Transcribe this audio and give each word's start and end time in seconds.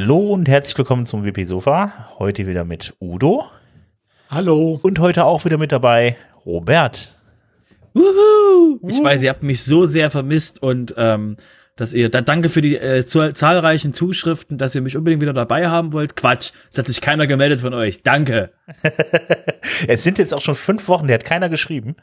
Hallo 0.00 0.32
und 0.32 0.48
herzlich 0.48 0.78
willkommen 0.78 1.06
zum 1.06 1.24
WP 1.24 1.42
Sofa. 1.42 2.14
Heute 2.20 2.46
wieder 2.46 2.64
mit 2.64 2.94
Udo. 3.00 3.46
Hallo. 4.30 4.78
Und 4.80 5.00
heute 5.00 5.24
auch 5.24 5.44
wieder 5.44 5.58
mit 5.58 5.72
dabei 5.72 6.16
Robert. 6.46 7.16
Wuhu. 7.94 8.78
Ich 8.88 9.02
weiß, 9.02 9.22
ihr 9.24 9.30
habt 9.30 9.42
mich 9.42 9.64
so 9.64 9.86
sehr 9.86 10.12
vermisst 10.12 10.62
und 10.62 10.94
ähm, 10.96 11.36
dass 11.74 11.94
ihr, 11.94 12.10
da, 12.10 12.20
danke 12.20 12.48
für 12.48 12.62
die 12.62 12.76
äh, 12.76 13.04
zu, 13.04 13.34
zahlreichen 13.34 13.92
Zuschriften, 13.92 14.56
dass 14.56 14.72
ihr 14.76 14.82
mich 14.82 14.96
unbedingt 14.96 15.20
wieder 15.20 15.32
dabei 15.32 15.68
haben 15.68 15.92
wollt. 15.92 16.14
Quatsch, 16.14 16.52
es 16.70 16.78
hat 16.78 16.86
sich 16.86 17.00
keiner 17.00 17.26
gemeldet 17.26 17.60
von 17.60 17.74
euch. 17.74 18.02
Danke. 18.02 18.52
es 19.88 20.04
sind 20.04 20.18
jetzt 20.18 20.32
auch 20.32 20.42
schon 20.42 20.54
fünf 20.54 20.86
Wochen, 20.86 21.08
der 21.08 21.14
hat 21.14 21.24
keiner 21.24 21.48
geschrieben. 21.48 21.96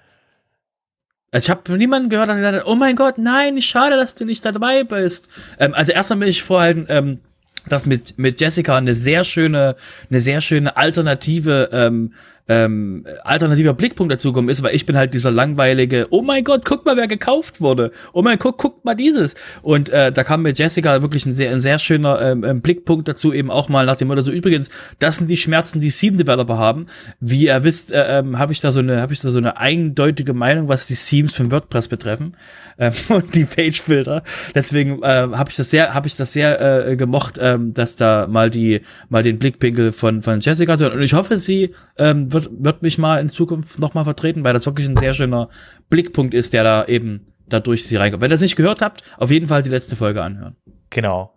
Also 1.31 1.45
ich 1.45 1.49
habe 1.49 1.61
von 1.65 1.77
niemandem 1.77 2.09
gehört, 2.09 2.27
der 2.27 2.35
gesagt 2.35 2.57
hat, 2.57 2.67
oh 2.67 2.75
mein 2.75 2.97
Gott, 2.97 3.17
nein, 3.17 3.61
schade, 3.61 3.95
dass 3.95 4.15
du 4.15 4.25
nicht 4.25 4.43
dabei 4.43 4.83
bist. 4.83 5.29
Ähm, 5.59 5.73
also 5.73 5.93
erstmal 5.93 6.19
will 6.19 6.27
ich 6.27 6.43
vorhalten, 6.43 6.87
ähm, 6.89 7.21
dass 7.67 7.85
mit 7.85 8.17
mit 8.17 8.39
Jessica 8.41 8.77
eine 8.77 8.95
sehr 8.95 9.23
schöne 9.23 9.75
eine 10.09 10.19
sehr 10.19 10.41
schöne 10.41 10.75
alternative 10.77 11.69
ähm, 11.71 12.13
ähm, 12.47 13.05
alternativer 13.23 13.73
Blickpunkt 13.73 14.13
dazugekommen 14.13 14.49
ist, 14.49 14.61
weil 14.61 14.75
ich 14.75 14.85
bin 14.85 14.97
halt 14.97 15.13
dieser 15.13 15.31
langweilige, 15.31 16.07
oh 16.11 16.21
mein 16.21 16.43
Gott, 16.43 16.63
guck 16.65 16.85
mal, 16.85 16.97
wer 16.97 17.07
gekauft 17.07 17.61
wurde. 17.61 17.91
Oh 18.13 18.21
mein 18.21 18.37
Gott, 18.37 18.55
guck 18.57 18.85
mal 18.85 18.95
dieses. 18.95 19.35
Und 19.61 19.89
äh, 19.89 20.11
da 20.11 20.23
kam 20.23 20.43
mit 20.43 20.59
Jessica 20.59 21.01
wirklich 21.01 21.25
ein 21.25 21.33
sehr, 21.33 21.51
ein 21.51 21.59
sehr 21.59 21.79
schöner 21.79 22.21
ähm, 22.21 22.43
ähm, 22.43 22.61
Blickpunkt 22.61 23.07
dazu, 23.07 23.33
eben 23.33 23.49
auch 23.49 23.69
mal 23.69 23.85
nach 23.85 23.95
dem 23.95 24.09
Motto, 24.09 24.21
so 24.21 24.31
übrigens, 24.31 24.69
das 24.99 25.17
sind 25.17 25.29
die 25.29 25.37
Schmerzen, 25.37 25.79
die 25.79 25.89
Steam-Developer 25.89 26.57
haben. 26.57 26.87
Wie 27.19 27.45
ihr 27.45 27.63
wisst, 27.63 27.91
äh, 27.91 28.19
ähm, 28.19 28.37
habe 28.37 28.53
ich 28.53 28.61
da 28.61 28.71
so 28.71 28.79
eine, 28.79 29.01
habe 29.01 29.13
ich 29.13 29.21
da 29.21 29.29
so 29.31 29.37
eine 29.37 29.57
eindeutige 29.57 30.33
Meinung, 30.33 30.67
was 30.67 30.87
die 30.87 30.95
Themes 30.95 31.35
von 31.35 31.51
WordPress 31.51 31.87
betreffen 31.87 32.37
ähm, 32.77 32.93
und 33.09 33.35
die 33.35 33.45
Page-Bilder. 33.45 34.23
Deswegen 34.53 35.01
äh, 35.01 35.27
habe 35.33 35.49
ich 35.49 35.55
das 35.55 35.69
sehr, 35.69 35.93
habe 35.93 36.07
ich 36.07 36.15
das 36.15 36.33
sehr 36.33 36.89
äh, 36.89 36.95
gemocht, 36.95 37.37
ähm, 37.41 37.73
dass 37.73 37.95
da 37.95 38.27
mal 38.27 38.49
die, 38.49 38.81
mal 39.09 39.23
den 39.23 39.39
Blickwinkel 39.39 39.91
von 39.91 40.21
von 40.21 40.39
Jessica 40.39 40.75
so. 40.75 40.91
Und 40.91 41.01
ich 41.01 41.13
hoffe, 41.13 41.37
sie 41.37 41.73
ähm, 41.97 42.33
wird, 42.35 42.49
wird 42.51 42.83
mich 42.83 42.99
mal 42.99 43.19
in 43.19 43.29
Zukunft 43.29 43.79
nochmal 43.79 44.03
vertreten, 44.03 44.43
weil 44.43 44.53
das 44.53 44.67
wirklich 44.67 44.87
ein 44.87 44.95
sehr 44.95 45.13
schöner 45.13 45.49
Blickpunkt 45.89 46.35
ist, 46.35 46.53
der 46.53 46.63
da 46.63 46.85
eben 46.85 47.33
dadurch 47.47 47.87
sie 47.87 47.95
reinkommt. 47.95 48.21
Wenn 48.21 48.29
ihr 48.29 48.35
das 48.35 48.41
nicht 48.41 48.55
gehört 48.55 48.81
habt, 48.81 49.01
auf 49.17 49.31
jeden 49.31 49.47
Fall 49.47 49.63
die 49.63 49.69
letzte 49.69 49.95
Folge 49.95 50.21
anhören. 50.21 50.55
Genau. 50.91 51.33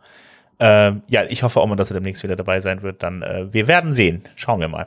Ähm, 0.60 1.02
ja, 1.08 1.22
ich 1.24 1.42
hoffe 1.42 1.60
auch 1.60 1.66
mal, 1.66 1.76
dass 1.76 1.90
er 1.90 1.94
demnächst 1.94 2.22
wieder 2.22 2.36
dabei 2.36 2.60
sein 2.60 2.82
wird. 2.82 3.02
Dann, 3.02 3.22
äh, 3.22 3.52
wir 3.52 3.68
werden 3.68 3.92
sehen. 3.92 4.22
Schauen 4.36 4.60
wir 4.60 4.68
mal. 4.68 4.86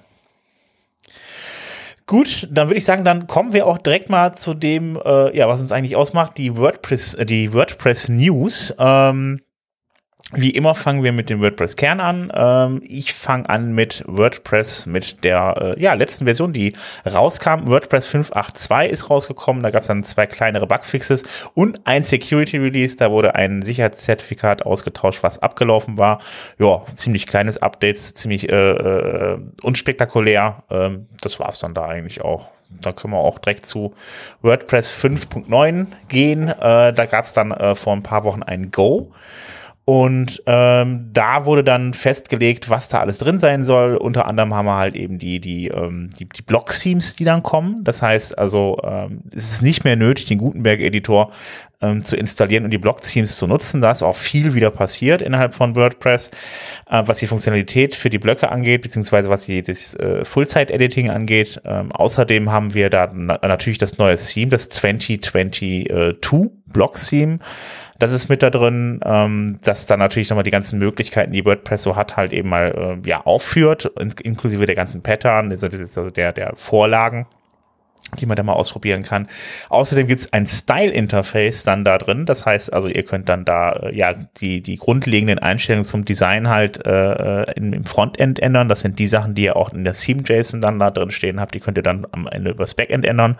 Gut, 2.08 2.48
dann 2.52 2.68
würde 2.68 2.78
ich 2.78 2.86
sagen, 2.86 3.06
dann 3.06 3.28
kommen 3.28 3.54
wir 3.54 3.66
auch 3.66 3.78
direkt 3.78 4.10
mal 4.10 4.36
zu 4.36 4.54
dem, 4.54 5.00
äh, 5.04 5.36
ja, 5.36 5.48
was 5.48 5.62
uns 5.62 5.72
eigentlich 5.72 5.96
ausmacht, 5.96 6.38
die 6.38 6.58
WordPress, 6.58 7.14
äh, 7.14 7.26
die 7.26 7.54
WordPress 7.54 8.10
News. 8.10 8.76
Ähm, 8.78 9.42
wie 10.34 10.52
immer 10.52 10.76
fangen 10.76 11.04
wir 11.04 11.12
mit 11.12 11.30
dem 11.30 11.42
WordPress-Kern 11.42 12.00
an. 12.00 12.32
Ähm, 12.34 12.82
ich 12.88 13.14
fange 13.14 13.50
an 13.50 13.74
mit 13.74 14.04
WordPress, 14.08 14.86
mit 14.86 15.24
der 15.24 15.76
äh, 15.78 15.82
ja, 15.82 15.94
letzten 15.94 16.26
Version, 16.26 16.54
die 16.54 16.74
rauskam. 17.06 17.68
WordPress 17.68 18.08
5.8.2 18.08 18.86
ist 18.86 19.10
rausgekommen. 19.10 19.64
Da 19.64 19.72
gab 19.72 19.82
es 19.82 19.88
dann 19.88 20.04
zwei 20.04 20.28
kleinere 20.28 20.68
Bugfixes 20.68 21.24
und 21.54 21.82
ein 21.86 22.04
Security-Release. 22.04 22.96
Da 22.98 23.12
wurde 23.12 23.36
ein 23.36 23.62
Sicherheitszertifikat 23.62 24.66
ausgetauscht, 24.66 25.24
was 25.24 25.40
abgelaufen 25.40 25.98
war. 25.98 26.22
Ja, 26.58 26.84
ziemlich 26.96 27.28
kleines 27.28 27.58
Update, 27.58 28.00
ziemlich 28.00 28.50
äh, 28.50 28.72
äh, 28.72 29.38
unspektakulär. 29.64 30.64
Ähm, 30.70 31.08
das 31.22 31.40
war 31.40 31.50
es 31.50 31.60
dann 31.60 31.74
da 31.74 31.86
eigentlich 31.86 32.22
auch 32.22 32.50
da 32.80 32.94
können 32.94 33.14
wir 33.14 33.20
auch 33.20 33.40
direkt 33.40 33.66
zu 33.66 33.94
WordPress 34.42 34.90
5.9 34.90 35.88
gehen. 36.08 36.48
Äh, 36.48 36.94
da 36.94 37.06
gab 37.06 37.26
es 37.26 37.34
dann 37.34 37.52
äh, 37.52 37.76
vor 37.76 37.94
ein 37.94 38.04
paar 38.04 38.24
Wochen 38.24 38.44
ein 38.44 38.72
Go. 38.72 39.12
Und 39.84 40.44
ähm, 40.46 41.10
da 41.12 41.46
wurde 41.46 41.64
dann 41.64 41.94
festgelegt, 41.94 42.70
was 42.70 42.88
da 42.88 43.00
alles 43.00 43.18
drin 43.18 43.40
sein 43.40 43.64
soll. 43.64 43.96
Unter 43.96 44.28
anderem 44.28 44.54
haben 44.54 44.66
wir 44.66 44.78
halt 44.78 44.96
eben 44.96 45.18
die, 45.18 45.40
die, 45.40 45.70
ähm, 45.70 46.12
die, 46.20 46.26
die 46.26 46.44
Block-Themes, 46.44 47.16
die 47.16 47.24
dann 47.24 47.42
kommen. 47.42 47.84
Das 47.84 48.02
heißt 48.02 48.38
also, 48.38 48.78
ähm, 48.84 49.22
es 49.36 49.52
ist 49.52 49.62
nicht 49.64 49.84
mehr 49.84 49.96
nötig, 49.96 50.28
den 50.28 50.38
Gutenberg-Editor 50.38 51.32
ähm, 51.82 52.04
zu 52.04 52.16
installieren 52.16 52.66
und 52.66 52.72
die 52.72 52.78
Block-Themes 52.78 53.38
zu 53.38 53.48
nutzen. 53.48 53.82
Da 53.82 53.92
ist 53.92 54.04
auch 54.04 54.16
viel 54.16 54.54
wieder 54.54 54.72
passiert 54.72 55.22
innerhalb 55.22 55.54
von 55.54 55.76
WordPress, 55.76 56.32
äh, 56.90 57.04
was 57.06 57.20
die 57.20 57.28
Funktionalität 57.28 57.96
für 57.96 58.10
die 58.10 58.20
Blöcke 58.20 58.50
angeht, 58.52 58.82
beziehungsweise 58.82 59.30
was 59.30 59.46
die, 59.46 59.62
das 59.62 59.96
äh, 59.96 60.26
Full-Site-Editing 60.26 61.10
angeht. 61.10 61.62
Ähm, 61.66 61.92
außerdem 61.92 62.52
haben 62.52 62.74
wir 62.74 62.90
da 62.90 63.12
na 63.14 63.40
natürlich 63.42 63.80
das 63.80 63.98
neue 63.98 64.18
Theme, 64.18 64.50
das 64.50 64.70
2022 64.70 65.90
Block-Theme 66.68 67.40
das 68.02 68.12
ist 68.14 68.30
mit 68.30 68.42
da 68.42 68.50
drin, 68.50 69.00
ähm, 69.06 69.60
dass 69.64 69.86
dann 69.86 70.00
natürlich 70.00 70.32
nochmal 70.32 70.44
die 70.44 70.50
ganzen 70.50 70.80
Möglichkeiten, 70.80 71.34
die 71.34 71.46
WordPress 71.46 71.84
so 71.84 71.96
hat, 71.96 72.18
halt 72.18 72.34
eben 72.34 72.50
mal 72.50 73.00
äh, 73.06 73.08
ja 73.08 73.22
aufführt, 73.22 73.92
inklusive 74.24 74.66
der 74.66 74.76
ganzen 74.76 75.04
Pattern, 75.04 75.52
also 75.52 76.10
der, 76.10 76.34
der 76.34 76.54
Vorlagen 76.56 77.28
die 78.20 78.26
man 78.26 78.36
da 78.36 78.44
mal 78.44 78.54
ausprobieren 78.54 79.04
kann. 79.04 79.28
Außerdem 79.70 80.08
gibt 80.08 80.20
es 80.20 80.34
ein 80.34 80.46
Style-Interface 80.46 81.64
dann 81.64 81.86
da 81.86 81.98
drin. 81.98 82.26
Das 82.26 82.46
heißt 82.46 82.74
also, 82.74 82.88
ihr 82.88 83.04
könnt 83.04 83.30
dann 83.30 83.46
da 83.46 83.72
äh, 83.72 83.96
ja 83.96 84.14
die, 84.42 84.62
die 84.62 84.78
grundlegenden 84.78 85.40
Einstellungen 85.40 85.86
zum 85.86 86.04
Design 86.04 86.50
halt 86.50 86.86
äh, 86.86 87.44
äh 87.44 87.52
im, 87.56 87.74
im 87.74 87.86
Frontend 87.86 88.40
ändern. 88.40 88.68
Das 88.70 88.82
sind 88.82 89.00
die 89.00 89.08
Sachen, 89.08 89.36
die 89.36 89.44
ihr 89.44 89.56
auch 89.56 89.74
in 89.74 89.84
der 89.84 89.94
Theme-JSON 89.94 90.62
dann 90.62 90.80
da 90.80 90.92
drin 90.92 91.12
stehen 91.12 91.40
habt. 91.40 91.54
Die 91.54 91.60
könnt 91.60 91.78
ihr 91.78 91.84
dann 91.84 92.06
am 92.12 92.28
Ende 92.28 92.52
übers 92.52 92.74
Backend 92.74 93.06
ändern 93.06 93.38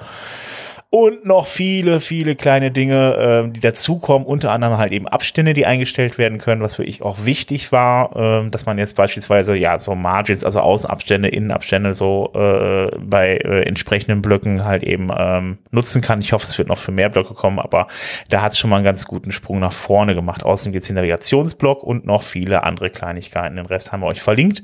und 0.94 1.26
noch 1.26 1.48
viele, 1.48 2.02
viele 2.02 2.36
kleine 2.36 2.70
Dinge, 2.70 3.46
äh, 3.48 3.50
die 3.50 3.62
dazukommen, 3.62 4.28
unter 4.28 4.52
anderem 4.52 4.78
halt 4.78 4.92
eben 4.92 5.08
Abstände, 5.08 5.54
die 5.54 5.66
eingestellt 5.66 6.18
werden 6.18 6.38
können, 6.38 6.62
was 6.62 6.76
für 6.76 6.84
ich 6.84 7.02
auch 7.02 7.24
wichtig 7.24 7.72
war, 7.72 8.14
äh, 8.44 8.50
dass 8.50 8.66
man 8.66 8.78
jetzt 8.78 8.98
beispielsweise 8.98 9.56
ja 9.56 9.80
so 9.80 9.96
Margins, 9.96 10.44
also 10.44 10.60
Außenabstände, 10.60 11.30
Innenabstände 11.30 11.94
so 11.94 12.34
äh, 12.36 12.92
bei 13.00 13.38
äh, 13.38 13.62
entsprechenden 13.62 14.22
Blöcken 14.22 14.66
halt 14.66 14.84
eben 14.84 15.10
ähm, 15.18 15.60
nutzen 15.72 16.02
kann. 16.02 16.20
Ich 16.20 16.34
hoffe, 16.34 16.46
es 16.46 16.58
wird 16.58 16.68
noch 16.68 16.78
für 16.78 16.92
mehr 16.92 17.08
Blöcke 17.08 17.36
kommen, 17.36 17.60
aber 17.60 17.88
da 18.28 18.42
hat 18.42 18.52
es 18.52 18.60
schon 18.60 18.70
mal 18.70 18.76
einen 18.76 18.86
ganz 18.86 19.06
guten 19.06 19.32
Sprung 19.32 19.62
nach 19.62 19.72
vorne 19.72 20.14
gemacht. 20.14 20.44
Außerdem 20.44 20.74
gibt 20.74 20.84
es 20.84 20.88
den 20.88 20.98
Navigationsblock 20.98 21.84
und 21.84 22.06
noch 22.06 22.24
viele 22.24 22.66
andere 22.66 22.90
Kleinigkeiten. 22.90 23.56
Den 23.56 23.66
Rest 23.66 23.94
haben 23.94 24.02
wir 24.02 24.08
euch 24.08 24.22
verlinkt. 24.22 24.62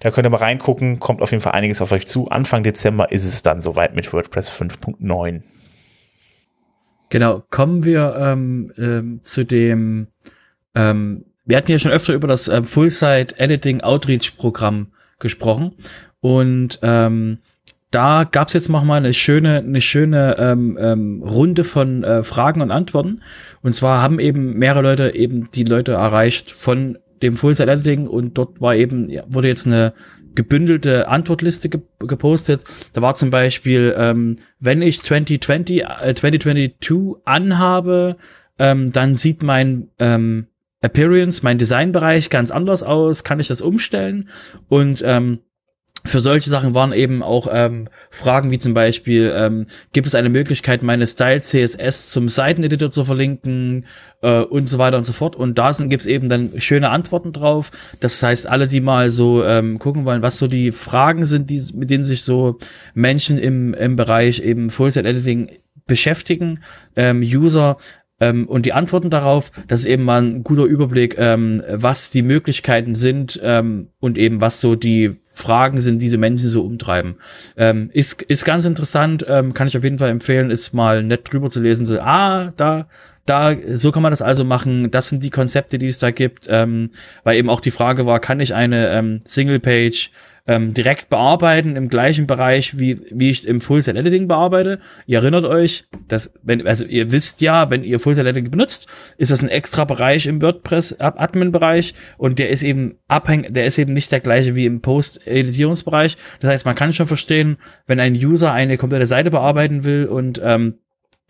Da 0.00 0.10
könnt 0.10 0.26
ihr 0.26 0.30
mal 0.30 0.38
reingucken, 0.38 0.98
kommt 0.98 1.22
auf 1.22 1.30
jeden 1.30 1.44
Fall 1.44 1.52
einiges 1.52 1.80
auf 1.80 1.92
euch 1.92 2.08
zu. 2.08 2.28
Anfang 2.28 2.64
Dezember 2.64 3.12
ist 3.12 3.24
es 3.24 3.42
dann 3.42 3.62
soweit 3.62 3.94
mit 3.94 4.12
WordPress 4.12 4.50
5.9. 4.50 5.42
Genau, 7.10 7.42
kommen 7.50 7.84
wir 7.84 8.16
ähm, 8.18 8.72
ähm, 8.78 9.20
zu 9.22 9.44
dem, 9.44 10.06
ähm, 10.74 11.24
wir 11.44 11.56
hatten 11.56 11.72
ja 11.72 11.78
schon 11.78 11.92
öfter 11.92 12.14
über 12.14 12.28
das 12.28 12.48
ähm, 12.48 12.64
Full-Site 12.64 13.38
Editing 13.38 13.80
Outreach 13.80 14.36
Programm 14.36 14.92
gesprochen 15.18 15.72
und 16.20 16.78
ähm, 16.82 17.38
da 17.90 18.22
gab's 18.22 18.52
jetzt 18.52 18.68
noch 18.68 18.84
mal 18.84 18.98
eine 18.98 19.12
schöne, 19.12 19.58
eine 19.58 19.80
schöne 19.80 20.36
ähm, 20.38 20.78
ähm, 20.80 21.22
Runde 21.24 21.64
von 21.64 22.04
äh, 22.04 22.22
Fragen 22.22 22.60
und 22.60 22.70
Antworten. 22.70 23.22
Und 23.62 23.74
zwar 23.74 24.00
haben 24.00 24.20
eben 24.20 24.54
mehrere 24.54 24.82
Leute 24.82 25.14
eben 25.14 25.50
die 25.50 25.64
Leute 25.64 25.92
erreicht 25.92 26.52
von 26.52 26.98
dem 27.20 27.36
Full-Site 27.36 27.70
Editing 27.70 28.06
und 28.06 28.38
dort 28.38 28.60
war 28.60 28.76
eben, 28.76 29.08
ja, 29.08 29.24
wurde 29.26 29.48
jetzt 29.48 29.66
eine 29.66 29.92
gebündelte 30.40 31.06
Antwortliste 31.06 31.68
ge 31.68 31.80
gepostet. 31.98 32.64
Da 32.94 33.02
war 33.02 33.14
zum 33.14 33.30
Beispiel, 33.30 33.94
ähm, 33.94 34.36
wenn 34.58 34.80
ich 34.80 35.02
2020, 35.02 35.82
äh, 35.82 36.14
2022 36.14 37.20
anhabe, 37.26 38.16
ähm, 38.58 38.90
dann 38.90 39.16
sieht 39.16 39.42
mein 39.42 39.88
ähm, 39.98 40.46
Appearance, 40.80 41.42
mein 41.42 41.58
Designbereich 41.58 42.30
ganz 42.30 42.50
anders 42.50 42.82
aus. 42.82 43.22
Kann 43.22 43.38
ich 43.38 43.48
das 43.48 43.60
umstellen? 43.60 44.30
Und 44.70 45.02
ähm, 45.04 45.40
für 46.04 46.20
solche 46.20 46.50
Sachen 46.50 46.74
waren 46.74 46.92
eben 46.92 47.22
auch 47.22 47.48
ähm, 47.50 47.88
Fragen 48.10 48.50
wie 48.50 48.58
zum 48.58 48.74
Beispiel, 48.74 49.32
ähm, 49.34 49.66
gibt 49.92 50.06
es 50.06 50.14
eine 50.14 50.28
Möglichkeit, 50.28 50.82
meine 50.82 51.06
Style 51.06 51.40
CSS 51.40 52.10
zum 52.10 52.28
Seiteneditor 52.28 52.90
zu 52.90 53.04
verlinken 53.04 53.86
äh, 54.22 54.40
und 54.40 54.68
so 54.68 54.78
weiter 54.78 54.96
und 54.96 55.04
so 55.04 55.12
fort. 55.12 55.36
Und 55.36 55.58
da 55.58 55.70
gibt 55.70 56.00
es 56.00 56.06
eben 56.06 56.28
dann 56.28 56.52
schöne 56.56 56.90
Antworten 56.90 57.32
drauf. 57.32 57.70
Das 58.00 58.22
heißt, 58.22 58.46
alle, 58.46 58.66
die 58.66 58.80
mal 58.80 59.10
so 59.10 59.44
ähm, 59.44 59.78
gucken 59.78 60.04
wollen, 60.04 60.22
was 60.22 60.38
so 60.38 60.48
die 60.48 60.72
Fragen 60.72 61.24
sind, 61.26 61.50
die, 61.50 61.62
mit 61.74 61.90
denen 61.90 62.04
sich 62.04 62.22
so 62.22 62.58
Menschen 62.94 63.38
im, 63.38 63.74
im 63.74 63.96
Bereich 63.96 64.40
eben 64.40 64.70
Full-Set-Editing 64.70 65.50
beschäftigen, 65.86 66.60
ähm, 66.94 67.20
User, 67.20 67.76
ähm, 68.20 68.46
und 68.46 68.66
die 68.66 68.72
Antworten 68.72 69.10
darauf, 69.10 69.50
das 69.66 69.80
ist 69.80 69.86
eben 69.86 70.04
mal 70.04 70.22
ein 70.22 70.44
guter 70.44 70.64
Überblick, 70.64 71.16
ähm, 71.18 71.62
was 71.68 72.10
die 72.10 72.22
Möglichkeiten 72.22 72.94
sind 72.94 73.40
ähm, 73.42 73.88
und 73.98 74.18
eben 74.18 74.40
was 74.40 74.60
so 74.60 74.76
die 74.76 75.18
Fragen 75.32 75.80
sind, 75.80 76.02
diese 76.02 76.18
Menschen 76.18 76.50
so 76.50 76.62
umtreiben. 76.62 77.16
Ähm, 77.56 77.90
ist, 77.92 78.22
ist 78.22 78.44
ganz 78.44 78.66
interessant, 78.66 79.24
ähm, 79.26 79.54
kann 79.54 79.68
ich 79.68 79.76
auf 79.76 79.84
jeden 79.84 79.98
Fall 79.98 80.10
empfehlen, 80.10 80.50
ist 80.50 80.74
mal 80.74 81.02
nett 81.02 81.32
drüber 81.32 81.50
zu 81.50 81.60
lesen. 81.60 81.86
So, 81.86 81.98
ah, 82.00 82.52
da, 82.56 82.88
da, 83.24 83.54
so 83.74 83.90
kann 83.90 84.02
man 84.02 84.12
das 84.12 84.22
also 84.22 84.44
machen. 84.44 84.90
Das 84.90 85.08
sind 85.08 85.22
die 85.22 85.30
Konzepte, 85.30 85.78
die 85.78 85.86
es 85.86 85.98
da 85.98 86.10
gibt. 86.10 86.46
Ähm, 86.50 86.90
weil 87.24 87.38
eben 87.38 87.48
auch 87.48 87.60
die 87.60 87.70
Frage 87.70 88.04
war, 88.06 88.20
kann 88.20 88.40
ich 88.40 88.54
eine 88.54 89.20
Single-Page 89.24 90.10
ähm, 90.46 90.74
direkt 90.74 91.08
bearbeiten 91.08 91.76
im 91.76 91.88
gleichen 91.88 92.26
Bereich, 92.26 92.78
wie, 92.78 93.00
wie 93.10 93.30
ich 93.30 93.46
im 93.46 93.60
Full-Set-Editing 93.60 94.28
bearbeite. 94.28 94.78
Ihr 95.06 95.18
erinnert 95.18 95.44
euch, 95.44 95.86
dass, 96.08 96.32
wenn, 96.42 96.66
also 96.66 96.84
ihr 96.84 97.12
wisst 97.12 97.40
ja, 97.40 97.70
wenn 97.70 97.84
ihr 97.84 98.00
Full-Set-Editing 98.00 98.50
benutzt, 98.50 98.86
ist 99.18 99.30
das 99.30 99.42
ein 99.42 99.48
extra 99.48 99.84
Bereich 99.84 100.26
im 100.26 100.42
WordPress-Admin-Bereich 100.42 101.94
und 102.18 102.38
der 102.38 102.50
ist 102.50 102.62
eben 102.62 102.96
abhängig, 103.08 103.52
der 103.54 103.66
ist 103.66 103.78
eben 103.78 103.92
nicht 103.92 104.12
der 104.12 104.20
gleiche 104.20 104.54
wie 104.54 104.66
im 104.66 104.80
Post-Editierungsbereich. 104.80 106.16
Das 106.40 106.50
heißt, 106.50 106.66
man 106.66 106.74
kann 106.74 106.92
schon 106.92 107.06
verstehen, 107.06 107.56
wenn 107.86 108.00
ein 108.00 108.14
User 108.14 108.52
eine 108.52 108.76
komplette 108.76 109.06
Seite 109.06 109.30
bearbeiten 109.30 109.84
will 109.84 110.06
und 110.06 110.40
ähm, 110.42 110.74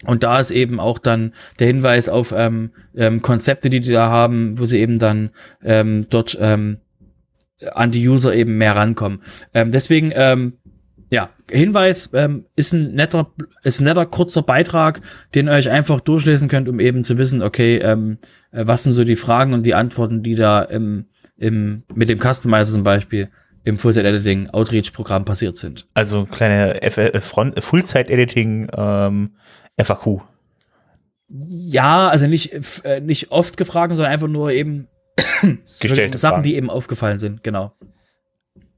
und 0.06 0.22
da 0.22 0.40
ist 0.40 0.50
eben 0.50 0.80
auch 0.80 0.98
dann 0.98 1.34
der 1.58 1.66
Hinweis 1.66 2.08
auf 2.08 2.32
ähm, 2.34 2.70
ähm, 2.96 3.20
Konzepte, 3.20 3.68
die 3.68 3.80
die 3.80 3.92
da 3.92 4.08
haben, 4.08 4.58
wo 4.58 4.64
sie 4.64 4.80
eben 4.80 4.98
dann 4.98 5.30
ähm, 5.62 6.06
dort 6.08 6.38
ähm, 6.40 6.78
an 7.72 7.90
die 7.90 8.06
User 8.06 8.34
eben 8.34 8.58
mehr 8.58 8.76
rankommen. 8.76 9.22
Ähm, 9.54 9.70
deswegen, 9.70 10.12
ähm, 10.14 10.54
ja, 11.10 11.30
Hinweis 11.50 12.10
ähm, 12.12 12.46
ist 12.54 12.72
ein 12.72 12.94
netter, 12.94 13.32
ist 13.64 13.80
ein 13.80 13.84
netter 13.84 14.06
kurzer 14.06 14.42
Beitrag, 14.42 15.00
den 15.34 15.48
ihr 15.48 15.54
euch 15.54 15.68
einfach 15.68 16.00
durchlesen 16.00 16.48
könnt, 16.48 16.68
um 16.68 16.78
eben 16.78 17.02
zu 17.02 17.18
wissen, 17.18 17.42
okay, 17.42 17.78
ähm, 17.78 18.18
äh, 18.52 18.66
was 18.66 18.84
sind 18.84 18.92
so 18.92 19.04
die 19.04 19.16
Fragen 19.16 19.52
und 19.52 19.64
die 19.64 19.74
Antworten, 19.74 20.22
die 20.22 20.36
da 20.36 20.62
im, 20.62 21.06
im 21.36 21.82
mit 21.94 22.08
dem 22.08 22.20
Customizer 22.20 22.72
zum 22.72 22.84
Beispiel 22.84 23.28
im 23.64 23.76
Full-Site 23.76 24.06
Editing 24.06 24.48
Outreach 24.50 24.92
Programm 24.92 25.24
passiert 25.24 25.56
sind. 25.56 25.86
Also 25.94 26.24
kleine 26.24 26.80
äh, 26.80 27.20
Full-Site 27.20 28.08
Editing 28.08 28.68
ähm, 28.74 29.30
FAQ. 29.78 30.22
Ja, 31.28 32.08
also 32.08 32.26
nicht 32.26 32.84
äh, 32.84 33.00
nicht 33.00 33.30
oft 33.30 33.56
gefragt, 33.56 33.94
sondern 33.94 34.12
einfach 34.12 34.28
nur 34.28 34.50
eben 34.50 34.88
Gestellte 35.80 36.18
Sachen, 36.18 36.34
Fragen. 36.34 36.42
die 36.42 36.56
eben 36.56 36.70
aufgefallen 36.70 37.18
sind, 37.18 37.42
genau. 37.42 37.72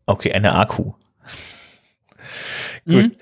Okay, 0.06 0.32
eine 0.32 0.55
Akku. 0.55 0.93
Gut. 2.85 3.12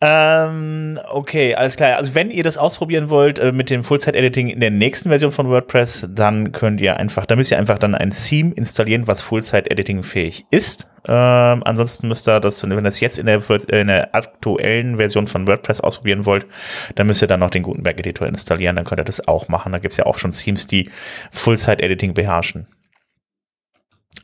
Ähm, 0.00 1.00
okay, 1.10 1.56
alles 1.56 1.76
klar. 1.76 1.96
Also 1.96 2.14
wenn 2.14 2.30
ihr 2.30 2.44
das 2.44 2.56
ausprobieren 2.56 3.10
wollt 3.10 3.40
äh, 3.40 3.50
mit 3.50 3.68
dem 3.68 3.82
Full-Site-Editing 3.82 4.48
in 4.48 4.60
der 4.60 4.70
nächsten 4.70 5.08
Version 5.08 5.32
von 5.32 5.48
WordPress, 5.48 6.06
dann 6.10 6.52
könnt 6.52 6.80
ihr 6.80 6.96
einfach, 6.96 7.26
da 7.26 7.34
müsst 7.34 7.50
ihr 7.50 7.58
einfach 7.58 7.78
dann 7.78 7.96
ein 7.96 8.12
Theme 8.12 8.52
installieren, 8.54 9.08
was 9.08 9.20
Full-Site-Editing 9.22 10.04
fähig 10.04 10.44
ist. 10.52 10.86
Ähm, 11.08 11.62
ansonsten 11.64 12.06
müsst 12.06 12.28
ihr 12.28 12.38
das, 12.38 12.62
wenn 12.62 12.70
ihr 12.70 12.82
das 12.82 13.00
jetzt 13.00 13.18
in 13.18 13.26
der, 13.26 13.42
in 13.68 13.88
der 13.88 14.14
aktuellen 14.14 14.96
Version 14.98 15.26
von 15.26 15.48
WordPress 15.48 15.80
ausprobieren 15.80 16.24
wollt, 16.24 16.46
dann 16.94 17.08
müsst 17.08 17.20
ihr 17.20 17.28
dann 17.28 17.40
noch 17.40 17.50
den 17.50 17.64
Gutenberg-Editor 17.64 18.28
installieren, 18.28 18.76
dann 18.76 18.84
könnt 18.84 19.00
ihr 19.00 19.04
das 19.04 19.26
auch 19.26 19.48
machen. 19.48 19.72
Da 19.72 19.78
gibt's 19.78 19.96
ja 19.96 20.06
auch 20.06 20.18
schon 20.18 20.30
Themes, 20.30 20.68
die 20.68 20.88
Full-Site-Editing 21.32 22.14
beherrschen. 22.14 22.68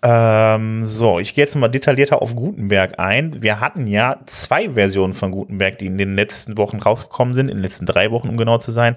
Ähm, 0.08 0.87
so, 0.87 1.19
ich 1.19 1.35
gehe 1.35 1.43
jetzt 1.43 1.56
mal 1.56 1.67
detaillierter 1.67 2.23
auf 2.23 2.37
Gutenberg 2.37 3.00
ein. 3.00 3.43
Wir 3.43 3.58
hatten 3.58 3.88
ja 3.88 4.20
zwei 4.26 4.70
Versionen 4.70 5.14
von 5.14 5.32
Gutenberg, 5.32 5.79
die 5.79 5.87
in 5.87 5.99
den 5.99 6.14
letzten 6.14 6.56
Wochen 6.56 6.79
rausgekommen 6.79 7.35
sind, 7.35 7.49
in 7.49 7.56
den 7.56 7.62
letzten 7.62 7.87
drei 7.87 8.12
Wochen, 8.12 8.29
um 8.29 8.37
genau 8.37 8.58
zu 8.58 8.70
sein 8.70 8.97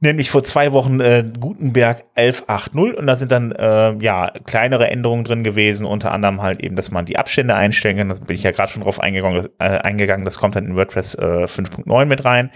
nämlich 0.00 0.30
vor 0.30 0.44
zwei 0.44 0.72
Wochen 0.72 1.00
äh, 1.00 1.24
Gutenberg 1.38 2.04
11.8.0 2.16 2.94
und 2.94 3.06
da 3.06 3.16
sind 3.16 3.32
dann 3.32 3.52
äh, 3.52 3.94
ja 4.00 4.30
kleinere 4.46 4.88
Änderungen 4.88 5.24
drin 5.24 5.42
gewesen, 5.42 5.86
unter 5.86 6.12
anderem 6.12 6.40
halt 6.40 6.60
eben, 6.62 6.76
dass 6.76 6.90
man 6.90 7.04
die 7.04 7.18
Abstände 7.18 7.54
einstellen 7.54 7.96
kann, 7.96 8.08
das 8.08 8.20
bin 8.20 8.36
ich 8.36 8.42
ja 8.42 8.52
gerade 8.52 8.70
schon 8.70 8.82
drauf 8.82 9.00
eingegangen, 9.00 9.36
das, 9.36 9.50
äh, 9.58 9.78
eingegangen, 9.78 10.24
das 10.24 10.38
kommt 10.38 10.56
dann 10.56 10.66
in 10.66 10.76
WordPress 10.76 11.14
äh, 11.16 11.44
5.9 11.46 12.04
mit 12.04 12.24
rein. 12.24 12.50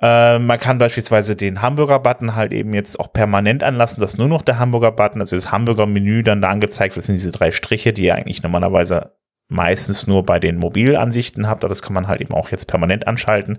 Äh, 0.00 0.38
man 0.38 0.58
kann 0.58 0.78
beispielsweise 0.78 1.36
den 1.36 1.62
Hamburger-Button 1.62 2.34
halt 2.34 2.52
eben 2.52 2.74
jetzt 2.74 2.98
auch 2.98 3.12
permanent 3.12 3.62
anlassen, 3.62 4.00
dass 4.00 4.18
nur 4.18 4.28
noch 4.28 4.42
der 4.42 4.58
Hamburger-Button, 4.58 5.20
also 5.20 5.36
das 5.36 5.52
Hamburger-Menü 5.52 6.22
dann 6.22 6.40
da 6.40 6.48
angezeigt 6.48 6.96
wird, 6.96 7.06
sind 7.06 7.14
diese 7.14 7.30
drei 7.30 7.52
Striche, 7.52 7.92
die 7.92 8.04
ihr 8.04 8.16
eigentlich 8.16 8.42
normalerweise 8.42 9.12
meistens 9.48 10.06
nur 10.06 10.24
bei 10.24 10.38
den 10.38 10.58
Mobilansichten 10.58 11.48
habt, 11.48 11.64
aber 11.64 11.70
das 11.70 11.80
kann 11.80 11.94
man 11.94 12.06
halt 12.06 12.20
eben 12.20 12.34
auch 12.34 12.50
jetzt 12.50 12.66
permanent 12.66 13.06
anschalten. 13.06 13.58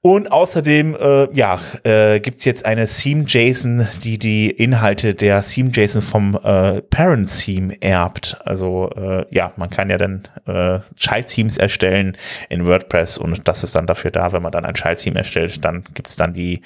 Und 0.00 0.30
außerdem, 0.30 0.94
äh, 0.94 1.34
ja, 1.34 1.58
äh, 1.82 2.20
gibt's 2.20 2.44
jetzt 2.44 2.64
eine 2.64 2.86
Theme-JSON, 2.86 3.88
die 4.04 4.18
die 4.18 4.50
Inhalte 4.50 5.14
der 5.14 5.42
Theme-JSON 5.42 6.02
vom 6.02 6.38
äh, 6.42 6.80
Parent-Theme 6.82 7.82
erbt. 7.82 8.40
Also 8.44 8.90
äh, 8.96 9.26
ja, 9.30 9.52
man 9.56 9.68
kann 9.68 9.90
ja 9.90 9.98
dann 9.98 10.28
äh, 10.46 10.78
Child-Themes 10.94 11.58
erstellen 11.58 12.16
in 12.48 12.66
WordPress 12.66 13.18
und 13.18 13.48
das 13.48 13.64
ist 13.64 13.74
dann 13.74 13.86
dafür 13.86 14.12
da, 14.12 14.32
wenn 14.32 14.42
man 14.42 14.52
dann 14.52 14.64
ein 14.64 14.74
Child-Theme 14.74 15.18
erstellt, 15.18 15.64
dann 15.64 15.82
gibt's 15.92 16.14
dann 16.14 16.32
die 16.32 16.62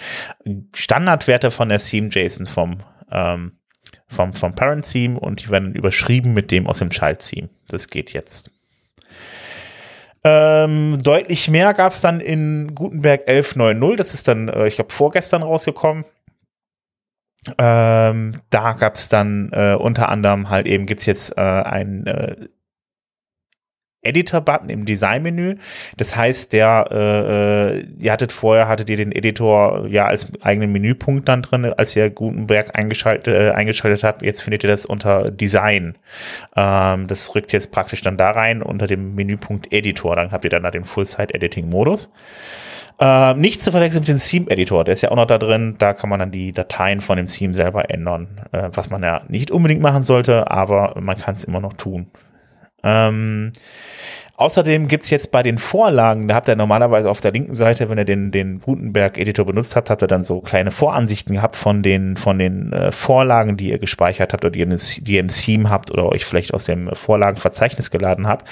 Standardwerte 0.75 1.51
von 1.51 1.71
der 1.71 1.79
Theme-JSON 1.79 2.47
vom 2.47 2.83
ähm, 3.11 3.53
vom, 4.09 4.35
vom 4.35 4.55
Parent 4.55 4.91
Theme 4.91 5.19
und 5.19 5.45
die 5.45 5.51
werden 5.51 5.75
überschrieben 5.75 6.35
mit 6.35 6.51
dem 6.51 6.67
aus 6.67 6.79
dem 6.79 6.91
Child 6.91 7.19
Theme. 7.19 7.49
Das 7.69 7.89
geht 7.89 8.13
jetzt. 8.13 8.51
Ähm, 10.27 10.99
deutlich 11.03 11.51
mehr 11.51 11.75
gab 11.75 11.93
es 11.93 12.01
dann 12.01 12.21
in 12.21 12.75
Gutenberg 12.75 13.29
11.9.0. 13.29 13.97
Das 13.97 14.15
ist 14.15 14.27
dann, 14.27 14.49
äh, 14.49 14.67
ich 14.67 14.77
glaube, 14.77 14.93
vorgestern 14.93 15.43
rausgekommen. 15.43 16.07
Ähm, 17.59 18.33
da 18.49 18.73
gab 18.73 18.95
es 18.95 19.11
dann 19.11 19.51
äh, 19.53 19.77
unter 19.79 20.09
anderem 20.09 20.49
halt 20.49 20.67
eben 20.67 20.87
gibt 20.87 21.01
es 21.01 21.07
jetzt 21.07 21.37
äh, 21.37 21.43
ein 21.43 22.07
äh, 22.07 22.37
Editor-Button 24.05 24.69
im 24.69 24.85
Design-Menü. 24.85 25.57
Das 25.97 26.17
heißt, 26.17 26.53
der, 26.53 26.89
äh, 26.91 27.79
äh, 27.79 27.87
ihr 28.01 28.13
hattet 28.13 28.33
vorher, 28.33 28.69
hattet 28.69 28.91
ihr 28.91 28.97
den 28.97 29.13
Editor 29.13 29.87
ja 29.89 30.07
als 30.07 30.29
eigenen 30.43 30.73
Menüpunkt 30.73 31.29
dann 31.29 31.43
drin, 31.43 31.65
als 31.65 31.95
ihr 31.97 32.11
Gutenberg 32.11 32.77
eingeschaltet, 32.77 33.35
äh, 33.35 33.51
eingeschaltet 33.51 34.05
habt. 34.05 34.23
Jetzt 34.23 34.43
findet 34.43 34.65
ihr 34.65 34.71
das 34.71 34.87
unter 34.87 35.31
Design. 35.31 35.97
Ähm, 36.57 37.07
das 37.07 37.35
rückt 37.35 37.53
jetzt 37.53 37.73
praktisch 37.73 38.03
dann 38.03 38.17
da 38.17 38.31
rein 38.31 38.63
unter 38.63 38.87
dem 38.87 39.15
Menüpunkt 39.15 39.73
Editor. 39.73 40.17
Dann 40.17 40.33
habt 40.33 40.45
ihr 40.45 40.51
dann 40.51 40.63
da 40.63 40.71
den 40.71 40.85
Full-Site-Editing-Modus. 40.85 42.13
Äh, 43.01 43.35
nicht 43.35 43.61
zu 43.61 43.73
verwechseln 43.73 44.03
mit 44.03 44.09
dem 44.09 44.19
Theme-Editor, 44.19 44.85
der 44.85 44.95
ist 44.95 45.03
ja 45.03 45.11
auch 45.11 45.17
noch 45.17 45.27
da 45.27 45.39
drin. 45.39 45.75
Da 45.79 45.95
kann 45.95 46.11
man 46.11 46.21
dann 46.21 46.31
die 46.31 46.53
Dateien 46.53 47.01
von 47.01 47.17
dem 47.17 47.27
Theme 47.27 47.55
selber 47.55 47.91
ändern, 47.91 48.41
äh, 48.53 48.71
was 48.73 48.89
man 48.91 49.03
ja 49.03 49.23
nicht 49.29 49.51
unbedingt 49.51 49.83
machen 49.83 50.03
sollte, 50.03 50.51
aber 50.51 50.95
man 51.01 51.17
kann 51.17 51.35
es 51.35 51.45
immer 51.45 51.61
noch 51.61 51.73
tun. 51.73 52.07
Ähm, 52.85 53.53
außerdem 54.37 54.89
gibt's 54.89 55.11
jetzt 55.11 55.33
bei 55.33 55.43
den 55.43 55.59
Vorlagen, 55.59 56.29
da 56.29 56.35
habt 56.35 56.49
ihr 56.49 56.57
normalerweise 56.57 57.11
auf 57.11 57.21
der 57.21 57.33
linken 57.33 57.55
Seite, 57.55 57.89
wenn 57.89 57.99
ihr 57.99 58.05
den, 58.05 58.31
den 58.31 58.61
Gutenberg-Editor 58.61 59.47
benutzt 59.47 59.75
habt, 59.75 59.91
habt 59.91 60.03
ihr 60.03 60.09
dann 60.09 60.23
so 60.23 60.41
kleine 60.41 60.71
Voransichten 60.71 61.35
gehabt 61.35 61.57
von 61.57 61.83
den, 61.83 62.17
von 62.17 62.39
den 62.39 62.73
äh, 62.73 62.93
Vorlagen, 62.93 63.57
die 63.57 63.71
ihr 63.71 63.79
gespeichert 63.79 64.33
habt 64.33 64.45
oder 64.45 64.51
die 64.53 64.61
ihr, 64.61 64.67
die 64.67 65.15
ihr 65.15 65.21
im 65.21 65.29
Theme 65.29 65.71
habt 65.71 65.91
oder 65.91 66.07
euch 66.07 66.25
vielleicht 66.25 66.53
aus 66.53 66.67
dem 66.67 66.91
Vorlagenverzeichnis 66.95 67.91
geladen 67.91 68.27
habt. 68.27 68.47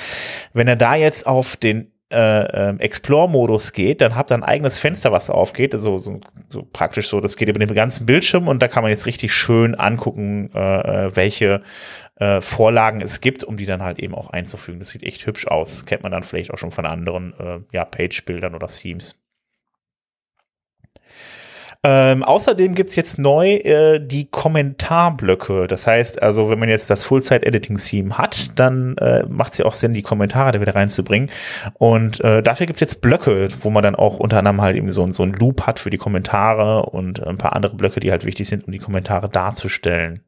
Wenn 0.52 0.68
ihr 0.68 0.76
da 0.76 0.94
jetzt 0.94 1.26
auf 1.26 1.56
den 1.56 1.92
äh, 2.12 2.68
ähm, 2.68 2.78
Explore-Modus 2.78 3.72
geht, 3.72 4.02
dann 4.02 4.14
habt 4.14 4.30
ihr 4.30 4.34
ein 4.34 4.42
eigenes 4.42 4.78
Fenster, 4.78 5.12
was 5.12 5.30
aufgeht. 5.30 5.74
Also 5.74 5.98
so, 5.98 6.20
so 6.50 6.66
praktisch 6.70 7.08
so, 7.08 7.20
das 7.20 7.36
geht 7.36 7.48
über 7.48 7.58
den 7.58 7.74
ganzen 7.74 8.06
Bildschirm 8.06 8.48
und 8.48 8.60
da 8.62 8.68
kann 8.68 8.82
man 8.82 8.90
jetzt 8.90 9.06
richtig 9.06 9.32
schön 9.32 9.74
angucken, 9.74 10.50
äh, 10.54 11.06
äh 11.06 11.16
welche 11.16 11.62
äh, 12.22 12.40
Vorlagen 12.40 13.00
es 13.00 13.20
gibt, 13.20 13.42
um 13.42 13.56
die 13.56 13.66
dann 13.66 13.82
halt 13.82 13.98
eben 13.98 14.14
auch 14.14 14.30
einzufügen. 14.30 14.78
Das 14.78 14.90
sieht 14.90 15.02
echt 15.02 15.26
hübsch 15.26 15.48
aus. 15.48 15.86
Kennt 15.86 16.04
man 16.04 16.12
dann 16.12 16.22
vielleicht 16.22 16.52
auch 16.52 16.58
schon 16.58 16.70
von 16.70 16.86
anderen 16.86 17.34
äh, 17.38 17.58
ja, 17.72 17.84
Page-Bildern 17.84 18.54
oder 18.54 18.68
Themes. 18.68 19.18
Ähm, 21.84 22.22
außerdem 22.22 22.76
gibt's 22.76 22.94
jetzt 22.94 23.18
neu 23.18 23.54
äh, 23.54 23.98
die 23.98 24.30
Kommentarblöcke. 24.30 25.66
Das 25.66 25.88
heißt, 25.88 26.22
also 26.22 26.48
wenn 26.48 26.60
man 26.60 26.68
jetzt 26.68 26.88
das 26.90 27.02
Full-Site-Editing-Theme 27.02 28.16
hat, 28.16 28.56
dann 28.56 28.96
äh, 28.98 29.24
macht 29.28 29.54
es 29.54 29.58
ja 29.58 29.64
auch 29.64 29.74
Sinn, 29.74 29.92
die 29.92 30.02
Kommentare 30.02 30.52
da 30.52 30.60
wieder 30.60 30.76
reinzubringen. 30.76 31.28
Und 31.74 32.20
äh, 32.20 32.40
dafür 32.40 32.66
gibt's 32.66 32.80
jetzt 32.80 33.00
Blöcke, 33.00 33.48
wo 33.62 33.70
man 33.70 33.82
dann 33.82 33.96
auch 33.96 34.20
unter 34.20 34.38
anderem 34.38 34.60
halt 34.60 34.76
eben 34.76 34.92
so, 34.92 35.10
so 35.10 35.24
ein 35.24 35.32
Loop 35.32 35.66
hat 35.66 35.80
für 35.80 35.90
die 35.90 35.98
Kommentare 35.98 36.84
und 36.86 37.26
ein 37.26 37.38
paar 37.38 37.56
andere 37.56 37.74
Blöcke, 37.74 37.98
die 37.98 38.12
halt 38.12 38.24
wichtig 38.24 38.46
sind, 38.46 38.64
um 38.64 38.72
die 38.72 38.78
Kommentare 38.78 39.28
darzustellen. 39.28 40.20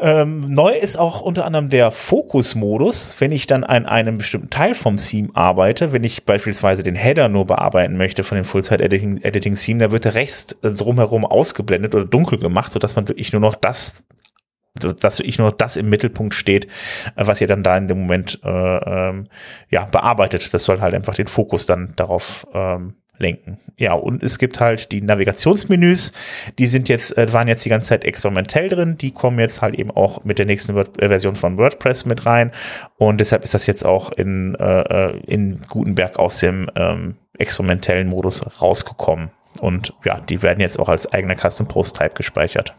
Ähm, 0.00 0.40
neu 0.48 0.72
ist 0.72 0.98
auch 0.98 1.20
unter 1.20 1.44
anderem 1.44 1.68
der 1.68 1.90
Fokus-Modus, 1.90 3.16
wenn 3.18 3.32
ich 3.32 3.46
dann 3.46 3.64
an 3.64 3.84
einem 3.84 4.16
bestimmten 4.16 4.48
Teil 4.48 4.74
vom 4.74 4.96
Theme 4.96 5.28
arbeite, 5.34 5.92
wenn 5.92 6.04
ich 6.04 6.24
beispielsweise 6.24 6.82
den 6.82 6.94
Header 6.94 7.28
nur 7.28 7.44
bearbeiten 7.46 7.98
möchte 7.98 8.24
von 8.24 8.36
dem 8.36 8.46
Full-Site-Editing-Theme, 8.46 9.22
Editing 9.22 9.78
da 9.78 9.90
wird 9.90 10.06
der 10.06 10.14
Rest 10.14 10.56
äh, 10.62 10.70
drumherum 10.70 11.26
ausgeblendet 11.26 11.94
oder 11.94 12.06
dunkel 12.06 12.38
gemacht, 12.38 12.72
sodass 12.72 12.96
man 12.96 13.08
wirklich 13.08 13.32
nur 13.32 13.42
noch 13.42 13.54
das 13.54 14.04
dass 14.74 15.18
wirklich 15.18 15.38
nur 15.38 15.50
das 15.50 15.76
im 15.76 15.88
Mittelpunkt 15.88 16.32
steht, 16.32 16.66
äh, 17.16 17.26
was 17.26 17.40
ihr 17.40 17.46
dann 17.46 17.62
da 17.62 17.76
in 17.76 17.88
dem 17.88 18.00
Moment 18.00 18.40
äh, 18.44 18.48
ähm, 18.48 19.26
ja 19.68 19.84
bearbeitet. 19.84 20.54
Das 20.54 20.64
soll 20.64 20.80
halt 20.80 20.94
einfach 20.94 21.14
den 21.14 21.26
Fokus 21.26 21.66
dann 21.66 21.92
darauf 21.96 22.46
ähm, 22.54 22.94
lenken. 23.20 23.58
Ja, 23.76 23.92
und 23.92 24.22
es 24.22 24.38
gibt 24.38 24.60
halt 24.60 24.92
die 24.92 25.00
Navigationsmenüs, 25.00 26.12
die 26.58 26.66
sind 26.66 26.88
jetzt, 26.88 27.16
äh, 27.16 27.32
waren 27.32 27.48
jetzt 27.48 27.64
die 27.64 27.68
ganze 27.68 27.88
Zeit 27.88 28.04
experimentell 28.04 28.68
drin, 28.68 28.98
die 28.98 29.12
kommen 29.12 29.38
jetzt 29.38 29.62
halt 29.62 29.74
eben 29.74 29.90
auch 29.90 30.24
mit 30.24 30.38
der 30.38 30.46
nächsten 30.46 30.74
Word 30.74 31.00
äh, 31.00 31.08
Version 31.08 31.36
von 31.36 31.56
WordPress 31.56 32.04
mit 32.04 32.26
rein 32.26 32.52
und 32.98 33.20
deshalb 33.20 33.44
ist 33.44 33.54
das 33.54 33.66
jetzt 33.66 33.84
auch 33.84 34.12
in, 34.12 34.54
äh, 34.56 34.80
äh, 34.80 35.20
in 35.26 35.60
Gutenberg 35.68 36.18
aus 36.18 36.38
dem 36.38 36.70
ähm, 36.74 37.16
experimentellen 37.38 38.08
Modus 38.08 38.42
rausgekommen. 38.60 39.30
Und 39.60 39.94
ja, 40.04 40.20
die 40.20 40.42
werden 40.42 40.60
jetzt 40.60 40.78
auch 40.78 40.88
als 40.88 41.12
eigener 41.12 41.36
Custom 41.36 41.66
Post 41.66 41.96
Type 41.96 42.14
gespeichert. 42.14 42.74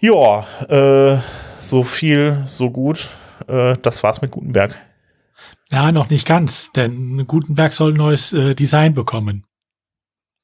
Ja, 0.00 0.46
äh, 0.68 1.18
so 1.60 1.82
viel, 1.82 2.38
so 2.46 2.70
gut. 2.70 3.10
Äh, 3.48 3.74
das 3.82 4.02
war's 4.02 4.20
mit 4.20 4.30
Gutenberg. 4.30 4.76
Ja, 5.70 5.92
noch 5.92 6.08
nicht 6.08 6.26
ganz, 6.26 6.72
denn 6.72 7.26
Gutenberg 7.26 7.72
soll 7.72 7.92
ein 7.92 7.98
neues 7.98 8.32
äh, 8.32 8.54
Design 8.54 8.94
bekommen. 8.94 9.44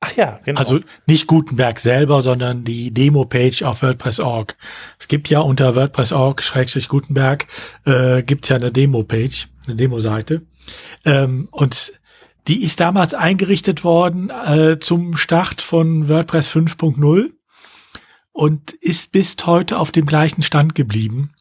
Ach 0.00 0.14
ja, 0.16 0.38
genau. 0.44 0.60
Also 0.60 0.80
nicht 1.06 1.26
Gutenberg 1.26 1.78
selber, 1.78 2.20
sondern 2.20 2.62
die 2.64 2.92
Demo-Page 2.92 3.62
auf 3.62 3.82
WordPress.org. 3.82 4.54
Es 4.98 5.08
gibt 5.08 5.30
ja 5.30 5.40
unter 5.40 5.74
WordPress.org-Gutenberg 5.74 7.46
äh, 7.86 8.22
gibt 8.22 8.46
ja 8.50 8.56
eine 8.56 8.70
Demo-Page, 8.70 9.48
eine 9.66 9.76
Demo-Seite. 9.76 10.42
Ähm, 11.06 11.48
und 11.50 11.94
die 12.48 12.62
ist 12.62 12.80
damals 12.80 13.14
eingerichtet 13.14 13.82
worden 13.82 14.28
äh, 14.28 14.78
zum 14.78 15.16
Start 15.16 15.62
von 15.62 16.10
WordPress 16.10 16.48
5.0 16.48 17.30
und 18.32 18.72
ist 18.72 19.12
bis 19.12 19.36
heute 19.46 19.78
auf 19.78 19.90
dem 19.90 20.04
gleichen 20.04 20.42
Stand 20.42 20.74
geblieben. 20.74 21.33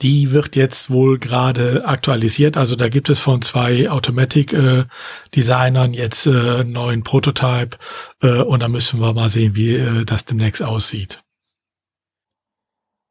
Die 0.00 0.32
wird 0.32 0.54
jetzt 0.54 0.90
wohl 0.90 1.18
gerade 1.18 1.84
aktualisiert. 1.84 2.56
Also 2.56 2.76
da 2.76 2.88
gibt 2.88 3.08
es 3.08 3.18
von 3.18 3.42
zwei 3.42 3.90
Automatic-Designern 3.90 5.94
äh, 5.94 5.96
jetzt 5.96 6.26
äh, 6.26 6.62
neuen 6.62 7.02
Prototype. 7.02 7.76
Äh, 8.22 8.42
und 8.42 8.60
da 8.60 8.68
müssen 8.68 9.00
wir 9.00 9.12
mal 9.12 9.28
sehen, 9.28 9.56
wie 9.56 9.74
äh, 9.74 10.04
das 10.04 10.24
demnächst 10.24 10.62
aussieht. 10.62 11.20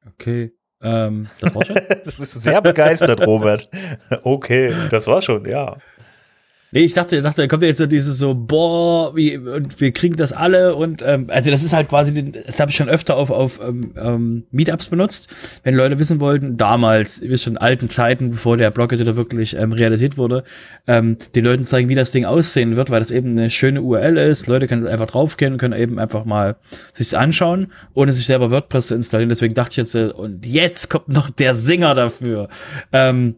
Okay. 0.08 0.54
Ähm, 0.82 1.28
das 1.42 1.56
war 1.56 1.66
schon. 1.66 1.76
du 2.06 2.12
bist 2.18 2.40
sehr 2.40 2.62
begeistert, 2.62 3.26
Robert. 3.26 3.70
Okay, 4.24 4.74
das 4.90 5.08
war 5.08 5.22
schon, 5.22 5.46
ja. 5.46 5.78
Ich 6.84 6.94
dachte, 6.94 7.22
dachte, 7.24 7.42
da 7.42 7.48
kommt 7.48 7.64
ja 7.64 7.70
jetzt 7.70 7.80
so 7.80 7.88
dieses 7.88 8.20
so, 8.20 8.36
boah, 8.36 9.16
wie, 9.16 9.36
und 9.38 9.82
wir 9.82 9.92
kriegen 9.92 10.16
das 10.16 10.32
alle 10.32 10.76
und 10.76 11.02
ähm, 11.04 11.26
also 11.30 11.50
das 11.50 11.64
ist 11.64 11.74
halt 11.74 11.90
quasi, 11.90 12.32
das 12.32 12.60
habe 12.60 12.70
ich 12.70 12.78
schon 12.78 12.88
öfter 12.88 13.18
auf, 13.18 13.32
auf 13.32 13.60
ähm, 13.60 13.94
ähm, 13.98 14.44
Meetups 14.52 14.88
benutzt, 14.88 15.28
wenn 15.64 15.74
Leute 15.74 15.98
wissen 15.98 16.20
wollten, 16.20 16.56
damals, 16.56 17.22
wir 17.22 17.36
schon 17.38 17.54
in 17.54 17.58
alten 17.58 17.90
Zeiten, 17.90 18.30
bevor 18.30 18.58
der 18.58 18.70
da 18.70 19.16
wirklich 19.16 19.56
ähm, 19.56 19.72
Realität 19.72 20.18
wurde, 20.18 20.44
ähm, 20.86 21.18
den 21.34 21.46
Leuten 21.46 21.66
zeigen, 21.66 21.90
wie 21.90 21.96
das 21.96 22.12
Ding 22.12 22.26
aussehen 22.26 22.76
wird, 22.76 22.92
weil 22.92 23.00
das 23.00 23.10
eben 23.10 23.32
eine 23.32 23.50
schöne 23.50 23.82
URL 23.82 24.18
ist. 24.18 24.46
Leute 24.46 24.68
können 24.68 24.86
einfach 24.86 25.08
draufgehen 25.08 25.54
und 25.54 25.60
können 25.60 25.80
eben 25.80 25.98
einfach 25.98 26.26
mal 26.26 26.58
sich's 26.94 27.16
anschauen, 27.16 27.72
ohne 27.96 28.12
sich 28.12 28.28
selber 28.28 28.52
WordPress 28.52 28.88
zu 28.88 28.96
installieren. 28.96 29.30
Deswegen 29.30 29.56
dachte 29.56 29.72
ich 29.72 29.78
jetzt, 29.78 29.96
äh, 29.96 30.10
und 30.10 30.46
jetzt 30.46 30.90
kommt 30.92 31.10
noch 31.10 31.32
der 31.32 31.56
Singer 31.56 31.96
dafür. 31.96 32.50
Ähm, 32.94 33.38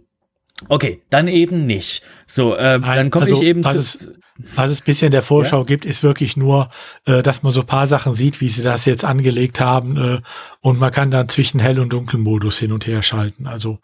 Okay, 0.67 1.01
dann 1.09 1.27
eben 1.27 1.65
nicht. 1.65 2.03
So, 2.27 2.55
äh, 2.55 2.79
Nein, 2.79 2.97
dann 2.97 3.09
komme 3.11 3.25
also, 3.25 3.41
ich 3.41 3.47
eben 3.47 3.63
was 3.63 3.73
zu. 3.73 4.09
Es, 4.09 4.55
was 4.55 4.71
es 4.71 4.81
bisschen 4.81 5.11
der 5.11 5.21
Vorschau 5.21 5.59
ja? 5.59 5.65
gibt, 5.65 5.85
ist 5.85 6.03
wirklich 6.03 6.37
nur, 6.37 6.69
äh, 7.05 7.21
dass 7.21 7.43
man 7.43 7.53
so 7.53 7.63
paar 7.63 7.87
Sachen 7.87 8.13
sieht, 8.13 8.41
wie 8.41 8.49
sie 8.49 8.63
das 8.63 8.85
jetzt 8.85 9.03
angelegt 9.03 9.59
haben, 9.59 9.97
äh, 9.97 10.21
und 10.61 10.79
man 10.79 10.91
kann 10.91 11.11
dann 11.11 11.29
zwischen 11.29 11.59
Hell- 11.59 11.79
und 11.79 11.91
Dunkelmodus 11.91 12.57
hin 12.57 12.71
und 12.71 12.87
her 12.87 13.01
schalten. 13.01 13.47
Also 13.47 13.79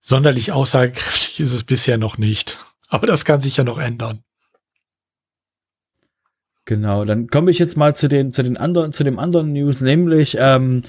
sonderlich 0.00 0.52
aussagekräftig 0.52 1.40
ist 1.40 1.52
es 1.52 1.64
bisher 1.64 1.98
noch 1.98 2.18
nicht. 2.18 2.58
Aber 2.88 3.06
das 3.06 3.24
kann 3.24 3.40
sich 3.40 3.56
ja 3.56 3.64
noch 3.64 3.78
ändern. 3.78 4.22
Genau, 6.66 7.04
dann 7.04 7.28
komme 7.28 7.50
ich 7.50 7.58
jetzt 7.58 7.76
mal 7.76 7.94
zu 7.94 8.08
den, 8.08 8.30
zu 8.30 8.42
den 8.42 8.56
anderen, 8.56 8.92
zu 8.92 9.04
dem 9.04 9.18
anderen 9.18 9.52
News, 9.52 9.82
nämlich 9.82 10.36
ähm, 10.38 10.82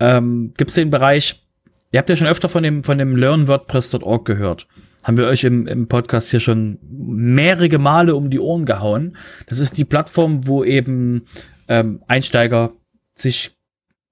ähm, 0.00 0.52
gibt 0.56 0.70
es 0.70 0.74
den 0.74 0.90
Bereich 0.90 1.45
Ihr 1.92 1.98
habt 1.98 2.10
ja 2.10 2.16
schon 2.16 2.26
öfter 2.26 2.48
von 2.48 2.62
dem, 2.62 2.84
von 2.84 2.98
dem 2.98 3.16
LearnWordPress.org 3.16 4.24
gehört. 4.24 4.66
Haben 5.04 5.16
wir 5.18 5.26
euch 5.26 5.44
im, 5.44 5.66
im 5.66 5.86
Podcast 5.86 6.30
hier 6.30 6.40
schon 6.40 6.78
mehrere 6.82 7.78
Male 7.78 8.16
um 8.16 8.28
die 8.28 8.40
Ohren 8.40 8.64
gehauen. 8.64 9.16
Das 9.46 9.60
ist 9.60 9.78
die 9.78 9.84
Plattform, 9.84 10.46
wo 10.46 10.64
eben 10.64 11.26
ähm, 11.68 12.02
Einsteiger 12.08 12.72
sich 13.14 13.56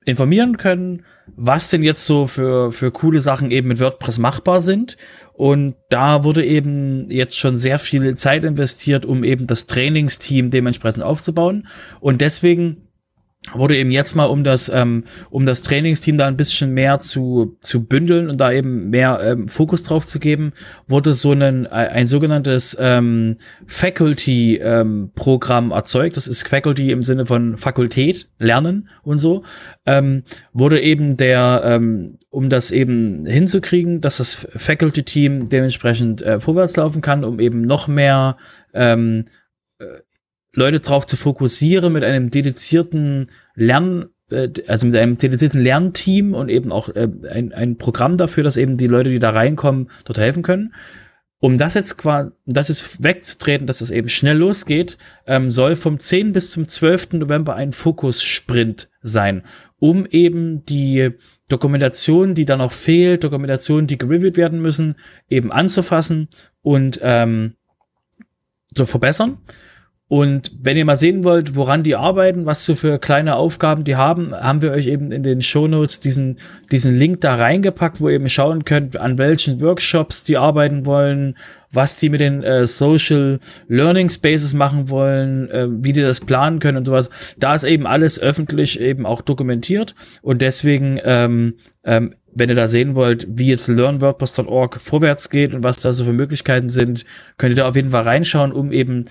informieren 0.04 0.58
können, 0.58 1.04
was 1.34 1.70
denn 1.70 1.82
jetzt 1.82 2.06
so 2.06 2.26
für, 2.26 2.70
für 2.70 2.92
coole 2.92 3.20
Sachen 3.20 3.50
eben 3.50 3.68
mit 3.68 3.80
WordPress 3.80 4.18
machbar 4.18 4.60
sind. 4.60 4.96
Und 5.32 5.74
da 5.90 6.22
wurde 6.22 6.44
eben 6.44 7.10
jetzt 7.10 7.36
schon 7.36 7.56
sehr 7.56 7.78
viel 7.78 8.14
Zeit 8.16 8.44
investiert, 8.44 9.04
um 9.04 9.24
eben 9.24 9.46
das 9.46 9.66
Trainingsteam 9.66 10.50
dementsprechend 10.50 11.02
aufzubauen. 11.02 11.66
Und 12.00 12.20
deswegen 12.20 12.83
wurde 13.52 13.76
eben 13.76 13.90
jetzt 13.90 14.16
mal, 14.16 14.24
um 14.24 14.42
das, 14.42 14.68
ähm, 14.68 15.04
um 15.30 15.46
das 15.46 15.62
Trainingsteam 15.62 16.18
da 16.18 16.26
ein 16.26 16.36
bisschen 16.36 16.72
mehr 16.72 16.98
zu, 16.98 17.56
zu 17.60 17.84
bündeln 17.84 18.30
und 18.30 18.38
da 18.38 18.50
eben 18.50 18.90
mehr 18.90 19.20
ähm, 19.22 19.48
Fokus 19.48 19.82
drauf 19.82 20.06
zu 20.06 20.18
geben, 20.18 20.52
wurde 20.88 21.14
so 21.14 21.32
ein, 21.32 21.66
ein 21.66 22.06
sogenanntes 22.06 22.76
ähm, 22.80 23.36
Faculty-Programm 23.66 25.66
ähm, 25.66 25.72
erzeugt. 25.72 26.16
Das 26.16 26.26
ist 26.26 26.48
Faculty 26.48 26.90
im 26.90 27.02
Sinne 27.02 27.26
von 27.26 27.56
Fakultät, 27.56 28.28
Lernen 28.38 28.88
und 29.02 29.18
so. 29.18 29.44
Ähm, 29.86 30.22
wurde 30.52 30.80
eben 30.80 31.16
der, 31.16 31.62
ähm, 31.64 32.18
um 32.30 32.48
das 32.48 32.70
eben 32.70 33.26
hinzukriegen, 33.26 34.00
dass 34.00 34.16
das 34.16 34.34
Faculty-Team 34.34 35.50
dementsprechend 35.50 36.22
äh, 36.22 36.40
vorwärts 36.40 36.76
laufen 36.76 37.02
kann, 37.02 37.24
um 37.24 37.40
eben 37.40 37.62
noch 37.62 37.88
mehr 37.88 38.36
ähm, 38.72 39.26
äh, 39.78 39.84
Leute 40.54 40.80
darauf 40.80 41.06
zu 41.06 41.16
fokussieren 41.16 41.92
mit 41.92 42.04
einem 42.04 42.30
dedizierten 42.30 43.30
Lern, 43.54 44.06
äh, 44.30 44.48
also 44.66 44.86
mit 44.86 44.96
einem 44.96 45.18
dedizierten 45.18 45.60
Lernteam 45.60 46.34
und 46.34 46.48
eben 46.48 46.72
auch 46.72 46.88
äh, 46.88 47.08
ein, 47.30 47.52
ein 47.52 47.76
Programm 47.76 48.16
dafür, 48.16 48.44
dass 48.44 48.56
eben 48.56 48.76
die 48.76 48.86
Leute, 48.86 49.10
die 49.10 49.18
da 49.18 49.30
reinkommen, 49.30 49.90
dort 50.04 50.18
helfen 50.18 50.42
können. 50.42 50.74
Um 51.40 51.58
das 51.58 51.74
jetzt 51.74 51.98
quasi, 51.98 52.30
das 52.46 52.70
ist 52.70 53.02
wegzutreten, 53.02 53.66
dass 53.66 53.82
es 53.82 53.90
eben 53.90 54.08
schnell 54.08 54.38
losgeht, 54.38 54.96
ähm, 55.26 55.50
soll 55.50 55.76
vom 55.76 55.98
10. 55.98 56.32
bis 56.32 56.50
zum 56.50 56.66
12. 56.66 57.12
November 57.14 57.54
ein 57.54 57.74
Fokus-Sprint 57.74 58.88
sein, 59.02 59.42
um 59.78 60.06
eben 60.06 60.64
die 60.64 61.10
Dokumentation, 61.48 62.34
die 62.34 62.46
da 62.46 62.56
noch 62.56 62.72
fehlt, 62.72 63.24
Dokumentation, 63.24 63.86
die 63.86 63.98
gereviewt 63.98 64.38
werden 64.38 64.62
müssen, 64.62 64.96
eben 65.28 65.52
anzufassen 65.52 66.28
und 66.62 66.98
ähm, 67.02 67.56
zu 68.74 68.86
verbessern. 68.86 69.38
Und 70.06 70.52
wenn 70.60 70.76
ihr 70.76 70.84
mal 70.84 70.96
sehen 70.96 71.24
wollt, 71.24 71.56
woran 71.56 71.82
die 71.82 71.96
arbeiten, 71.96 72.44
was 72.44 72.66
so 72.66 72.74
für 72.74 72.98
kleine 72.98 73.36
Aufgaben 73.36 73.84
die 73.84 73.96
haben, 73.96 74.34
haben 74.34 74.60
wir 74.60 74.72
euch 74.72 74.86
eben 74.86 75.10
in 75.12 75.22
den 75.22 75.40
Shownotes 75.40 76.00
diesen, 76.00 76.38
diesen 76.70 76.94
Link 76.94 77.22
da 77.22 77.36
reingepackt, 77.36 78.02
wo 78.02 78.08
ihr 78.08 78.16
eben 78.16 78.28
schauen 78.28 78.66
könnt, 78.66 78.98
an 78.98 79.16
welchen 79.16 79.60
Workshops 79.62 80.22
die 80.22 80.36
arbeiten 80.36 80.84
wollen, 80.84 81.38
was 81.70 81.96
die 81.96 82.10
mit 82.10 82.20
den 82.20 82.42
äh, 82.42 82.66
Social 82.66 83.40
Learning 83.66 84.10
Spaces 84.10 84.52
machen 84.52 84.90
wollen, 84.90 85.50
äh, 85.50 85.68
wie 85.70 85.94
die 85.94 86.02
das 86.02 86.20
planen 86.20 86.58
können 86.58 86.78
und 86.78 86.84
sowas. 86.84 87.08
Da 87.38 87.54
ist 87.54 87.64
eben 87.64 87.86
alles 87.86 88.20
öffentlich 88.20 88.78
eben 88.78 89.06
auch 89.06 89.22
dokumentiert 89.22 89.94
und 90.20 90.42
deswegen 90.42 91.00
ähm, 91.02 91.54
ähm, 91.82 92.14
wenn 92.34 92.48
ihr 92.48 92.56
da 92.56 92.68
sehen 92.68 92.94
wollt, 92.94 93.26
wie 93.30 93.46
jetzt 93.46 93.68
learnwordpress.org 93.68 94.80
vorwärts 94.80 95.30
geht 95.30 95.54
und 95.54 95.62
was 95.62 95.80
da 95.80 95.92
so 95.92 96.04
für 96.04 96.12
Möglichkeiten 96.12 96.68
sind, 96.68 97.04
könnt 97.38 97.52
ihr 97.52 97.62
da 97.62 97.68
auf 97.68 97.76
jeden 97.76 97.90
Fall 97.90 98.02
reinschauen, 98.02 98.52
um 98.52 98.72
eben 98.72 99.06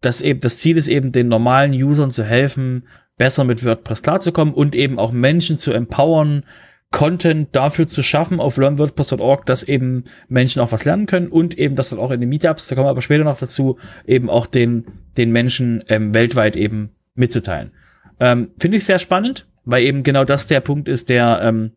das 0.00 0.20
eben, 0.20 0.40
das 0.40 0.58
Ziel 0.58 0.76
ist 0.76 0.88
eben, 0.88 1.12
den 1.12 1.28
normalen 1.28 1.72
Usern 1.72 2.10
zu 2.10 2.24
helfen, 2.24 2.86
besser 3.16 3.44
mit 3.44 3.64
WordPress 3.64 4.02
klarzukommen 4.02 4.54
und 4.54 4.74
eben 4.74 4.98
auch 4.98 5.12
Menschen 5.12 5.56
zu 5.56 5.72
empowern, 5.72 6.44
Content 6.90 7.54
dafür 7.54 7.86
zu 7.86 8.02
schaffen 8.02 8.40
auf 8.40 8.56
learnwordpress.org, 8.56 9.44
dass 9.44 9.62
eben 9.62 10.04
Menschen 10.28 10.62
auch 10.62 10.72
was 10.72 10.86
lernen 10.86 11.04
können 11.04 11.28
und 11.28 11.58
eben 11.58 11.74
das 11.74 11.90
dann 11.90 11.98
auch 11.98 12.10
in 12.10 12.20
den 12.20 12.30
Meetups, 12.30 12.68
da 12.68 12.74
kommen 12.74 12.86
wir 12.86 12.90
aber 12.90 13.02
später 13.02 13.24
noch 13.24 13.38
dazu, 13.38 13.78
eben 14.06 14.30
auch 14.30 14.46
den, 14.46 14.86
den 15.18 15.30
Menschen 15.30 15.84
ähm, 15.88 16.14
weltweit 16.14 16.56
eben 16.56 16.90
mitzuteilen. 17.14 17.72
Ähm, 18.20 18.52
Finde 18.58 18.78
ich 18.78 18.84
sehr 18.84 18.98
spannend, 18.98 19.46
weil 19.64 19.82
eben 19.82 20.02
genau 20.02 20.24
das 20.24 20.46
der 20.46 20.60
Punkt 20.60 20.88
ist, 20.88 21.10
der 21.10 21.40
ähm, 21.42 21.72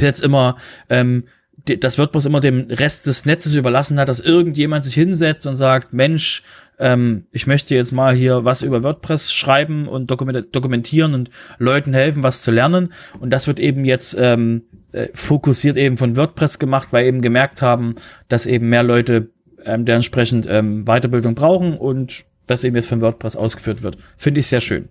jetzt 0.00 0.20
immer 0.20 0.56
ähm, 0.88 1.24
das 1.64 1.98
WordPress 1.98 2.24
immer 2.24 2.40
dem 2.40 2.66
Rest 2.70 3.06
des 3.06 3.26
Netzes 3.26 3.54
überlassen 3.54 4.00
hat, 4.00 4.08
dass 4.08 4.20
irgendjemand 4.20 4.84
sich 4.84 4.94
hinsetzt 4.94 5.46
und 5.46 5.56
sagt, 5.56 5.92
Mensch, 5.92 6.42
ähm, 6.80 7.26
ich 7.30 7.46
möchte 7.46 7.74
jetzt 7.74 7.92
mal 7.92 8.14
hier 8.14 8.44
was 8.44 8.62
über 8.62 8.82
WordPress 8.82 9.32
schreiben 9.32 9.86
und 9.86 10.10
dokumentieren 10.10 11.14
und 11.14 11.30
Leuten 11.58 11.92
helfen, 11.92 12.22
was 12.22 12.42
zu 12.42 12.50
lernen. 12.50 12.92
Und 13.20 13.30
das 13.30 13.46
wird 13.46 13.60
eben 13.60 13.84
jetzt 13.84 14.16
ähm, 14.18 14.62
äh, 14.92 15.08
fokussiert 15.12 15.76
eben 15.76 15.98
von 15.98 16.16
WordPress 16.16 16.58
gemacht, 16.58 16.88
weil 16.90 17.06
eben 17.06 17.20
gemerkt 17.20 17.60
haben, 17.60 17.96
dass 18.28 18.46
eben 18.46 18.70
mehr 18.70 18.82
Leute 18.82 19.30
ähm, 19.64 19.84
der 19.84 19.96
entsprechend 19.96 20.46
ähm, 20.48 20.86
Weiterbildung 20.86 21.34
brauchen 21.34 21.76
und 21.76 22.24
das 22.46 22.64
eben 22.64 22.76
jetzt 22.76 22.88
von 22.88 23.02
WordPress 23.02 23.36
ausgeführt 23.36 23.82
wird. 23.82 23.98
Finde 24.16 24.40
ich 24.40 24.46
sehr 24.46 24.62
schön. 24.62 24.88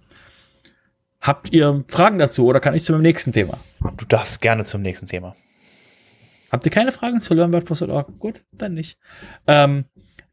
Habt 1.20 1.52
ihr 1.52 1.84
Fragen 1.88 2.20
dazu 2.20 2.46
oder 2.46 2.60
kann 2.60 2.76
ich 2.76 2.84
zu 2.84 2.94
meinem 2.94 3.02
nächsten 3.02 3.34
Thema? 3.34 3.58
Du 3.98 4.06
darfst 4.06 4.42
gerne 4.42 4.64
zum 4.64 4.82
nächsten 4.82 5.08
Thema. 5.08 5.36
Habt 6.52 6.66
ihr 6.66 6.72
keine 6.72 6.92
Fragen 6.92 7.20
zu 7.20 7.34
LearnWordPress.org? 7.34 8.20
Gut, 8.20 8.44
dann 8.54 8.76
nicht. 8.76 8.98
Ähm, 9.48 9.86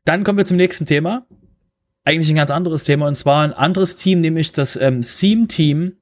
dann 0.05 0.23
kommen 0.23 0.39
wir 0.39 0.45
zum 0.45 0.57
nächsten 0.59 0.87
Thema 0.87 1.27
eigentlich 2.07 2.31
ein 2.31 2.37
ganz 2.37 2.51
anderes 2.51 2.85
Thema 2.85 3.09
und 3.09 3.17
zwar 3.17 3.43
ein 3.43 3.53
anderes 3.53 3.97
Team, 3.97 4.21
nämlich 4.21 4.53
das 4.53 4.77
ähm, 4.77 5.03
Theme-Team 5.03 5.97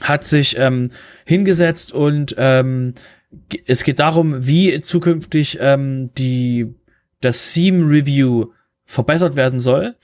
hat 0.00 0.24
sich 0.24 0.56
ähm, 0.56 0.92
hingesetzt 1.26 1.92
und 1.92 2.34
ähm, 2.38 2.94
es 3.66 3.82
geht 3.82 3.98
darum, 3.98 4.46
wie 4.46 4.80
zukünftig 4.80 5.58
ähm, 5.60 6.10
die 6.14 6.74
das 7.20 7.52
Theme 7.52 7.84
Review 7.84 8.52
verbessert 8.84 9.34
werden 9.34 9.58
soll, 9.58 9.96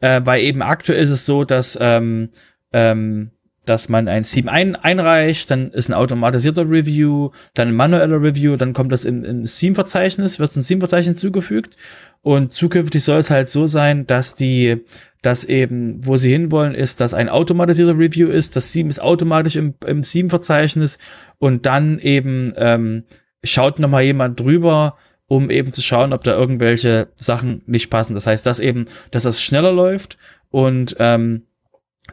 äh, 0.00 0.20
weil 0.24 0.42
eben 0.42 0.62
aktuell 0.62 1.02
ist 1.02 1.10
es 1.10 1.26
so, 1.26 1.44
dass 1.44 1.76
ähm, 1.80 2.30
ähm, 2.72 3.30
dass 3.64 3.88
man 3.88 4.08
ein 4.08 4.24
Theme 4.24 4.50
ein, 4.50 4.76
einreicht, 4.76 5.50
dann 5.50 5.70
ist 5.70 5.88
ein 5.88 5.94
automatisierter 5.94 6.68
Review, 6.68 7.30
dann 7.54 7.68
ein 7.68 7.74
manueller 7.74 8.22
Review, 8.22 8.56
dann 8.56 8.72
kommt 8.72 8.92
das 8.92 9.04
im, 9.04 9.24
im 9.24 9.44
Theme-Verzeichnis, 9.44 10.38
wird 10.38 10.56
ein 10.56 10.62
Theme-Verzeichnis 10.62 11.18
zugefügt 11.18 11.76
und 12.22 12.52
zukünftig 12.52 13.04
soll 13.04 13.18
es 13.18 13.30
halt 13.30 13.48
so 13.48 13.66
sein, 13.66 14.06
dass 14.06 14.34
die, 14.34 14.84
dass 15.22 15.44
eben, 15.44 16.06
wo 16.06 16.16
sie 16.16 16.30
hinwollen, 16.30 16.74
ist, 16.74 17.00
dass 17.00 17.14
ein 17.14 17.28
automatisierter 17.28 17.98
Review 17.98 18.28
ist, 18.28 18.56
das 18.56 18.72
Theme 18.72 18.90
ist 18.90 19.00
automatisch 19.00 19.56
im, 19.56 19.74
im 19.86 20.02
Theme-Verzeichnis 20.02 20.98
und 21.38 21.66
dann 21.66 21.98
eben 21.98 22.52
ähm, 22.56 23.04
schaut 23.42 23.78
nochmal 23.78 24.04
jemand 24.04 24.40
drüber, 24.40 24.96
um 25.26 25.50
eben 25.50 25.72
zu 25.72 25.82
schauen, 25.82 26.12
ob 26.12 26.24
da 26.24 26.32
irgendwelche 26.32 27.08
Sachen 27.16 27.62
nicht 27.66 27.90
passen. 27.90 28.14
Das 28.14 28.26
heißt, 28.26 28.46
dass 28.46 28.60
eben, 28.60 28.86
dass 29.10 29.24
das 29.24 29.42
schneller 29.42 29.72
läuft 29.72 30.18
und 30.50 30.96
ähm, 30.98 31.42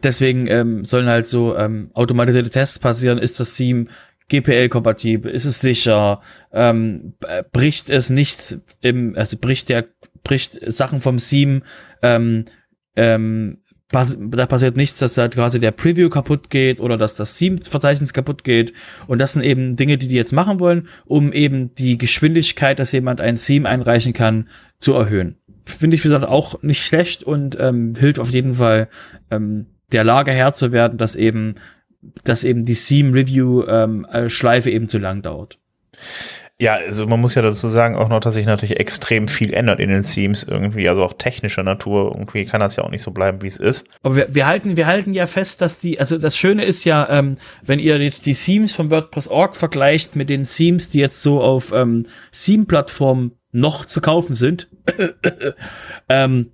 deswegen 0.04 0.48
ähm, 0.48 0.86
sollen 0.86 1.08
halt 1.08 1.28
so 1.28 1.56
ähm, 1.58 1.92
automatisierte 1.94 2.50
Tests 2.50 2.80
passieren. 2.80 3.18
Ist 3.18 3.40
das 3.40 3.56
Theme 3.56 3.88
GPL-kompatibel? 4.30 5.32
Ist 5.32 5.46
es 5.46 5.62
sicher? 5.62 6.22
Ähm, 6.54 7.14
bricht 7.52 7.90
es 7.90 8.10
nichts 8.10 8.62
im, 8.82 9.16
also 9.16 9.38
bricht 9.38 9.70
der, 9.70 9.86
bricht 10.24 10.60
Sachen 10.72 11.02
vom 11.02 11.18
Theme 11.18 11.62
ähm, 12.02 12.46
ähm, 12.96 13.58
da 13.92 14.46
passiert 14.46 14.78
nichts, 14.78 15.00
dass 15.00 15.18
halt 15.18 15.34
quasi 15.34 15.60
der 15.60 15.72
Preview 15.72 16.10
kaputt 16.10 16.50
geht 16.50 16.80
oder 16.80 16.98
dass 16.98 17.16
das 17.16 17.38
Theme-Verzeichnis 17.38 18.14
kaputt 18.14 18.44
geht. 18.44 18.74
Und 19.08 19.20
das 19.20 19.34
sind 19.34 19.44
eben 19.44 19.76
Dinge, 19.76 19.98
die 19.98 20.08
die 20.08 20.16
jetzt 20.16 20.32
machen 20.32 20.60
wollen, 20.60 20.88
um 21.06 21.34
eben 21.34 21.76
die 21.76 21.98
Geschwindigkeit, 21.98 22.80
dass 22.80 22.94
jemand 22.94 23.20
ein 23.20 23.36
Theme 23.36 23.68
einreichen 23.68 24.14
kann, 24.14 24.48
zu 24.80 24.94
erhöhen. 24.94 25.38
Finde 25.66 25.96
ich, 25.96 26.04
wie 26.04 26.08
gesagt, 26.08 26.26
auch 26.26 26.64
nicht 26.64 26.84
schlecht 26.86 27.24
und 27.24 27.58
ähm, 27.60 27.94
hilft 27.96 28.20
auf 28.20 28.30
jeden 28.30 28.56
Fall 28.56 28.88
ähm, 29.30 29.68
der 29.92 30.04
Lage 30.04 30.32
Herr 30.32 30.54
zu 30.54 30.72
werden, 30.72 30.98
dass 30.98 31.16
eben, 31.16 31.56
dass 32.24 32.44
eben 32.44 32.66
die 32.66 32.76
Theme-Review-Schleife 32.76 34.70
ähm, 34.70 34.76
eben 34.76 34.88
zu 34.88 34.98
lang 34.98 35.22
dauert. 35.22 35.58
Ja, 36.62 36.76
also 36.76 37.08
man 37.08 37.20
muss 37.20 37.34
ja 37.34 37.42
dazu 37.42 37.70
sagen 37.70 37.96
auch 37.96 38.08
noch, 38.08 38.20
dass 38.20 38.36
sich 38.36 38.46
natürlich 38.46 38.80
extrem 38.80 39.28
viel 39.28 39.52
ändert 39.52 39.80
in 39.80 39.90
den 39.90 40.04
Themes 40.04 40.44
irgendwie, 40.44 40.88
also 40.88 41.04
auch 41.04 41.14
technischer 41.14 41.64
Natur. 41.64 42.12
Irgendwie 42.12 42.46
kann 42.46 42.60
das 42.60 42.76
ja 42.76 42.84
auch 42.84 42.92
nicht 42.92 43.02
so 43.02 43.10
bleiben, 43.10 43.42
wie 43.42 43.48
es 43.48 43.58
ist. 43.58 43.88
Aber 44.04 44.16
wir, 44.16 44.28
wir 44.30 44.46
halten, 44.46 44.78
wir 44.78 44.86
halten 44.86 45.16
ja 45.16 45.26
fest, 45.26 45.64
dass 45.64 45.80
die, 45.80 46.00
also 46.00 46.20
das 46.20 46.38
Schöne 46.38 46.64
ist 46.64 46.86
ja, 46.86 47.10
ähm, 47.10 47.38
wenn 47.64 47.80
ihr 47.80 47.98
jetzt 47.98 48.28
die 48.28 48.36
Themes 48.36 48.76
von 48.76 48.92
WordPress.org 48.92 49.56
vergleicht 49.56 50.16
mit 50.16 50.30
den 50.30 50.44
Themes, 50.44 50.92
die 50.92 51.00
jetzt 51.00 51.24
so 51.24 51.42
auf 51.42 51.72
ähm, 51.74 52.06
Theme-Plattformen 52.32 53.32
noch 53.52 53.86
zu 53.86 54.00
kaufen 54.00 54.36
sind, 54.36 54.70
ähm, 56.10 56.52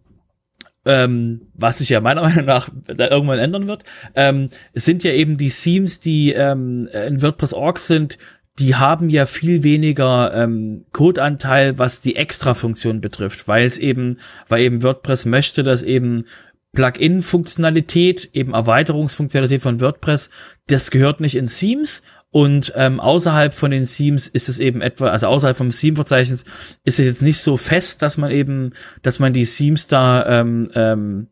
ähm, 0.87 1.47
was 1.53 1.79
sich 1.79 1.89
ja 1.89 2.01
meiner 2.01 2.21
Meinung 2.23 2.45
nach 2.45 2.69
da 2.87 3.09
irgendwann 3.09 3.39
ändern 3.39 3.67
wird, 3.67 3.83
ähm, 4.15 4.49
sind 4.73 5.03
ja 5.03 5.11
eben 5.11 5.37
die 5.37 5.49
Themes, 5.49 5.99
die 5.99 6.33
ähm, 6.33 6.87
in 6.87 7.21
WordPress.org 7.21 7.77
sind, 7.77 8.17
die 8.59 8.75
haben 8.75 9.09
ja 9.09 9.25
viel 9.25 9.61
weniger 9.63 10.33
ähm, 10.33 10.85
Codeanteil, 10.91 11.77
was 11.77 12.01
die 12.01 12.15
Extra-Funktion 12.15 13.01
betrifft, 13.01 13.47
weil 13.47 13.65
es 13.65 13.77
eben, 13.77 14.17
weil 14.47 14.61
eben 14.61 14.81
WordPress 14.81 15.25
möchte, 15.25 15.61
dass 15.61 15.83
eben 15.83 16.25
Plugin-Funktionalität, 16.73 18.29
eben 18.33 18.53
Erweiterungsfunktionalität 18.53 19.61
von 19.61 19.79
WordPress, 19.79 20.29
das 20.67 20.91
gehört 20.91 21.19
nicht 21.21 21.35
in 21.35 21.47
Themes 21.47 22.01
und 22.31 22.73
ähm, 22.75 22.99
außerhalb 22.99 23.53
von 23.53 23.71
den 23.71 23.85
Themes 23.85 24.27
ist 24.27 24.49
es 24.49 24.59
eben 24.59 24.81
etwa, 24.81 25.07
also 25.07 25.27
außerhalb 25.27 25.55
vom 25.55 25.69
Theme-Verzeichnis 25.69 26.45
ist 26.83 26.99
es 26.99 27.05
jetzt 27.05 27.21
nicht 27.21 27.39
so 27.39 27.57
fest, 27.57 28.01
dass 28.01 28.17
man 28.17 28.31
eben, 28.31 28.73
dass 29.01 29.19
man 29.19 29.33
die 29.33 29.45
Themes 29.45 29.87
da 29.87 30.41
ähm, 30.41 30.69
ähm, 30.75 31.27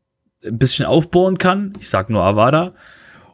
ein 0.45 0.57
bisschen 0.57 0.85
aufbauen 0.85 1.37
kann. 1.37 1.73
Ich 1.79 1.89
sag 1.89 2.09
nur 2.09 2.23
Avada. 2.23 2.73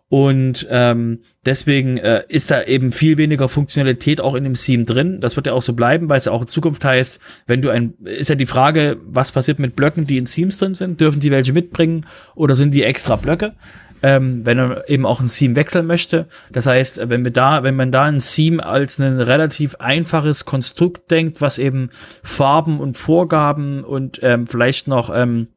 Und 0.09 0.67
ähm, 0.69 1.19
deswegen 1.45 1.97
äh, 1.97 2.23
ist 2.27 2.51
da 2.51 2.63
eben 2.63 2.91
viel 2.91 3.17
weniger 3.17 3.47
Funktionalität 3.47 4.19
auch 4.19 4.35
in 4.35 4.43
dem 4.43 4.55
Theme 4.55 4.83
drin. 4.83 5.21
Das 5.21 5.37
wird 5.37 5.47
ja 5.47 5.53
auch 5.53 5.61
so 5.61 5.71
bleiben, 5.71 6.09
weil 6.09 6.17
es 6.17 6.25
ja 6.25 6.33
auch 6.33 6.41
in 6.41 6.49
Zukunft 6.49 6.83
heißt, 6.83 7.21
wenn 7.47 7.61
du 7.61 7.69
ein, 7.69 7.93
ist 8.03 8.29
ja 8.29 8.35
die 8.35 8.45
Frage, 8.45 8.97
was 9.05 9.31
passiert 9.31 9.59
mit 9.59 9.77
Blöcken, 9.77 10.05
die 10.05 10.17
in 10.17 10.25
Themes 10.25 10.57
drin 10.57 10.73
sind? 10.73 10.99
Dürfen 10.99 11.21
die 11.21 11.31
welche 11.31 11.53
mitbringen 11.53 12.05
oder 12.35 12.57
sind 12.57 12.73
die 12.73 12.83
extra 12.83 13.15
Blöcke? 13.15 13.53
Ähm, 14.03 14.45
wenn 14.45 14.57
er 14.57 14.89
eben 14.89 15.05
auch 15.05 15.19
ein 15.19 15.27
Theme 15.27 15.55
wechseln 15.55 15.85
möchte. 15.85 16.27
Das 16.51 16.65
heißt, 16.65 17.09
wenn 17.09 17.23
wir 17.23 17.31
da, 17.31 17.63
wenn 17.63 17.75
man 17.75 17.91
da 17.91 18.05
ein 18.05 18.19
Theme 18.19 18.65
als 18.65 18.99
ein 18.99 19.19
relativ 19.19 19.75
einfaches 19.75 20.45
Konstrukt 20.45 21.11
denkt, 21.11 21.39
was 21.39 21.59
eben 21.59 21.91
Farben 22.23 22.79
und 22.79 22.97
Vorgaben 22.97 23.83
und 23.83 24.19
ähm, 24.23 24.47
vielleicht 24.47 24.87
noch 24.87 25.11
ähm, 25.13 25.47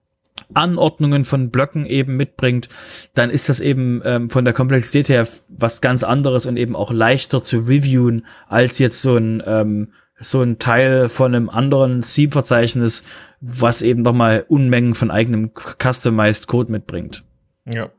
Anordnungen 0.52 1.24
von 1.24 1.50
Blöcken 1.50 1.86
eben 1.86 2.16
mitbringt, 2.16 2.68
dann 3.14 3.30
ist 3.30 3.48
das 3.48 3.60
eben 3.60 4.02
ähm, 4.04 4.30
von 4.30 4.44
der 4.44 4.52
Komplexität 4.52 5.08
her 5.08 5.26
was 5.48 5.80
ganz 5.80 6.02
anderes 6.02 6.46
und 6.46 6.56
eben 6.56 6.76
auch 6.76 6.92
leichter 6.92 7.42
zu 7.42 7.60
reviewen 7.60 8.26
als 8.48 8.78
jetzt 8.78 9.00
so 9.00 9.16
ein 9.16 9.42
ähm, 9.46 9.92
so 10.20 10.42
ein 10.42 10.58
Teil 10.58 11.08
von 11.08 11.34
einem 11.34 11.50
anderen 11.50 12.02
Theme-Verzeichnis, 12.02 13.02
was 13.40 13.82
eben 13.82 14.02
nochmal 14.02 14.44
Unmengen 14.48 14.94
von 14.94 15.10
eigenem 15.10 15.50
customized 15.54 16.46
Code 16.46 16.70
mitbringt. 16.70 17.24
Ja. 17.66 17.90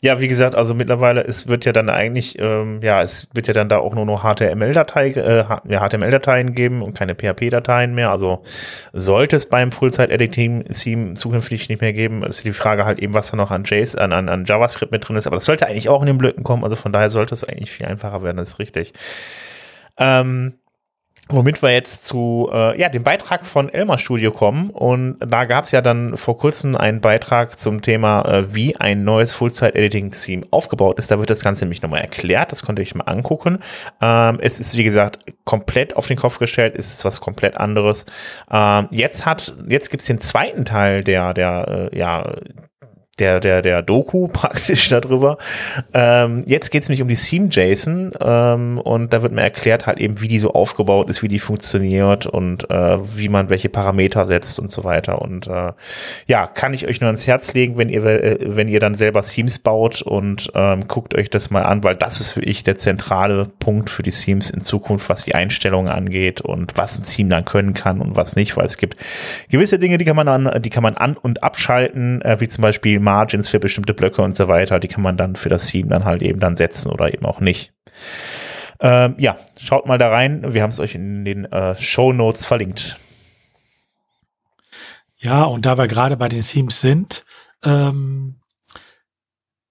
Ja, 0.00 0.20
wie 0.20 0.28
gesagt, 0.28 0.54
also 0.54 0.74
mittlerweile 0.74 1.22
es 1.22 1.46
wird 1.46 1.66
ja 1.66 1.72
dann 1.72 1.90
eigentlich, 1.90 2.38
ähm, 2.38 2.80
ja, 2.82 3.02
es 3.02 3.28
wird 3.34 3.46
ja 3.46 3.52
dann 3.52 3.68
da 3.68 3.78
auch 3.78 3.94
nur 3.94 4.06
noch 4.06 4.22
HTML-Datei, 4.22 5.08
äh, 5.10 5.44
HTML-Dateien 5.44 6.54
geben 6.54 6.82
und 6.82 6.94
keine 6.94 7.14
PHP-Dateien 7.14 7.94
mehr. 7.94 8.10
Also 8.10 8.42
sollte 8.92 9.36
es 9.36 9.46
beim 9.46 9.70
Full-Site-Editing-Theme 9.70 11.14
zukünftig 11.14 11.68
nicht 11.68 11.82
mehr 11.82 11.92
geben, 11.92 12.22
ist 12.22 12.44
die 12.44 12.52
Frage 12.52 12.86
halt 12.86 12.98
eben, 12.98 13.12
was 13.12 13.30
da 13.30 13.36
noch 13.36 13.50
an 13.50 13.64
JS, 13.64 13.96
an, 13.96 14.12
an, 14.12 14.30
an 14.30 14.46
JavaScript 14.46 14.92
mit 14.92 15.06
drin 15.06 15.16
ist. 15.16 15.26
Aber 15.26 15.36
das 15.36 15.44
sollte 15.44 15.66
eigentlich 15.66 15.90
auch 15.90 16.00
in 16.00 16.06
den 16.06 16.18
Blöcken 16.18 16.42
kommen. 16.42 16.64
Also 16.64 16.76
von 16.76 16.92
daher 16.92 17.10
sollte 17.10 17.34
es 17.34 17.44
eigentlich 17.44 17.70
viel 17.70 17.86
einfacher 17.86 18.22
werden, 18.22 18.38
das 18.38 18.50
ist 18.50 18.58
richtig. 18.58 18.94
Ähm, 19.98 20.54
Womit 21.32 21.62
wir 21.62 21.70
jetzt 21.70 22.04
zu 22.04 22.50
äh, 22.52 22.78
ja, 22.78 22.88
dem 22.88 23.04
Beitrag 23.04 23.46
von 23.46 23.68
Elmar 23.68 23.98
Studio 23.98 24.32
kommen. 24.32 24.70
Und 24.70 25.16
da 25.20 25.44
gab 25.44 25.64
es 25.64 25.70
ja 25.70 25.80
dann 25.80 26.16
vor 26.16 26.36
kurzem 26.36 26.76
einen 26.76 27.00
Beitrag 27.00 27.58
zum 27.58 27.82
Thema, 27.82 28.22
äh, 28.22 28.54
wie 28.54 28.76
ein 28.76 29.04
neues 29.04 29.32
Full-Site-Editing-Theme 29.34 30.46
aufgebaut 30.50 30.98
ist. 30.98 31.10
Da 31.10 31.18
wird 31.18 31.30
das 31.30 31.42
Ganze 31.42 31.64
nämlich 31.64 31.82
nochmal 31.82 32.00
erklärt. 32.00 32.50
Das 32.50 32.62
konnte 32.62 32.82
ich 32.82 32.94
mal 32.94 33.04
angucken. 33.04 33.60
Ähm, 34.00 34.38
es 34.40 34.58
ist, 34.58 34.76
wie 34.76 34.84
gesagt, 34.84 35.20
komplett 35.44 35.96
auf 35.96 36.08
den 36.08 36.16
Kopf 36.16 36.38
gestellt. 36.38 36.74
Es 36.76 36.90
ist 36.90 37.04
was 37.04 37.20
komplett 37.20 37.56
anderes. 37.56 38.06
Ähm, 38.50 38.88
jetzt 38.90 39.24
hat, 39.24 39.54
jetzt 39.68 39.90
gibt's 39.90 40.06
den 40.06 40.18
zweiten 40.18 40.64
Teil 40.64 41.04
der, 41.04 41.32
der, 41.32 41.90
äh, 41.92 41.98
ja, 41.98 42.34
der, 43.20 43.40
der, 43.40 43.62
der 43.62 43.82
Doku 43.82 44.28
praktisch 44.32 44.88
darüber. 44.88 45.38
Ähm, 45.92 46.42
jetzt 46.46 46.70
geht 46.70 46.82
es 46.82 46.88
nämlich 46.88 47.02
um 47.02 47.08
die 47.08 47.16
Theme-JSON 47.16 48.10
ähm, 48.20 48.78
und 48.78 49.12
da 49.12 49.22
wird 49.22 49.32
mir 49.32 49.42
erklärt 49.42 49.86
halt 49.86 49.98
eben, 49.98 50.20
wie 50.20 50.28
die 50.28 50.38
so 50.38 50.52
aufgebaut 50.52 51.08
ist, 51.08 51.22
wie 51.22 51.28
die 51.28 51.38
funktioniert 51.38 52.26
und 52.26 52.68
äh, 52.70 52.98
wie 53.16 53.28
man 53.28 53.50
welche 53.50 53.68
Parameter 53.68 54.24
setzt 54.24 54.58
und 54.58 54.70
so 54.70 54.84
weiter. 54.84 55.22
Und 55.22 55.46
äh, 55.46 55.72
ja, 56.26 56.46
kann 56.46 56.74
ich 56.74 56.86
euch 56.86 57.00
nur 57.00 57.08
ans 57.08 57.26
Herz 57.26 57.52
legen, 57.52 57.76
wenn 57.78 57.88
ihr, 57.88 58.04
äh, 58.04 58.38
wenn 58.40 58.68
ihr 58.68 58.80
dann 58.80 58.94
selber 58.94 59.22
Themes 59.22 59.58
baut 59.58 60.02
und 60.02 60.50
ähm, 60.54 60.88
guckt 60.88 61.14
euch 61.14 61.30
das 61.30 61.50
mal 61.50 61.62
an, 61.62 61.84
weil 61.84 61.96
das 61.96 62.20
ist 62.20 62.32
für 62.32 62.42
ich 62.42 62.62
der 62.62 62.78
zentrale 62.78 63.46
Punkt 63.58 63.90
für 63.90 64.02
die 64.02 64.10
Themes 64.10 64.50
in 64.50 64.60
Zukunft, 64.60 65.08
was 65.08 65.24
die 65.24 65.34
Einstellungen 65.34 65.92
angeht 65.92 66.40
und 66.40 66.76
was 66.76 66.98
ein 66.98 67.02
Theme 67.02 67.30
dann 67.30 67.44
können 67.44 67.74
kann 67.74 68.00
und 68.00 68.16
was 68.16 68.36
nicht, 68.36 68.56
weil 68.56 68.66
es 68.66 68.78
gibt 68.78 68.96
gewisse 69.48 69.78
Dinge, 69.78 69.98
die 69.98 70.04
kann 70.04 70.16
man 70.16 70.28
an, 70.28 70.62
die 70.62 70.70
kann 70.70 70.82
man 70.82 70.96
an- 70.96 71.16
und 71.16 71.42
abschalten, 71.42 72.22
äh, 72.22 72.40
wie 72.40 72.48
zum 72.48 72.62
Beispiel 72.62 73.00
Margins 73.10 73.48
für 73.48 73.58
bestimmte 73.58 73.92
Blöcke 73.92 74.22
und 74.22 74.36
so 74.36 74.46
weiter. 74.46 74.78
Die 74.78 74.86
kann 74.86 75.02
man 75.02 75.16
dann 75.16 75.34
für 75.34 75.48
das 75.48 75.66
Theme 75.66 75.88
dann 75.88 76.04
halt 76.04 76.22
eben 76.22 76.38
dann 76.38 76.54
setzen 76.54 76.92
oder 76.92 77.12
eben 77.12 77.26
auch 77.26 77.40
nicht. 77.40 77.72
Ähm, 78.78 79.16
ja, 79.18 79.36
schaut 79.60 79.86
mal 79.86 79.98
da 79.98 80.10
rein. 80.10 80.54
Wir 80.54 80.62
haben 80.62 80.70
es 80.70 80.78
euch 80.78 80.94
in 80.94 81.24
den 81.24 81.44
äh, 81.46 81.74
Show 81.74 82.12
Notes 82.12 82.44
verlinkt. 82.44 83.00
Ja, 85.16 85.42
und 85.42 85.66
da 85.66 85.76
wir 85.76 85.88
gerade 85.88 86.16
bei 86.16 86.28
den 86.28 86.42
Themes 86.42 86.80
sind, 86.80 87.24
ähm, 87.64 88.36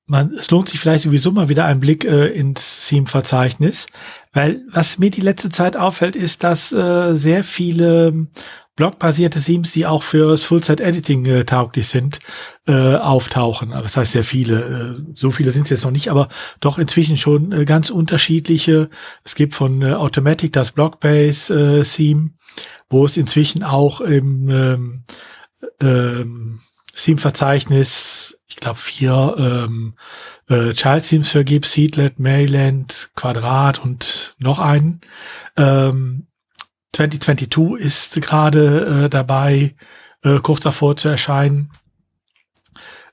man, 0.05 0.33
es 0.33 0.51
lohnt 0.51 0.67
sich 0.67 0.79
vielleicht 0.79 1.05
sowieso 1.05 1.31
mal 1.31 1.47
wieder 1.47 1.65
ein 1.65 1.79
Blick 1.79 2.03
äh, 2.03 2.27
ins 2.27 2.87
Theme-Verzeichnis, 2.87 3.87
weil 4.33 4.61
was 4.69 4.99
mir 4.99 5.11
die 5.11 5.21
letzte 5.21 5.49
Zeit 5.49 5.77
auffällt, 5.77 6.17
ist, 6.17 6.43
dass 6.43 6.73
äh, 6.73 7.15
sehr 7.15 7.45
viele 7.45 8.27
blockbasierte 8.79 9.41
Themes, 9.41 9.73
die 9.73 9.85
auch 9.85 10.03
fürs 10.03 10.43
Full-Site-Editing 10.43 11.25
äh, 11.25 11.43
tauglich 11.43 11.89
sind, 11.89 12.21
äh, 12.65 12.95
auftauchen. 12.95 13.71
Das 13.71 13.97
heißt 13.97 14.13
sehr 14.13 14.23
viele. 14.23 14.61
Äh, 15.01 15.11
so 15.15 15.31
viele 15.31 15.51
sind 15.51 15.63
es 15.63 15.69
jetzt 15.69 15.83
noch 15.83 15.91
nicht, 15.91 16.09
aber 16.09 16.29
doch 16.61 16.79
inzwischen 16.79 17.17
schon 17.17 17.51
äh, 17.51 17.65
ganz 17.65 17.89
unterschiedliche. 17.89 18.89
Es 19.25 19.35
gibt 19.35 19.53
von 19.53 19.81
äh, 19.81 19.91
Automatic 19.91 20.53
das 20.53 20.71
Blockbase-Theme, 20.71 22.29
äh, 22.29 22.61
wo 22.89 23.03
es 23.03 23.17
inzwischen 23.17 23.63
auch 23.63 23.99
im 23.99 24.49
ähm, 24.49 25.03
ähm, 25.81 26.61
Theme-Verzeichnis, 26.95 28.39
ich 28.47 28.55
glaube 28.55 28.79
vier 28.79 29.35
ähm, 29.37 29.95
äh, 30.47 30.71
Child-Themes 30.71 31.29
für 31.29 31.43
gibt, 31.43 31.65
Seedlet, 31.65 32.17
Maryland, 32.17 33.09
Quadrat 33.13 33.83
und 33.83 34.37
noch 34.39 34.59
einen. 34.59 35.01
Ähm, 35.57 36.27
2022 36.93 37.85
ist 37.85 38.21
gerade 38.21 39.05
äh, 39.05 39.09
dabei, 39.09 39.75
äh, 40.23 40.39
kurz 40.39 40.61
davor 40.61 40.95
zu 40.95 41.07
erscheinen. 41.07 41.71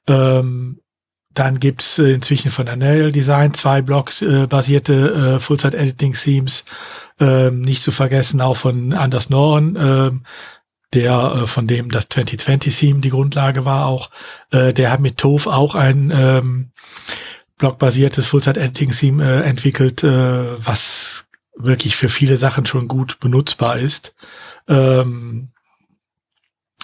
Ähm, 0.06 0.80
dann 1.36 1.60
gibt's 1.60 1.98
äh, 1.98 2.12
inzwischen 2.12 2.50
von 2.50 2.66
Anael 2.66 3.12
Design 3.12 3.52
zwei 3.52 3.82
Blocks 3.82 4.22
äh, 4.22 4.46
basierte 4.46 5.34
äh, 5.36 5.40
Full-Site-Editing-Themes. 5.40 6.64
Ähm, 7.20 7.60
nicht 7.60 7.82
zu 7.82 7.92
vergessen 7.92 8.40
auch 8.40 8.56
von 8.56 8.92
Anders 8.92 9.30
Noren, 9.30 9.76
ähm, 9.76 10.24
der 10.94 11.42
äh, 11.42 11.46
von 11.46 11.66
dem 11.66 11.90
das 11.90 12.08
2020-Theme 12.08 13.00
die 13.00 13.10
Grundlage 13.10 13.64
war 13.64 13.86
auch. 13.86 14.10
Äh, 14.50 14.72
der 14.72 14.90
hat 14.90 15.00
mit 15.00 15.18
TOF 15.18 15.46
auch 15.46 15.74
ein 15.74 16.10
ähm, 16.14 16.70
blockbasiertes 17.58 18.26
Full-Site-Editing-Theme 18.26 19.24
äh, 19.24 19.42
entwickelt, 19.42 20.04
äh, 20.04 20.64
was 20.64 21.25
wirklich 21.56 21.96
für 21.96 22.08
viele 22.08 22.36
Sachen 22.36 22.66
schon 22.66 22.88
gut 22.88 23.18
benutzbar 23.20 23.78
ist. 23.78 24.14
Ähm, 24.68 25.48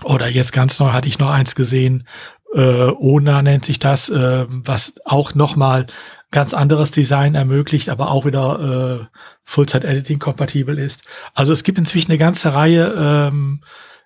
oder 0.04 0.28
jetzt 0.28 0.52
ganz 0.52 0.78
neu 0.80 0.92
hatte 0.92 1.08
ich 1.08 1.18
noch 1.18 1.30
eins 1.30 1.54
gesehen, 1.54 2.06
äh, 2.54 2.90
ONA 2.98 3.42
nennt 3.42 3.64
sich 3.64 3.78
das, 3.78 4.08
äh, 4.08 4.46
was 4.48 4.94
auch 5.04 5.35
nochmal 5.35 5.87
ganz 6.30 6.54
anderes 6.54 6.90
Design 6.90 7.35
ermöglicht, 7.35 7.88
aber 7.88 8.11
auch 8.11 8.24
wieder 8.24 9.00
äh, 9.11 9.18
Full-Site-Editing 9.44 10.18
kompatibel 10.18 10.78
ist. 10.78 11.02
Also 11.35 11.52
es 11.52 11.62
gibt 11.62 11.78
inzwischen 11.78 12.11
eine 12.11 12.18
ganze 12.18 12.54
Reihe 12.54 12.94
ähm, 12.98 13.62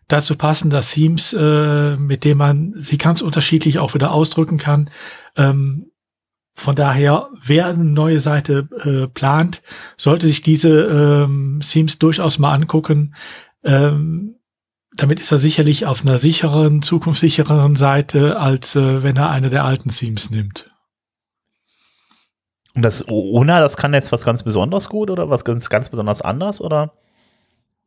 dazu 0.09 0.37
passender 0.37 0.83
Themes, 0.83 1.33
äh, 1.33 1.97
mit 1.97 2.25
denen 2.25 2.39
man 2.39 2.75
sie 2.77 2.99
ganz 2.99 3.23
unterschiedlich 3.23 3.79
auch 3.79 3.95
wieder 3.95 4.13
ausdrücken 4.13 4.59
kann. 4.59 4.91
Ähm, 5.37 5.91
von 6.57 6.75
daher, 6.75 7.29
wer 7.45 7.67
eine 7.67 7.85
neue 7.85 8.19
Seite 8.19 8.69
äh, 8.83 9.07
plant, 9.09 9.63
sollte 9.99 10.27
sich 10.27 10.41
diese 10.43 10.87
ähm, 10.87 11.61
Themes 11.61 11.99
durchaus 11.99 12.39
mal 12.39 12.55
angucken. 12.55 13.15
Ähm, 13.63 14.37
damit 14.97 15.21
ist 15.21 15.31
er 15.31 15.39
sicherlich 15.39 15.85
auf 15.85 16.01
einer 16.01 16.17
sicheren, 16.17 16.81
zukunftssichereren 16.81 17.77
Seite, 17.77 18.41
als 18.41 18.75
äh, 18.75 19.03
wenn 19.03 19.17
er 19.17 19.31
eine 19.31 19.51
der 19.51 19.65
alten 19.65 19.91
Themes 19.91 20.31
nimmt. 20.31 20.71
Und 22.75 22.83
das 22.83 23.07
ONA, 23.07 23.61
das 23.61 23.77
kann 23.77 23.93
jetzt 23.93 24.11
was 24.11 24.25
ganz 24.25 24.43
besonders 24.43 24.89
gut 24.89 25.11
oder 25.11 25.29
was 25.29 25.45
ganz, 25.45 25.69
ganz 25.69 25.91
besonders 25.91 26.23
anders, 26.23 26.63
oder? 26.63 26.95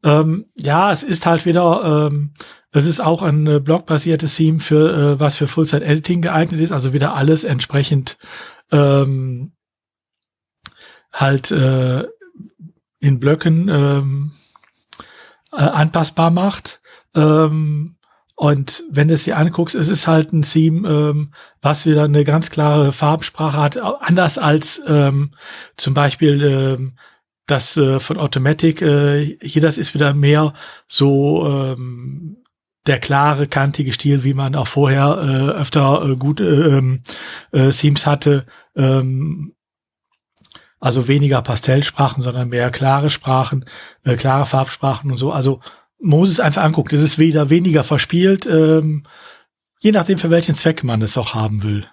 Ähm, 0.03 0.45
ja, 0.55 0.91
es 0.91 1.01
ist 1.01 1.25
halt 1.25 1.45
wieder, 1.45 2.07
ähm, 2.07 2.33
es 2.71 2.85
ist 2.85 2.99
auch 2.99 3.23
ein 3.23 3.47
äh, 3.47 3.59
blockbasiertes 3.59 4.35
Theme 4.35 4.59
für 4.59 4.93
äh, 4.93 5.19
was 5.19 5.35
für 5.35 5.47
Full-Site-Editing 5.47 6.21
geeignet 6.21 6.61
ist, 6.61 6.71
also 6.71 6.93
wieder 6.93 7.15
alles 7.15 7.43
entsprechend 7.43 8.17
ähm, 8.71 9.53
halt 11.11 11.51
äh, 11.51 12.03
in 12.99 13.19
Blöcken 13.19 13.67
ähm, 13.69 14.31
äh, 15.51 15.61
anpassbar 15.61 16.29
macht. 16.31 16.81
Ähm, 17.15 17.95
und 18.35 18.83
wenn 18.89 19.09
du 19.09 19.15
es 19.15 19.25
dir 19.25 19.37
anguckst, 19.37 19.75
es 19.75 19.89
ist 19.89 20.07
halt 20.07 20.31
ein 20.31 20.43
Theme, 20.43 20.87
ähm, 20.87 21.33
was 21.61 21.85
wieder 21.85 22.05
eine 22.05 22.23
ganz 22.23 22.49
klare 22.49 22.93
Farbensprache 22.93 23.57
hat, 23.57 23.77
anders 23.77 24.37
als 24.37 24.81
ähm, 24.87 25.31
zum 25.75 25.93
Beispiel 25.93 26.41
ähm, 26.43 26.93
das 27.47 27.75
äh, 27.75 27.99
von 27.99 28.17
Automatic. 28.17 28.81
Äh, 28.81 29.37
hier 29.41 29.61
das 29.61 29.77
ist 29.77 29.93
wieder 29.93 30.13
mehr 30.13 30.53
so 30.87 31.45
ähm, 31.47 32.37
der 32.87 32.99
klare, 32.99 33.47
kantige 33.47 33.93
Stil, 33.93 34.23
wie 34.23 34.33
man 34.33 34.55
auch 34.55 34.67
vorher 34.67 35.17
äh, 35.21 35.59
öfter 35.59 36.03
äh, 36.09 36.15
gute 36.15 36.45
ähm, 36.45 37.03
äh, 37.51 37.69
Themes 37.69 38.05
hatte. 38.05 38.45
Ähm, 38.75 39.53
also 40.79 41.07
weniger 41.07 41.41
Pastellsprachen, 41.41 42.23
sondern 42.23 42.49
mehr 42.49 42.71
klare 42.71 43.09
Sprachen, 43.09 43.65
äh, 44.03 44.15
klare 44.15 44.45
Farbsprachen 44.45 45.11
und 45.11 45.17
so. 45.17 45.31
Also 45.31 45.59
muss 45.99 46.29
es 46.29 46.39
einfach 46.39 46.63
angucken. 46.63 46.95
Es 46.95 47.03
ist 47.03 47.19
wieder 47.19 47.49
weniger 47.49 47.83
verspielt, 47.83 48.45
ähm, 48.45 49.05
je 49.81 49.91
nachdem, 49.91 50.17
für 50.17 50.29
welchen 50.29 50.57
Zweck 50.57 50.83
man 50.83 51.01
es 51.01 51.17
auch 51.17 51.33
haben 51.33 51.63
will. 51.63 51.85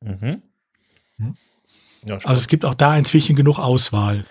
Mhm. 0.00 0.42
Hm? 1.18 1.36
Ja, 2.08 2.18
also 2.24 2.40
es 2.40 2.48
gibt 2.48 2.64
auch 2.64 2.74
da 2.74 2.96
inzwischen 2.96 3.36
genug 3.36 3.58
Auswahl. 3.58 4.26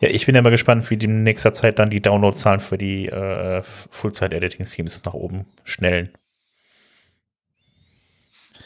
Ja, 0.00 0.08
ich 0.08 0.26
bin 0.26 0.34
ja 0.34 0.42
mal 0.42 0.50
gespannt, 0.50 0.88
wie 0.90 0.96
die 0.96 1.06
in 1.06 1.22
nächster 1.22 1.52
Zeit 1.52 1.78
dann 1.78 1.90
die 1.90 2.00
Downloadzahlen 2.00 2.60
für 2.60 2.78
die 2.78 3.06
äh, 3.08 3.62
Full-Site-Editing-Schemes 3.90 5.02
nach 5.04 5.14
oben 5.14 5.46
schnellen. 5.64 6.10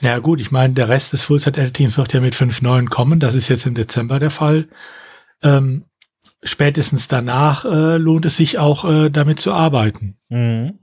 Ja 0.00 0.18
gut, 0.18 0.40
ich 0.40 0.50
meine, 0.50 0.74
der 0.74 0.88
Rest 0.88 1.12
des 1.12 1.22
Full-Site-Editings 1.22 1.98
wird 1.98 2.12
ja 2.12 2.20
mit 2.20 2.34
5.9 2.34 2.88
kommen. 2.88 3.20
Das 3.20 3.34
ist 3.34 3.48
jetzt 3.48 3.66
im 3.66 3.74
Dezember 3.74 4.18
der 4.18 4.30
Fall. 4.30 4.68
Ähm, 5.42 5.84
spätestens 6.42 7.08
danach 7.08 7.64
äh, 7.64 7.96
lohnt 7.98 8.24
es 8.24 8.36
sich 8.36 8.58
auch 8.58 8.84
äh, 8.84 9.10
damit 9.10 9.40
zu 9.40 9.52
arbeiten. 9.52 10.16
Mhm. 10.28 10.78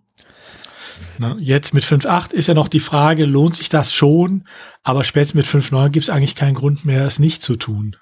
Na, 1.19 1.35
jetzt 1.39 1.73
mit 1.73 1.83
5.8 1.83 2.31
ist 2.33 2.47
ja 2.47 2.53
noch 2.53 2.67
die 2.67 2.79
Frage, 2.79 3.25
lohnt 3.25 3.55
sich 3.55 3.69
das 3.69 3.91
schon? 3.91 4.47
Aber 4.83 5.03
spätestens 5.03 5.53
mit 5.53 5.63
5.9 5.63 5.89
gibt 5.89 6.03
es 6.03 6.09
eigentlich 6.11 6.35
keinen 6.35 6.53
Grund 6.53 6.85
mehr, 6.85 7.05
es 7.05 7.17
nicht 7.17 7.41
zu 7.41 7.55
tun. 7.55 7.95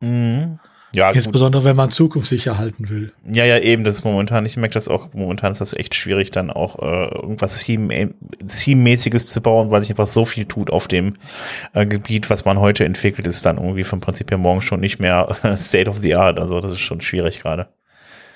Mhm. 0.00 0.58
Ja, 0.94 1.10
Insbesondere, 1.10 1.62
gut. 1.62 1.68
wenn 1.68 1.76
man 1.76 1.90
zukunftssicher 1.90 2.58
halten 2.58 2.88
will. 2.88 3.12
Ja, 3.26 3.44
ja, 3.44 3.58
eben, 3.58 3.82
das 3.84 3.96
ist 3.96 4.04
momentan, 4.04 4.44
ich 4.44 4.56
merke 4.56 4.74
das 4.74 4.88
auch, 4.88 5.08
momentan 5.14 5.52
ist 5.52 5.60
das 5.60 5.74
echt 5.74 5.94
schwierig, 5.94 6.30
dann 6.30 6.50
auch 6.50 6.78
äh, 6.80 7.14
irgendwas 7.14 7.58
Theme-mäßiges 7.64 9.28
zu 9.28 9.40
bauen, 9.40 9.70
weil 9.70 9.80
sich 9.80 9.90
einfach 9.90 10.06
so 10.06 10.24
viel 10.24 10.44
tut 10.44 10.70
auf 10.70 10.88
dem 10.88 11.14
äh, 11.72 11.86
Gebiet, 11.86 12.28
was 12.28 12.44
man 12.44 12.60
heute 12.60 12.84
entwickelt, 12.84 13.26
ist 13.26 13.46
dann 13.46 13.56
irgendwie 13.56 13.84
vom 13.84 14.00
Prinzip 14.00 14.30
her 14.30 14.38
morgen 14.38 14.60
schon 14.60 14.80
nicht 14.80 14.98
mehr 14.98 15.34
State 15.56 15.88
of 15.88 15.98
the 15.98 16.14
Art. 16.14 16.38
Also 16.38 16.60
das 16.60 16.72
ist 16.72 16.80
schon 16.80 17.00
schwierig 17.00 17.40
gerade. 17.40 17.68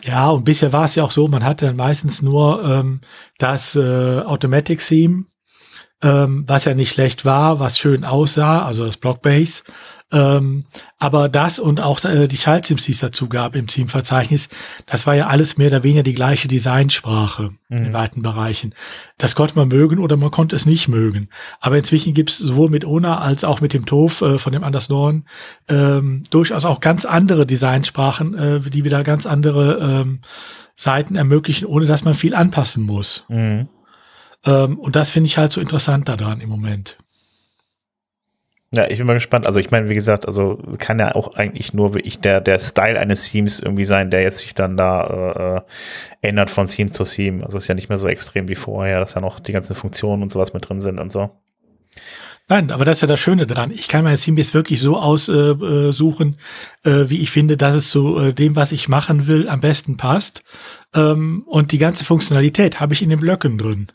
Ja, 0.02 0.30
und 0.30 0.44
bisher 0.44 0.72
war 0.72 0.84
es 0.84 0.94
ja 0.94 1.04
auch 1.04 1.10
so, 1.10 1.26
man 1.28 1.44
hatte 1.44 1.66
dann 1.66 1.76
meistens 1.76 2.22
nur 2.22 2.64
ähm, 2.64 3.00
das 3.38 3.74
äh, 3.76 4.20
Automatic 4.20 4.80
Theme, 4.80 5.24
ähm, 6.02 6.44
was 6.46 6.64
ja 6.64 6.74
nicht 6.74 6.92
schlecht 6.92 7.24
war, 7.24 7.58
was 7.58 7.78
schön 7.78 8.04
aussah, 8.04 8.64
also 8.64 8.86
das 8.86 8.98
Blockbase. 8.98 9.62
Ähm, 10.12 10.64
aber 10.98 11.28
das 11.28 11.58
und 11.58 11.80
auch 11.80 12.02
äh, 12.04 12.28
die 12.28 12.36
Schaltsims, 12.36 12.84
die 12.84 12.92
es 12.92 13.00
dazu 13.00 13.28
gab 13.28 13.56
im 13.56 13.66
Teamverzeichnis, 13.66 14.48
das 14.86 15.04
war 15.06 15.16
ja 15.16 15.26
alles 15.26 15.58
mehr 15.58 15.66
oder 15.66 15.82
weniger 15.82 16.04
die 16.04 16.14
gleiche 16.14 16.46
Designsprache 16.46 17.50
mhm. 17.68 17.86
in 17.86 17.92
weiten 17.92 18.22
Bereichen. 18.22 18.72
Das 19.18 19.34
konnte 19.34 19.56
man 19.56 19.66
mögen 19.66 19.98
oder 19.98 20.16
man 20.16 20.30
konnte 20.30 20.54
es 20.54 20.64
nicht 20.64 20.86
mögen. 20.86 21.28
Aber 21.60 21.76
inzwischen 21.76 22.14
gibt 22.14 22.30
es 22.30 22.38
sowohl 22.38 22.70
mit 22.70 22.84
ONA 22.84 23.18
als 23.18 23.42
auch 23.42 23.60
mit 23.60 23.72
dem 23.72 23.84
TOF 23.84 24.22
äh, 24.22 24.38
von 24.38 24.52
dem 24.52 24.62
Anders 24.62 24.88
Norn 24.88 25.24
ähm, 25.68 26.22
durchaus 26.30 26.64
auch 26.64 26.78
ganz 26.78 27.04
andere 27.04 27.44
Designsprachen, 27.44 28.34
äh, 28.34 28.60
die 28.60 28.84
wieder 28.84 29.02
ganz 29.02 29.26
andere 29.26 29.78
ähm, 29.80 30.20
Seiten 30.76 31.16
ermöglichen, 31.16 31.66
ohne 31.66 31.86
dass 31.86 32.04
man 32.04 32.14
viel 32.14 32.34
anpassen 32.34 32.84
muss. 32.84 33.24
Mhm. 33.28 33.68
Ähm, 34.44 34.78
und 34.78 34.94
das 34.94 35.10
finde 35.10 35.26
ich 35.26 35.36
halt 35.36 35.50
so 35.50 35.60
interessant 35.60 36.08
daran 36.08 36.40
im 36.40 36.48
Moment. 36.48 36.96
Ja, 38.76 38.90
ich 38.90 38.98
bin 38.98 39.06
mal 39.06 39.14
gespannt. 39.14 39.46
Also 39.46 39.58
ich 39.58 39.70
meine, 39.70 39.88
wie 39.88 39.94
gesagt, 39.94 40.26
also 40.26 40.62
kann 40.78 40.98
ja 40.98 41.14
auch 41.14 41.34
eigentlich 41.34 41.72
nur 41.72 41.94
wirklich 41.94 42.20
der, 42.20 42.42
der 42.42 42.58
Style 42.58 43.00
eines 43.00 43.30
Themes 43.30 43.58
irgendwie 43.58 43.86
sein, 43.86 44.10
der 44.10 44.20
jetzt 44.20 44.38
sich 44.38 44.52
dann 44.52 44.76
da 44.76 45.64
äh, 46.22 46.28
ändert 46.28 46.50
von 46.50 46.66
Theme 46.66 46.90
zu 46.90 47.04
Theme. 47.04 47.42
Also 47.42 47.56
ist 47.56 47.68
ja 47.68 47.74
nicht 47.74 47.88
mehr 47.88 47.96
so 47.96 48.06
extrem 48.06 48.48
wie 48.48 48.54
vorher, 48.54 49.00
dass 49.00 49.14
ja 49.14 49.22
noch 49.22 49.40
die 49.40 49.52
ganzen 49.52 49.74
Funktionen 49.74 50.22
und 50.22 50.30
sowas 50.30 50.52
mit 50.52 50.68
drin 50.68 50.82
sind 50.82 50.98
und 50.98 51.10
so. 51.10 51.30
Nein, 52.48 52.70
aber 52.70 52.84
das 52.84 52.98
ist 52.98 53.00
ja 53.00 53.08
das 53.08 53.18
Schöne 53.18 53.46
dran. 53.46 53.70
Ich 53.70 53.88
kann 53.88 54.04
mein 54.04 54.18
Theme 54.18 54.40
jetzt 54.40 54.52
wirklich 54.52 54.80
so 54.80 54.98
aussuchen, 54.98 56.36
äh, 56.84 56.90
äh, 56.90 57.10
wie 57.10 57.22
ich 57.22 57.30
finde, 57.30 57.56
dass 57.56 57.74
es 57.74 57.88
zu 57.88 58.18
äh, 58.18 58.34
dem, 58.34 58.56
was 58.56 58.72
ich 58.72 58.90
machen 58.90 59.26
will, 59.26 59.48
am 59.48 59.62
besten 59.62 59.96
passt. 59.96 60.44
Ähm, 60.94 61.44
und 61.46 61.72
die 61.72 61.78
ganze 61.78 62.04
Funktionalität 62.04 62.78
habe 62.78 62.92
ich 62.92 63.00
in 63.00 63.08
den 63.08 63.20
Blöcken 63.20 63.56
drin. 63.56 63.90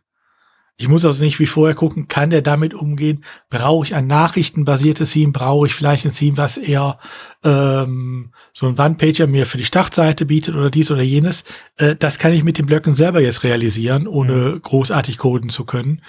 Ich 0.78 0.88
muss 0.88 1.06
also 1.06 1.24
nicht 1.24 1.40
wie 1.40 1.46
vorher 1.46 1.76
gucken, 1.76 2.08
kann 2.08 2.32
der 2.32 2.42
damit 2.42 2.74
umgehen? 2.74 3.24
Brauche 3.50 3.86
ich 3.86 3.94
ein 3.94 4.08
nachrichtenbasiertes 4.08 5.12
Theme? 5.12 5.32
Brauche 5.32 5.68
ich 5.68 5.76
vielleicht 5.76 6.06
ein 6.06 6.14
Theme, 6.14 6.38
was 6.38 6.58
eher 6.58 6.98
ähm, 7.44 8.32
so 8.52 8.68
ein 8.68 8.80
One-Pager 8.80 9.28
mir 9.28 9.46
für 9.46 9.60
die 9.60 9.64
Startseite 9.64 10.26
bietet 10.26 10.56
oder 10.56 10.72
dies 10.72 10.90
oder 10.90 11.04
jenes? 11.04 11.44
Äh, 11.78 11.96
das 11.96 12.18
kann 12.18 12.34
ich 12.34 12.44
mit 12.44 12.58
den 12.58 12.66
Blöcken 12.66 12.96
selber 12.96 13.22
jetzt 13.22 13.44
realisieren, 13.44 14.08
ohne 14.08 14.34
mhm. 14.34 14.62
großartig 14.62 15.20
coden 15.20 15.50
zu 15.50 15.66
können. 15.66 16.02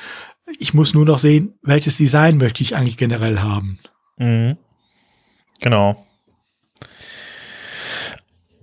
Ich 0.58 0.72
muss 0.72 0.94
nur 0.94 1.04
noch 1.04 1.18
sehen, 1.18 1.54
welches 1.62 1.98
Design 1.98 2.38
möchte 2.38 2.62
ich 2.62 2.74
eigentlich 2.74 2.96
generell 2.96 3.40
haben. 3.40 3.78
Mhm. 4.16 4.56
Genau. 5.60 5.96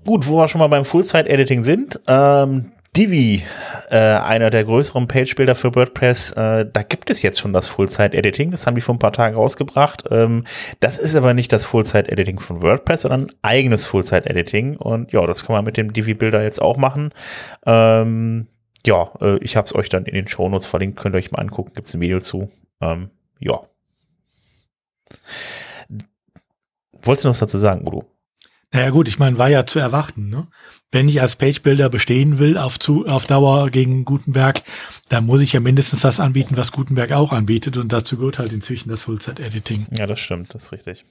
Gut, 0.06 0.28
wo 0.28 0.38
wir 0.38 0.48
schon 0.48 0.60
mal 0.60 0.68
beim 0.68 0.86
Full-Site-Editing 0.86 1.64
sind, 1.64 2.00
ähm, 2.08 2.72
Divi, 3.00 3.44
äh, 3.92 3.96
einer 3.96 4.50
der 4.50 4.66
größeren 4.66 5.08
Page-Builder 5.08 5.56
für 5.56 5.74
WordPress, 5.74 6.32
äh, 6.32 6.66
da 6.70 6.84
gibt 6.84 7.10
es 7.10 7.22
jetzt 7.22 7.40
schon 7.40 7.54
das 7.54 7.70
Full-Site-Editing. 7.70 8.52
Das 8.52 8.68
haben 8.68 8.76
die 8.76 8.82
vor 8.82 8.94
ein 8.94 9.00
paar 9.00 9.14
Tagen 9.14 9.38
rausgebracht. 9.38 10.04
Ähm, 10.12 10.44
das 10.82 11.00
ist 11.00 11.16
aber 11.16 11.34
nicht 11.34 11.54
das 11.54 11.64
Full-Site-Editing 11.64 12.40
von 12.40 12.62
WordPress, 12.62 13.04
sondern 13.04 13.30
ein 13.30 13.36
eigenes 13.42 13.86
Full-Site-Editing. 13.86 14.76
Und 14.76 15.14
ja, 15.14 15.26
das 15.26 15.46
kann 15.46 15.56
man 15.56 15.64
mit 15.64 15.78
dem 15.78 15.94
Divi-Builder 15.94 16.44
jetzt 16.44 16.62
auch 16.62 16.76
machen. 16.76 17.14
Ähm, 17.66 18.48
ja, 18.86 19.10
äh, 19.22 19.38
ich 19.38 19.56
habe 19.56 19.66
es 19.66 19.74
euch 19.74 19.88
dann 19.88 20.04
in 20.04 20.16
den 20.16 20.28
Shownotes 20.28 20.66
verlinkt. 20.66 21.00
Könnt 21.00 21.16
ihr 21.16 21.20
euch 21.20 21.32
mal 21.32 21.40
angucken. 21.40 21.72
Gibt 21.74 21.88
es 21.88 21.94
ein 21.94 22.02
Video 22.02 22.20
zu. 22.20 22.50
Ähm, 22.82 23.12
ja. 23.40 23.62
Wolltest 27.02 27.24
du 27.24 27.30
noch 27.30 27.34
was 27.34 27.40
dazu 27.40 27.60
sagen, 27.60 27.88
Udo? 27.88 28.19
Naja 28.72 28.92
gut, 28.92 29.08
ich 29.08 29.18
meine, 29.18 29.38
war 29.38 29.50
ja 29.50 29.66
zu 29.66 29.80
erwarten. 29.80 30.30
Ne? 30.30 30.48
Wenn 30.92 31.10
ich 31.10 31.22
als 31.22 31.36
Page-Builder 31.36 31.90
bestehen 31.90 32.38
will 32.38 32.58
auf, 32.58 32.80
zu, 32.80 33.08
auf 33.08 33.26
Dauer 33.26 33.72
gegen 33.72 34.06
Gutenberg, 34.06 34.62
dann 35.10 35.26
muss 35.26 35.42
ich 35.42 35.54
ja 35.54 35.60
mindestens 35.60 36.02
das 36.02 36.20
anbieten, 36.20 36.56
was 36.56 36.72
Gutenberg 36.72 37.12
auch 37.12 37.32
anbietet. 37.32 37.78
Und 37.78 37.92
dazu 37.92 38.18
gehört 38.18 38.38
halt 38.38 38.54
inzwischen 38.54 38.90
das 38.90 39.02
Full-Set-Editing. 39.02 39.88
Ja, 39.98 40.06
das 40.06 40.20
stimmt, 40.20 40.54
das 40.54 40.66
ist 40.66 40.72
richtig. 40.72 41.06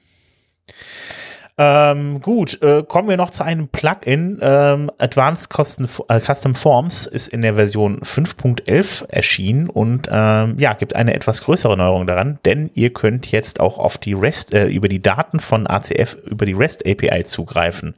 Ähm, 1.61 2.21
gut, 2.21 2.63
äh, 2.63 2.85
kommen 2.85 3.09
wir 3.09 3.17
noch 3.17 3.31
zu 3.31 3.43
einem 3.43 3.67
Plugin. 3.67 4.39
Ähm, 4.41 4.93
Advanced 4.99 5.53
Custom, 5.53 5.89
äh, 6.09 6.21
Custom 6.21 6.55
Forms 6.55 7.07
ist 7.07 7.27
in 7.27 7.43
der 7.43 7.55
Version 7.55 8.01
5.11 8.01 9.09
erschienen 9.09 9.69
und 9.69 10.09
ähm, 10.09 10.55
ja, 10.61 10.75
gibt 10.75 10.95
eine 10.95 11.15
etwas 11.15 11.43
größere 11.43 11.77
Neuerung 11.77 12.07
daran, 12.07 12.39
denn 12.45 12.71
ihr 12.75 12.93
könnt 12.93 13.33
jetzt 13.33 13.59
auch 13.59 13.79
auf 13.79 13.99
die 13.99 14.13
REST, 14.13 14.55
äh, 14.55 14.69
über 14.69 14.89
die 14.89 15.03
Daten 15.03 15.41
von 15.41 15.67
ACF 15.67 16.17
über 16.27 16.47
die 16.47 16.53
REST 16.53 16.87
API 16.87 17.25
zugreifen. 17.25 17.97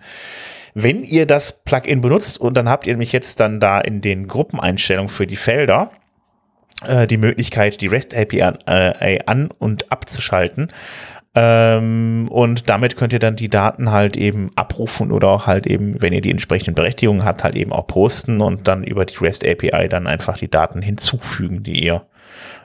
Wenn 0.72 1.04
ihr 1.04 1.26
das 1.26 1.62
Plugin 1.62 2.00
benutzt 2.00 2.40
und 2.40 2.54
dann 2.54 2.68
habt 2.68 2.86
ihr 2.86 2.94
nämlich 2.94 3.12
jetzt 3.12 3.40
dann 3.40 3.60
da 3.60 3.78
in 3.78 4.00
den 4.00 4.26
Gruppeneinstellungen 4.26 5.10
für 5.10 5.26
die 5.26 5.36
Felder 5.36 5.90
äh, 6.86 7.06
die 7.06 7.18
Möglichkeit, 7.18 7.82
die 7.82 7.88
REST 7.88 8.16
API 8.16 8.52
äh, 8.66 9.18
an 9.26 9.50
und 9.58 9.92
abzuschalten. 9.92 10.72
Ähm, 11.34 12.26
und 12.28 12.68
damit 12.68 12.96
könnt 12.96 13.12
ihr 13.12 13.20
dann 13.20 13.36
die 13.36 13.48
Daten 13.48 13.92
halt 13.92 14.16
eben 14.16 14.50
abrufen 14.56 15.12
oder 15.12 15.28
auch 15.28 15.46
halt 15.46 15.66
eben, 15.66 16.02
wenn 16.02 16.12
ihr 16.12 16.20
die 16.20 16.30
entsprechenden 16.30 16.74
Berechtigungen 16.74 17.24
habt, 17.24 17.44
halt 17.44 17.54
eben 17.54 17.72
auch 17.72 17.86
posten 17.86 18.40
und 18.40 18.66
dann 18.66 18.82
über 18.82 19.04
die 19.04 19.16
REST 19.16 19.46
API 19.46 19.88
dann 19.88 20.08
einfach 20.08 20.38
die 20.38 20.50
Daten 20.50 20.82
hinzufügen, 20.82 21.62
die 21.62 21.84
ihr 21.84 22.02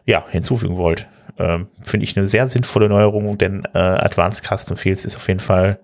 ja 0.05 0.25
hinzufügen 0.29 0.77
wollt. 0.77 1.07
Ähm, 1.37 1.67
Finde 1.81 2.05
ich 2.05 2.17
eine 2.17 2.27
sehr 2.27 2.47
sinnvolle 2.47 2.89
Neuerung, 2.89 3.37
denn 3.37 3.67
äh, 3.73 3.77
Advanced 3.77 4.43
Custom 4.43 4.77
Fields 4.77 5.05
ist 5.05 5.17
auf 5.17 5.27
jeden 5.27 5.39
Fall 5.41 5.79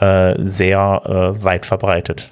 äh, 0.00 0.34
sehr 0.38 1.02
äh, 1.04 1.44
weit 1.44 1.66
verbreitet. 1.66 2.30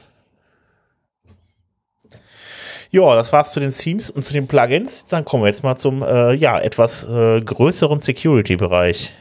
Ja, 2.91 3.15
das 3.15 3.33
war's 3.33 3.53
zu 3.53 3.61
den 3.61 3.71
Themes 3.71 4.11
und 4.11 4.23
zu 4.23 4.33
den 4.33 4.47
Plugins. 4.47 5.07
Dann 5.07 5.25
kommen 5.25 5.43
wir 5.43 5.49
jetzt 5.49 5.65
mal 5.65 5.77
zum 5.77 6.03
äh, 6.03 6.33
ja 6.35 6.59
etwas 6.59 7.05
äh, 7.09 7.41
größeren 7.41 8.01
Security-Bereich. 8.01 9.13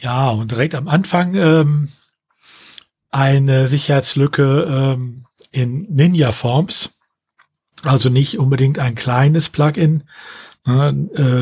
Ja, 0.00 0.30
und 0.30 0.50
direkt 0.50 0.74
am 0.74 0.88
Anfang 0.88 1.34
ähm, 1.34 1.88
eine 3.10 3.68
Sicherheitslücke 3.68 4.94
ähm, 4.96 5.26
in 5.52 5.86
Ninja 5.90 6.32
Forms. 6.32 6.90
Also 7.84 8.08
nicht 8.08 8.38
unbedingt 8.38 8.78
ein 8.78 8.94
kleines 8.94 9.48
Plugin. 9.50 10.04
Äh, 10.66 10.92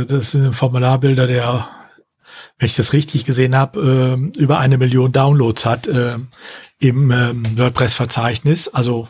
das 0.07 0.33
sind 0.33 0.55
Formularbilder, 0.55 1.27
der, 1.27 1.69
wenn 2.59 2.67
ich 2.67 2.77
das 2.77 2.93
richtig 2.93 3.25
gesehen 3.25 3.55
habe, 3.55 4.29
äh, 4.35 4.39
über 4.41 4.59
eine 4.59 4.79
Million 4.79 5.13
Downloads 5.13 5.65
hat 5.65 5.87
äh, 5.87 6.19
im 6.81 7.11
ähm, 7.11 7.59
WordPress-Verzeichnis. 7.59 8.69
Also 8.69 9.09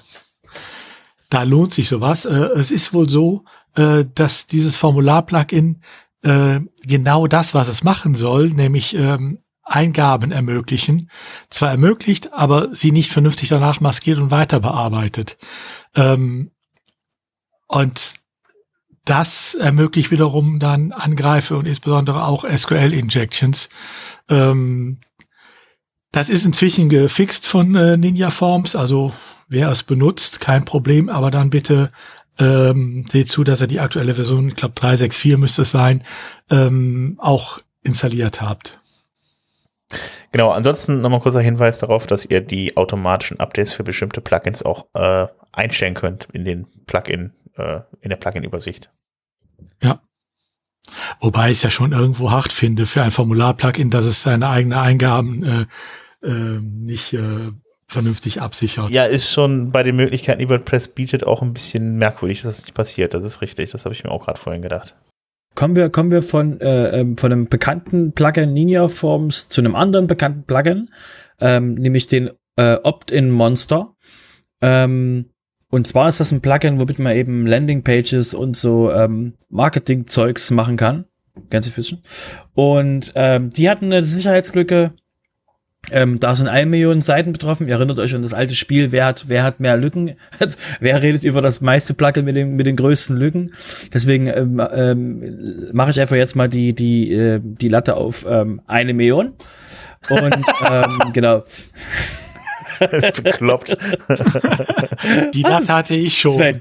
da 1.30 1.42
lohnt 1.42 1.72
sich 1.72 1.88
sowas. 1.88 2.24
Äh, 2.26 2.50
es 2.54 2.70
ist 2.70 2.92
wohl 2.92 3.08
so, 3.08 3.44
äh, 3.76 4.04
dass 4.14 4.46
dieses 4.46 4.76
Formular-Plugin 4.76 5.82
äh, 6.22 6.60
genau 6.82 7.26
das, 7.26 7.54
was 7.54 7.68
es 7.68 7.84
machen 7.84 8.14
soll, 8.14 8.48
nämlich 8.48 8.94
ähm, 8.94 9.38
Eingaben 9.62 10.32
ermöglichen, 10.32 11.10
zwar 11.50 11.70
ermöglicht, 11.70 12.32
aber 12.32 12.74
sie 12.74 12.90
nicht 12.90 13.12
vernünftig 13.12 13.50
danach 13.50 13.80
maskiert 13.80 14.18
und 14.18 14.30
weiter 14.30 14.60
bearbeitet. 14.60 15.36
Ähm, 15.94 16.50
und 17.66 18.14
das 19.04 19.54
ermöglicht 19.54 20.10
wiederum 20.10 20.58
dann 20.58 20.92
Angreife 20.92 21.56
und 21.56 21.66
insbesondere 21.66 22.24
auch 22.24 22.44
SQL-Injections. 22.44 23.68
Ähm, 24.28 25.00
das 26.12 26.28
ist 26.28 26.44
inzwischen 26.44 26.88
gefixt 26.88 27.46
von 27.46 27.74
äh, 27.74 27.96
Ninja 27.96 28.30
Forms, 28.30 28.74
also 28.74 29.12
wer 29.48 29.70
es 29.70 29.82
benutzt, 29.82 30.40
kein 30.40 30.64
Problem, 30.64 31.08
aber 31.08 31.30
dann 31.30 31.50
bitte 31.50 31.92
ähm, 32.38 33.04
seht 33.10 33.30
zu, 33.30 33.44
dass 33.44 33.60
ihr 33.60 33.66
die 33.66 33.80
aktuelle 33.80 34.14
Version, 34.14 34.48
ich 34.48 34.56
glaube 34.56 34.74
364 34.74 35.36
müsste 35.36 35.62
es 35.62 35.70
sein, 35.70 36.04
ähm, 36.50 37.18
auch 37.18 37.58
installiert 37.82 38.40
habt. 38.40 38.78
Genau, 40.32 40.50
ansonsten 40.50 41.00
nochmal 41.00 41.20
kurzer 41.20 41.40
Hinweis 41.40 41.78
darauf, 41.78 42.06
dass 42.06 42.26
ihr 42.26 42.40
die 42.40 42.76
automatischen 42.76 43.40
Updates 43.40 43.72
für 43.72 43.84
bestimmte 43.84 44.20
Plugins 44.20 44.62
auch 44.62 44.86
äh, 44.94 45.26
einstellen 45.52 45.94
könnt 45.94 46.28
in 46.32 46.44
den 46.44 46.66
Plugin, 46.86 47.32
äh, 47.56 47.80
in 48.00 48.10
der 48.10 48.16
Plugin-Übersicht. 48.16 48.90
Ja. 49.82 50.00
Wobei 51.20 51.50
ich 51.50 51.58
es 51.58 51.62
ja 51.62 51.70
schon 51.70 51.92
irgendwo 51.92 52.30
hart 52.30 52.52
finde 52.52 52.86
für 52.86 53.02
ein 53.02 53.10
Formular-Plugin, 53.10 53.90
dass 53.90 54.06
es 54.06 54.22
seine 54.22 54.48
eigenen 54.48 54.78
Eingaben 54.78 55.42
äh, 55.44 55.66
äh, 56.26 56.60
nicht 56.60 57.14
äh, 57.14 57.52
vernünftig 57.88 58.40
absichert. 58.40 58.90
Ja, 58.90 59.04
ist 59.04 59.32
schon 59.32 59.72
bei 59.72 59.82
den 59.82 59.96
Möglichkeiten, 59.96 60.40
die 60.40 60.48
WordPress 60.48 60.88
bietet, 60.88 61.24
auch 61.26 61.42
ein 61.42 61.54
bisschen 61.54 61.96
merkwürdig, 61.96 62.42
dass 62.42 62.56
das 62.56 62.64
nicht 62.64 62.74
passiert. 62.74 63.14
Das 63.14 63.24
ist 63.24 63.40
richtig. 63.40 63.70
Das 63.70 63.84
habe 63.84 63.94
ich 63.94 64.04
mir 64.04 64.10
auch 64.10 64.24
gerade 64.24 64.38
vorhin 64.38 64.62
gedacht. 64.62 64.94
Kommen 65.54 65.74
wir, 65.74 65.90
kommen 65.90 66.10
wir 66.10 66.22
von, 66.22 66.60
äh, 66.60 67.00
ähm, 67.00 67.16
von 67.16 67.32
einem 67.32 67.48
bekannten 67.48 68.12
Plugin 68.12 68.52
Ninja 68.52 68.88
Forms 68.88 69.48
zu 69.48 69.60
einem 69.60 69.74
anderen 69.74 70.06
bekannten 70.06 70.44
Plugin, 70.44 70.90
ähm, 71.40 71.74
nämlich 71.74 72.06
den 72.06 72.30
äh, 72.56 72.74
Opt-in 72.74 73.30
Monster. 73.30 73.94
Ähm, 74.60 75.30
und 75.70 75.86
zwar 75.86 76.08
ist 76.08 76.20
das 76.20 76.30
ein 76.32 76.40
Plugin, 76.42 76.78
womit 76.78 76.98
man 76.98 77.16
eben 77.16 77.46
Landingpages 77.46 78.34
und 78.34 78.56
so 78.56 78.92
ähm, 78.92 79.34
Marketing-Zeugs 79.48 80.50
machen 80.50 80.76
kann. 80.76 81.06
Ganze 81.50 81.70
Fischen. 81.70 82.02
Und 82.54 83.12
ähm, 83.14 83.50
die 83.50 83.68
hatten 83.68 83.86
eine 83.86 84.02
Sicherheitslücke, 84.02 84.92
ähm, 85.90 86.18
da 86.20 86.36
sind 86.36 86.48
eine 86.48 86.66
Million 86.66 87.00
Seiten 87.00 87.32
betroffen. 87.32 87.66
Ihr 87.66 87.74
erinnert 87.74 87.98
euch 87.98 88.14
an 88.14 88.22
das 88.22 88.34
alte 88.34 88.54
Spiel, 88.54 88.92
wer 88.92 89.06
hat, 89.06 89.28
wer 89.28 89.42
hat 89.42 89.60
mehr 89.60 89.76
Lücken? 89.76 90.16
wer 90.80 91.02
redet 91.02 91.24
über 91.24 91.40
das 91.40 91.60
meiste 91.60 91.94
Plugin 91.94 92.24
mit 92.24 92.36
den, 92.36 92.56
mit 92.56 92.66
den 92.66 92.76
größten 92.76 93.16
Lücken? 93.16 93.54
Deswegen 93.92 94.26
ähm, 94.26 94.60
ähm, 94.72 95.70
mache 95.72 95.90
ich 95.90 96.00
einfach 96.00 96.16
jetzt 96.16 96.36
mal 96.36 96.48
die, 96.48 96.74
die, 96.74 97.12
äh, 97.12 97.40
die 97.42 97.68
Latte 97.68 97.96
auf 97.96 98.26
ähm, 98.28 98.60
eine 98.66 98.92
Million. 98.92 99.34
Und 100.10 100.44
ähm, 100.68 101.00
genau. 101.12 101.44
Das 102.80 102.92
ist 102.92 103.24
bekloppt. 103.24 103.70
die 105.34 105.42
Latte 105.42 105.72
hatte 105.72 105.94
ich 105.94 106.18
schon. 106.18 106.32
Sven, 106.32 106.60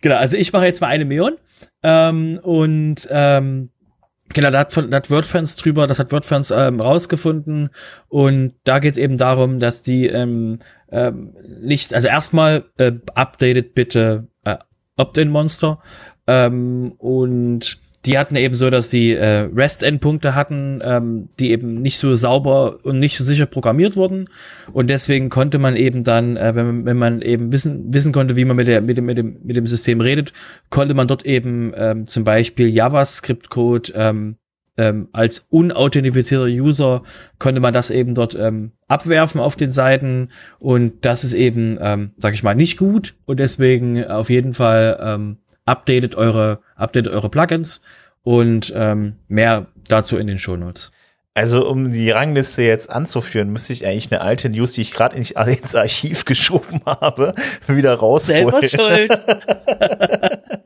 genau, 0.00 0.16
also 0.16 0.36
ich 0.36 0.52
mache 0.52 0.66
jetzt 0.66 0.80
mal 0.80 0.88
eine 0.88 1.04
Million. 1.04 1.36
Ähm, 1.82 2.38
und 2.42 3.08
ähm, 3.10 3.70
Genau, 4.32 4.50
da 4.50 4.60
hat, 4.60 4.76
da 4.76 4.96
hat 4.96 5.10
WordFans 5.10 5.56
drüber, 5.56 5.86
das 5.86 5.98
hat 5.98 6.12
WordFans 6.12 6.52
ähm, 6.52 6.80
rausgefunden. 6.80 7.70
Und 8.08 8.54
da 8.64 8.78
geht 8.78 8.92
es 8.92 8.98
eben 8.98 9.18
darum, 9.18 9.58
dass 9.58 9.82
die 9.82 10.06
ähm, 10.06 10.60
ähm, 10.90 11.34
nicht, 11.60 11.94
also 11.94 12.08
erstmal 12.08 12.64
äh, 12.78 12.92
updated 13.14 13.74
bitte 13.74 14.28
äh, 14.44 14.56
Opt-in-Monster. 14.96 15.80
Ähm, 16.26 16.92
und 16.98 17.80
die 18.06 18.18
hatten 18.18 18.36
eben 18.36 18.54
so, 18.54 18.70
dass 18.70 18.88
die 18.88 19.14
äh, 19.14 19.48
REST-Endpunkte 19.54 20.34
hatten, 20.34 20.80
ähm, 20.82 21.28
die 21.38 21.50
eben 21.50 21.82
nicht 21.82 21.98
so 21.98 22.14
sauber 22.14 22.78
und 22.82 22.98
nicht 22.98 23.18
so 23.18 23.24
sicher 23.24 23.46
programmiert 23.46 23.94
wurden. 23.94 24.28
Und 24.72 24.88
deswegen 24.88 25.28
konnte 25.28 25.58
man 25.58 25.76
eben 25.76 26.02
dann, 26.02 26.36
äh, 26.38 26.54
wenn, 26.54 26.66
man, 26.66 26.84
wenn 26.86 26.96
man 26.96 27.22
eben 27.22 27.52
wissen, 27.52 27.92
wissen 27.92 28.12
konnte, 28.12 28.36
wie 28.36 28.46
man 28.46 28.56
mit, 28.56 28.68
der, 28.68 28.80
mit, 28.80 28.96
dem, 28.96 29.04
mit, 29.04 29.18
dem, 29.18 29.36
mit 29.44 29.56
dem 29.56 29.66
System 29.66 30.00
redet, 30.00 30.32
konnte 30.70 30.94
man 30.94 31.08
dort 31.08 31.26
eben 31.26 31.72
ähm, 31.76 32.06
zum 32.06 32.24
Beispiel 32.24 32.68
JavaScript-Code 32.68 33.92
ähm, 33.94 34.36
ähm, 34.78 35.08
als 35.12 35.46
unauthentifizierter 35.50 36.46
User 36.46 37.02
konnte 37.38 37.60
man 37.60 37.74
das 37.74 37.90
eben 37.90 38.14
dort 38.14 38.34
ähm, 38.34 38.72
abwerfen 38.88 39.38
auf 39.38 39.56
den 39.56 39.72
Seiten 39.72 40.30
und 40.58 41.04
das 41.04 41.22
ist 41.22 41.34
eben, 41.34 41.76
ähm, 41.82 42.12
sag 42.16 42.32
ich 42.32 42.42
mal, 42.42 42.54
nicht 42.54 42.78
gut 42.78 43.14
und 43.26 43.40
deswegen 43.40 44.02
auf 44.06 44.30
jeden 44.30 44.54
Fall 44.54 44.98
ähm, 45.02 45.36
updatet 45.70 46.14
eure, 46.14 46.60
updatet 46.76 47.12
eure 47.12 47.30
Plugins 47.30 47.80
und 48.22 48.72
ähm, 48.74 49.16
mehr 49.28 49.68
dazu 49.88 50.16
in 50.18 50.26
den 50.26 50.38
Shownotes. 50.38 50.92
Also 51.34 51.68
um 51.68 51.92
die 51.92 52.10
Rangliste 52.10 52.62
jetzt 52.62 52.90
anzuführen, 52.90 53.50
müsste 53.50 53.72
ich 53.72 53.86
eigentlich 53.86 54.10
eine 54.10 54.20
alte 54.20 54.50
News, 54.50 54.72
die 54.72 54.82
ich 54.82 54.92
gerade 54.92 55.16
ins 55.16 55.74
Archiv 55.74 56.24
geschoben 56.24 56.80
habe, 56.86 57.34
wieder 57.66 57.94
rausholen. 57.94 58.50
Selber 58.50 58.68
schuld. 58.68 59.20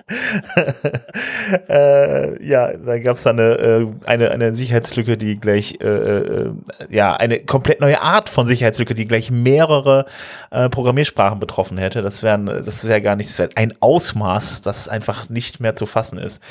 äh, 1.68 2.46
ja, 2.46 2.72
da 2.76 2.98
gab 2.98 3.16
es 3.16 3.26
eine, 3.26 3.42
äh, 3.42 3.86
eine, 4.06 4.30
eine 4.30 4.54
Sicherheitslücke, 4.54 5.16
die 5.16 5.38
gleich, 5.38 5.78
äh, 5.80 5.86
äh, 5.86 6.52
ja, 6.90 7.14
eine 7.16 7.40
komplett 7.40 7.80
neue 7.80 8.00
Art 8.02 8.28
von 8.28 8.46
Sicherheitslücke, 8.46 8.94
die 8.94 9.06
gleich 9.06 9.30
mehrere 9.30 10.06
äh, 10.50 10.68
Programmiersprachen 10.68 11.40
betroffen 11.40 11.78
hätte. 11.78 12.02
Das 12.02 12.22
wäre 12.22 12.62
das 12.64 12.84
wäre 12.84 13.00
gar 13.00 13.16
nicht, 13.16 13.36
wäre 13.38 13.50
ein 13.54 13.72
Ausmaß, 13.80 14.62
das 14.62 14.88
einfach 14.88 15.28
nicht 15.28 15.60
mehr 15.60 15.76
zu 15.76 15.86
fassen 15.86 16.18
ist. 16.18 16.42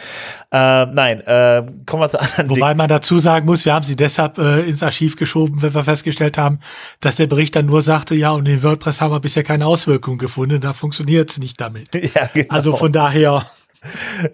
Äh, 0.51 0.85
nein, 0.87 1.21
äh, 1.21 1.63
kommen 1.85 2.03
wir 2.03 2.09
zu 2.09 2.19
anderen 2.19 2.49
Wobei 2.49 2.67
Dingen. 2.69 2.77
man 2.77 2.89
dazu 2.89 3.19
sagen 3.19 3.45
muss, 3.45 3.65
wir 3.65 3.73
haben 3.73 3.83
sie 3.83 3.95
deshalb 4.03 4.37
äh, 4.37 4.61
ins 4.61 4.83
Archiv 4.83 5.15
geschoben, 5.15 5.61
wenn 5.61 5.73
wir 5.73 5.83
festgestellt 5.83 6.37
haben, 6.37 6.59
dass 6.99 7.15
der 7.15 7.27
Bericht 7.27 7.55
dann 7.55 7.65
nur 7.65 7.81
sagte, 7.81 8.15
ja, 8.15 8.31
und 8.31 8.47
in 8.47 8.61
WordPress 8.61 9.01
haben 9.01 9.11
wir 9.13 9.19
bisher 9.19 9.43
keine 9.43 9.65
Auswirkungen 9.65 10.17
gefunden, 10.17 10.61
da 10.61 10.73
funktioniert 10.73 11.31
es 11.31 11.39
nicht 11.39 11.59
damit. 11.59 11.89
Ja, 12.13 12.29
genau. 12.31 12.53
Also 12.53 12.75
von 12.75 12.91
daher. 12.91 13.45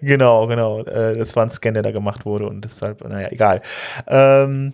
genau, 0.02 0.48
genau. 0.48 0.80
Äh, 0.84 1.18
das 1.18 1.36
war 1.36 1.44
ein 1.44 1.52
Scan, 1.52 1.74
der 1.74 1.84
da 1.84 1.92
gemacht 1.92 2.26
wurde 2.26 2.48
und 2.48 2.62
deshalb, 2.62 3.08
naja, 3.08 3.30
egal. 3.32 3.62
Ähm, 4.08 4.74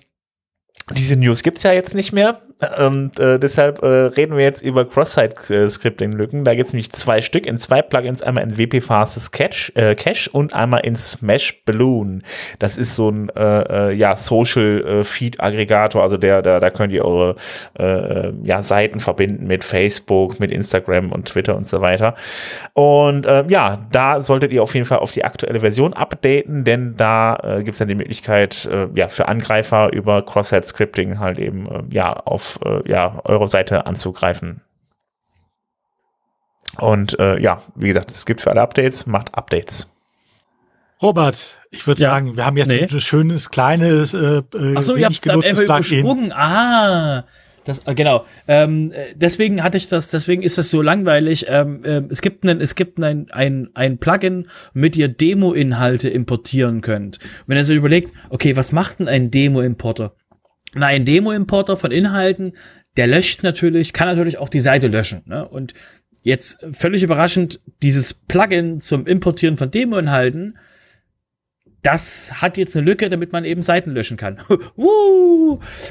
diese 0.92 1.18
News 1.18 1.44
gibt's 1.44 1.64
ja 1.64 1.74
jetzt 1.74 1.94
nicht 1.94 2.14
mehr. 2.14 2.42
Und 2.78 3.20
äh, 3.20 3.38
deshalb 3.38 3.84
äh, 3.84 3.88
reden 3.88 4.38
wir 4.38 4.44
jetzt 4.46 4.62
über 4.62 4.86
Cross-Site-Scripting-Lücken. 4.86 6.46
Da 6.46 6.56
gibt's 6.56 6.72
nämlich 6.72 6.90
zwei 6.94 7.22
Stück 7.22 7.46
in 7.46 7.58
zwei 7.58 7.82
Plugins, 7.82 8.22
einmal 8.22 8.44
in 8.46 8.58
WP 8.58 8.82
Fastest 8.82 9.34
Cache, 9.34 9.76
äh, 9.76 9.94
Cache 9.94 10.30
und 10.32 10.54
einmal 10.54 10.80
in 10.86 10.96
Smash 10.96 11.66
Balloon. 11.66 12.24
Das 12.60 12.78
ist 12.78 12.96
so 12.96 13.10
ein 13.10 13.28
äh, 13.36 13.90
äh, 13.90 13.94
ja, 13.94 14.16
Social-Feed-Aggregator, 14.16 16.02
also 16.02 16.16
der, 16.16 16.42
der, 16.42 16.62
da 16.62 16.70
könnt 16.70 16.94
ihr 16.94 17.04
eure 17.04 17.36
äh, 17.78 18.32
ja, 18.44 18.62
Seiten 18.62 19.02
verbinden 19.02 19.48
mit 19.48 19.66
Facebook, 19.66 20.40
mit 20.40 20.52
Instagram 20.52 21.12
und 21.12 21.26
Twitter 21.28 21.58
und 21.58 21.68
so 21.68 21.82
weiter. 21.82 22.16
Und 22.72 23.26
äh, 23.26 23.44
ja, 23.50 23.86
da 23.92 24.22
solltet 24.22 24.54
ihr 24.54 24.64
auf 24.64 24.74
jeden 24.74 24.86
Fall 24.86 25.00
auf 25.00 25.12
die 25.12 25.26
aktuelle 25.26 25.60
Version 25.60 25.92
updaten, 25.92 26.64
denn 26.64 26.96
da 26.96 27.36
äh, 27.44 27.64
gibt's 27.64 27.80
dann 27.80 27.90
die 27.90 27.96
Möglichkeit, 27.96 28.66
äh, 28.72 28.88
ja, 28.96 29.10
für 29.10 29.28
Angreifer 29.28 29.92
über 29.92 30.26
Cross-Site-Scripting 30.26 31.20
halt 31.20 31.38
eben 31.38 31.68
äh, 31.68 31.82
ja 31.94 32.14
auf 32.14 32.45
äh, 32.64 32.90
ja, 32.90 33.22
eure 33.26 33.48
Seite 33.48 33.86
anzugreifen. 33.86 34.62
Und 36.78 37.18
äh, 37.20 37.40
ja, 37.42 37.62
wie 37.76 37.88
gesagt, 37.88 38.12
es 38.12 38.26
gibt 38.26 38.42
für 38.42 38.52
alle 38.52 38.62
Updates, 38.62 39.06
macht 39.06 39.34
Updates. 39.36 39.90
Robert, 41.02 41.58
ich 41.72 41.86
würde 41.88 42.02
Ja. 42.02 42.10
sagen, 42.12 42.36
wir 42.38 42.46
haben 42.46 42.58
jetzt 42.58 42.70
Nee. 42.70 42.88
ein 42.90 43.02
schönes, 43.02 43.50
kleines, 43.50 44.14
äh, 44.14 44.42
Ach 44.76 44.82
so, 44.84 44.96
ihr 44.96 45.06
habt 45.06 45.16
es 45.16 45.28
einfach 45.30 45.64
übersprungen. 45.64 46.32
Ah, 46.34 47.26
das, 47.66 47.80
äh, 47.86 47.96
genau. 47.96 48.26
Ähm, 48.48 48.92
äh, 48.94 49.14
deswegen 49.16 49.62
hatte 49.64 49.78
ich 49.78 49.88
das, 49.88 50.10
deswegen 50.10 50.42
ist 50.42 50.58
das 50.58 50.70
so 50.70 50.82
langweilig. 50.82 51.46
Ähm, 51.50 51.82
ähm, 51.84 52.08
es 52.10 52.22
gibt 52.22 52.44
einen, 52.44 52.62
es 52.62 52.76
gibt 52.76 53.00
ein, 53.02 53.28
ein, 53.32 53.70
ein 53.74 53.98
Plugin, 53.98 54.48
mit 54.74 54.96
ihr 54.96 55.08
Demo-Inhalte 55.10 56.10
importieren 56.10 56.82
könnt. 56.82 57.20
Wenn 57.46 57.58
ihr 57.58 57.66
so 57.66 57.74
überlegt, 57.74 58.14
okay, 58.30 58.56
was 58.56 58.72
macht 58.72 59.00
denn 59.00 59.08
ein 59.08 59.32
Demo-Importer? 59.32 60.14
Na, 60.76 60.88
ein 60.88 61.06
Demo-Importer 61.06 61.78
von 61.78 61.92
Inhalten, 61.92 62.54
der 62.98 63.08
löscht 63.08 63.44
natürlich, 63.44 63.94
kann 63.94 64.08
natürlich 64.08 64.38
auch 64.38 64.50
die 64.50 64.62
Seite 64.62 64.88
löschen. 64.88 65.24
Ne? 65.26 65.48
Und 65.48 65.74
jetzt 66.24 66.66
völlig 66.74 67.04
überraschend, 67.04 67.60
dieses 67.82 68.14
Plugin 68.14 68.80
zum 68.80 69.08
Importieren 69.08 69.58
von 69.58 69.72
Demo-Inhalten, 69.72 70.58
das 71.86 72.42
hat 72.42 72.58
jetzt 72.58 72.76
eine 72.76 72.86
Lücke, 72.86 73.10
damit 73.10 73.32
man 73.32 73.46
eben 73.46 73.62
Seiten 73.62 73.92
löschen 73.92 74.18
kann. 74.18 74.40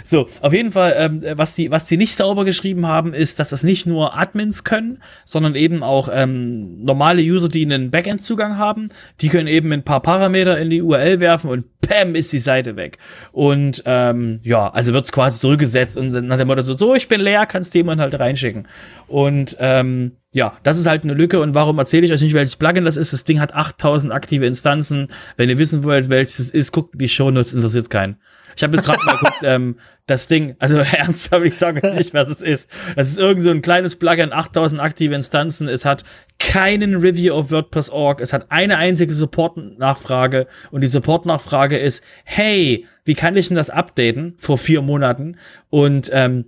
So, 0.02 0.28
auf 0.40 0.52
jeden 0.52 0.72
Fall, 0.72 0.94
ähm, 0.98 1.22
was 1.37 1.54
die, 1.54 1.70
was 1.70 1.87
die 1.87 1.96
nicht 1.96 2.14
sauber 2.16 2.44
geschrieben 2.44 2.87
haben, 2.87 3.14
ist, 3.14 3.38
dass 3.38 3.50
das 3.50 3.62
nicht 3.62 3.87
nur 3.87 4.18
Admins 4.18 4.64
können, 4.64 5.02
sondern 5.24 5.54
eben 5.54 5.83
auch 5.83 6.09
ähm, 6.12 6.83
normale 6.83 7.22
User, 7.22 7.48
die 7.48 7.64
einen 7.64 7.90
Backend-Zugang 7.90 8.59
haben, 8.59 8.90
die 9.20 9.28
können 9.28 9.46
eben 9.46 9.72
ein 9.72 9.85
paar 9.85 10.00
Parameter 10.00 10.59
in 10.59 10.70
die 10.70 10.83
URL 10.83 11.20
werfen 11.20 11.48
und 11.48 11.80
Pam 11.80 12.14
ist 12.14 12.33
die 12.33 12.40
Seite 12.40 12.76
weg. 12.76 12.98
Und 13.33 13.83
ähm, 13.87 14.40
ja, 14.42 14.68
also 14.70 14.92
wird's 14.92 15.12
quasi 15.12 15.40
zurückgesetzt 15.40 15.96
und 15.96 16.12
nach 16.26 16.37
dem 16.37 16.48
Motto 16.48 16.62
so, 16.62 16.76
so, 16.76 16.94
ich 16.94 17.09
bin 17.09 17.20
leer, 17.20 17.46
kannst 17.46 17.74
jemand 17.74 18.00
halt 18.00 18.18
reinschicken. 18.18 18.66
Und 19.07 19.57
ähm, 19.61 20.16
ja, 20.34 20.52
das 20.64 20.78
ist 20.78 20.86
halt 20.86 21.04
eine 21.04 21.14
Lücke. 21.14 21.40
Und 21.40 21.54
warum 21.54 21.78
erzähle 21.78 22.04
ich 22.04 22.12
euch 22.12 22.20
nicht, 22.20 22.34
welches 22.34 22.56
Plugin 22.56 22.84
das 22.84 22.96
ist? 22.96 23.12
Das 23.12 23.22
Ding 23.22 23.40
hat 23.40 23.54
8000 23.54 24.12
aktive 24.12 24.46
Instanzen. 24.46 25.08
Wenn 25.36 25.48
ihr 25.48 25.58
wissen 25.58 25.84
wollt, 25.84 26.10
welches 26.10 26.40
es 26.40 26.50
ist, 26.50 26.72
guckt 26.72 26.90
die 27.00 27.08
Shownotes, 27.08 27.54
interessiert 27.54 27.88
keinen. 27.88 28.16
Ich 28.56 28.62
habe 28.64 28.76
jetzt 28.76 28.84
gerade 28.84 29.04
mal 29.04 29.16
geguckt, 29.16 29.38
ähm, 29.44 29.76
das 30.06 30.26
Ding, 30.26 30.56
also 30.58 30.76
ernsthaft, 30.92 31.44
ich 31.44 31.56
sage 31.56 31.88
euch 31.88 31.94
nicht, 31.94 32.14
was 32.14 32.28
es 32.28 32.42
ist. 32.42 32.68
Das 32.96 33.08
ist 33.08 33.18
irgend 33.18 33.44
so 33.44 33.50
ein 33.50 33.62
kleines 33.62 33.94
Plugin, 33.94 34.32
8000 34.32 34.80
aktive 34.80 35.14
Instanzen. 35.14 35.68
Es 35.68 35.84
hat 35.84 36.02
keinen 36.40 36.96
Review 36.96 37.32
auf 37.32 37.52
WordPress.org. 37.52 38.20
Es 38.20 38.32
hat 38.32 38.50
eine 38.50 38.76
einzige 38.76 39.12
Support-Nachfrage. 39.12 40.48
Und 40.72 40.82
die 40.82 40.88
Support-Nachfrage 40.88 41.78
ist, 41.78 42.02
hey, 42.24 42.88
wie 43.04 43.14
kann 43.14 43.36
ich 43.36 43.48
denn 43.48 43.56
das 43.56 43.70
updaten? 43.70 44.34
Vor 44.38 44.58
vier 44.58 44.82
Monaten. 44.82 45.36
Und 45.70 46.10
ähm, 46.12 46.46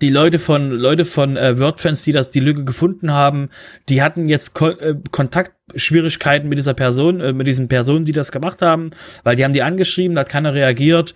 die 0.00 0.10
Leute 0.10 0.38
von 0.38 0.70
Leute 0.70 1.04
von 1.04 1.36
äh, 1.36 1.58
WordFans, 1.58 2.02
die 2.04 2.12
das 2.12 2.28
die 2.28 2.40
Lücke 2.40 2.64
gefunden 2.64 3.12
haben, 3.12 3.50
die 3.88 4.02
hatten 4.02 4.28
jetzt 4.28 4.54
Ko 4.54 4.68
äh, 4.70 4.96
Kontaktschwierigkeiten 5.10 6.48
mit 6.48 6.58
dieser 6.58 6.74
Person, 6.74 7.20
äh, 7.20 7.32
mit 7.32 7.46
diesen 7.46 7.68
Personen, 7.68 8.04
die 8.04 8.12
das 8.12 8.32
gemacht 8.32 8.62
haben, 8.62 8.90
weil 9.22 9.36
die 9.36 9.44
haben 9.44 9.52
die 9.52 9.62
angeschrieben, 9.62 10.14
da 10.14 10.22
hat 10.22 10.28
keiner 10.28 10.54
reagiert. 10.54 11.14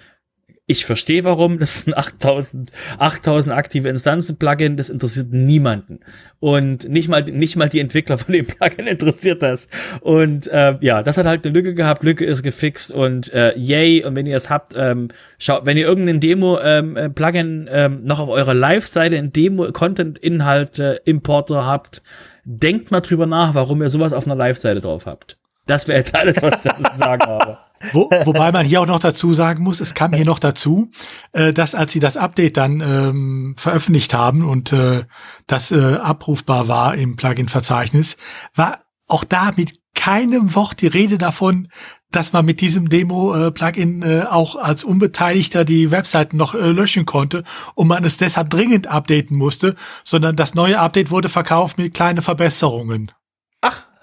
Ich 0.71 0.85
verstehe 0.85 1.25
warum, 1.25 1.59
das 1.59 1.81
sind 1.81 1.97
8000 1.97 2.71
8000 2.99 3.57
aktive 3.57 3.89
Instanzen 3.89 4.37
Plugin, 4.37 4.77
das 4.77 4.91
interessiert 4.91 5.33
niemanden 5.33 6.01
und 6.41 6.87
nicht 6.91 7.09
mal 7.09 7.23
nicht 7.23 7.57
mal 7.57 7.71
die 7.71 7.81
Entwickler 7.81 8.19
von 8.19 8.35
dem 8.35 8.47
Plugin 8.47 8.87
interessiert 8.87 9.43
das. 9.43 9.67
Und 10.03 10.47
äh, 10.49 10.77
ja, 10.83 11.03
das 11.03 11.17
hat 11.17 11.25
halt 11.25 11.47
eine 11.47 11.55
Lücke 11.55 11.73
gehabt, 11.73 12.03
Lücke 12.03 12.27
ist 12.27 12.43
gefixt 12.43 12.93
und 12.93 13.33
äh, 13.33 13.57
yay 13.57 14.05
und 14.05 14.15
wenn 14.15 14.27
ihr 14.27 14.37
es 14.37 14.51
habt, 14.51 14.75
ähm, 14.77 15.09
schaut, 15.39 15.65
wenn 15.65 15.79
ihr 15.79 15.87
irgendeinen 15.87 16.21
Demo 16.21 16.59
ähm, 16.61 16.99
äh, 16.99 17.09
Plugin 17.09 17.67
ähm, 17.73 18.05
noch 18.05 18.19
auf 18.19 18.29
eurer 18.29 18.53
Live-Seite 18.53 19.17
in 19.17 19.33
Demo 19.33 19.73
Content 19.73 20.19
Inhalte 20.19 21.01
Importer 21.07 21.65
habt, 21.65 22.03
denkt 22.45 22.91
mal 22.91 23.01
drüber 23.01 23.25
nach, 23.25 23.55
warum 23.55 23.81
ihr 23.81 23.89
sowas 23.89 24.13
auf 24.13 24.27
einer 24.27 24.37
Live-Seite 24.37 24.83
drauf 24.83 25.07
habt. 25.07 25.39
Das 25.67 25.89
wäre 25.89 26.01
jetzt 26.01 26.15
alles, 26.15 26.43
was 26.43 26.57
ich 26.57 26.61
dazu 26.61 26.83
zu 26.83 26.99
sagen 26.99 27.23
habe. 27.27 27.59
Wo, 27.93 28.11
wobei 28.25 28.53
man 28.53 28.67
hier 28.67 28.81
auch 28.81 28.87
noch 28.87 29.01
dazu 29.01 29.35
sagen 29.35 29.63
muss, 29.63 29.81
es 29.81 29.95
kam 29.95 30.13
hier 30.13 30.25
noch 30.25 30.39
dazu, 30.39 30.91
äh, 31.33 31.53
dass 31.53 31.75
als 31.75 31.93
sie 31.93 32.01
das 32.01 32.17
Update 32.17 32.57
dann 32.57 32.81
ähm, 32.81 33.55
veröffentlicht 33.57 34.15
haben 34.15 34.45
und 34.45 34.73
äh, 34.73 35.05
das 35.47 35.71
äh, 35.71 35.97
abrufbar 35.97 36.69
war 36.69 36.95
im 36.95 37.17
Plugin-Verzeichnis, 37.17 38.17
war 38.55 38.81
auch 39.07 39.25
da 39.25 39.53
mit 39.57 39.81
keinem 39.95 40.55
Wort 40.55 40.81
die 40.81 40.87
Rede 40.87 41.19
davon, 41.19 41.69
dass 42.11 42.33
man 42.33 42.45
mit 42.45 42.61
diesem 42.61 42.89
Demo-Plugin 42.89 44.03
äh, 44.03 44.23
auch 44.29 44.57
als 44.57 44.83
Unbeteiligter 44.83 45.65
die 45.65 45.91
Webseiten 45.91 46.37
noch 46.37 46.55
äh, 46.55 46.71
löschen 46.71 47.05
konnte 47.05 47.45
und 47.75 47.89
man 47.89 48.05
es 48.05 48.17
deshalb 48.17 48.49
dringend 48.51 48.87
updaten 48.87 49.37
musste, 49.37 49.75
sondern 50.05 50.37
das 50.37 50.55
neue 50.55 50.79
Update 50.79 51.11
wurde 51.11 51.29
verkauft 51.29 51.77
mit 51.77 51.95
kleinen 51.95 52.23
Verbesserungen. 52.23 53.13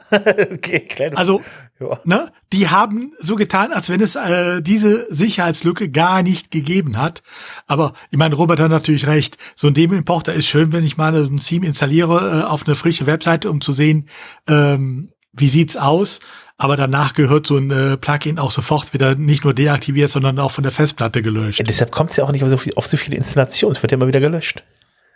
okay, 0.12 0.82
kleine 0.82 1.18
Also 1.18 1.42
ja. 1.80 2.00
ne, 2.06 2.32
die 2.54 2.70
haben 2.70 3.14
so 3.20 3.36
getan, 3.36 3.72
als 3.74 3.90
wenn 3.90 4.02
es 4.02 4.16
äh, 4.16 4.62
diese 4.62 5.14
Sicherheitslücke 5.14 5.90
gar 5.90 6.24
nicht 6.24 6.52
gegeben 6.52 6.98
hat. 6.98 7.22
Aber 7.68 7.94
ich 8.12 8.18
meine, 8.18 8.36
Robert 8.36 8.60
hat 8.60 8.72
natürlich 8.72 9.08
recht. 9.08 9.38
So 9.56 9.68
ein 9.68 9.74
Demo-Importer 9.74 10.34
ist 10.34 10.48
schön, 10.48 10.72
wenn 10.72 10.84
ich 10.84 10.98
mal 10.98 11.14
so 11.24 11.32
ein 11.32 11.40
Theme 11.40 11.68
installiere 11.68 12.42
äh, 12.42 12.44
auf 12.44 12.66
eine 12.66 12.76
frische 12.76 13.08
Webseite, 13.08 13.50
um 13.50 13.62
zu 13.62 13.74
sehen, 13.74 14.08
ähm, 14.48 15.12
wie 15.34 15.50
sieht's 15.50 15.76
aus. 15.78 16.22
Aber 16.58 16.78
danach 16.78 17.14
gehört 17.14 17.46
so 17.46 17.58
ein 17.58 17.70
äh, 17.70 17.98
Plugin 17.98 18.40
auch 18.40 18.52
sofort 18.52 18.94
wieder 18.94 19.16
nicht 19.16 19.44
nur 19.44 19.54
deaktiviert, 19.54 20.10
sondern 20.10 20.40
auch 20.40 20.52
von 20.52 20.64
der 20.64 20.72
Festplatte 20.72 21.22
gelöscht. 21.22 21.60
Ja, 21.60 21.66
deshalb 21.66 21.92
kommt 21.92 22.12
es 22.12 22.18
ja 22.18 22.24
auch 22.24 22.32
nicht 22.32 22.44
auf 22.44 22.50
so, 22.50 22.58
viel, 22.58 22.74
auf 22.76 22.88
so 22.88 22.96
viele 22.96 23.18
Installationen. 23.18 23.76
Es 23.76 23.84
wird 23.84 23.92
ja 23.92 23.98
immer 23.98 24.08
wieder 24.08 24.22
gelöscht. 24.22 24.64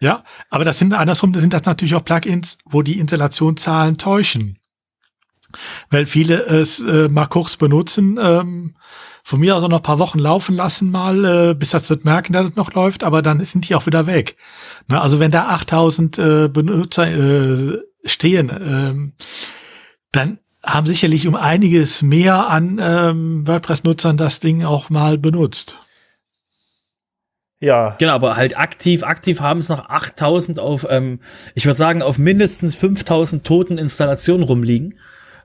Ja, 0.02 0.24
aber 0.50 0.66
das 0.66 0.80
sind 0.80 0.94
andersrum 0.94 1.34
sind 1.34 1.54
das 1.54 1.64
natürlich 1.64 1.96
auch 1.96 2.04
Plugins, 2.04 2.58
wo 2.66 2.82
die 2.82 3.00
Installationszahlen 3.00 3.98
täuschen. 3.98 4.59
Weil 5.90 6.06
viele 6.06 6.46
es 6.46 6.80
äh, 6.80 7.10
mal 7.10 7.28
kurz 7.28 7.58
benutzen, 7.58 8.20
ähm, 8.22 8.76
von 9.24 9.40
mir 9.40 9.56
aus 9.56 9.64
auch 9.64 9.70
noch 9.70 9.78
ein 9.78 9.84
paar 9.84 10.00
Wochen 10.00 10.20
laufen 10.20 10.56
lassen 10.56 10.90
mal, 10.90 11.52
äh, 11.52 11.54
bis 11.54 11.70
das 11.70 11.90
nicht 11.90 12.06
merken, 12.06 12.34
dass 12.34 12.50
es 12.50 12.56
noch 12.56 12.74
läuft, 12.74 13.04
aber 13.04 13.22
dann 13.22 13.44
sind 13.44 13.70
die 13.70 13.76
auch 13.76 13.86
wieder 13.86 14.08
weg. 14.08 14.38
Na, 14.88 15.02
also 15.02 15.20
wenn 15.20 15.32
da 15.32 15.50
8000 15.50 16.18
äh, 16.18 16.48
Benutzer 16.48 17.08
äh, 17.08 17.78
stehen, 18.06 18.50
ähm, 18.50 19.14
dann 20.12 20.40
haben 20.64 20.88
sicherlich 20.88 21.28
um 21.28 21.36
einiges 21.36 22.02
mehr 22.02 22.50
an 22.50 22.80
ähm, 22.82 23.48
WordPress-Nutzern 23.48 24.18
das 24.18 24.40
Ding 24.40 24.64
auch 24.64 24.90
mal 24.90 25.18
benutzt. 25.18 25.78
Ja. 27.62 27.96
Genau, 28.00 28.14
aber 28.14 28.38
halt 28.38 28.58
aktiv, 28.58 29.04
aktiv 29.04 29.42
haben 29.42 29.60
es 29.60 29.70
noch 29.70 29.90
8000 29.90 30.60
auf, 30.60 30.88
ähm, 30.90 31.20
ich 31.56 31.66
würde 31.66 31.78
sagen, 31.78 32.02
auf 32.02 32.18
mindestens 32.18 32.76
5000 32.76 33.46
toten 33.46 33.78
Installationen 33.78 34.44
rumliegen. 34.44 34.98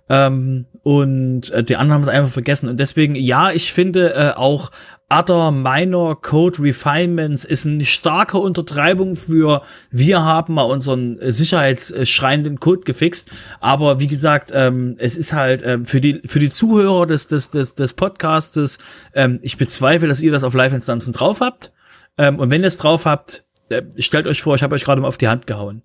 Ähm, 0.09 0.66
und 0.82 1.50
äh, 1.50 1.64
die 1.64 1.76
anderen 1.76 1.94
haben 1.94 2.02
es 2.02 2.09
einfach 2.09 2.30
vergessen. 2.30 2.68
Und 2.68 2.78
deswegen, 2.78 3.14
ja, 3.14 3.50
ich 3.50 3.72
finde 3.72 4.14
äh, 4.14 4.32
auch 4.36 4.70
Other 5.11 5.50
Minor 5.50 6.20
Code 6.20 6.61
Refinements 6.62 7.44
ist 7.44 7.66
eine 7.66 7.84
starke 7.84 8.38
Untertreibung 8.38 9.16
für 9.16 9.62
wir 9.90 10.24
haben 10.24 10.55
mal 10.55 10.62
unseren 10.62 11.18
äh, 11.18 11.32
sicherheitsschreienden 11.32 12.61
Code 12.61 12.82
gefixt. 12.82 13.30
Aber 13.61 14.00
wie 14.00 14.09
gesagt, 14.09 14.50
ähm, 14.52 14.96
es 14.98 15.16
ist 15.16 15.32
halt 15.32 15.62
ähm, 15.64 15.86
für 15.86 16.00
die 16.00 16.20
für 16.26 16.38
die 16.38 16.50
Zuhörer 16.50 17.07
des 17.07 17.28
des 17.28 17.50
des, 17.50 17.74
des 17.74 17.94
Podcastes. 17.94 18.78
Ähm, 19.14 19.38
ich 19.42 19.57
bezweifle, 19.57 20.09
dass 20.09 20.20
ihr 20.20 20.32
das 20.32 20.44
auf 20.44 20.55
Live-Instanzen 20.55 21.12
drauf 21.12 21.40
habt. 21.40 21.72
Ähm, 22.18 22.38
und 22.38 22.50
wenn 22.50 22.62
ihr 22.62 22.68
es 22.68 22.78
drauf 22.78 23.07
habt, 23.07 23.44
äh, 23.70 23.82
stellt 23.98 24.26
euch 24.26 24.42
vor, 24.42 24.55
ich 24.55 24.62
habe 24.62 24.74
euch 24.74 24.84
gerade 24.84 25.00
mal 25.00 25.09
auf 25.09 25.18
die 25.18 25.28
Hand 25.28 25.46
gehauen. 25.46 25.82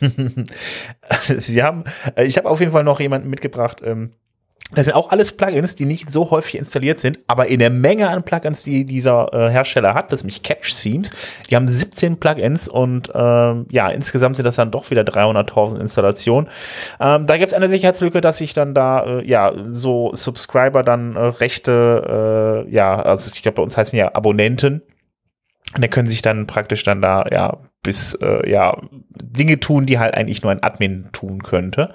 Wir 1.28 1.64
haben, 1.64 1.84
äh, 2.16 2.24
ich 2.24 2.36
habe 2.36 2.48
auf 2.48 2.60
jeden 2.60 2.72
Fall 2.72 2.84
noch 2.84 3.00
jemanden 3.00 3.28
mitgebracht. 3.28 3.82
Ähm, 3.84 4.12
das 4.72 4.84
sind 4.84 4.94
auch 4.94 5.10
alles 5.10 5.32
Plugins, 5.32 5.74
die 5.74 5.84
nicht 5.84 6.12
so 6.12 6.30
häufig 6.30 6.56
installiert 6.56 7.00
sind, 7.00 7.18
aber 7.26 7.48
in 7.48 7.58
der 7.58 7.70
Menge 7.70 8.08
an 8.08 8.22
Plugins, 8.22 8.62
die 8.62 8.84
dieser 8.84 9.32
äh, 9.32 9.50
Hersteller 9.50 9.94
hat, 9.94 10.12
das 10.12 10.20
ist 10.20 10.24
nämlich 10.24 10.44
Catch 10.44 10.72
Themes. 10.80 11.10
Die 11.50 11.56
haben 11.56 11.66
17 11.66 12.20
Plugins 12.20 12.68
und 12.68 13.10
ähm, 13.12 13.66
ja, 13.68 13.88
insgesamt 13.88 14.36
sind 14.36 14.44
das 14.44 14.56
dann 14.56 14.70
doch 14.70 14.90
wieder 14.90 15.02
300.000 15.02 15.80
Installationen. 15.80 16.48
Ähm, 17.00 17.26
da 17.26 17.36
gibt 17.36 17.48
es 17.48 17.54
eine 17.54 17.68
Sicherheitslücke, 17.68 18.20
dass 18.20 18.38
sich 18.38 18.52
dann 18.52 18.72
da 18.72 19.04
äh, 19.04 19.26
ja 19.26 19.52
so 19.72 20.12
Subscriber 20.14 20.84
dann 20.84 21.16
äh, 21.16 21.20
Rechte, 21.20 22.64
äh, 22.68 22.72
ja, 22.72 23.02
also 23.02 23.32
ich 23.34 23.42
glaube 23.42 23.56
bei 23.56 23.62
uns 23.62 23.76
heißen 23.76 23.98
ja 23.98 24.14
Abonnenten 24.14 24.82
da 25.78 25.86
können 25.86 26.08
sich 26.08 26.22
dann 26.22 26.46
praktisch 26.46 26.82
dann 26.82 27.00
da, 27.00 27.24
ja, 27.30 27.58
bis, 27.82 28.14
äh, 28.14 28.50
ja, 28.50 28.76
Dinge 28.90 29.60
tun, 29.60 29.86
die 29.86 29.98
halt 29.98 30.14
eigentlich 30.14 30.42
nur 30.42 30.52
ein 30.52 30.62
Admin 30.62 31.08
tun 31.12 31.42
könnte. 31.42 31.94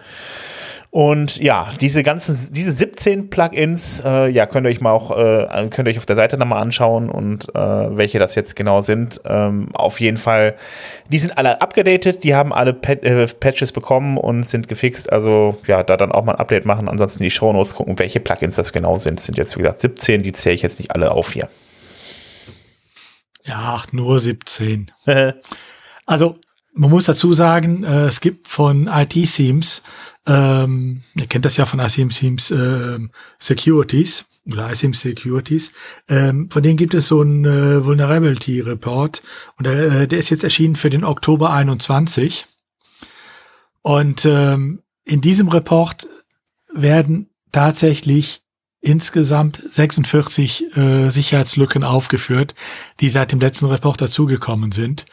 Und 0.96 1.40
ja, 1.40 1.68
diese 1.82 2.04
ganzen, 2.04 2.54
diese 2.54 2.72
17 2.72 3.30
Plugins, 3.30 4.02
äh, 4.06 4.30
ja, 4.30 4.46
könnt 4.46 4.66
ihr 4.66 4.70
euch 4.70 4.80
mal 4.80 4.94
auch, 4.94 5.12
äh, 5.12 5.68
könnt 5.70 5.90
ihr 5.90 5.92
euch 5.92 5.98
auf 5.98 6.06
der 6.06 6.16
Seite 6.16 6.38
nochmal 6.38 6.62
anschauen 6.62 7.10
und 7.10 7.54
äh, 7.54 7.58
welche 7.58 8.18
das 8.18 8.34
jetzt 8.36 8.56
genau 8.56 8.82
sind. 8.82 9.20
Ähm, 9.26 9.68
auf 9.74 10.00
jeden 10.00 10.16
Fall, 10.16 10.56
die 11.12 11.20
sind 11.20 11.38
alle 11.38 11.60
abgedatet, 11.60 12.24
die 12.24 12.34
haben 12.34 12.54
alle 12.54 12.74
Pat 12.74 13.04
äh, 13.04 13.28
Patches 13.28 13.74
bekommen 13.74 14.18
und 14.18 14.48
sind 14.48 14.70
gefixt. 14.70 15.12
Also 15.12 15.58
ja, 15.68 15.84
da 15.84 15.98
dann 15.98 16.14
auch 16.14 16.24
mal 16.24 16.36
ein 16.36 16.40
Update 16.40 16.64
machen. 16.64 16.88
Ansonsten 16.88 17.24
die 17.24 17.30
Shownotes 17.30 17.76
gucken, 17.76 18.00
welche 18.00 18.22
Plugins 18.22 18.56
das 18.56 18.72
genau 18.72 18.98
sind. 18.98 19.20
Das 19.20 19.26
sind 19.26 19.38
jetzt, 19.38 19.58
wie 19.58 19.64
gesagt, 19.64 19.82
17, 19.82 20.24
die 20.24 20.32
zähle 20.32 20.56
ich 20.56 20.62
jetzt 20.62 20.80
nicht 20.80 20.92
alle 20.92 21.12
auf 21.12 21.34
hier. 21.34 21.50
Ja, 23.44 23.76
ach, 23.76 23.92
nur 23.92 24.22
17. 24.22 24.92
also, 26.06 26.39
man 26.74 26.89
muss 26.89 27.06
dazu 27.06 27.34
sagen, 27.34 27.84
äh, 27.84 28.08
es 28.08 28.20
gibt 28.20 28.47
von 28.47 28.88
IT-Themes 28.88 29.82
ähm, 30.28 31.03
ihr 31.16 31.28
kennt 31.28 31.45
das 31.45 31.58
ja 31.58 31.66
von 31.66 31.80
Teams 32.10 32.49
ähm, 32.51 33.12
Securities 33.38 34.26
oder 34.51 34.72
ICM 34.72 34.93
Securities. 34.93 35.72
Ähm, 36.10 36.49
von 36.49 36.64
denen 36.64 36.78
gibt 36.78 36.93
es 36.93 37.08
so 37.08 37.22
einen 37.22 37.45
äh, 37.45 37.86
Vulnerability 37.86 38.62
Report 38.62 39.22
und 39.58 39.68
äh, 39.68 40.08
der 40.08 40.20
ist 40.20 40.30
jetzt 40.30 40.43
erschienen 40.43 40.76
für 40.76 40.89
den 40.89 41.03
Oktober 41.03 41.51
21. 41.51 42.45
Und 43.84 44.26
ähm, 44.26 44.82
in 45.03 45.22
diesem 45.22 45.47
Report 45.47 46.08
werden 46.74 47.30
tatsächlich 47.51 48.41
insgesamt 48.86 49.62
46 49.72 50.78
äh, 50.78 51.10
Sicherheitslücken 51.10 51.84
aufgeführt, 51.84 52.54
die 53.00 53.10
seit 53.10 53.32
dem 53.32 53.40
letzten 53.40 53.66
Report 53.66 54.00
dazugekommen 54.00 54.72
sind. 54.72 55.06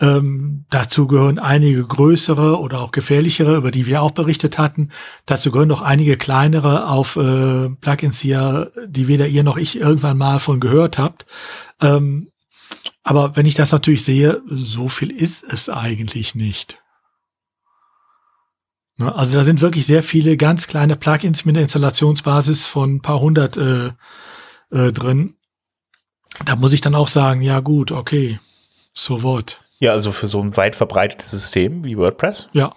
Ähm, 0.00 0.64
dazu 0.70 1.06
gehören 1.06 1.38
einige 1.38 1.84
größere 1.84 2.58
oder 2.60 2.80
auch 2.80 2.92
gefährlichere, 2.92 3.56
über 3.56 3.70
die 3.70 3.86
wir 3.86 4.02
auch 4.02 4.12
berichtet 4.12 4.56
hatten. 4.56 4.90
Dazu 5.26 5.50
gehören 5.50 5.68
noch 5.68 5.82
einige 5.82 6.16
kleinere 6.16 6.88
auf 6.88 7.16
äh, 7.16 7.68
Plugins 7.68 8.20
hier, 8.20 8.72
die 8.86 9.08
weder 9.08 9.28
ihr 9.28 9.42
noch 9.42 9.56
ich 9.56 9.78
irgendwann 9.78 10.16
mal 10.16 10.38
von 10.38 10.60
gehört 10.60 10.98
habt. 10.98 11.26
Ähm, 11.82 12.30
aber 13.02 13.36
wenn 13.36 13.46
ich 13.46 13.54
das 13.54 13.72
natürlich 13.72 14.04
sehe, 14.04 14.40
so 14.48 14.88
viel 14.88 15.10
ist 15.10 15.44
es 15.44 15.68
eigentlich 15.68 16.34
nicht. 16.34 16.80
Ne, 18.98 19.14
also 19.14 19.34
da 19.34 19.44
sind 19.44 19.60
wirklich 19.60 19.86
sehr 19.86 20.02
viele 20.02 20.36
ganz 20.36 20.66
kleine 20.66 20.96
Plugins 20.96 21.44
mit 21.44 21.56
einer 21.56 21.62
Installationsbasis 21.62 22.66
von 22.66 22.96
ein 22.96 23.02
paar 23.02 23.20
hundert 23.20 23.56
äh, 23.56 23.92
äh, 24.70 24.92
drin. 24.92 25.34
Da 26.44 26.56
muss 26.56 26.72
ich 26.72 26.80
dann 26.80 26.94
auch 26.94 27.08
sagen, 27.08 27.40
ja 27.40 27.60
gut, 27.60 27.92
okay, 27.92 28.38
so 28.92 29.22
what. 29.22 29.60
Ja, 29.78 29.92
also 29.92 30.10
für 30.10 30.26
so 30.26 30.40
ein 30.42 30.56
weit 30.56 30.74
verbreitetes 30.74 31.30
System 31.30 31.84
wie 31.84 31.96
WordPress. 31.96 32.48
Ja. 32.52 32.72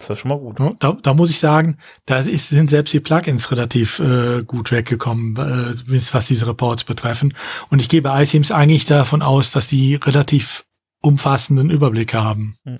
Ist 0.00 0.10
das 0.10 0.18
schon 0.18 0.28
mal 0.28 0.38
gut. 0.38 0.58
Da, 0.80 0.98
da 1.02 1.14
muss 1.14 1.30
ich 1.30 1.38
sagen, 1.38 1.78
da 2.06 2.18
ist, 2.18 2.50
sind 2.50 2.70
selbst 2.70 2.92
die 2.92 3.00
Plugins 3.00 3.50
relativ 3.50 3.98
äh, 3.98 4.42
gut 4.44 4.70
weggekommen, 4.70 5.36
äh, 5.36 6.00
was 6.12 6.26
diese 6.26 6.46
Reports 6.46 6.84
betreffen. 6.84 7.34
Und 7.70 7.80
ich 7.80 7.88
gehe 7.88 8.02
bei 8.02 8.22
iThemes 8.22 8.52
eigentlich 8.52 8.84
davon 8.84 9.22
aus, 9.22 9.50
dass 9.50 9.66
die 9.66 9.96
relativ 9.96 10.64
umfassenden 11.00 11.70
Überblick 11.70 12.14
haben. 12.14 12.58
Hm. 12.64 12.78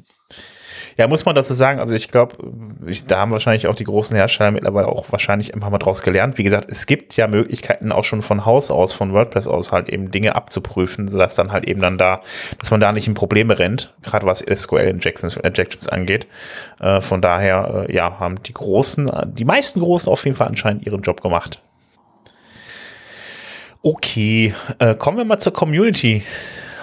Ja, 0.97 1.09
muss 1.09 1.25
man 1.25 1.35
dazu 1.35 1.55
sagen, 1.55 1.81
also 1.81 1.95
ich 1.95 2.09
glaube, 2.09 2.37
da 3.09 3.19
haben 3.19 3.33
wahrscheinlich 3.33 3.67
auch 3.67 3.75
die 3.75 3.85
großen 3.85 4.17
Hersteller 4.17 4.53
mittlerweile 4.53 4.87
auch 4.87 5.11
wahrscheinlich 5.11 5.53
ein 5.53 5.61
paar 5.61 5.71
Mal 5.71 5.79
draus 5.79 6.03
gelernt. 6.03 6.39
Wie 6.39 6.45
gesagt, 6.45 6.71
es 6.71 6.87
gibt 6.87 7.17
ja 7.17 7.27
Möglichkeiten 7.27 7.91
auch 7.91 8.05
schon 8.05 8.23
von 8.23 8.45
Haus 8.45 8.71
aus, 8.71 8.93
von 8.93 9.13
WordPress 9.13 9.47
aus 9.47 9.73
halt 9.73 9.89
eben 9.89 10.11
Dinge 10.11 10.37
abzuprüfen, 10.37 11.09
sodass 11.09 11.35
dann 11.35 11.51
halt 11.51 11.67
eben 11.67 11.81
dann 11.81 11.99
da, 11.99 12.21
dass 12.59 12.71
man 12.71 12.81
da 12.81 12.93
nicht 12.93 13.09
in 13.09 13.15
Probleme 13.15 13.59
rennt, 13.59 13.93
gerade 14.03 14.27
was 14.27 14.39
SQL 14.39 14.83
Injections, 14.83 15.37
Injections 15.37 15.89
angeht. 15.89 16.27
Äh, 16.81 17.01
von 17.01 17.21
daher, 17.21 17.87
äh, 17.89 17.95
ja, 17.95 18.21
haben 18.21 18.43
die 18.43 18.53
großen, 18.53 19.11
die 19.27 19.45
meisten 19.45 19.81
großen 19.81 20.11
auf 20.11 20.25
jeden 20.25 20.37
Fall 20.37 20.49
anscheinend 20.49 20.87
ihren 20.87 21.03
Job 21.03 21.21
gemacht. 21.21 21.61
Okay, 23.83 24.55
äh, 24.79 24.95
kommen 24.95 25.19
wir 25.19 25.25
mal 25.25 25.39
zur 25.39 25.53
Community. 25.53 26.23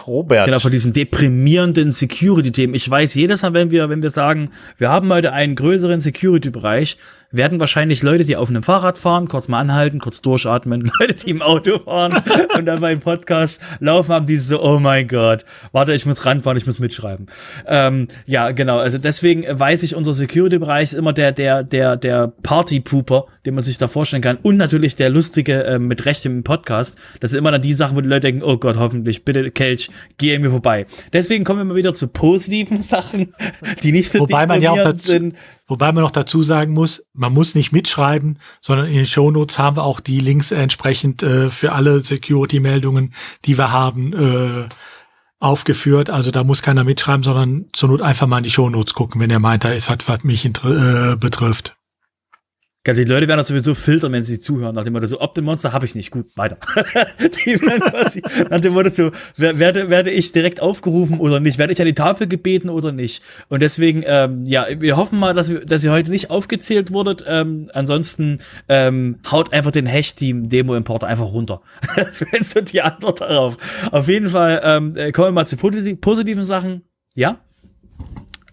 Robert. 0.07 0.45
Genau, 0.45 0.59
von 0.59 0.71
diesen 0.71 0.93
deprimierenden 0.93 1.91
Security-Themen. 1.91 2.73
Ich 2.73 2.89
weiß, 2.89 3.13
jedes 3.15 3.41
Mal, 3.41 3.53
wenn 3.53 3.71
wir, 3.71 3.89
wenn 3.89 4.01
wir 4.01 4.09
sagen, 4.09 4.51
wir 4.77 4.89
haben 4.89 5.11
heute 5.11 5.33
einen 5.33 5.55
größeren 5.55 6.01
Security-Bereich, 6.01 6.97
werden 7.31 7.59
wahrscheinlich 7.59 8.03
Leute, 8.03 8.25
die 8.25 8.35
auf 8.35 8.49
einem 8.49 8.63
Fahrrad 8.63 8.97
fahren, 8.97 9.27
kurz 9.27 9.47
mal 9.47 9.59
anhalten, 9.59 9.99
kurz 9.99 10.21
durchatmen, 10.21 10.91
Leute, 10.99 11.13
die 11.15 11.29
im 11.29 11.41
Auto 11.41 11.79
fahren 11.79 12.21
und 12.57 12.65
dann 12.65 12.81
beim 12.81 12.99
Podcast 12.99 13.61
laufen, 13.79 14.13
haben 14.13 14.25
diese 14.25 14.43
so, 14.43 14.63
oh 14.63 14.79
mein 14.79 15.07
Gott, 15.07 15.45
warte, 15.71 15.93
ich 15.93 16.05
muss 16.05 16.25
ranfahren, 16.25 16.57
ich 16.57 16.65
muss 16.65 16.79
mitschreiben. 16.79 17.27
Ähm, 17.67 18.07
ja, 18.25 18.51
genau, 18.51 18.79
also 18.79 18.97
deswegen 18.97 19.45
weiß 19.47 19.83
ich, 19.83 19.95
unser 19.95 20.13
Security-Bereich 20.13 20.83
ist 20.83 20.93
immer 20.93 21.13
der, 21.13 21.31
der, 21.31 21.63
der, 21.63 21.97
der 21.97 22.33
Party-Pooper, 22.43 23.25
den 23.45 23.55
man 23.55 23.63
sich 23.63 23.77
da 23.77 23.87
vorstellen 23.87 24.21
kann 24.21 24.37
und 24.41 24.57
natürlich 24.57 24.95
der 24.95 25.09
lustige 25.09 25.63
äh, 25.63 25.79
mit 25.79 26.05
Recht 26.05 26.25
im 26.25 26.43
Podcast. 26.43 26.99
Das 27.19 27.31
sind 27.31 27.39
immer 27.39 27.51
dann 27.51 27.61
die 27.61 27.73
Sachen, 27.73 27.95
wo 27.95 28.01
die 28.01 28.09
Leute 28.09 28.21
denken, 28.21 28.43
oh 28.43 28.57
Gott, 28.57 28.77
hoffentlich, 28.77 29.25
bitte, 29.25 29.49
Kelch, 29.51 29.89
geh 30.17 30.37
mir 30.39 30.49
vorbei. 30.49 30.85
Deswegen 31.13 31.43
kommen 31.43 31.59
wir 31.59 31.65
mal 31.65 31.75
wieder 31.75 31.93
zu 31.93 32.07
positiven 32.07 32.81
Sachen, 32.81 33.33
die 33.83 33.91
nicht 33.91 34.11
so 34.11 34.19
Wobei 34.19 34.45
man 34.45 34.61
ja 34.61 34.71
auch 34.71 34.77
dazu, 34.77 35.07
sind. 35.07 35.35
Wobei 35.71 35.93
man 35.93 36.03
noch 36.03 36.11
dazu 36.11 36.43
sagen 36.43 36.73
muss, 36.73 37.05
man 37.13 37.33
muss 37.33 37.55
nicht 37.55 37.71
mitschreiben, 37.71 38.39
sondern 38.59 38.87
in 38.87 38.95
den 38.95 39.05
Shownotes 39.05 39.57
haben 39.57 39.77
wir 39.77 39.85
auch 39.85 40.01
die 40.01 40.19
Links 40.19 40.51
entsprechend 40.51 41.23
äh, 41.23 41.49
für 41.49 41.71
alle 41.71 42.01
Security-Meldungen, 42.01 43.13
die 43.45 43.57
wir 43.57 43.71
haben, 43.71 44.11
äh, 44.11 44.67
aufgeführt. 45.39 46.09
Also 46.09 46.29
da 46.29 46.43
muss 46.43 46.61
keiner 46.61 46.83
mitschreiben, 46.83 47.23
sondern 47.23 47.67
zur 47.71 47.87
Not 47.87 48.01
einfach 48.01 48.27
mal 48.27 48.39
in 48.39 48.43
die 48.43 48.51
Shownotes 48.51 48.93
gucken, 48.93 49.21
wenn 49.21 49.29
er 49.29 49.39
meint, 49.39 49.63
da 49.63 49.69
ist 49.69 49.89
was, 49.89 49.99
was 50.07 50.25
mich 50.25 50.43
äh, 50.43 51.15
betrifft. 51.15 51.77
Die 52.87 53.03
Leute 53.03 53.27
werden 53.27 53.37
das 53.37 53.49
sowieso 53.49 53.75
filtern, 53.75 54.11
wenn 54.11 54.23
sie 54.23 54.39
zuhören, 54.39 54.73
nach 54.73 54.83
dem 54.83 54.93
Motto 54.93 55.05
so, 55.05 55.21
ob 55.21 55.39
Monster 55.39 55.71
habe 55.71 55.85
ich 55.85 55.93
nicht, 55.93 56.09
gut, 56.09 56.35
weiter. 56.35 56.57
die 57.45 57.55
nach 58.49 58.59
dem 58.59 58.73
Motto 58.73 58.89
so, 58.89 59.11
werde, 59.37 59.91
werde 59.91 60.09
ich 60.09 60.31
direkt 60.31 60.59
aufgerufen 60.63 61.19
oder 61.19 61.39
nicht, 61.39 61.59
werde 61.59 61.73
ich 61.73 61.79
an 61.79 61.85
die 61.85 61.93
Tafel 61.93 62.27
gebeten 62.27 62.69
oder 62.69 62.91
nicht. 62.91 63.21
Und 63.49 63.61
deswegen, 63.61 64.01
ähm, 64.07 64.47
ja, 64.47 64.65
wir 64.79 64.97
hoffen 64.97 65.19
mal, 65.19 65.35
dass, 65.35 65.51
wir, 65.51 65.63
dass 65.63 65.83
ihr 65.83 65.91
heute 65.91 66.09
nicht 66.09 66.31
aufgezählt 66.31 66.91
wurdet. 66.91 67.23
Ähm, 67.27 67.69
ansonsten 67.75 68.39
ähm, 68.67 69.19
haut 69.29 69.53
einfach 69.53 69.71
den 69.71 69.85
Hash-Team-Demo-Importer 69.85 71.05
einfach 71.05 71.31
runter. 71.31 71.61
das 71.95 72.19
wäre 72.19 72.43
so 72.43 72.61
die 72.61 72.81
Antwort 72.81 73.21
darauf. 73.21 73.57
Auf 73.91 74.07
jeden 74.07 74.29
Fall 74.29 74.59
ähm, 74.63 74.95
äh, 74.95 75.11
kommen 75.11 75.27
wir 75.27 75.31
mal 75.33 75.45
zu 75.45 75.55
positiven 75.55 76.45
Sachen. 76.45 76.81
Ja? 77.13 77.41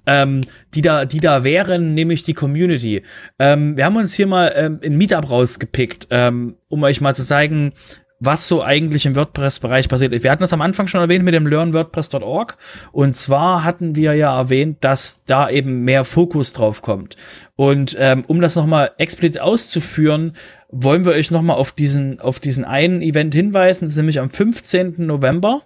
Ähm, 0.09 0.41
die 0.75 0.81
da, 0.81 1.05
die 1.05 1.21
da 1.21 1.45
wären, 1.45 1.95
nämlich 1.95 2.25
die 2.25 2.33
Community. 2.33 3.03
Ähm, 3.39 3.77
wir 3.77 3.85
haben 3.85 3.97
uns 3.97 4.15
hier 4.15 4.27
mal 4.27 4.53
ähm, 4.57 4.79
in 4.81 4.97
Meetup 4.97 5.31
rausgepickt, 5.31 6.09
ähm, 6.11 6.57
um 6.69 6.83
euch 6.83 7.01
mal 7.03 7.15
zu 7.15 7.25
zeigen, 7.25 7.73
was 8.21 8.49
so 8.49 8.65
eigentlich 8.65 9.07
im 9.07 9.15
WordPress-Bereich 9.15 9.89
passiert 9.89 10.13
ist. 10.13 10.25
Wir 10.25 10.33
hatten 10.33 10.43
das 10.43 10.53
am 10.53 10.63
Anfang 10.63 10.89
schon 10.89 11.01
erwähnt 11.01 11.25
mit 11.25 11.35
dem 11.35 11.47
learnwordpress.org 11.47 12.57
und 12.91 13.15
zwar 13.15 13.63
hatten 13.63 13.95
wir 13.95 14.15
ja 14.15 14.37
erwähnt, 14.37 14.79
dass 14.81 15.23
da 15.25 15.49
eben 15.49 15.85
mehr 15.85 16.05
Fokus 16.05 16.53
drauf 16.53 16.83
kommt. 16.83 17.17
Und 17.55 17.95
ähm, 17.99 18.25
um 18.27 18.41
das 18.41 18.57
nochmal 18.57 18.91
explizit 18.99 19.41
auszuführen, 19.41 20.33
wollen 20.71 21.05
wir 21.05 21.13
euch 21.13 21.31
nochmal 21.31 21.57
auf 21.57 21.73
diesen, 21.73 22.19
auf 22.19 22.41
diesen 22.41 22.65
einen 22.65 23.03
Event 23.03 23.35
hinweisen. 23.35 23.85
Das 23.85 23.93
ist 23.93 23.99
nämlich 23.99 24.21
am 24.21 24.31
15. 24.31 24.95
November 25.07 25.63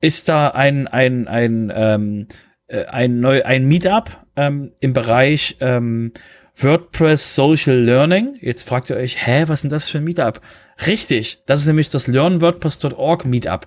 ist 0.00 0.28
da 0.28 0.48
ein, 0.48 0.86
ein, 0.86 1.26
ein 1.26 1.72
ähm, 1.74 2.26
äh, 2.30 2.47
ein, 2.68 3.20
neu, 3.20 3.42
ein 3.44 3.64
Meetup 3.66 4.10
ähm, 4.36 4.72
im 4.80 4.92
Bereich 4.92 5.56
ähm, 5.60 6.12
WordPress 6.54 7.34
Social 7.34 7.76
Learning. 7.76 8.36
Jetzt 8.40 8.68
fragt 8.68 8.90
ihr 8.90 8.96
euch, 8.96 9.26
hä, 9.26 9.44
was 9.46 9.58
ist 9.58 9.62
denn 9.62 9.70
das 9.70 9.88
für 9.88 9.98
ein 9.98 10.04
Meetup? 10.04 10.40
Richtig, 10.86 11.42
das 11.46 11.60
ist 11.60 11.66
nämlich 11.66 11.88
das 11.88 12.06
LearnWordPress.org 12.06 13.24
Meetup. 13.24 13.66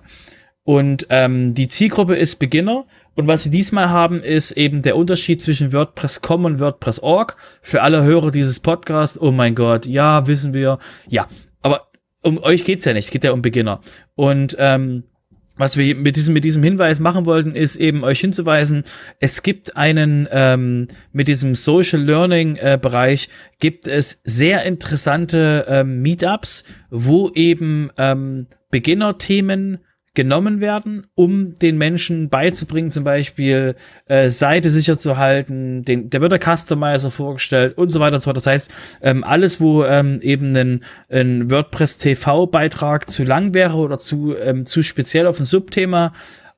Und 0.64 1.06
ähm, 1.10 1.54
die 1.54 1.68
Zielgruppe 1.68 2.14
ist 2.14 2.36
Beginner. 2.36 2.84
Und 3.14 3.26
was 3.26 3.42
sie 3.42 3.50
diesmal 3.50 3.90
haben, 3.90 4.22
ist 4.22 4.52
eben 4.52 4.82
der 4.82 4.96
Unterschied 4.96 5.42
zwischen 5.42 5.72
WordPress.com 5.72 6.44
und 6.44 6.60
WordPress.org. 6.60 7.36
Für 7.60 7.82
alle 7.82 8.04
Hörer 8.04 8.30
dieses 8.30 8.60
Podcasts, 8.60 9.20
oh 9.20 9.32
mein 9.32 9.54
Gott, 9.54 9.86
ja, 9.86 10.26
wissen 10.26 10.54
wir. 10.54 10.78
Ja, 11.08 11.28
aber 11.60 11.88
um 12.22 12.38
euch 12.38 12.64
geht's 12.64 12.84
ja 12.84 12.92
nicht, 12.92 13.06
es 13.06 13.10
geht 13.10 13.24
ja 13.24 13.32
um 13.32 13.42
Beginner. 13.42 13.80
Und 14.14 14.56
ähm, 14.58 15.04
was 15.62 15.76
wir 15.76 15.94
mit 15.94 16.16
diesem, 16.16 16.34
mit 16.34 16.42
diesem 16.42 16.64
Hinweis 16.64 16.98
machen 16.98 17.24
wollten, 17.24 17.54
ist 17.54 17.76
eben 17.76 18.02
euch 18.02 18.18
hinzuweisen, 18.18 18.82
es 19.20 19.44
gibt 19.44 19.76
einen, 19.76 20.26
ähm, 20.32 20.88
mit 21.12 21.28
diesem 21.28 21.54
Social 21.54 22.02
Learning 22.02 22.56
äh, 22.56 22.80
Bereich 22.82 23.28
gibt 23.60 23.86
es 23.86 24.20
sehr 24.24 24.64
interessante 24.64 25.64
ähm, 25.68 26.02
Meetups, 26.02 26.64
wo 26.90 27.30
eben 27.34 27.90
ähm, 27.96 28.48
Beginner-Themen 28.72 29.78
genommen 30.14 30.60
werden, 30.60 31.06
um 31.14 31.54
den 31.54 31.78
Menschen 31.78 32.28
beizubringen, 32.28 32.90
zum 32.90 33.02
Beispiel 33.02 33.76
äh, 34.06 34.28
Seite 34.28 34.68
sicher 34.68 34.98
zu 34.98 35.16
halten, 35.16 35.82
den, 35.84 36.10
der 36.10 36.20
wird 36.20 36.32
der 36.32 36.56
Customizer 36.56 37.10
vorgestellt 37.10 37.78
und 37.78 37.90
so 37.90 37.98
weiter 37.98 38.14
und 38.14 38.20
so 38.20 38.24
fort. 38.24 38.36
Das 38.36 38.46
heißt, 38.46 38.70
ähm, 39.00 39.24
alles, 39.24 39.60
wo 39.60 39.84
ähm, 39.84 40.20
eben 40.20 40.54
ein, 40.54 40.84
ein 41.08 41.50
WordPress 41.50 41.96
TV-Beitrag 41.98 43.08
zu 43.08 43.24
lang 43.24 43.54
wäre 43.54 43.76
oder 43.76 43.96
zu, 43.96 44.36
ähm, 44.36 44.66
zu 44.66 44.82
speziell 44.82 45.26
auf 45.26 45.38
ein 45.38 45.46
Subthema, 45.46 46.12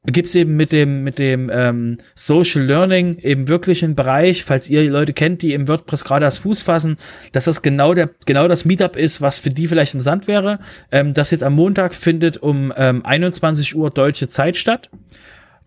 gibt's 0.07 0.35
eben 0.35 0.57
mit 0.57 0.73
dem 0.73 1.03
mit 1.03 1.19
dem 1.19 1.51
ähm, 1.53 1.99
Social 2.15 2.63
Learning 2.63 3.19
eben 3.19 3.49
wirklich 3.49 3.83
einen 3.83 3.95
Bereich, 3.95 4.45
falls 4.45 4.69
ihr 4.69 4.89
Leute 4.91 5.13
kennt, 5.13 5.43
die 5.43 5.55
im 5.55 5.67
WordPress 5.67 6.05
gerade 6.05 6.25
das 6.25 6.39
Fuß 6.39 6.63
fassen, 6.63 6.97
dass 7.33 7.45
das 7.45 7.63
genau 7.63 7.95
der 7.95 8.11
genau 8.27 8.47
das 8.47 8.65
Meetup 8.65 8.97
ist, 8.97 9.23
was 9.23 9.39
für 9.39 9.51
die 9.51 9.67
vielleicht 9.67 9.95
interessant 9.95 10.29
wäre. 10.29 10.59
Ähm, 10.93 11.15
das 11.15 11.31
jetzt 11.31 11.43
am 11.43 11.55
Montag 11.55 11.95
findet 11.95 12.37
um 12.37 12.73
ähm, 12.77 13.05
21 13.05 13.77
Uhr 13.77 13.91
deutsche 13.91 14.29
Zeit 14.29 14.57
statt. 14.57 14.91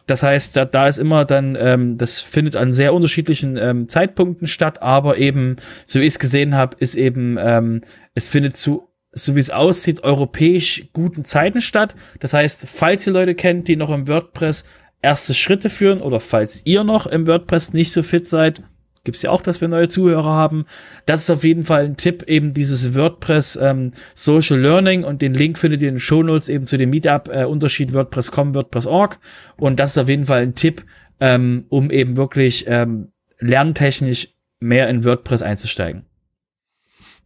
Das 0.08 0.24
heißt, 0.24 0.56
da, 0.56 0.64
da 0.64 0.88
ist 0.88 1.00
immer 1.00 1.26
dann, 1.26 1.58
ähm, 1.60 1.98
das 1.98 2.22
findet 2.22 2.56
an 2.56 2.74
sehr 2.74 2.94
unterschiedlichen 2.94 3.58
ähm, 3.58 3.90
Zeitpunkten 3.90 4.48
statt, 4.48 4.82
aber 4.82 5.18
eben, 5.18 5.58
so 5.86 6.00
wie 6.00 6.04
ich 6.04 6.14
es 6.14 6.20
gesehen 6.20 6.56
habe, 6.56 6.78
ist 6.80 6.96
eben, 6.96 7.38
ähm, 7.38 7.82
es 8.16 8.30
findet 8.30 8.56
zu, 8.56 8.87
so 9.24 9.36
wie 9.36 9.40
es 9.40 9.50
aussieht, 9.50 10.04
europäisch 10.04 10.88
guten 10.94 11.26
Zeiten 11.26 11.62
statt. 11.62 11.96
Das 12.20 12.34
heißt, 12.34 12.66
falls 12.68 13.06
ihr 13.08 13.14
Leute 13.14 13.36
kennt, 13.36 13.68
die 13.68 13.76
noch 13.76 13.90
im 13.90 14.08
WordPress 14.08 14.66
erste 15.02 15.34
Schritte 15.34 15.70
führen 15.70 16.02
oder 16.02 16.20
falls 16.20 16.62
ihr 16.66 16.84
noch 16.84 17.06
im 17.08 17.28
WordPress 17.28 17.74
nicht 17.74 17.92
so 17.92 18.04
fit 18.04 18.28
seid, 18.28 18.62
gibt's 19.04 19.22
ja 19.22 19.32
auch, 19.32 19.42
dass 19.42 19.62
wir 19.62 19.70
neue 19.70 19.88
Zuhörer 19.88 20.34
haben. 20.34 20.66
Das 21.06 21.22
ist 21.22 21.32
auf 21.32 21.44
jeden 21.44 21.64
Fall 21.64 21.86
ein 21.86 21.96
Tipp, 21.96 22.24
eben 22.24 22.54
dieses 22.54 22.94
WordPress 22.94 23.58
ähm, 23.62 23.92
Social 24.14 24.60
Learning 24.60 25.04
und 25.04 25.22
den 25.22 25.34
Link 25.34 25.58
findet 25.58 25.82
ihr 25.82 25.90
in 25.90 25.96
den 25.96 26.00
Shownotes 26.00 26.50
eben 26.50 26.68
zu 26.68 26.78
dem 26.78 26.90
Meetup 26.90 27.30
äh, 27.32 27.46
Unterschied 27.46 27.94
WordPress.com, 27.94 28.54
WordPress.org 28.54 29.18
und 29.56 29.80
das 29.80 29.92
ist 29.92 29.98
auf 29.98 30.10
jeden 30.10 30.26
Fall 30.26 30.42
ein 30.42 30.56
Tipp, 30.56 30.84
ähm, 31.22 31.66
um 31.70 31.90
eben 31.90 32.18
wirklich 32.18 32.66
ähm, 32.68 33.12
lerntechnisch 33.40 34.34
mehr 34.60 34.90
in 34.90 35.06
WordPress 35.06 35.42
einzusteigen. 35.42 36.04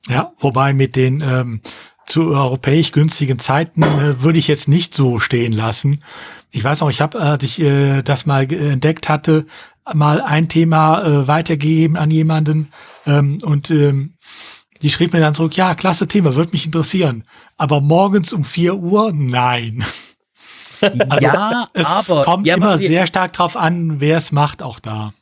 Ja, 0.07 0.33
wobei 0.39 0.73
mit 0.73 0.95
den 0.95 1.21
ähm, 1.21 1.61
zu 2.07 2.31
europäisch 2.31 2.91
günstigen 2.91 3.39
Zeiten 3.39 3.83
äh, 3.83 4.21
würde 4.21 4.39
ich 4.39 4.47
jetzt 4.47 4.67
nicht 4.67 4.93
so 4.93 5.19
stehen 5.19 5.53
lassen. 5.53 6.03
Ich 6.49 6.63
weiß 6.63 6.81
noch, 6.81 6.89
ich 6.89 7.01
habe, 7.01 7.19
als 7.19 7.43
ich 7.43 7.61
äh, 7.61 8.01
das 8.01 8.25
mal 8.25 8.51
entdeckt 8.51 9.07
hatte, 9.07 9.45
mal 9.93 10.21
ein 10.21 10.49
Thema 10.49 11.03
äh, 11.03 11.27
weitergegeben 11.27 11.97
an 11.97 12.11
jemanden 12.11 12.71
ähm, 13.05 13.37
und 13.43 13.71
ähm, 13.71 14.15
die 14.81 14.89
schrieb 14.89 15.13
mir 15.13 15.19
dann 15.19 15.35
zurück, 15.35 15.55
ja, 15.55 15.75
klasse 15.75 16.07
Thema, 16.07 16.35
würde 16.35 16.51
mich 16.51 16.65
interessieren. 16.65 17.23
Aber 17.57 17.81
morgens 17.81 18.33
um 18.33 18.43
vier 18.43 18.75
Uhr, 18.75 19.11
nein. 19.13 19.83
Also, 20.81 21.27
ja, 21.27 21.67
es 21.75 22.09
aber, 22.09 22.23
kommt 22.23 22.47
ja, 22.47 22.55
immer 22.55 22.79
sehr 22.79 23.05
stark 23.05 23.33
drauf 23.33 23.55
an, 23.55 23.99
wer 23.99 24.17
es 24.17 24.31
macht, 24.31 24.63
auch 24.63 24.79
da. 24.79 25.13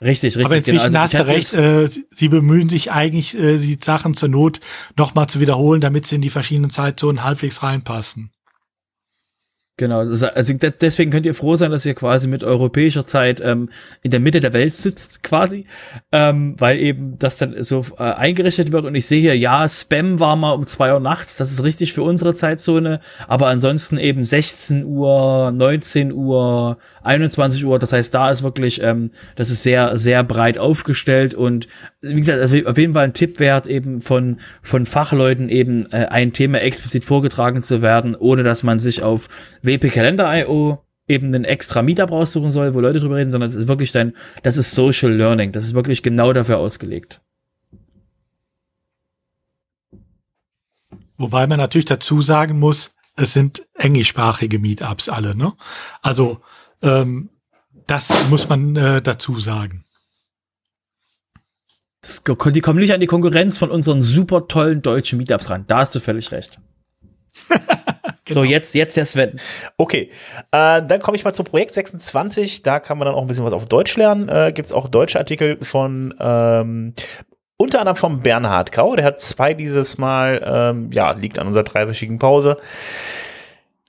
Richtig, 0.00 0.36
richtig. 0.36 0.44
Aber 0.44 0.56
inzwischen 0.56 0.86
genau. 0.86 1.00
also, 1.00 1.18
hast 1.18 1.26
du 1.26 1.26
recht, 1.26 1.54
äh, 1.54 1.88
sie 2.10 2.28
bemühen 2.28 2.68
sich 2.68 2.92
eigentlich, 2.92 3.36
äh, 3.36 3.58
die 3.58 3.78
Sachen 3.82 4.14
zur 4.14 4.28
Not 4.28 4.60
nochmal 4.96 5.28
zu 5.28 5.40
wiederholen, 5.40 5.80
damit 5.80 6.06
sie 6.06 6.16
in 6.16 6.22
die 6.22 6.30
verschiedenen 6.30 6.70
Zeitzonen 6.70 7.24
halbwegs 7.24 7.62
reinpassen. 7.62 8.30
Genau, 9.78 9.98
also 9.98 10.26
deswegen 10.80 11.10
könnt 11.10 11.26
ihr 11.26 11.34
froh 11.34 11.56
sein, 11.56 11.70
dass 11.70 11.84
ihr 11.84 11.94
quasi 11.94 12.28
mit 12.28 12.42
europäischer 12.42 13.06
Zeit 13.06 13.42
ähm, 13.44 13.68
in 14.02 14.10
der 14.10 14.20
Mitte 14.20 14.40
der 14.40 14.54
Welt 14.54 14.74
sitzt, 14.74 15.22
quasi, 15.22 15.66
ähm, 16.12 16.54
weil 16.58 16.78
eben 16.78 17.18
das 17.18 17.36
dann 17.36 17.62
so 17.62 17.84
äh, 17.98 18.04
eingerichtet 18.04 18.72
wird. 18.72 18.86
Und 18.86 18.94
ich 18.94 19.04
sehe 19.04 19.20
hier, 19.20 19.36
ja, 19.36 19.68
Spam 19.68 20.18
war 20.18 20.34
mal 20.36 20.52
um 20.52 20.64
zwei 20.64 20.94
Uhr 20.94 21.00
nachts, 21.00 21.36
das 21.36 21.52
ist 21.52 21.62
richtig 21.62 21.92
für 21.92 22.02
unsere 22.02 22.32
Zeitzone, 22.32 23.00
aber 23.28 23.48
ansonsten 23.48 23.98
eben 23.98 24.24
16 24.24 24.86
Uhr, 24.86 25.50
19 25.50 26.10
Uhr, 26.10 26.78
21 27.02 27.62
Uhr. 27.66 27.78
Das 27.78 27.92
heißt, 27.92 28.14
da 28.14 28.30
ist 28.30 28.42
wirklich, 28.42 28.82
ähm, 28.82 29.10
das 29.34 29.50
ist 29.50 29.62
sehr, 29.62 29.98
sehr 29.98 30.24
breit 30.24 30.56
aufgestellt 30.56 31.34
und 31.34 31.68
wie 32.00 32.14
gesagt, 32.14 32.42
auf 32.66 32.78
jeden 32.78 32.94
Fall 32.94 33.04
ein 33.04 33.12
Tipp 33.12 33.40
wert, 33.40 33.66
eben 33.66 34.00
von, 34.00 34.38
von 34.62 34.86
Fachleuten 34.86 35.50
eben 35.50 35.84
äh, 35.92 36.06
ein 36.06 36.32
Thema 36.32 36.62
explizit 36.62 37.04
vorgetragen 37.04 37.60
zu 37.60 37.82
werden, 37.82 38.14
ohne 38.14 38.42
dass 38.42 38.62
man 38.62 38.78
sich 38.78 39.02
auf 39.02 39.28
WP-Kalender.io 39.66 40.82
eben 41.08 41.28
einen 41.28 41.44
extra 41.44 41.82
Meetup 41.82 42.10
raussuchen 42.10 42.50
soll, 42.50 42.74
wo 42.74 42.80
Leute 42.80 42.98
drüber 42.98 43.16
reden, 43.16 43.30
sondern 43.30 43.50
das 43.50 43.56
ist 43.56 43.68
wirklich 43.68 43.92
dein, 43.92 44.14
das 44.42 44.56
ist 44.56 44.74
Social 44.74 45.12
Learning. 45.12 45.52
Das 45.52 45.64
ist 45.64 45.74
wirklich 45.74 46.02
genau 46.02 46.32
dafür 46.32 46.58
ausgelegt. 46.58 47.20
Wobei 51.18 51.46
man 51.46 51.58
natürlich 51.58 51.86
dazu 51.86 52.20
sagen 52.20 52.58
muss, 52.58 52.94
es 53.16 53.32
sind 53.32 53.66
englischsprachige 53.74 54.58
Meetups 54.58 55.08
alle, 55.08 55.34
ne? 55.34 55.54
Also 56.02 56.40
ähm, 56.82 57.30
das 57.86 58.12
muss 58.28 58.48
man 58.48 58.76
äh, 58.76 59.00
dazu 59.00 59.38
sagen. 59.38 59.84
Das, 62.02 62.22
die 62.22 62.60
kommen 62.60 62.78
nicht 62.78 62.92
an 62.92 63.00
die 63.00 63.06
Konkurrenz 63.06 63.58
von 63.58 63.70
unseren 63.70 64.02
super 64.02 64.48
tollen 64.48 64.82
deutschen 64.82 65.18
Meetups 65.18 65.50
ran. 65.50 65.64
Da 65.66 65.78
hast 65.78 65.94
du 65.94 66.00
völlig 66.00 66.30
recht. 66.32 66.60
genau. 68.26 68.40
So, 68.40 68.44
jetzt, 68.44 68.74
jetzt 68.74 68.96
der 68.96 69.06
Sven. 69.06 69.40
Okay, 69.78 70.10
äh, 70.52 70.82
dann 70.82 71.00
komme 71.00 71.16
ich 71.16 71.24
mal 71.24 71.32
zum 71.32 71.46
Projekt 71.46 71.72
26. 71.72 72.62
Da 72.62 72.80
kann 72.80 72.98
man 72.98 73.06
dann 73.06 73.14
auch 73.14 73.22
ein 73.22 73.26
bisschen 73.26 73.44
was 73.44 73.52
auf 73.52 73.64
Deutsch 73.64 73.96
lernen. 73.96 74.28
Äh, 74.28 74.52
Gibt 74.52 74.66
es 74.66 74.72
auch 74.72 74.88
deutsche 74.88 75.18
Artikel 75.18 75.58
von 75.64 76.14
ähm, 76.20 76.94
unter 77.56 77.80
anderem 77.80 77.96
vom 77.96 78.20
Bernhard 78.20 78.72
Kau. 78.72 78.96
Der 78.96 79.04
hat 79.04 79.20
zwei 79.20 79.54
dieses 79.54 79.96
Mal, 79.98 80.42
ähm, 80.44 80.90
ja, 80.92 81.12
liegt 81.12 81.38
an 81.38 81.46
unserer 81.46 81.64
dreiwöchigen 81.64 82.18
Pause. 82.18 82.58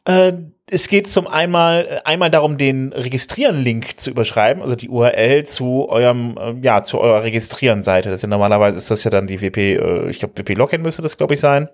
Äh, 0.05 0.33
es 0.69 0.89
geht 0.89 1.09
zum 1.09 1.27
einmal, 1.27 2.01
einmal 2.03 2.29
darum, 2.29 2.57
den 2.57 2.91
Registrieren-Link 2.91 3.99
zu 3.99 4.09
überschreiben, 4.09 4.61
also 4.61 4.75
die 4.75 4.89
URL 4.89 5.45
zu 5.45 5.87
eurem, 5.87 6.37
äh, 6.37 6.55
ja, 6.61 6.83
zu 6.83 6.99
eurer 6.99 7.23
Registrieren-Seite. 7.23 8.09
Das 8.09 8.17
ist 8.17 8.21
ja 8.23 8.27
normalerweise 8.27 8.77
ist 8.77 8.91
das 8.91 9.03
ja 9.03 9.11
dann 9.11 9.27
die 9.27 9.41
WP, 9.41 9.57
äh, 9.57 10.09
ich 10.09 10.19
glaube, 10.19 10.37
WP-Login 10.37 10.81
müsste 10.81 11.01
das, 11.01 11.17
glaube 11.17 11.35
ich, 11.35 11.39
sein. 11.39 11.69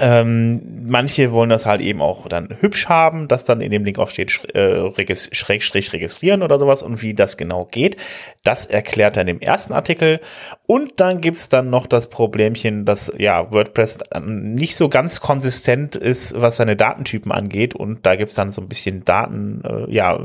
Ähm, 0.00 0.86
manche 0.86 1.32
wollen 1.32 1.50
das 1.50 1.66
halt 1.66 1.82
eben 1.82 2.00
auch 2.00 2.26
dann 2.26 2.48
hübsch 2.60 2.88
haben, 2.88 3.28
dass 3.28 3.44
dann 3.44 3.60
in 3.60 3.70
dem 3.70 3.84
Link 3.84 3.98
auch 3.98 4.08
steht, 4.08 4.42
äh, 4.54 4.90
Schrägstrich 5.14 5.92
registrieren 5.92 6.42
oder 6.42 6.58
sowas 6.58 6.82
und 6.82 7.02
wie 7.02 7.12
das 7.12 7.36
genau 7.36 7.66
geht. 7.70 7.98
Das 8.42 8.64
erklärt 8.64 9.18
er 9.18 9.22
in 9.22 9.26
dem 9.26 9.40
ersten 9.40 9.74
Artikel. 9.74 10.20
Und 10.66 10.98
dann 10.98 11.20
gibt's 11.20 11.50
dann 11.50 11.68
noch 11.68 11.86
das 11.86 12.08
Problemchen, 12.08 12.86
dass 12.86 13.12
ja 13.18 13.52
WordPress 13.52 13.98
nicht 14.24 14.76
so 14.76 14.88
ganz 14.88 15.20
konsistent 15.20 15.94
ist, 15.94 16.40
was 16.40 16.56
seine 16.56 16.74
Datentypen 16.74 17.30
angeht. 17.30 17.74
Und 17.74 18.06
da 18.06 18.16
gibt's 18.16 18.34
dann 18.34 18.50
so 18.50 18.62
ein 18.62 18.68
bisschen 18.68 19.04
Daten, 19.04 19.62
äh, 19.62 19.92
ja, 19.92 20.18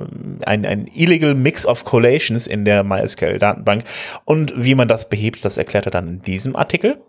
ein, 0.45 0.65
ein 0.65 0.87
illegal 0.95 1.35
Mix 1.35 1.65
of 1.65 1.83
Collations 1.83 2.47
in 2.47 2.63
der 2.63 2.85
MySQL-Datenbank. 2.85 3.83
Und 4.23 4.53
wie 4.55 4.75
man 4.75 4.87
das 4.87 5.09
behebt, 5.09 5.43
das 5.43 5.57
erklärt 5.57 5.87
er 5.87 5.91
dann 5.91 6.07
in 6.07 6.21
diesem 6.21 6.55
Artikel. 6.55 7.01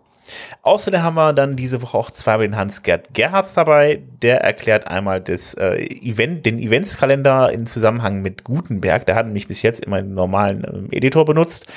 Außerdem 0.61 1.01
haben 1.01 1.15
wir 1.15 1.33
dann 1.33 1.55
diese 1.55 1.81
Woche 1.81 1.97
auch 1.97 2.11
zweimal 2.11 2.47
den 2.47 2.55
Hans-Gerd 2.55 3.13
Gerhards 3.13 3.53
dabei. 3.53 4.01
Der 4.21 4.41
erklärt 4.41 4.87
einmal 4.87 5.21
das, 5.21 5.53
äh, 5.55 5.75
Event, 5.77 6.45
den 6.45 6.59
Eventskalender 6.59 7.51
in 7.51 7.67
Zusammenhang 7.67 8.21
mit 8.21 8.43
Gutenberg. 8.43 9.05
Der 9.05 9.15
hat 9.15 9.25
nämlich 9.25 9.47
bis 9.47 9.61
jetzt 9.61 9.85
immer 9.85 9.97
einen 9.97 10.13
normalen 10.13 10.89
äh, 10.91 10.97
Editor 10.97 11.25
benutzt. 11.25 11.67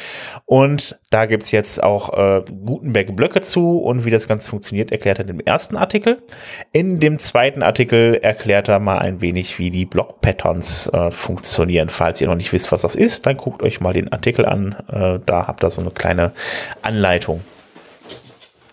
Und 0.46 0.98
da 1.10 1.26
gibt's 1.26 1.50
jetzt 1.50 1.82
auch 1.82 2.12
äh, 2.12 2.42
Gutenberg-Blöcke 2.64 3.42
zu 3.42 3.78
und 3.78 4.04
wie 4.04 4.10
das 4.10 4.28
Ganze 4.28 4.50
funktioniert, 4.50 4.92
erklärt 4.92 5.18
er 5.18 5.28
im 5.28 5.40
ersten 5.40 5.76
Artikel. 5.76 6.22
In 6.72 7.00
dem 7.00 7.18
zweiten 7.18 7.62
Artikel 7.62 8.14
erklärt 8.14 8.68
er 8.68 8.78
mal 8.78 8.98
ein 8.98 9.20
wenig, 9.20 9.58
wie 9.58 9.70
die 9.70 9.84
Block-Patterns 9.84 10.88
äh, 10.88 11.10
funktionieren. 11.10 11.88
Falls 11.88 12.20
ihr 12.20 12.28
noch 12.28 12.34
nicht 12.34 12.52
wisst, 12.52 12.72
was 12.72 12.82
das 12.82 12.94
ist, 12.94 13.26
dann 13.26 13.36
guckt 13.36 13.62
euch 13.62 13.80
mal 13.80 13.92
den 13.92 14.12
Artikel 14.12 14.46
an. 14.46 14.76
Äh, 14.88 15.18
da 15.24 15.46
habt 15.46 15.64
ihr 15.64 15.70
so 15.70 15.80
eine 15.80 15.90
kleine 15.90 16.32
Anleitung. 16.82 17.42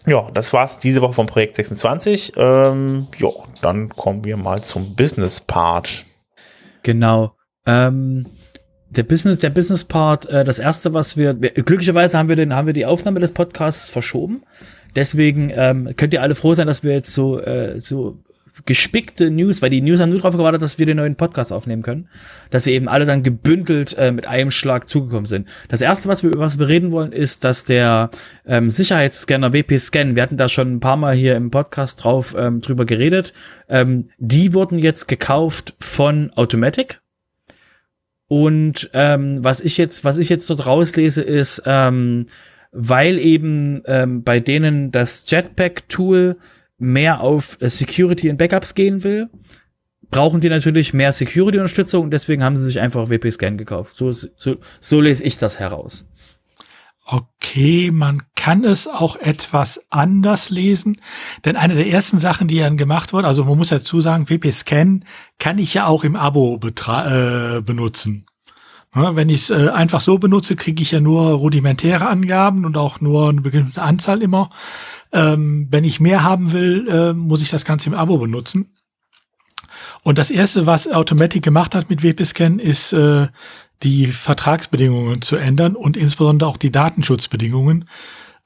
Ja, 0.10 0.28
das 0.34 0.54
war's 0.54 0.80
diese 0.80 1.02
Woche 1.02 1.14
vom 1.14 1.28
Projekt 1.28 1.56
26. 1.56 2.34
Ähm, 2.36 3.08
ja, 3.20 3.30
dann 3.62 3.90
kommen 3.90 4.24
wir 4.24 4.38
mal 4.38 4.64
zum 4.64 4.96
Business 4.96 5.40
Part. 5.40 6.04
Genau. 6.82 7.34
Ähm, 7.68 8.26
der 8.90 9.04
Business, 9.04 9.38
der 9.38 9.52
Business 9.52 9.86
Part, 9.86 10.26
äh, 10.26 10.44
das 10.44 10.58
erste, 10.58 10.96
was 10.96 11.16
wir, 11.16 11.36
glücklicherweise 11.36 12.18
haben 12.18 12.28
wir 12.28 12.36
den, 12.36 12.56
haben 12.56 12.66
wir 12.66 12.74
die 12.74 12.88
Aufnahme 12.88 13.20
des 13.20 13.34
Podcasts 13.34 13.92
verschoben. 13.92 14.42
Deswegen 14.96 15.52
ähm, 15.54 15.94
könnt 15.96 16.12
ihr 16.14 16.24
alle 16.24 16.34
froh 16.34 16.56
sein, 16.56 16.66
dass 16.66 16.82
wir 16.82 16.94
jetzt 16.94 17.14
so, 17.14 17.40
äh, 17.40 17.80
so 17.80 18.18
gespickte 18.66 19.30
News, 19.32 19.62
weil 19.62 19.70
die 19.70 19.82
News 19.82 20.00
haben 20.00 20.10
nur 20.10 20.20
darauf 20.20 20.36
gewartet, 20.36 20.62
dass 20.62 20.80
wir 20.80 20.86
den 20.86 20.98
neuen 20.98 21.16
Podcast 21.16 21.52
aufnehmen 21.52 21.84
können, 21.84 22.08
dass 22.50 22.64
sie 22.64 22.74
eben 22.74 22.88
alle 22.88 23.06
dann 23.06 23.24
gebündelt 23.24 23.98
äh, 23.98 24.12
mit 24.12 24.28
einem 24.28 24.52
Schlag 24.52 24.88
zugekommen 24.88 25.26
sind. 25.26 25.48
Das 25.68 25.82
erste, 25.82 26.10
was 26.10 26.24
wir, 26.24 26.32
was 26.36 26.60
wir 26.60 26.68
reden 26.68 26.92
wollen, 26.92 27.12
ist, 27.12 27.44
dass 27.44 27.66
der 27.66 28.10
ähm, 28.46 28.72
Sicherheitsscanner 28.72 29.54
WP 29.54 29.78
Scan, 29.80 30.16
wir 30.16 30.24
hatten 30.24 30.38
da 30.38 30.50
schon 30.50 30.74
ein 30.74 30.80
paar 30.80 30.98
Mal 30.98 31.16
hier 31.16 31.36
im 31.36 31.52
Podcast 31.52 32.04
drauf 32.04 32.36
ähm, 32.38 32.60
drüber 32.60 32.86
geredet, 32.86 33.34
ähm, 33.68 34.10
die 34.18 34.54
wurden 34.54 34.80
jetzt 34.80 35.08
gekauft 35.08 35.76
von 35.80 36.32
Automatic. 36.36 37.02
Und 38.28 38.92
ähm, 38.94 39.44
was 39.44 39.60
ich 39.60 39.78
jetzt, 39.78 40.04
was 40.04 40.20
ich 40.20 40.30
jetzt 40.30 40.50
dort 40.50 40.68
rauslese, 40.68 41.24
ist, 41.24 41.64
ähm, 41.66 42.28
weil 42.72 43.18
eben 43.18 43.82
ähm, 43.86 44.24
bei 44.24 44.40
denen 44.40 44.92
das 44.92 45.26
Jetpack-Tool 45.28 46.38
mehr 46.80 47.22
auf 47.22 47.58
äh, 47.62 47.70
Security 47.70 48.30
und 48.30 48.38
Backups 48.38 48.74
gehen 48.74 49.04
will, 49.04 49.30
brauchen 50.10 50.42
die 50.42 50.50
natürlich 50.50 50.94
mehr 50.94 51.12
Security-Unterstützung 51.12 52.06
und 52.06 52.12
deswegen 52.12 52.44
haben 52.44 52.58
sie 52.58 52.66
sich 52.66 52.80
einfach 52.80 53.10
WP-Scan 53.10 53.58
gekauft. 53.58 53.96
So, 53.96 54.12
so, 54.12 54.58
so 54.80 55.02
lese 55.02 55.24
ich 55.24 55.38
das 55.38 55.60
heraus. 55.60 56.08
Okay, 57.06 57.90
man 57.92 58.22
kann 58.36 58.64
es 58.64 58.88
auch 58.88 59.16
etwas 59.16 59.82
anders 59.90 60.52
lesen. 60.52 61.02
Denn 61.44 61.56
eine 61.56 61.74
der 61.74 61.88
ersten 61.88 62.20
Sachen, 62.20 62.48
die 62.48 62.60
dann 62.60 62.78
gemacht 62.78 63.14
wurde, 63.14 63.28
also 63.28 63.44
man 63.46 63.58
muss 63.58 63.70
dazu 63.70 64.00
sagen, 64.00 64.30
WP-Scan 64.30 65.04
kann 65.40 65.58
ich 65.58 65.74
ja 65.74 65.88
auch 65.88 66.04
im 66.04 66.16
Abo 66.16 66.60
äh, 66.64 67.62
benutzen. 67.62 68.28
Ja, 68.96 69.16
wenn 69.16 69.30
ich 69.30 69.50
es 69.50 69.50
äh, 69.52 69.70
einfach 69.70 70.02
so 70.02 70.18
benutze, 70.18 70.56
kriege 70.56 70.82
ich 70.82 70.92
ja 70.92 71.00
nur 71.00 71.32
rudimentäre 71.32 72.08
Angaben 72.08 72.66
und 72.66 72.78
auch 72.78 73.02
nur 73.02 73.30
eine 73.30 73.42
bestimmte 73.42 73.82
Anzahl 73.82 74.22
immer. 74.22 74.50
Ähm, 75.12 75.68
wenn 75.70 75.84
ich 75.84 76.00
mehr 76.00 76.24
haben 76.24 76.52
will, 76.52 76.88
äh, 76.88 77.14
muss 77.14 77.42
ich 77.42 77.50
das 77.50 77.66
Ganze 77.66 77.90
im 77.90 77.96
Abo 77.96 78.18
benutzen. 78.18 78.76
Und 80.04 80.18
das 80.18 80.32
erste, 80.32 80.66
was 80.66 80.88
Automatic 80.88 81.44
gemacht 81.44 81.76
hat 81.76 81.90
mit 81.90 82.04
WP-Scan, 82.04 82.60
ist 82.60 82.94
äh, 82.94 83.28
die 83.84 84.08
Vertragsbedingungen 84.08 85.22
zu 85.22 85.36
ändern 85.36 85.76
und 85.76 85.98
insbesondere 85.98 86.50
auch 86.50 86.58
die 86.58 86.72
Datenschutzbedingungen. 86.72 87.88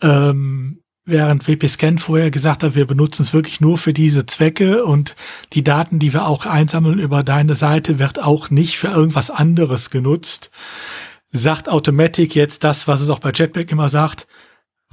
Ähm, 0.01 0.84
während 1.05 1.47
WP-Scan 1.47 1.97
vorher 1.97 2.32
gesagt 2.32 2.64
hat, 2.64 2.76
wir 2.76 2.88
benutzen 2.88 3.24
es 3.24 3.34
wirklich 3.34 3.59
nur 3.59 3.78
für 3.78 3.93
diese 3.93 4.26
Zwecke 4.26 4.86
und 4.86 5.16
die 5.53 5.64
Daten, 5.64 5.99
die 5.99 6.14
wir 6.14 6.28
auch 6.28 6.45
einsammeln 6.45 6.99
über 6.99 7.24
deine 7.24 7.55
Seite, 7.55 7.99
wird 7.99 8.20
auch 8.20 8.49
nicht 8.49 8.78
für 8.78 8.88
irgendwas 8.88 9.30
anderes 9.30 9.89
genutzt, 9.89 10.49
sagt 11.32 11.68
Automatic 11.68 12.36
jetzt 12.36 12.64
das, 12.64 12.88
was 12.88 13.01
es 13.01 13.09
auch 13.09 13.20
bei 13.20 13.32
Jetpack 13.34 13.72
immer 13.72 13.89
sagt, 13.89 14.28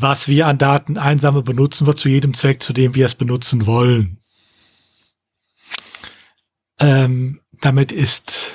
was 0.01 0.29
wir 0.29 0.47
an 0.47 0.59
Daten 0.59 0.99
einsammeln, 0.99 1.45
benutzen 1.45 1.87
wir 1.87 1.97
zu 1.97 2.09
jedem 2.09 2.35
Zweck, 2.35 2.63
zu 2.63 2.73
dem 2.73 2.95
wir 2.95 3.07
es 3.07 3.15
benutzen 3.15 3.67
wollen. 3.67 4.19
Ähm, 6.79 7.41
damit 7.61 7.93
ist 7.93 8.55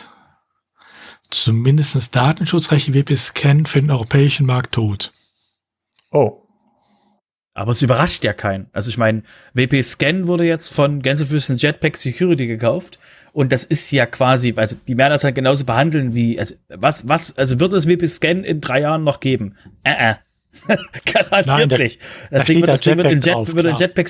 zumindest 1.29 2.15
Datenschutzrecht 2.15 2.93
WP-Scan 2.93 3.65
für 3.65 3.81
den 3.81 3.91
europäischen 3.91 4.45
Markt 4.45 4.73
tot. 4.73 5.13
Oh. 6.11 6.41
Aber 7.53 7.71
es 7.71 7.81
überrascht 7.81 8.23
ja 8.23 8.33
keinen. 8.33 8.67
Also 8.73 8.89
ich 8.89 8.97
meine, 8.97 9.23
WP 9.53 9.81
Scan 9.81 10.27
wurde 10.27 10.43
jetzt 10.43 10.73
von 10.73 11.01
Gänsefüßen 11.01 11.57
Jetpack 11.57 11.95
Security 11.95 12.47
gekauft 12.47 12.99
und 13.31 13.51
das 13.51 13.63
ist 13.63 13.91
ja 13.91 14.05
quasi, 14.05 14.53
also 14.57 14.75
die 14.87 14.97
werden 14.97 15.11
das 15.11 15.23
halt 15.23 15.35
genauso 15.35 15.63
behandeln 15.63 16.15
wie, 16.15 16.37
also 16.37 16.55
was, 16.67 17.07
was, 17.07 17.37
also 17.37 17.59
wird 17.59 17.73
es 17.73 17.87
WP 17.87 18.07
Scan 18.07 18.43
in 18.43 18.59
drei 18.59 18.81
Jahren 18.81 19.03
noch 19.03 19.19
geben? 19.19 19.55
Äh, 19.83 20.11
äh. 20.11 20.15
Garantiert 21.05 21.45
Nein, 21.45 21.69
da, 21.69 21.77
nicht. 21.77 21.99
Deswegen 22.31 22.61
da 22.61 22.67
wird 22.67 22.73
das 22.77 22.85
Jetpack 22.85 23.05
wird 23.05 23.25
Jet, 23.25 23.33
drauf, 23.33 23.55
wird 23.55 23.79
Jetpack 23.79 24.09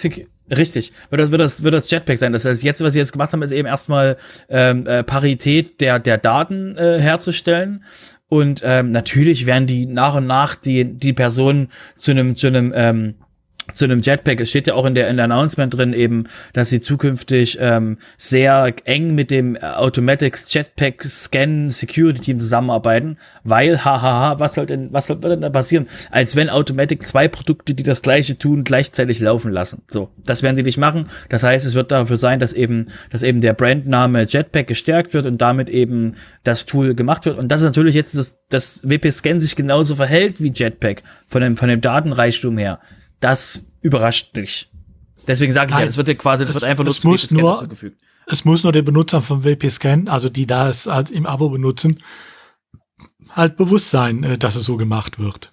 richtig, 0.56 0.94
wird 1.10 1.22
das, 1.22 1.32
wird 1.32 1.42
das, 1.42 1.64
wird 1.64 1.74
das 1.74 1.90
Jetpack 1.90 2.18
sein. 2.18 2.34
Das 2.34 2.46
heißt, 2.46 2.64
jetzt, 2.64 2.82
was 2.82 2.94
sie 2.94 3.00
jetzt 3.00 3.12
gemacht 3.12 3.34
haben, 3.34 3.42
ist 3.42 3.52
eben 3.52 3.68
erstmal 3.68 4.18
ähm, 4.50 4.86
äh, 4.88 5.04
Parität 5.04 5.82
der, 5.82 6.00
der 6.00 6.18
Daten 6.18 6.78
äh, 6.78 7.00
herzustellen. 7.00 7.84
Und 8.28 8.62
ähm, 8.64 8.92
natürlich 8.92 9.46
werden 9.46 9.68
die 9.68 9.86
nach 9.86 10.16
und 10.16 10.26
nach 10.26 10.56
die, 10.56 10.84
die 10.86 11.14
Personen 11.14 11.70
zu 11.96 12.12
einem, 12.12 12.36
zu 12.36 12.48
einem 12.48 12.74
ähm, 12.76 13.16
zu 13.74 13.86
einem 13.86 14.02
Jetpack. 14.02 14.40
Es 14.40 14.50
steht 14.50 14.68
ja 14.68 14.74
auch 14.74 14.86
in 14.86 14.96
der, 14.96 15.10
in 15.10 15.18
der 15.18 15.26
Announcement 15.26 15.74
drin 15.74 15.94
eben, 15.94 16.26
dass 16.54 16.70
sie 16.70 16.80
zukünftig 16.80 17.58
ähm, 17.60 17.98
sehr 18.18 18.74
eng 18.86 19.16
mit 19.16 19.32
dem 19.32 19.58
Automatics 19.58 20.54
Jetpack 20.54 21.04
Scan 21.04 21.70
Security 21.70 22.20
Team 22.20 22.40
zusammenarbeiten, 22.40 23.18
weil, 23.44 23.84
hahaha, 23.84 24.40
was 24.40 24.56
soll 24.56 24.66
denn, 24.66 24.92
was 24.92 25.08
soll 25.08 25.18
denn 25.18 25.42
da 25.42 25.50
passieren? 25.50 25.88
Als 26.12 26.36
wenn 26.36 26.50
Automatic 26.50 27.06
zwei 27.06 27.28
Produkte, 27.28 27.74
die 27.74 27.84
das 27.84 28.02
gleiche 28.02 28.38
tun, 28.38 28.64
gleichzeitig 28.64 29.20
laufen 29.20 29.52
lassen. 29.52 29.84
So, 29.90 30.10
das 30.24 30.44
werden 30.44 30.56
sie 30.56 30.64
nicht 30.64 30.78
machen. 30.78 31.10
Das 31.30 31.44
heißt, 31.44 31.66
es 31.66 31.76
wird 31.76 31.92
dafür 31.92 32.18
sein, 32.18 32.40
dass 32.40 32.54
eben, 32.54 32.88
dass 33.10 33.24
eben 33.24 33.42
der 33.42 33.54
Brandname 33.54 34.24
Jetpack 34.24 34.68
gestärkt 34.68 35.14
wird 35.14 35.26
und 35.26 35.42
damit 35.42 35.70
eben 35.70 36.16
das 36.44 36.66
Tool 36.66 36.96
gemacht 36.96 37.26
wird. 37.26 37.38
Und 37.38 37.50
das 37.50 37.62
ist 37.62 37.68
natürlich 37.68 37.96
jetzt, 37.96 38.18
dass 38.18 38.38
das 38.50 38.82
WP 38.84 39.12
Scan 39.12 39.40
sich 39.40 39.56
genauso 39.56 39.96
verhält 39.96 40.42
wie 40.42 40.52
Jetpack 40.54 41.04
von 41.28 41.42
dem, 41.42 41.58
von 41.58 41.70
dem 41.70 41.82
Datenreichtum 41.82 42.58
her 42.58 42.80
das 43.20 43.66
überrascht 43.82 44.36
nicht. 44.36 44.72
Deswegen 45.28 45.54
sage 45.54 45.70
ich 45.70 45.74
Nein, 45.74 45.82
ja, 45.82 45.86
das 45.88 45.98
wird 45.98 46.08
ja 46.08 46.14
quasi, 46.14 46.44
das 46.44 46.52
es, 46.52 46.56
wird 46.56 46.64
einfach 46.64 46.84
nur 46.84 46.94
zu 46.94 47.08
muss 47.08 47.32
nur, 47.32 47.60
zugefügt. 47.60 48.02
Es 48.28 48.46
muss 48.46 48.64
nur 48.64 48.72
den 48.72 48.86
Benutzer 48.86 49.22
von 49.22 49.44
WP-Scan, 49.44 50.08
also 50.08 50.30
die 50.30 50.48
da 50.48 50.70
es 50.70 50.86
halt 50.86 51.12
im 51.12 51.26
Abo 51.26 51.50
benutzen, 51.50 52.02
halt 53.32 53.58
bewusst 53.58 53.90
sein, 53.90 54.24
äh, 54.24 54.38
dass 54.38 54.56
es 54.56 54.66
so 54.66 54.78
gemacht 54.78 55.20
wird. 55.20 55.52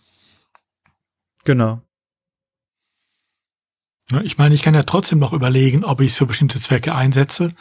Genau. 1.44 1.82
Ich 4.22 4.36
meine, 4.36 4.54
ich 4.54 4.62
kann 4.62 4.74
ja 4.74 4.82
trotzdem 4.82 5.18
noch 5.18 5.32
überlegen, 5.32 5.84
ob 5.84 6.00
ich 6.00 6.08
es 6.08 6.18
für 6.18 6.26
bestimmte 6.26 6.60
Zwecke 6.60 6.94
einsetze, 6.94 7.54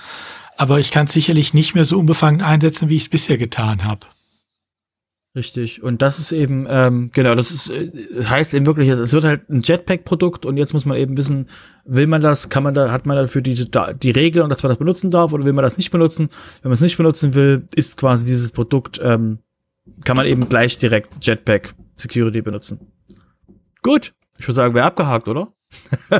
aber 0.57 0.79
ich 0.79 0.91
kann 0.91 1.07
es 1.07 1.13
sicherlich 1.13 1.53
nicht 1.53 1.75
mehr 1.75 1.85
so 1.85 1.97
unbefangen 1.97 2.41
einsetzen, 2.41 2.89
wie 2.89 2.97
ich 2.97 3.03
es 3.03 3.09
bisher 3.09 3.37
getan 3.37 3.85
habe. 3.85 4.07
Richtig. 5.33 5.81
Und 5.81 6.01
das 6.01 6.19
ist 6.19 6.33
eben, 6.33 6.67
ähm, 6.69 7.09
genau, 7.13 7.35
das 7.35 7.51
ist, 7.51 7.69
äh, 7.69 7.89
heißt 8.23 8.53
eben 8.53 8.65
wirklich, 8.65 8.89
es 8.89 9.13
wird 9.13 9.23
halt 9.23 9.49
ein 9.49 9.61
Jetpack-Produkt 9.61 10.45
und 10.45 10.57
jetzt 10.57 10.73
muss 10.73 10.85
man 10.85 10.97
eben 10.97 11.15
wissen, 11.15 11.47
will 11.85 12.07
man 12.07 12.21
das, 12.21 12.49
kann 12.49 12.63
man 12.63 12.73
da, 12.73 12.91
hat 12.91 13.05
man 13.05 13.15
dafür 13.15 13.41
die, 13.41 13.53
die 13.55 14.11
Regeln, 14.11 14.49
dass 14.49 14.61
man 14.61 14.69
das 14.71 14.77
benutzen 14.77 15.09
darf 15.09 15.31
oder 15.31 15.45
will 15.45 15.53
man 15.53 15.63
das 15.63 15.77
nicht 15.77 15.89
benutzen? 15.89 16.29
Wenn 16.61 16.69
man 16.69 16.73
es 16.73 16.81
nicht 16.81 16.97
benutzen 16.97 17.33
will, 17.33 17.65
ist 17.75 17.95
quasi 17.95 18.25
dieses 18.25 18.51
Produkt, 18.51 18.99
ähm, 19.01 19.39
kann 20.03 20.17
man 20.17 20.25
eben 20.25 20.49
gleich 20.49 20.77
direkt 20.79 21.25
Jetpack 21.25 21.75
Security 21.95 22.41
benutzen. 22.41 22.91
Gut. 23.81 24.13
Ich 24.37 24.47
würde 24.47 24.55
sagen, 24.55 24.73
wäre 24.73 24.87
abgehakt, 24.87 25.29
oder? 25.29 25.53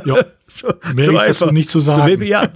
Ja. 0.06 0.24
so, 0.46 0.72
Mehr 0.94 1.06
so 1.06 1.12
ist 1.12 1.18
einfach. 1.20 1.40
dazu 1.40 1.52
nicht 1.52 1.70
zu 1.70 1.80
sagen. 1.80 2.18
So, 2.18 2.24
ja, 2.24 2.48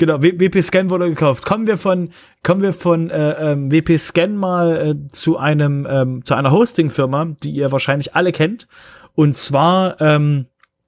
Genau, 0.00 0.22
WP 0.22 0.62
Scan 0.62 0.88
wurde 0.88 1.10
gekauft. 1.10 1.44
Kommen 1.44 1.66
wir 1.66 1.76
von 1.76 2.08
kommen 2.42 2.62
wir 2.62 2.72
von 2.72 3.10
äh, 3.10 3.52
ähm, 3.52 3.70
WP 3.70 3.98
Scan 3.98 4.28
mal 4.28 4.76
äh, 4.78 5.08
zu 5.08 5.36
einem 5.36 5.86
ähm, 5.86 6.24
zu 6.24 6.34
einer 6.34 6.52
Hosting-Firma, 6.52 7.36
die 7.42 7.50
ihr 7.50 7.70
wahrscheinlich 7.70 8.14
alle 8.14 8.32
kennt. 8.32 8.66
Und 9.14 9.36
zwar 9.36 10.00
ähm, 10.00 10.46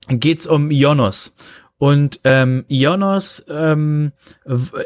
geht's 0.08 0.46
um 0.46 0.70
Ionos. 0.70 1.36
Und 1.76 2.20
ähm, 2.24 2.64
Ionos 2.68 3.44
ähm, 3.50 4.12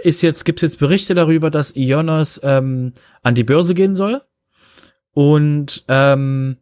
ist 0.02 0.22
jetzt 0.22 0.44
gibt's 0.44 0.62
jetzt 0.62 0.80
Berichte 0.80 1.14
darüber, 1.14 1.48
dass 1.48 1.76
Ionos 1.76 2.40
ähm, 2.42 2.94
an 3.22 3.36
die 3.36 3.44
Börse 3.44 3.74
gehen 3.74 3.94
soll. 3.94 4.22
Und 5.12 5.84
ähm, 5.86 6.56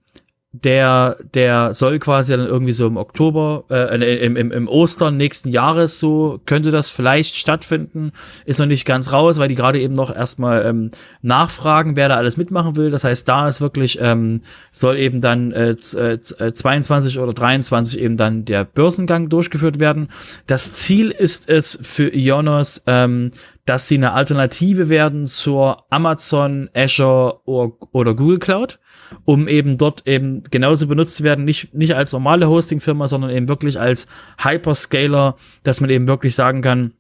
der, 0.62 1.16
der 1.34 1.74
soll 1.74 1.98
quasi 1.98 2.30
dann 2.30 2.46
irgendwie 2.46 2.72
so 2.72 2.86
im 2.86 2.96
Oktober, 2.96 3.64
äh, 3.70 4.24
im, 4.24 4.36
im, 4.36 4.52
im 4.52 4.68
Ostern 4.68 5.16
nächsten 5.16 5.48
Jahres 5.48 5.98
so, 5.98 6.40
könnte 6.46 6.70
das 6.70 6.90
vielleicht 6.90 7.34
stattfinden. 7.34 8.12
Ist 8.44 8.61
noch 8.61 8.66
nicht 8.66 8.84
ganz 8.84 9.12
raus, 9.12 9.38
weil 9.38 9.48
die 9.48 9.57
gerade 9.57 9.80
eben 9.80 9.94
noch 9.94 10.14
erstmal 10.14 10.64
ähm, 10.64 10.92
nachfragen, 11.22 11.96
wer 11.96 12.09
da 12.09 12.16
alles 12.16 12.36
mitmachen 12.36 12.76
will. 12.76 12.92
Das 12.92 13.02
heißt, 13.02 13.28
da 13.28 13.48
ist 13.48 13.61
wirklich, 13.61 13.98
ähm, 14.00 14.42
soll 14.70 14.96
eben 14.96 15.20
dann 15.20 15.50
äh, 15.50 15.76
22 15.76 17.16
äh, 17.16 17.18
oder 17.18 17.32
23 17.32 18.00
eben 18.00 18.16
dann 18.16 18.44
der 18.44 18.64
Börsengang 18.64 19.28
durchgeführt 19.28 19.80
werden. 19.80 20.07
Das 20.46 20.72
Ziel 20.72 21.11
ist 21.11 21.48
es 21.48 21.80
für 21.82 22.14
Ionos, 22.14 22.80
ähm, 22.86 23.32
dass 23.66 23.88
sie 23.88 23.96
eine 23.96 24.12
Alternative 24.12 24.88
werden 24.88 25.26
zur 25.26 25.78
Amazon, 25.90 26.68
Azure 26.74 27.40
oder 27.44 28.14
Google 28.14 28.38
Cloud 28.38 28.78
um 29.24 29.48
eben 29.48 29.78
dort 29.78 30.06
eben 30.06 30.42
genauso 30.44 30.86
benutzt 30.86 31.16
zu 31.16 31.24
werden, 31.24 31.44
nicht, 31.44 31.74
nicht 31.74 31.94
als 31.94 32.12
normale 32.12 32.48
Hosting-Firma, 32.48 33.08
sondern 33.08 33.30
eben 33.30 33.48
wirklich 33.48 33.78
als 33.78 34.06
Hyperscaler, 34.38 35.36
dass 35.62 35.80
man 35.80 35.90
eben 35.90 36.06
wirklich 36.08 36.34
sagen 36.34 36.62
kann, 36.62 36.94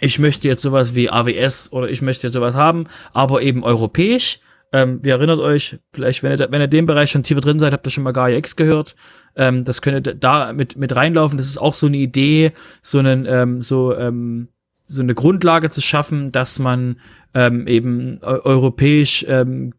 ich 0.00 0.18
möchte 0.18 0.48
jetzt 0.48 0.62
sowas 0.62 0.94
wie 0.94 1.10
AWS 1.10 1.72
oder 1.72 1.88
ich 1.88 2.02
möchte 2.02 2.26
jetzt 2.26 2.34
sowas 2.34 2.56
haben, 2.56 2.86
aber 3.12 3.42
eben 3.42 3.62
europäisch. 3.62 4.40
Ähm, 4.72 5.00
ihr 5.04 5.12
erinnert 5.12 5.38
euch, 5.38 5.78
vielleicht, 5.92 6.22
wenn 6.22 6.32
ihr, 6.32 6.48
wenn 6.50 6.60
ihr 6.60 6.66
den 6.66 6.86
Bereich 6.86 7.10
schon 7.10 7.22
tiefer 7.22 7.40
drin 7.40 7.58
seid, 7.58 7.72
habt 7.72 7.86
ihr 7.86 7.90
schon 7.90 8.04
mal 8.04 8.12
Gaia 8.12 8.36
X 8.38 8.56
gehört. 8.56 8.96
Ähm, 9.36 9.64
das 9.64 9.82
könnt 9.82 10.06
ihr 10.06 10.14
da 10.14 10.52
mit, 10.52 10.76
mit 10.76 10.96
reinlaufen. 10.96 11.36
Das 11.36 11.46
ist 11.46 11.58
auch 11.58 11.74
so 11.74 11.86
eine 11.86 11.98
Idee, 11.98 12.52
so 12.80 12.98
einen, 12.98 13.26
ähm, 13.26 13.60
so, 13.60 13.96
ähm, 13.96 14.48
so 14.94 15.02
eine 15.02 15.14
Grundlage 15.14 15.70
zu 15.70 15.80
schaffen, 15.80 16.32
dass 16.32 16.58
man 16.58 16.96
ähm, 17.34 17.66
eben 17.66 18.18
europäisch 18.22 19.24
ähm, 19.28 19.74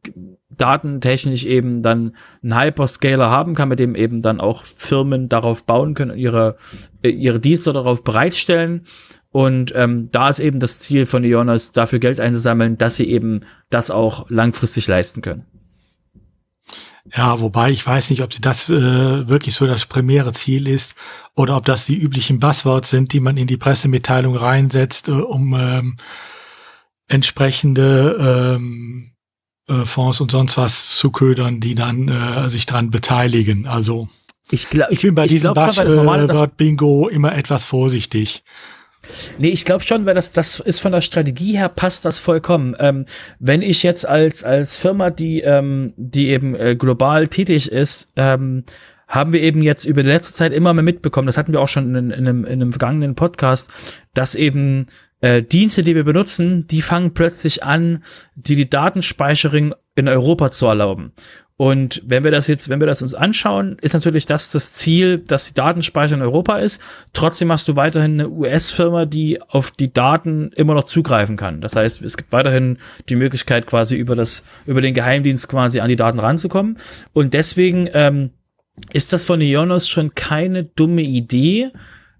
datentechnisch 0.50 1.46
eben 1.46 1.82
dann 1.82 2.16
einen 2.44 2.60
Hyperscaler 2.60 3.30
haben 3.30 3.56
kann, 3.56 3.70
mit 3.70 3.80
dem 3.80 3.96
eben 3.96 4.22
dann 4.22 4.40
auch 4.40 4.66
Firmen 4.66 5.30
darauf 5.30 5.66
bauen 5.66 5.94
können 5.94 6.12
und 6.12 6.18
ihre, 6.18 6.58
äh, 7.02 7.10
ihre 7.10 7.40
Dienste 7.40 7.74
darauf 7.74 8.04
bereitstellen. 8.04 8.86
Und 9.32 9.74
ähm, 9.76 10.10
da 10.12 10.30
ist 10.30 10.40
eben 10.40 10.60
das 10.60 10.80
Ziel 10.80 11.06
von 11.06 11.24
Ionos, 11.24 11.72
dafür 11.72 12.00
Geld 12.00 12.20
einzusammeln, 12.20 12.78
dass 12.78 12.98
sie 12.98 13.10
eben 13.10 13.42
das 13.72 13.90
auch 13.90 14.30
langfristig 14.30 14.88
leisten 14.88 15.22
können. 15.22 15.46
Ja, 17.12 17.42
wobei 17.42 17.72
ich 17.72 17.86
weiß 17.86 18.10
nicht, 18.12 18.22
ob 18.22 18.34
sie 18.34 18.40
das 18.40 18.70
äh, 18.70 19.28
wirklich 19.28 19.56
so 19.56 19.68
das 19.68 19.86
primäre 19.86 20.32
Ziel 20.32 20.68
ist 20.68 20.96
oder 21.36 21.58
ob 21.58 21.66
das 21.66 21.86
die 21.86 21.98
üblichen 21.98 22.40
Buzzwords 22.40 22.90
sind, 22.90 23.12
die 23.12 23.20
man 23.20 23.36
in 23.36 23.48
die 23.48 23.58
Pressemitteilung 23.58 24.38
reinsetzt, 24.38 25.10
äh, 25.10 25.12
um 25.12 25.54
ähm, 25.54 25.98
entsprechende 27.10 28.56
ähm, 28.56 29.12
äh, 29.68 29.86
Fonds 29.86 30.22
und 30.22 30.32
sonst 30.32 30.56
was 30.58 30.96
zu 30.96 31.12
ködern, 31.12 31.60
die 31.60 31.76
dann 31.76 32.08
äh, 32.08 32.50
sich 32.50 32.66
dran 32.66 32.90
beteiligen. 32.90 33.68
Also 33.68 34.08
ich, 34.50 34.70
glaub, 34.70 34.90
ich, 34.90 35.00
ich 35.00 35.02
bin 35.04 35.16
bei 35.16 35.26
ich 35.26 35.32
diesem 35.32 35.54
Buzzword-Bingo 35.54 37.10
äh, 37.10 37.14
immer 37.14 37.36
etwas 37.36 37.66
vorsichtig. 37.66 38.44
Nee, 39.38 39.50
ich 39.50 39.66
glaube 39.66 39.84
schon, 39.84 40.06
weil 40.06 40.16
das, 40.16 40.32
das 40.32 40.60
ist 40.60 40.80
von 40.80 40.92
der 40.92 41.02
Strategie 41.02 41.58
her 41.58 41.70
passt 41.70 42.06
das 42.06 42.20
vollkommen. 42.20 42.76
Ähm, 42.80 43.06
wenn 43.40 43.62
ich 43.62 43.84
jetzt 43.84 44.08
als, 44.08 44.44
als 44.44 44.78
Firma, 44.78 45.10
die, 45.10 45.42
ähm, 45.42 45.94
die 45.98 46.30
eben 46.30 46.56
äh, 46.56 46.76
global 46.76 47.28
tätig 47.28 47.72
ist, 47.72 48.12
ähm, 48.16 48.64
haben 49.08 49.34
wir 49.34 49.42
eben 49.42 49.62
jetzt 49.62 49.86
über 49.86 50.04
die 50.04 50.10
letzte 50.10 50.34
Zeit 50.34 50.54
immer 50.54 50.74
mehr 50.74 50.84
mitbekommen, 50.84 51.28
das 51.28 51.38
hatten 51.38 51.52
wir 51.52 51.62
auch 51.62 51.70
schon 51.70 51.94
in, 51.96 52.12
in, 52.12 52.28
einem, 52.28 52.46
in 52.46 52.62
einem 52.62 52.72
vergangenen 52.72 53.16
Podcast, 53.16 53.70
dass 54.14 54.34
eben 54.36 54.88
äh, 55.22 55.44
Dienste, 55.44 55.84
die 55.84 55.96
wir 55.96 56.04
benutzen, 56.04 56.68
die 56.68 56.82
fangen 56.82 57.14
plötzlich 57.14 57.64
an, 57.64 58.04
die 58.36 58.56
die 58.56 58.70
Datenspeicherung 58.70 59.76
in 59.96 60.08
Europa 60.08 60.52
zu 60.52 60.66
erlauben. 60.66 61.14
Und 61.56 62.02
wenn 62.06 62.24
wir 62.24 62.32
das 62.32 62.48
jetzt, 62.48 62.70
wenn 62.70 62.80
wir 62.80 62.88
das 62.88 63.04
uns 63.04 63.14
anschauen, 63.14 63.78
ist 63.82 63.94
natürlich 63.94 64.26
das 64.26 64.52
das 64.52 64.74
Ziel, 64.74 65.20
dass 65.20 65.48
die 65.48 65.54
Datenspeicher 65.54 66.16
in 66.16 66.22
Europa 66.24 66.58
ist. 66.58 66.82
Trotzdem 67.14 67.52
hast 67.52 67.68
du 67.68 67.76
weiterhin 67.76 68.20
eine 68.20 68.30
US-Firma, 68.30 69.06
die 69.06 69.40
auf 69.42 69.70
die 69.70 69.94
Daten 69.94 70.52
immer 70.56 70.74
noch 70.74 70.86
zugreifen 70.86 71.38
kann. 71.38 71.62
Das 71.62 71.76
heißt, 71.76 72.02
es 72.02 72.18
gibt 72.18 72.32
weiterhin 72.32 72.80
die 73.08 73.16
Möglichkeit, 73.16 73.68
quasi 73.68 73.96
über 73.96 74.16
das, 74.16 74.44
über 74.66 74.82
den 74.82 74.96
Geheimdienst 74.96 75.48
quasi 75.48 75.80
an 75.80 75.90
die 75.90 75.96
Daten 75.96 76.20
ranzukommen. 76.20 76.78
Und 77.14 77.36
deswegen 77.36 77.88
ähm, 77.94 78.32
ist 78.92 79.14
das 79.14 79.24
von 79.24 79.40
Ionos 79.40 79.88
schon 79.88 80.16
keine 80.16 80.64
dumme 80.64 81.04
Idee, 81.04 81.72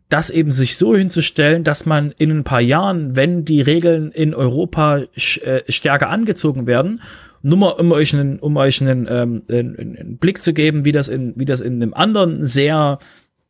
das 0.10 0.30
eben 0.30 0.52
sich 0.52 0.78
so 0.78 0.96
hinzustellen, 0.96 1.64
dass 1.64 1.88
man 1.88 2.12
in 2.12 2.30
ein 2.30 2.44
paar 2.44 2.62
Jahren, 2.62 3.16
wenn 3.16 3.46
die 3.46 3.62
Regeln 3.62 4.12
in 4.12 4.36
Europa 4.36 5.00
äh, 5.00 5.62
stärker 5.68 6.10
angezogen 6.10 6.68
werden, 6.68 7.02
nur 7.44 7.58
mal, 7.58 7.70
um 7.72 7.92
euch 7.92 8.14
einen, 8.14 8.40
um 8.40 8.58
euch 8.58 8.82
einen, 8.82 9.06
ähm, 9.10 9.44
einen, 9.50 9.78
einen 9.78 10.18
Blick 10.18 10.42
zu 10.42 10.54
geben, 10.54 10.86
wie 10.86 10.94
das 10.94 11.10
in, 11.10 11.34
wie 11.36 11.46
das 11.46 11.60
in 11.60 11.76
einem 11.76 11.94
anderen 11.94 12.46
sehr 12.46 13.00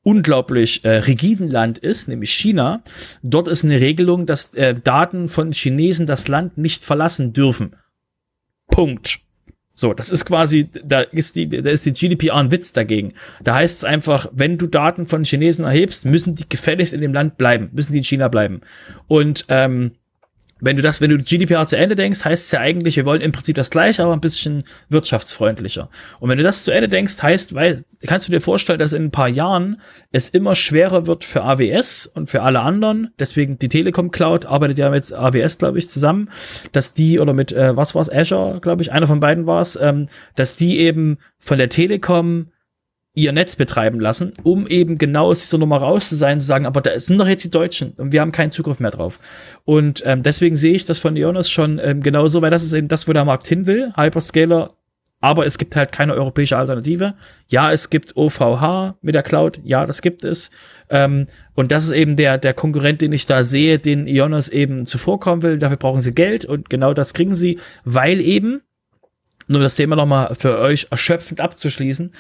unglaublich 0.01 0.83
äh, 0.83 0.97
rigiden 0.97 1.47
Land 1.47 1.77
ist, 1.77 2.07
nämlich 2.07 2.31
China. 2.31 2.83
Dort 3.21 3.47
ist 3.47 3.63
eine 3.63 3.79
Regelung, 3.79 4.25
dass 4.25 4.55
äh, 4.55 4.75
Daten 4.75 5.29
von 5.29 5.53
Chinesen 5.53 6.07
das 6.07 6.27
Land 6.27 6.57
nicht 6.57 6.83
verlassen 6.83 7.33
dürfen. 7.33 7.75
Punkt. 8.67 9.19
So, 9.75 9.93
das 9.93 10.11
ist 10.11 10.25
quasi, 10.25 10.69
da 10.83 11.01
ist 11.01 11.35
die, 11.35 11.47
da 11.47 11.69
ist 11.69 11.85
die 11.85 11.93
GDPR 11.93 12.35
ein 12.35 12.51
Witz 12.51 12.73
dagegen. 12.73 13.13
Da 13.43 13.55
heißt 13.55 13.77
es 13.77 13.83
einfach, 13.85 14.27
wenn 14.31 14.57
du 14.57 14.67
Daten 14.67 15.05
von 15.05 15.23
Chinesen 15.23 15.65
erhebst, 15.65 16.05
müssen 16.05 16.35
die 16.35 16.47
gefälligst 16.47 16.93
in 16.93 17.01
dem 17.01 17.13
Land 17.13 17.37
bleiben, 17.37 17.69
müssen 17.73 17.91
die 17.91 17.99
in 17.99 18.03
China 18.03 18.27
bleiben. 18.27 18.61
Und 19.07 19.45
ähm, 19.49 19.93
wenn 20.63 20.77
du 20.77 20.81
das, 20.81 21.01
wenn 21.01 21.09
du 21.09 21.17
GDPR 21.17 21.67
zu 21.67 21.77
Ende 21.77 21.95
denkst, 21.95 22.23
heißt 22.23 22.45
es 22.45 22.51
ja 22.51 22.61
eigentlich, 22.61 22.95
wir 22.95 23.05
wollen 23.05 23.19
im 23.19 23.33
Prinzip 23.33 23.55
das 23.55 23.69
gleiche, 23.69 24.03
aber 24.03 24.13
ein 24.13 24.21
bisschen 24.21 24.63
wirtschaftsfreundlicher. 24.87 25.89
Und 26.21 26.29
wenn 26.29 26.37
du 26.37 26.43
das 26.43 26.63
zu 26.63 26.71
Ende 26.71 26.87
denkst, 26.87 27.21
heißt, 27.21 27.53
weil, 27.53 27.83
kannst 28.07 28.27
du 28.27 28.31
dir 28.31 28.39
vorstellen, 28.39 28.79
dass 28.79 28.93
in 28.93 29.05
ein 29.05 29.11
paar 29.11 29.27
Jahren 29.27 29.81
es 30.13 30.29
immer 30.29 30.55
schwerer 30.55 31.05
wird 31.05 31.25
für 31.25 31.43
AWS 31.43 32.07
und 32.07 32.29
für 32.29 32.43
alle 32.43 32.61
anderen, 32.61 33.13
deswegen 33.19 33.59
die 33.59 33.67
Telekom 33.67 34.11
Cloud 34.11 34.45
arbeitet 34.45 34.77
ja 34.77 34.89
mit 34.89 35.11
AWS, 35.11 35.57
glaube 35.57 35.79
ich, 35.79 35.89
zusammen, 35.89 36.29
dass 36.71 36.93
die, 36.93 37.19
oder 37.19 37.33
mit, 37.33 37.51
äh, 37.51 37.75
was 37.75 37.93
war's, 37.93 38.09
Azure, 38.09 38.61
glaube 38.61 38.83
ich, 38.83 38.91
einer 38.93 39.07
von 39.07 39.19
beiden 39.19 39.45
war's, 39.45 39.77
ähm, 39.81 40.07
dass 40.35 40.55
die 40.55 40.79
eben 40.79 41.17
von 41.39 41.57
der 41.57 41.67
Telekom 41.67 42.47
ihr 43.15 43.31
Netz 43.31 43.55
betreiben 43.55 43.99
lassen, 43.99 44.33
um 44.43 44.65
eben 44.67 44.97
genau 44.97 45.27
aus 45.27 45.41
dieser 45.41 45.59
Nummer 45.59 45.77
raus 45.77 46.09
zu 46.09 46.15
sein, 46.15 46.41
zu 46.41 46.47
sagen, 46.47 46.65
aber 46.65 46.81
da 46.81 46.99
sind 46.99 47.19
doch 47.19 47.27
jetzt 47.27 47.43
die 47.43 47.51
Deutschen 47.51 47.91
und 47.97 48.11
wir 48.11 48.21
haben 48.21 48.31
keinen 48.31 48.51
Zugriff 48.51 48.79
mehr 48.79 48.91
drauf. 48.91 49.19
Und 49.65 50.01
ähm, 50.05 50.23
deswegen 50.23 50.57
sehe 50.57 50.73
ich 50.73 50.85
das 50.85 50.99
von 50.99 51.15
Ionos 51.15 51.49
schon 51.49 51.79
ähm, 51.83 52.01
genauso, 52.01 52.41
weil 52.41 52.49
das 52.49 52.63
ist 52.63 52.73
eben 52.73 52.87
das, 52.87 53.07
wo 53.07 53.13
der 53.13 53.25
Markt 53.25 53.47
hin 53.47 53.67
will, 53.67 53.93
Hyperscaler, 53.95 54.73
aber 55.23 55.45
es 55.45 55.57
gibt 55.57 55.77
halt 55.77 55.93
keine 55.93 56.15
europäische 56.15 56.57
Alternative. 56.57 57.13
Ja, 57.47 57.71
es 57.71 57.89
gibt 57.89 58.17
OVH 58.17 58.95
mit 59.01 59.15
der 59.15 59.23
Cloud, 59.23 59.61
ja, 59.63 59.85
das 59.85 60.01
gibt 60.01 60.25
es. 60.25 60.51
Ähm, 60.89 61.27
und 61.53 61.71
das 61.71 61.85
ist 61.85 61.91
eben 61.91 62.17
der, 62.17 62.37
der 62.37 62.53
Konkurrent, 62.53 62.99
den 62.99 63.13
ich 63.13 63.25
da 63.25 63.41
sehe, 63.43 63.79
den 63.79 64.05
Ionos 64.05 64.49
eben 64.49 64.85
zuvorkommen 64.85 65.41
will. 65.41 65.59
Dafür 65.59 65.77
brauchen 65.77 66.01
sie 66.01 66.13
Geld 66.13 66.43
und 66.43 66.69
genau 66.69 66.93
das 66.93 67.13
kriegen 67.13 67.37
sie, 67.37 67.57
weil 67.85 68.19
eben, 68.19 68.63
nur 69.47 69.61
das 69.61 69.75
Thema 69.75 69.95
nochmal 69.95 70.35
für 70.35 70.59
euch 70.59 70.87
erschöpfend 70.89 71.41
abzuschließen, 71.41 72.11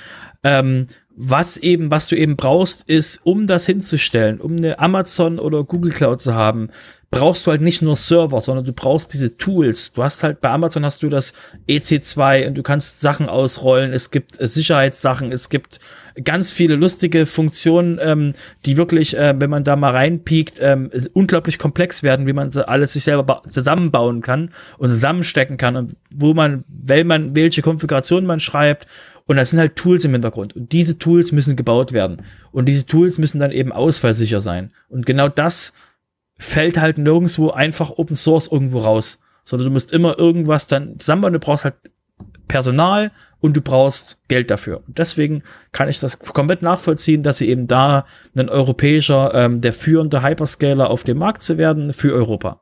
ähm, 0.43 0.87
was 1.15 1.57
eben, 1.57 1.91
was 1.91 2.07
du 2.07 2.15
eben 2.15 2.35
brauchst, 2.35 2.89
ist, 2.89 3.21
um 3.23 3.45
das 3.47 3.65
hinzustellen, 3.65 4.41
um 4.41 4.57
eine 4.57 4.79
Amazon 4.79 5.39
oder 5.39 5.63
Google 5.63 5.91
Cloud 5.91 6.21
zu 6.21 6.33
haben, 6.33 6.69
brauchst 7.13 7.45
du 7.45 7.51
halt 7.51 7.61
nicht 7.61 7.83
nur 7.83 7.95
Server, 7.95 8.41
sondern 8.41 8.65
du 8.65 8.73
brauchst 8.73 9.13
diese 9.13 9.37
Tools. 9.37 9.93
Du 9.93 10.03
hast 10.03 10.23
halt 10.23 10.41
bei 10.41 10.49
Amazon 10.49 10.83
hast 10.83 11.03
du 11.03 11.09
das 11.09 11.33
EC2 11.69 12.47
und 12.47 12.55
du 12.55 12.63
kannst 12.63 13.01
Sachen 13.01 13.29
ausrollen. 13.29 13.93
Es 13.93 14.09
gibt 14.09 14.41
äh, 14.41 14.47
Sicherheitssachen, 14.47 15.31
es 15.31 15.49
gibt 15.49 15.79
ganz 16.23 16.51
viele 16.51 16.75
lustige 16.75 17.25
Funktionen, 17.25 17.99
ähm, 18.01 18.33
die 18.65 18.77
wirklich, 18.77 19.15
äh, 19.15 19.35
wenn 19.39 19.49
man 19.49 19.63
da 19.63 19.75
mal 19.75 19.91
reinpiekt, 19.91 20.57
ähm, 20.59 20.91
unglaublich 21.13 21.59
komplex 21.59 22.03
werden, 22.03 22.27
wie 22.27 22.33
man 22.33 22.55
alles 22.57 22.93
sich 22.93 23.03
selber 23.03 23.43
zusammenbauen 23.49 24.21
kann 24.21 24.49
und 24.77 24.89
zusammenstecken 24.89 25.57
kann 25.57 25.75
und 25.75 25.95
wo 26.11 26.33
man, 26.33 26.63
wenn 26.67 27.07
man 27.07 27.35
welche 27.35 27.61
Konfiguration 27.61 28.25
man 28.25 28.39
schreibt 28.39 28.87
und 29.25 29.37
das 29.37 29.51
sind 29.51 29.59
halt 29.59 29.75
Tools 29.75 30.03
im 30.05 30.11
Hintergrund. 30.11 30.55
Und 30.55 30.71
diese 30.71 30.97
Tools 30.97 31.31
müssen 31.31 31.55
gebaut 31.55 31.93
werden. 31.93 32.23
Und 32.51 32.65
diese 32.65 32.85
Tools 32.85 33.17
müssen 33.17 33.39
dann 33.39 33.51
eben 33.51 33.71
ausfallsicher 33.71 34.41
sein. 34.41 34.71
Und 34.89 35.05
genau 35.05 35.29
das 35.29 35.73
fällt 36.37 36.77
halt 36.77 36.97
nirgendwo 36.97 37.51
einfach 37.51 37.91
Open 37.91 38.15
Source 38.15 38.47
irgendwo 38.47 38.79
raus. 38.79 39.21
Sondern 39.43 39.67
du 39.67 39.73
musst 39.73 39.93
immer 39.93 40.19
irgendwas 40.19 40.67
dann 40.67 40.99
zusammenbauen. 40.99 41.33
Du 41.33 41.39
brauchst 41.39 41.63
halt 41.63 41.75
Personal 42.47 43.11
und 43.39 43.55
du 43.57 43.61
brauchst 43.61 44.17
Geld 44.27 44.51
dafür. 44.51 44.83
Und 44.87 44.97
deswegen 44.99 45.43
kann 45.71 45.89
ich 45.89 45.99
das 45.99 46.19
komplett 46.19 46.61
nachvollziehen, 46.61 47.23
dass 47.23 47.37
sie 47.37 47.49
eben 47.49 47.67
da 47.67 48.05
ein 48.35 48.49
europäischer, 48.49 49.33
ähm, 49.33 49.61
der 49.61 49.73
führende 49.73 50.21
Hyperscaler 50.21 50.89
auf 50.89 51.03
dem 51.03 51.17
Markt 51.17 51.41
zu 51.41 51.57
werden 51.57 51.93
für 51.93 52.13
Europa. 52.13 52.61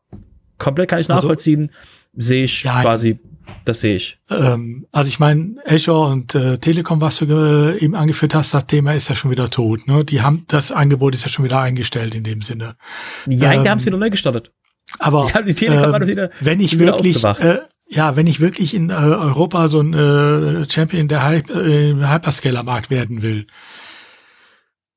Komplett 0.57 0.89
kann 0.89 0.99
ich 0.99 1.09
also 1.09 1.21
nachvollziehen, 1.21 1.71
also, 1.71 2.27
sehe 2.27 2.43
ich 2.43 2.63
ja, 2.63 2.81
quasi 2.81 3.19
das 3.65 3.81
sehe 3.81 3.95
ich. 3.95 4.19
Ähm, 4.29 4.87
also 4.91 5.07
ich 5.09 5.19
meine, 5.19 5.55
Azure 5.65 6.09
und 6.09 6.35
äh, 6.35 6.57
Telekom, 6.57 7.01
was 7.01 7.17
du 7.17 7.25
äh, 7.25 7.77
eben 7.79 7.95
angeführt 7.95 8.33
hast, 8.33 8.53
das 8.53 8.67
Thema 8.67 8.93
ist 8.93 9.09
ja 9.09 9.15
schon 9.15 9.31
wieder 9.31 9.49
tot. 9.49 9.87
Ne? 9.87 10.03
Die 10.05 10.21
haben 10.21 10.45
das 10.47 10.71
Angebot 10.71 11.15
ist 11.15 11.23
ja 11.23 11.29
schon 11.29 11.45
wieder 11.45 11.59
eingestellt 11.59 12.15
in 12.15 12.23
dem 12.23 12.41
Sinne. 12.41 12.75
Ja, 13.27 13.53
ähm, 13.53 13.63
die 13.63 13.69
haben 13.69 13.77
es 13.77 13.85
wieder 13.85 13.97
neu 13.97 14.09
gestartet. 14.09 14.51
Aber 14.99 15.29
ja, 15.33 15.41
die 15.41 15.53
Telekom 15.53 16.01
ähm, 16.01 16.07
wieder, 16.07 16.29
wenn 16.41 16.59
ich 16.59 16.77
wirklich, 16.77 17.23
äh, 17.23 17.59
ja, 17.87 18.15
wenn 18.15 18.27
ich 18.27 18.39
wirklich 18.39 18.73
in 18.73 18.89
äh, 18.89 18.93
Europa 18.93 19.67
so 19.67 19.81
ein 19.81 19.93
äh, 19.93 20.69
Champion 20.69 21.07
der 21.07 21.27
Hy 21.27 21.37
äh, 21.37 21.93
Hyperscaler-Markt 21.93 22.89
werden 22.89 23.21
will, 23.21 23.47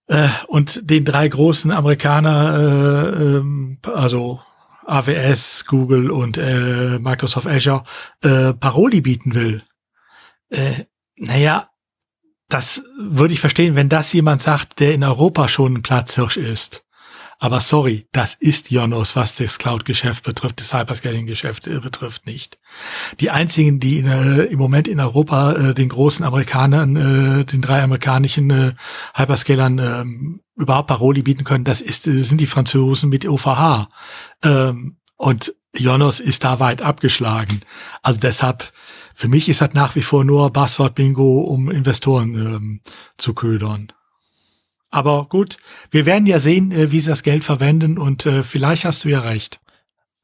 äh, 0.06 0.28
und 0.48 0.90
den 0.90 1.04
drei 1.04 1.28
großen 1.28 1.70
Amerikaner, 1.70 2.58
äh, 2.58 3.36
äh, 3.38 3.92
also 3.92 4.40
AWS, 4.86 5.66
Google 5.66 6.10
und 6.10 6.36
äh, 6.36 6.98
Microsoft 6.98 7.46
Azure 7.46 7.84
äh, 8.22 8.52
Paroli 8.52 9.00
bieten 9.00 9.34
will. 9.34 9.62
Äh, 10.50 10.84
naja, 11.16 11.70
das 12.48 12.82
würde 12.98 13.34
ich 13.34 13.40
verstehen, 13.40 13.74
wenn 13.74 13.88
das 13.88 14.12
jemand 14.12 14.42
sagt, 14.42 14.80
der 14.80 14.94
in 14.94 15.04
Europa 15.04 15.48
schon 15.48 15.74
ein 15.74 15.82
Platzhirsch 15.82 16.36
ist. 16.36 16.83
Aber 17.44 17.60
sorry, 17.60 18.06
das 18.10 18.36
ist 18.40 18.70
Jonos, 18.70 19.16
was 19.16 19.36
das 19.36 19.58
Cloud-Geschäft 19.58 20.24
betrifft, 20.24 20.62
das 20.62 20.72
Hyperscaling-Geschäft 20.72 21.66
äh, 21.66 21.78
betrifft 21.78 22.24
nicht. 22.24 22.56
Die 23.20 23.28
einzigen, 23.28 23.80
die 23.80 23.98
in, 23.98 24.06
äh, 24.06 24.44
im 24.44 24.58
Moment 24.58 24.88
in 24.88 24.98
Europa 24.98 25.52
äh, 25.52 25.74
den 25.74 25.90
großen 25.90 26.24
Amerikanern, 26.24 26.96
äh, 26.96 27.44
den 27.44 27.60
drei 27.60 27.82
amerikanischen 27.82 28.48
äh, 28.48 28.72
Hyperscalern 29.14 29.78
äh, 29.78 30.04
überhaupt 30.58 30.88
Paroli 30.88 31.20
bieten 31.20 31.44
können, 31.44 31.64
das 31.64 31.82
ist, 31.82 32.06
äh, 32.06 32.22
sind 32.22 32.40
die 32.40 32.46
Franzosen 32.46 33.10
mit 33.10 33.28
OVH. 33.28 33.90
Ähm, 34.42 34.96
und 35.16 35.54
Jonos 35.76 36.20
ist 36.20 36.44
da 36.44 36.60
weit 36.60 36.80
abgeschlagen. 36.80 37.60
Also 38.00 38.20
deshalb, 38.20 38.72
für 39.14 39.28
mich 39.28 39.50
ist 39.50 39.60
das 39.60 39.74
nach 39.74 39.96
wie 39.96 40.02
vor 40.02 40.24
nur 40.24 40.50
Buzzword-Bingo, 40.50 41.40
um 41.40 41.70
Investoren 41.70 42.34
ähm, 42.36 42.80
zu 43.18 43.34
ködern. 43.34 43.92
Aber 44.94 45.26
gut, 45.28 45.56
wir 45.90 46.06
werden 46.06 46.24
ja 46.26 46.38
sehen, 46.38 46.70
äh, 46.70 46.92
wie 46.92 47.00
sie 47.00 47.08
das 47.08 47.24
Geld 47.24 47.44
verwenden 47.44 47.98
und 47.98 48.26
äh, 48.26 48.44
vielleicht 48.44 48.84
hast 48.84 49.04
du 49.04 49.08
ja 49.08 49.20
recht. 49.20 49.58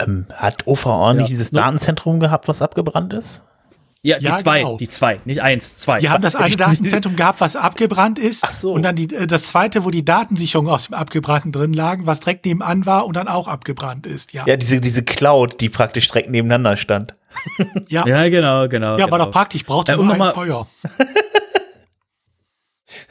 Ähm, 0.00 0.26
hat 0.32 0.68
OVA 0.68 1.12
nicht 1.12 1.28
dieses 1.28 1.50
Datenzentrum 1.50 2.20
gehabt, 2.20 2.46
was 2.46 2.62
abgebrannt 2.62 3.12
ist? 3.12 3.42
Ja, 4.02 4.18
die 4.18 4.26
ja, 4.26 4.36
zwei, 4.36 4.60
genau. 4.60 4.76
die 4.76 4.88
zwei, 4.88 5.20
nicht 5.24 5.42
eins, 5.42 5.76
zwei. 5.76 5.98
Die 5.98 6.08
haben 6.08 6.22
das 6.22 6.36
eine 6.36 6.56
Datenzentrum 6.56 7.16
gehabt, 7.16 7.40
was 7.40 7.56
abgebrannt 7.56 8.20
ist. 8.20 8.44
Ach 8.44 8.52
so. 8.52 8.70
Und 8.72 8.82
dann 8.82 8.94
die, 8.94 9.12
äh, 9.12 9.26
das 9.26 9.42
zweite, 9.42 9.84
wo 9.84 9.90
die 9.90 10.04
Datensicherung 10.04 10.68
aus 10.68 10.86
dem 10.86 10.94
Abgebrannten 10.94 11.50
drin 11.50 11.72
lagen, 11.72 12.06
was 12.06 12.20
direkt 12.20 12.46
nebenan 12.46 12.86
war 12.86 13.06
und 13.06 13.16
dann 13.16 13.26
auch 13.26 13.48
abgebrannt 13.48 14.06
ist, 14.06 14.32
ja. 14.32 14.44
Ja, 14.46 14.56
diese, 14.56 14.80
diese 14.80 15.02
Cloud, 15.02 15.60
die 15.60 15.68
praktisch 15.68 16.06
direkt 16.06 16.30
nebeneinander 16.30 16.76
stand. 16.76 17.16
ja. 17.88 18.06
ja, 18.06 18.28
genau, 18.28 18.68
genau. 18.68 18.96
Ja, 18.96 19.04
genau. 19.04 19.08
aber 19.08 19.18
doch 19.18 19.32
praktisch, 19.32 19.66
braucht 19.66 19.88
äh, 19.88 19.96
nur 19.96 20.14
ein 20.14 20.32
Feuer. 20.32 20.68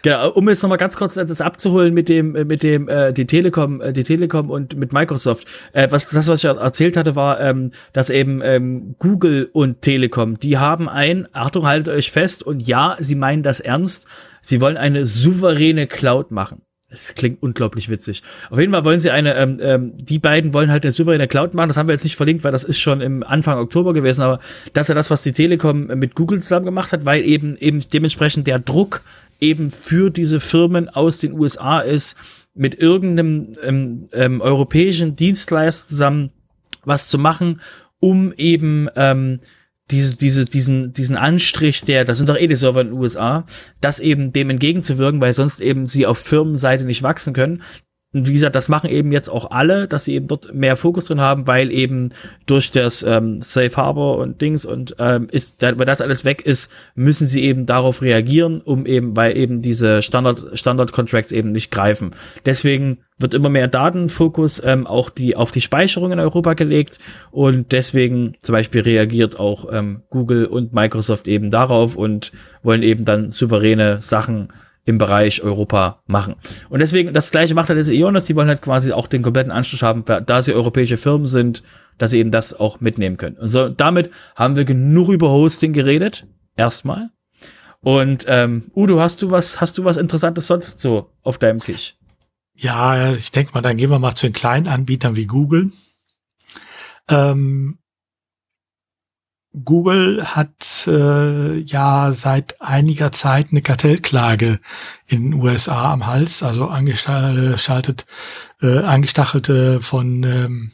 Genau, 0.01 0.29
um 0.31 0.47
jetzt 0.47 0.61
nochmal 0.63 0.77
ganz 0.77 0.95
kurz 0.95 1.15
das 1.15 1.41
abzuholen 1.41 1.93
mit 1.93 2.09
dem, 2.09 2.35
äh, 2.35 2.45
mit 2.45 2.63
dem, 2.63 2.87
äh, 2.87 3.11
die 3.11 3.25
Telekom, 3.25 3.81
äh, 3.81 3.93
die 3.93 4.03
Telekom 4.03 4.49
und 4.49 4.77
mit 4.77 4.93
Microsoft. 4.93 5.47
Äh, 5.73 5.87
was, 5.91 6.09
das, 6.09 6.27
was 6.27 6.43
ich 6.43 6.49
erzählt 6.49 6.95
hatte, 6.95 7.15
war, 7.15 7.39
ähm, 7.41 7.71
dass 7.91 8.09
eben 8.09 8.41
ähm, 8.43 8.95
Google 8.99 9.49
und 9.51 9.81
Telekom, 9.81 10.39
die 10.39 10.57
haben 10.57 10.87
ein, 10.87 11.27
Achtung, 11.33 11.67
haltet 11.67 11.93
euch 11.93 12.11
fest, 12.11 12.43
und 12.43 12.65
ja, 12.65 12.95
sie 12.99 13.15
meinen 13.15 13.43
das 13.43 13.59
ernst, 13.59 14.07
sie 14.41 14.61
wollen 14.61 14.77
eine 14.77 15.05
souveräne 15.05 15.87
Cloud 15.87 16.31
machen. 16.31 16.61
Es 16.91 17.13
klingt 17.13 17.43
unglaublich 17.43 17.89
witzig. 17.89 18.23
Auf 18.49 18.57
jeden 18.57 18.73
Fall 18.73 18.83
wollen 18.83 18.99
sie 18.99 19.11
eine, 19.11 19.35
ähm, 19.35 19.59
ähm, 19.61 19.93
die 19.95 20.17
beiden 20.17 20.53
wollen 20.55 20.71
halt 20.71 20.83
eine 20.83 20.91
souveräne 20.91 21.27
Cloud 21.27 21.53
machen. 21.53 21.67
Das 21.67 21.77
haben 21.77 21.87
wir 21.87 21.93
jetzt 21.93 22.03
nicht 22.03 22.15
verlinkt, 22.15 22.43
weil 22.43 22.51
das 22.51 22.63
ist 22.63 22.79
schon 22.79 23.01
im 23.01 23.21
Anfang 23.21 23.59
Oktober 23.59 23.93
gewesen. 23.93 24.23
Aber 24.23 24.39
das 24.73 24.85
ist 24.85 24.89
ja 24.89 24.95
das, 24.95 25.11
was 25.11 25.21
die 25.21 25.31
Telekom 25.31 25.85
mit 25.85 26.15
Google 26.15 26.41
zusammen 26.41 26.65
gemacht 26.65 26.91
hat, 26.91 27.05
weil 27.05 27.23
eben 27.23 27.57
eben 27.57 27.79
dementsprechend 27.93 28.47
der 28.47 28.57
Druck 28.57 29.01
eben 29.39 29.71
für 29.71 30.09
diese 30.09 30.39
Firmen 30.39 30.89
aus 30.89 31.19
den 31.19 31.33
USA 31.33 31.79
ist, 31.79 32.15
mit 32.53 32.75
irgendeinem 32.75 33.53
ähm, 33.63 34.09
ähm, 34.11 34.41
europäischen 34.41 35.15
Dienstleister 35.15 35.87
zusammen 35.87 36.31
was 36.83 37.09
zu 37.09 37.17
machen, 37.17 37.61
um 37.99 38.33
eben 38.33 38.89
ähm, 38.95 39.39
diese, 39.91 40.15
diese, 40.15 40.45
diesen, 40.45 40.93
diesen 40.93 41.17
Anstrich, 41.17 41.83
der, 41.83 42.05
das 42.05 42.17
sind 42.17 42.29
doch 42.29 42.37
eh 42.37 42.47
die 42.47 42.55
Server 42.55 42.81
in 42.81 42.87
den 42.87 42.97
USA, 42.97 43.45
das 43.81 43.99
eben 43.99 44.33
dem 44.33 44.49
entgegenzuwirken, 44.49 45.21
weil 45.21 45.33
sonst 45.33 45.61
eben 45.61 45.87
sie 45.87 46.05
auf 46.05 46.19
Firmenseite 46.19 46.85
nicht 46.85 47.03
wachsen 47.03 47.33
können. 47.33 47.63
Und 48.11 48.27
wie 48.27 48.33
gesagt, 48.33 48.55
das 48.55 48.69
machen 48.69 48.89
eben 48.89 49.11
jetzt 49.11 49.29
auch 49.29 49.51
alle, 49.51 49.87
dass 49.87 50.05
sie 50.05 50.15
eben 50.15 50.27
dort 50.27 50.51
mehr 50.51 50.75
Fokus 50.75 51.05
drin 51.05 51.21
haben, 51.21 51.45
weil 51.45 51.71
eben 51.71 52.09
durch 52.47 52.71
das 52.71 53.03
ähm, 53.03 53.43
Safe 53.43 53.75
Harbor 53.75 54.17
und 54.17 54.41
Dings 54.41 54.65
und 54.65 54.95
ähm, 54.97 55.27
ist, 55.31 55.61
da, 55.61 55.77
weil 55.77 55.85
das 55.85 56.01
alles 56.01 56.25
weg 56.25 56.41
ist, 56.41 56.71
müssen 56.95 57.27
sie 57.27 57.43
eben 57.43 57.67
darauf 57.67 58.01
reagieren, 58.01 58.61
um 58.61 58.87
eben, 58.87 59.15
weil 59.15 59.37
eben 59.37 59.61
diese 59.61 60.01
Standard 60.01 60.57
Standard 60.57 60.91
Contracts 60.91 61.31
eben 61.31 61.51
nicht 61.51 61.69
greifen. 61.69 62.11
Deswegen 62.47 62.97
wird 63.19 63.35
immer 63.35 63.49
mehr 63.49 63.67
Datenfokus 63.67 64.59
ähm, 64.65 64.87
auch 64.87 65.11
die 65.11 65.35
auf 65.35 65.51
die 65.51 65.61
Speicherung 65.61 66.11
in 66.11 66.19
Europa 66.19 66.53
gelegt 66.55 66.97
und 67.29 67.71
deswegen 67.73 68.37
zum 68.41 68.53
Beispiel 68.53 68.81
reagiert 68.81 69.39
auch 69.39 69.71
ähm, 69.71 70.01
Google 70.09 70.47
und 70.47 70.73
Microsoft 70.73 71.27
eben 71.27 71.51
darauf 71.51 71.95
und 71.95 72.31
wollen 72.63 72.81
eben 72.81 73.05
dann 73.05 73.29
souveräne 73.29 74.01
Sachen 74.01 74.47
im 74.85 74.97
Bereich 74.97 75.43
Europa 75.43 76.01
machen. 76.07 76.35
Und 76.69 76.79
deswegen, 76.79 77.13
das 77.13 77.31
gleiche 77.31 77.53
macht 77.53 77.69
halt 77.69 77.77
jetzt 77.77 77.89
Ionos, 77.89 78.25
die 78.25 78.35
wollen 78.35 78.47
halt 78.47 78.61
quasi 78.61 78.91
auch 78.91 79.07
den 79.07 79.21
kompletten 79.21 79.51
Anschluss 79.51 79.81
haben, 79.81 80.03
da 80.05 80.41
sie 80.41 80.53
europäische 80.53 80.97
Firmen 80.97 81.27
sind, 81.27 81.63
dass 81.97 82.11
sie 82.11 82.19
eben 82.19 82.31
das 82.31 82.59
auch 82.59 82.79
mitnehmen 82.79 83.17
können. 83.17 83.37
Und 83.37 83.49
so, 83.49 83.69
damit 83.69 84.09
haben 84.35 84.55
wir 84.55 84.65
genug 84.65 85.09
über 85.09 85.29
Hosting 85.29 85.73
geredet. 85.73 86.25
Erstmal. 86.55 87.09
Und 87.81 88.25
ähm, 88.27 88.71
Udo, 88.75 88.99
hast 88.99 89.21
du 89.21 89.31
was, 89.31 89.61
hast 89.61 89.77
du 89.77 89.85
was 89.85 89.97
Interessantes 89.97 90.47
sonst 90.47 90.81
so 90.81 91.11
auf 91.23 91.37
deinem 91.37 91.59
Tisch? 91.59 91.95
Ja, 92.55 93.13
ich 93.13 93.31
denke 93.31 93.53
mal, 93.53 93.61
dann 93.61 93.77
gehen 93.77 93.89
wir 93.89 93.99
mal 93.99 94.15
zu 94.15 94.25
den 94.25 94.33
kleinen 94.33 94.67
Anbietern 94.67 95.15
wie 95.15 95.25
Google. 95.25 95.71
Ähm, 97.07 97.79
Google 99.51 100.35
hat 100.35 100.87
äh, 100.87 101.57
ja 101.59 102.13
seit 102.13 102.61
einiger 102.61 103.11
Zeit 103.11 103.47
eine 103.49 103.63
Kartellklage 103.63 104.59
in 105.07 105.31
den 105.31 105.33
USA 105.33 105.91
am 105.91 106.05
Hals, 106.05 106.43
also 106.43 106.67
angeschaltet, 106.67 108.05
äh, 108.61 108.77
angestachelte 108.79 109.81
von 109.81 110.23
ähm, 110.23 110.71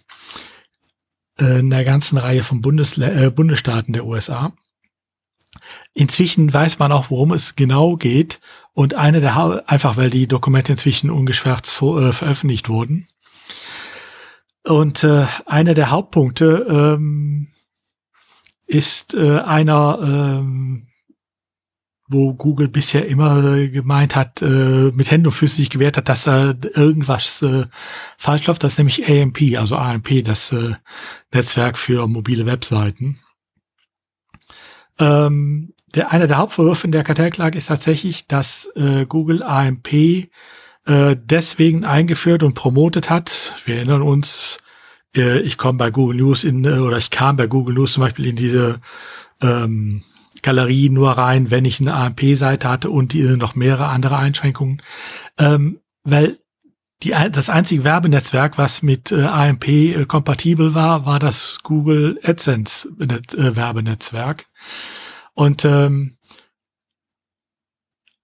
äh, 1.37 1.59
einer 1.59 1.85
ganzen 1.85 2.17
Reihe 2.17 2.43
von 2.43 2.61
Bundesle 2.61 3.27
äh, 3.27 3.31
Bundesstaaten 3.31 3.93
der 3.93 4.05
USA. 4.05 4.51
Inzwischen 5.93 6.53
weiß 6.53 6.77
man 6.79 6.91
auch, 6.91 7.09
worum 7.09 7.31
es 7.31 7.55
genau 7.55 7.95
geht 7.95 8.41
und 8.73 8.93
eine 8.93 9.21
der 9.21 9.35
ha 9.35 9.61
einfach, 9.67 9.95
weil 9.95 10.09
die 10.09 10.27
Dokumente 10.27 10.73
inzwischen 10.73 11.09
ungeschwärzt 11.09 11.81
äh, 11.81 12.11
veröffentlicht 12.11 12.67
wurden. 12.67 13.07
Und 14.65 15.05
äh, 15.05 15.27
einer 15.45 15.75
der 15.75 15.91
Hauptpunkte 15.91 16.65
ähm, 16.69 17.47
ist 18.67 19.13
äh, 19.13 19.39
einer, 19.39 19.99
ähm, 20.01 20.87
wo 22.07 22.33
Google 22.33 22.67
bisher 22.67 23.07
immer 23.07 23.67
gemeint 23.67 24.15
hat, 24.15 24.41
äh, 24.41 24.91
mit 24.91 25.09
Händen 25.09 25.27
und 25.27 25.33
Füßen 25.33 25.57
sich 25.57 25.69
gewehrt 25.69 25.97
hat, 25.97 26.07
dass 26.09 26.23
da 26.23 26.53
irgendwas 26.75 27.41
äh, 27.41 27.65
falsch 28.17 28.45
läuft. 28.45 28.63
Das 28.63 28.73
ist 28.73 28.77
nämlich 28.77 29.07
AMP, 29.07 29.57
also 29.57 29.75
AMP, 29.75 30.23
das 30.23 30.51
äh, 30.51 30.75
Netzwerk 31.33 31.77
für 31.77 32.07
mobile 32.07 32.45
Webseiten. 32.45 33.19
Ähm, 34.99 35.73
der, 35.95 36.11
einer 36.11 36.27
der 36.27 36.37
Hauptvorwürfe 36.37 36.87
in 36.87 36.91
der 36.91 37.03
Kartellklage 37.03 37.57
ist 37.57 37.67
tatsächlich, 37.67 38.27
dass 38.27 38.69
äh, 38.75 39.05
Google 39.05 39.41
AMP 39.41 39.93
äh, 39.93 40.27
deswegen 40.85 41.85
eingeführt 41.85 42.43
und 42.43 42.53
promotet 42.53 43.09
hat. 43.09 43.55
Wir 43.65 43.77
erinnern 43.77 44.01
uns, 44.01 44.59
äh, 45.15 45.39
ich 45.39 45.57
komme 45.57 45.77
bei 45.77 45.91
Google 45.91 46.17
News 46.17 46.43
in, 46.43 46.65
äh, 46.65 46.79
oder 46.79 46.97
ich 46.97 47.09
kam 47.09 47.37
bei 47.37 47.47
Google 47.47 47.75
News 47.75 47.93
zum 47.93 48.01
Beispiel 48.01 48.27
in 48.27 48.35
diese 48.35 48.81
ähm, 49.41 50.03
Galerie 50.41 50.89
nur 50.89 51.11
rein, 51.11 51.49
wenn 51.51 51.65
ich 51.65 51.79
eine 51.79 51.93
AMP-Seite 51.93 52.69
hatte 52.69 52.89
und 52.89 53.13
die, 53.13 53.21
äh, 53.21 53.37
noch 53.37 53.55
mehrere 53.55 53.87
andere 53.87 54.17
Einschränkungen. 54.17 54.81
Ähm, 55.37 55.79
weil 56.03 56.39
die, 57.03 57.13
das 57.31 57.49
einzige 57.49 57.83
Werbenetzwerk, 57.83 58.57
was 58.57 58.81
mit 58.81 59.11
äh, 59.11 59.23
AMP 59.23 59.67
äh, 59.67 60.05
kompatibel 60.05 60.73
war, 60.73 61.05
war 61.05 61.19
das 61.19 61.59
Google 61.63 62.19
AdSense 62.23 62.89
äh, 62.99 63.55
Werbenetzwerk. 63.55 64.45
Und 65.33 65.65
ähm, 65.65 66.17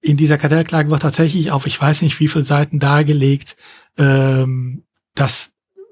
in 0.02 0.18
dieser 0.18 0.38
Kartellklage 0.38 0.90
wird 0.90 1.02
tatsächlich 1.02 1.52
auf, 1.52 1.68
ich 1.68 1.80
weiß 1.80 2.02
nicht 2.02 2.20
wie 2.20 2.28
viele 2.28 2.46
Seiten 2.46 2.80
dargelegt, 2.80 3.56
ähm, 3.98 4.84
dass 5.16 5.52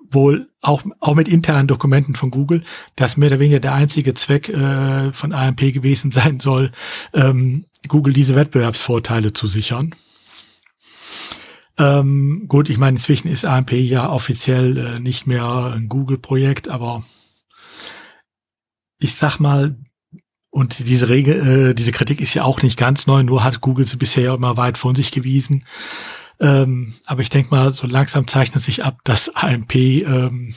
wohl 0.10 0.49
auch, 0.62 0.84
auch 1.00 1.16
mit 1.16 1.28
internen 1.28 1.68
Dokumenten 1.68 2.16
von 2.16 2.32
Google, 2.32 2.64
dass 2.96 3.18
mehr 3.18 3.30
oder 3.30 3.40
weniger 3.40 3.60
der 3.60 3.74
einzige 3.74 4.14
Zweck 4.14 4.50
äh, 4.50 5.12
von 5.14 5.34
AMP 5.34 5.74
gewesen 5.74 6.12
sein 6.14 6.40
soll, 6.40 6.72
ähm, 7.14 7.66
Google 7.88 8.14
diese 8.14 8.36
Wettbewerbsvorteile 8.36 9.34
zu 9.34 9.48
sichern. 9.48 9.96
Ähm, 11.78 12.46
gut, 12.50 12.70
ich 12.70 12.78
meine, 12.78 12.98
inzwischen 12.98 13.30
ist 13.30 13.46
AMP 13.46 13.72
ja 13.72 14.10
offiziell 14.10 14.78
äh, 14.78 15.00
nicht 15.00 15.28
mehr 15.28 15.74
ein 15.76 15.88
Google-Projekt, 15.88 16.68
aber 16.68 17.04
ich 19.00 19.16
sag 19.16 19.40
mal, 19.40 19.78
und 20.52 20.80
diese 20.80 21.08
Regel, 21.08 21.70
äh, 21.70 21.74
diese 21.74 21.94
Kritik 21.94 22.20
ist 22.20 22.34
ja 22.34 22.44
auch 22.44 22.62
nicht 22.64 22.78
ganz 22.78 23.08
neu, 23.08 23.24
nur 23.24 23.46
hat 23.46 23.62
Google 23.62 23.88
sie 23.88 23.96
bisher 23.96 24.34
immer 24.34 24.58
weit 24.58 24.78
von 24.78 24.94
sich 24.94 25.12
gewiesen. 25.12 25.64
Ähm, 26.40 26.94
aber 27.06 27.22
ich 27.22 27.30
denke 27.30 27.54
mal, 27.54 27.74
so 27.74 27.88
langsam 27.88 28.28
zeichnet 28.28 28.64
sich 28.64 28.84
ab, 28.84 29.00
dass 29.04 29.36
AMP 29.36 29.76
ähm, 29.76 30.56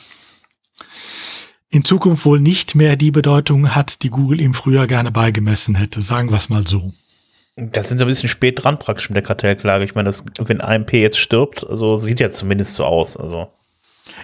in 1.71 1.85
Zukunft 1.85 2.25
wohl 2.25 2.41
nicht 2.41 2.75
mehr 2.75 2.97
die 2.97 3.11
Bedeutung 3.11 3.75
hat, 3.75 4.03
die 4.03 4.11
Google 4.11 4.41
ihm 4.41 4.55
früher 4.55 4.87
gerne 4.87 5.11
beigemessen 5.11 5.75
hätte. 5.75 6.03
Sagen 6.03 6.31
wir 6.31 6.39
es 6.39 6.49
mal 6.49 6.67
so. 6.67 6.93
Das 7.57 7.89
sind 7.89 7.99
so 7.99 8.05
ein 8.05 8.09
bisschen 8.09 8.29
spät 8.29 8.63
dran 8.63 8.79
praktisch 8.79 9.11
mit 9.11 9.17
der 9.17 9.23
Kartellklage. 9.23 9.85
Ich 9.85 9.95
meine, 9.95 10.07
das, 10.07 10.25
wenn 10.39 10.61
AMP 10.61 10.95
jetzt 10.95 11.19
stirbt, 11.19 11.67
also 11.67 11.97
sieht 11.99 12.21
ja 12.21 12.31
zumindest 12.31 12.75
so 12.75 12.85
aus. 12.85 13.17
Also. 13.17 13.49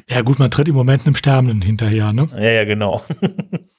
Ja 0.08 0.22
gut, 0.22 0.38
man 0.38 0.50
tritt 0.50 0.68
im 0.68 0.74
Moment 0.74 1.06
einem 1.06 1.14
Sterbenden 1.14 1.62
hinterher, 1.62 2.12
ne? 2.12 2.28
Ja, 2.34 2.50
ja, 2.50 2.64
genau. 2.64 3.02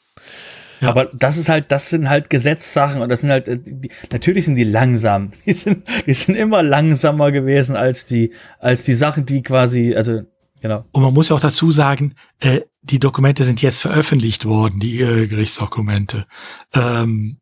Ja. 0.80 0.89
Aber 0.89 1.05
das 1.05 1.38
ist 1.38 1.49
halt, 1.49 1.71
das 1.71 1.89
sind 1.89 2.09
halt 2.09 2.30
Gesetzsachen 2.30 3.01
und 3.01 3.09
das 3.09 3.21
sind 3.21 3.32
halt, 3.32 3.47
äh, 3.47 3.59
die, 3.59 3.89
natürlich 4.11 4.45
sind 4.45 4.55
die 4.55 4.63
langsam. 4.63 5.32
Die 5.45 5.53
sind, 5.53 5.88
die 6.05 6.13
sind 6.13 6.36
immer 6.36 6.63
langsamer 6.63 7.32
gewesen 7.32 7.75
als 7.75 8.05
die, 8.05 8.34
als 8.59 8.84
die 8.84 8.93
Sachen, 8.93 9.25
die 9.25 9.41
quasi, 9.41 9.95
also, 9.95 10.21
genau. 10.61 10.86
Und 10.91 11.03
man 11.03 11.13
muss 11.13 11.30
ja 11.30 11.36
auch 11.36 11.39
dazu 11.39 11.71
sagen, 11.71 12.15
äh, 12.39 12.61
die 12.82 12.99
Dokumente 12.99 13.43
sind 13.43 13.61
jetzt 13.61 13.82
veröffentlicht 13.82 14.45
worden, 14.45 14.80
die 14.80 15.01
äh, 15.01 15.27
Gerichtsdokumente. 15.27 16.27
Ähm, 16.73 17.39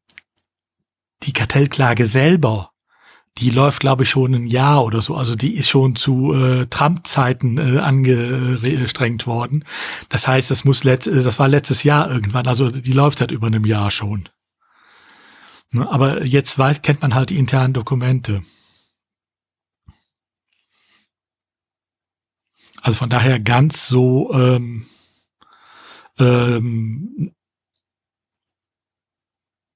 die 1.24 1.34
Kartellklage 1.34 2.08
selber 2.08 2.72
die 3.38 3.50
läuft, 3.50 3.80
glaube 3.80 4.04
ich, 4.04 4.10
schon 4.10 4.34
ein 4.34 4.48
Jahr 4.48 4.84
oder 4.84 5.02
so. 5.02 5.16
Also 5.16 5.36
die 5.36 5.56
ist 5.56 5.70
schon 5.70 5.96
zu 5.96 6.34
äh, 6.34 6.66
Trump-Zeiten 6.68 7.58
äh, 7.58 7.80
angestrengt 7.80 9.28
worden. 9.28 9.64
Das 10.10 10.28
heißt, 10.28 10.50
das 10.50 10.66
muss 10.66 10.84
letzt, 10.84 11.08
äh, 11.08 11.24
das 11.24 11.40
war 11.40 11.48
letztes 11.48 11.84
Jahr 11.84 12.10
irgendwann. 12.10 12.48
Also 12.48 12.72
die 12.72 12.94
läuft 12.94 13.20
seit 13.20 13.32
über 13.32 13.48
einem 13.48 13.66
Jahr 13.66 13.92
schon. 13.92 14.30
Ne, 15.72 15.90
aber 15.90 16.26
jetzt 16.26 16.58
weiß, 16.58 16.82
kennt 16.82 17.02
man 17.02 17.14
halt 17.14 17.30
die 17.30 17.38
internen 17.38 17.74
Dokumente. 17.74 18.42
Also 22.82 22.98
von 22.98 23.10
daher 23.10 23.40
ganz 23.40 23.88
so 23.88 24.34
ähm, 24.34 24.86
ähm, 26.20 27.34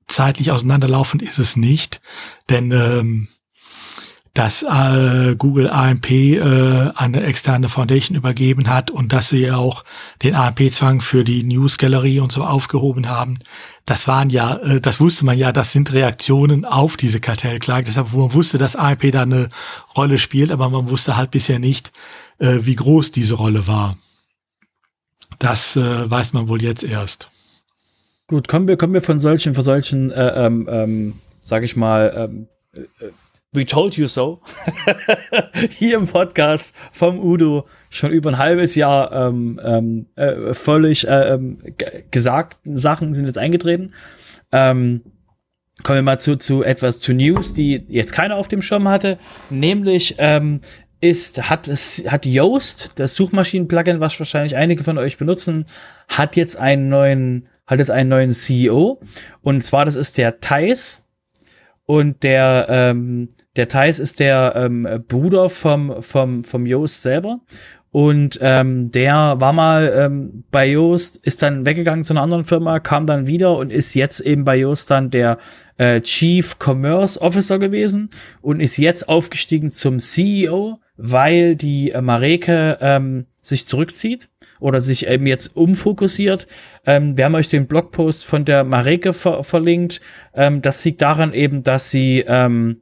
zeitlich 0.08 0.52
auseinanderlaufend 0.52 1.22
ist 1.22 1.40
es 1.40 1.56
nicht, 1.56 2.02
denn 2.50 2.72
ähm, 2.72 3.28
dass 4.34 4.64
äh, 4.64 5.36
Google 5.36 5.70
AMP 5.70 6.10
äh, 6.10 6.92
eine 6.96 7.24
externe 7.24 7.68
Foundation 7.68 8.16
übergeben 8.16 8.70
hat 8.70 8.90
und 8.90 9.12
dass 9.12 9.28
sie 9.28 9.52
auch 9.52 9.84
den 10.24 10.36
AMP-Zwang 10.36 11.02
für 11.02 11.26
die 11.26 11.44
News-Galerie 11.44 12.22
und 12.22 12.32
so 12.32 12.44
aufgehoben 12.44 13.10
haben. 13.10 13.40
Das 13.86 14.08
waren 14.08 14.30
ja, 14.30 14.56
äh, 14.56 14.80
das 14.80 15.02
wusste 15.02 15.26
man 15.26 15.38
ja, 15.38 15.52
das 15.52 15.74
sind 15.74 15.92
Reaktionen 15.92 16.64
auf 16.64 16.96
diese 16.96 17.20
Kartellklage. 17.20 17.86
Deshalb, 17.88 18.14
wo 18.14 18.22
man 18.22 18.34
wusste, 18.34 18.58
dass 18.58 18.78
AMP 18.78 19.12
da 19.12 19.24
eine 19.24 19.50
Rolle 19.98 20.18
spielt, 20.18 20.52
aber 20.52 20.70
man 20.70 20.90
wusste 20.90 21.18
halt 21.18 21.32
bisher 21.32 21.60
nicht, 21.60 21.92
äh, 22.38 22.60
wie 22.62 22.76
groß 22.76 23.12
diese 23.12 23.36
Rolle 23.36 23.68
war. 23.68 23.98
Das 25.40 25.76
äh, 25.76 26.10
weiß 26.10 26.32
man 26.32 26.48
wohl 26.48 26.62
jetzt 26.62 26.84
erst. 26.84 27.30
Gut, 28.28 28.48
kommen 28.48 28.68
wir, 28.70 28.78
kommen 28.78 28.94
wir 28.94 29.02
von 29.02 29.20
solchen, 29.20 29.56
von 29.56 29.64
solchen, 29.66 30.10
äh, 30.12 30.46
ähm, 30.46 30.70
ähm, 30.72 31.14
sag 31.42 31.64
ich 31.64 31.76
mal, 31.76 32.14
ähm, 32.16 32.48
äh, 32.74 33.08
We 33.54 33.66
Told 33.66 33.98
You 33.98 34.08
So 34.08 34.42
hier 35.72 35.98
im 35.98 36.08
Podcast 36.08 36.74
vom 36.94 37.20
Udo 37.20 37.68
schon 37.90 38.14
über 38.14 38.30
ein 38.30 38.38
halbes 38.38 38.76
Jahr 38.76 39.12
ähm, 39.12 39.60
ähm, 39.62 40.06
äh, 40.16 40.54
völlig 40.54 41.06
äh, 41.06 41.34
ähm, 41.34 41.58
gesagten 42.12 42.78
Sachen 42.78 43.14
sind 43.14 43.26
jetzt 43.26 43.38
eingetreten. 43.38 43.94
Ähm, 44.54 45.02
kommen 45.84 45.98
wir 45.98 46.04
mal 46.04 46.18
zu, 46.18 46.38
zu 46.38 46.64
etwas 46.64 47.02
zu 47.02 47.14
News, 47.14 47.54
die 47.54 47.84
jetzt 47.90 48.14
keiner 48.14 48.38
auf 48.38 48.48
dem 48.48 48.62
Schirm 48.62 48.88
hatte, 48.88 49.20
nämlich 49.50 50.16
ähm, 50.18 50.62
ist, 51.02 51.50
hat 51.50 51.68
es, 51.68 52.06
hat 52.08 52.26
Yoast, 52.26 53.00
das 53.00 53.16
Suchmaschinen-Plugin, 53.16 54.00
was 54.00 54.18
wahrscheinlich 54.18 54.56
einige 54.56 54.86
von 54.86 54.98
euch 54.98 55.18
benutzen, 55.18 55.66
hat 56.08 56.38
jetzt 56.38 56.56
einen 56.56 56.88
neuen, 56.88 57.50
hat 57.68 57.80
jetzt 57.80 57.92
einen 57.92 58.08
neuen 58.08 58.32
CEO. 58.32 59.02
Und 59.42 59.62
zwar, 59.66 59.84
das 59.84 59.98
ist 59.98 60.18
der 60.18 60.40
Thais. 60.40 61.04
Und 61.86 62.24
der, 62.24 62.68
ähm, 62.70 63.34
der 63.56 63.68
Thais 63.68 64.00
ist 64.00 64.20
der 64.20 64.54
ähm, 64.56 64.88
Bruder 65.08 65.50
vom, 65.50 66.02
vom, 66.02 66.44
vom 66.44 66.66
Yoast 66.66 67.02
selber. 67.02 67.40
Und 67.92 68.40
ähm, 68.42 68.90
der 68.90 69.36
war 69.40 69.52
mal 69.52 69.94
ähm, 69.98 70.46
bei 70.50 70.66
Yoast, 70.66 71.18
ist 71.18 71.42
dann 71.42 71.66
weggegangen 71.66 72.06
zu 72.06 72.14
einer 72.14 72.22
anderen 72.22 72.46
Firma, 72.46 72.80
kam 72.80 73.06
dann 73.06 73.28
wieder 73.28 73.58
und 73.58 73.70
ist 73.70 73.96
jetzt 73.96 74.22
eben 74.22 74.46
bei 74.46 74.56
Yoast 74.56 74.90
dann 74.90 75.10
der 75.10 75.38
äh, 75.78 76.00
Chief 76.00 76.56
Commerce 76.58 77.20
Officer 77.20 77.60
gewesen 77.60 78.10
und 78.42 78.62
ist 78.62 78.78
jetzt 78.78 79.10
aufgestiegen 79.10 79.72
zum 79.72 80.00
CEO, 80.00 80.80
weil 80.96 81.58
die 81.58 81.92
äh, 81.92 82.00
Mareke 82.00 82.78
ähm, 82.80 83.26
sich 83.42 83.68
zurückzieht 83.68 84.30
oder 84.62 84.80
sich 84.80 85.08
eben 85.08 85.28
jetzt 85.28 85.58
umfokussiert. 85.58 86.48
Ähm, 86.86 87.18
wir 87.18 87.26
haben 87.26 87.36
euch 87.36 87.50
den 87.50 87.68
Blogpost 87.68 88.24
von 88.24 88.46
der 88.46 88.64
Mareke 88.64 89.12
ver 89.12 89.44
verlinkt. 89.44 90.00
Ähm, 90.34 90.62
das 90.62 90.86
liegt 90.86 91.02
daran 91.02 91.34
eben, 91.34 91.64
dass 91.64 91.92
sie 91.92 92.24
ähm, 92.26 92.82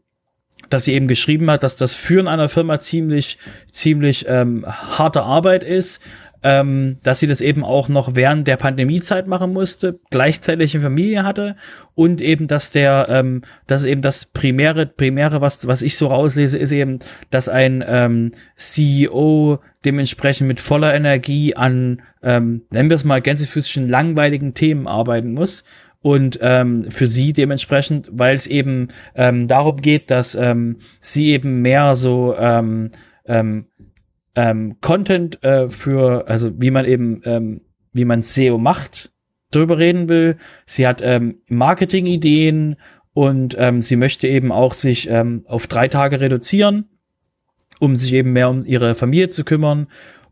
dass 0.70 0.86
sie 0.86 0.94
eben 0.94 1.08
geschrieben 1.08 1.50
hat, 1.50 1.64
dass 1.64 1.78
das 1.78 1.96
Führen 1.96 2.28
einer 2.28 2.50
Firma 2.50 2.80
ziemlich, 2.80 3.38
ziemlich 3.72 4.26
ähm, 4.28 4.66
harte 4.68 5.24
Arbeit 5.24 5.64
ist, 5.64 6.02
ähm, 6.42 6.96
dass 7.04 7.20
sie 7.20 7.28
das 7.28 7.42
eben 7.42 7.66
auch 7.66 7.90
noch 7.90 8.16
während 8.16 8.48
der 8.48 8.58
Pandemiezeit 8.58 9.28
machen 9.28 9.52
musste, 9.52 10.00
gleichzeitig 10.10 10.74
eine 10.74 10.84
Familie 10.84 11.24
hatte 11.24 11.56
und 11.96 12.22
eben, 12.22 12.48
dass 12.48 12.72
der, 12.72 13.08
ähm, 13.10 13.42
dass 13.68 13.84
eben 13.84 14.02
das 14.02 14.26
primäre, 14.26 14.86
primäre, 14.86 15.42
was, 15.42 15.68
was 15.68 15.82
ich 15.82 15.98
so 15.98 16.08
rauslese, 16.08 16.58
ist 16.58 16.72
eben, 16.72 17.00
dass 17.30 17.50
ein 17.50 17.84
ähm, 17.86 18.32
CEO 18.56 19.60
dementsprechend 19.84 20.48
mit 20.48 20.62
voller 20.62 20.94
Energie 20.94 21.56
an, 21.56 22.02
ähm, 22.24 22.62
nennen 22.70 22.90
wir 22.90 22.96
es 22.96 23.04
mal 23.04 23.22
gänsefüßischen 23.22 23.90
langweiligen 23.90 24.54
Themen 24.54 24.88
arbeiten 24.88 25.34
muss 25.34 25.66
und 26.02 26.40
ähm, 26.42 26.90
für 26.90 27.08
sie 27.08 27.34
dementsprechend, 27.34 28.10
weil 28.12 28.36
es 28.36 28.48
eben 28.48 28.90
ähm, 29.16 29.48
darum 29.48 29.78
geht, 29.78 30.10
dass 30.12 30.36
ähm, 30.36 30.78
sie 31.00 31.32
eben 31.32 31.62
mehr 31.62 31.96
so 31.96 32.36
ähm, 32.38 32.90
ähm, 33.26 33.66
ähm, 34.36 34.78
Content 34.80 35.44
äh, 35.44 35.70
für, 35.70 36.28
also 36.28 36.52
wie 36.62 36.72
man 36.72 36.86
eben, 36.86 37.22
ähm, 37.26 37.62
wie 37.92 38.06
man 38.06 38.22
SEO 38.22 38.58
macht, 38.58 39.12
drüber 39.52 39.78
reden 39.78 40.08
will. 40.08 40.38
Sie 40.66 40.88
hat 40.88 41.02
ähm, 41.04 41.42
Marketing-Ideen 41.48 42.78
und 43.14 43.56
ähm, 43.60 43.82
sie 43.82 43.96
möchte 43.98 44.28
eben 44.28 44.52
auch 44.52 44.74
sich 44.74 45.10
ähm, 45.10 45.44
auf 45.48 45.68
drei 45.68 45.90
Tage 45.90 46.22
reduzieren, 46.22 46.86
um 47.80 47.96
sich 47.96 48.14
eben 48.14 48.32
mehr 48.32 48.50
um 48.50 48.64
ihre 48.66 48.96
Familie 48.96 49.30
zu 49.30 49.44
kümmern 49.44 49.88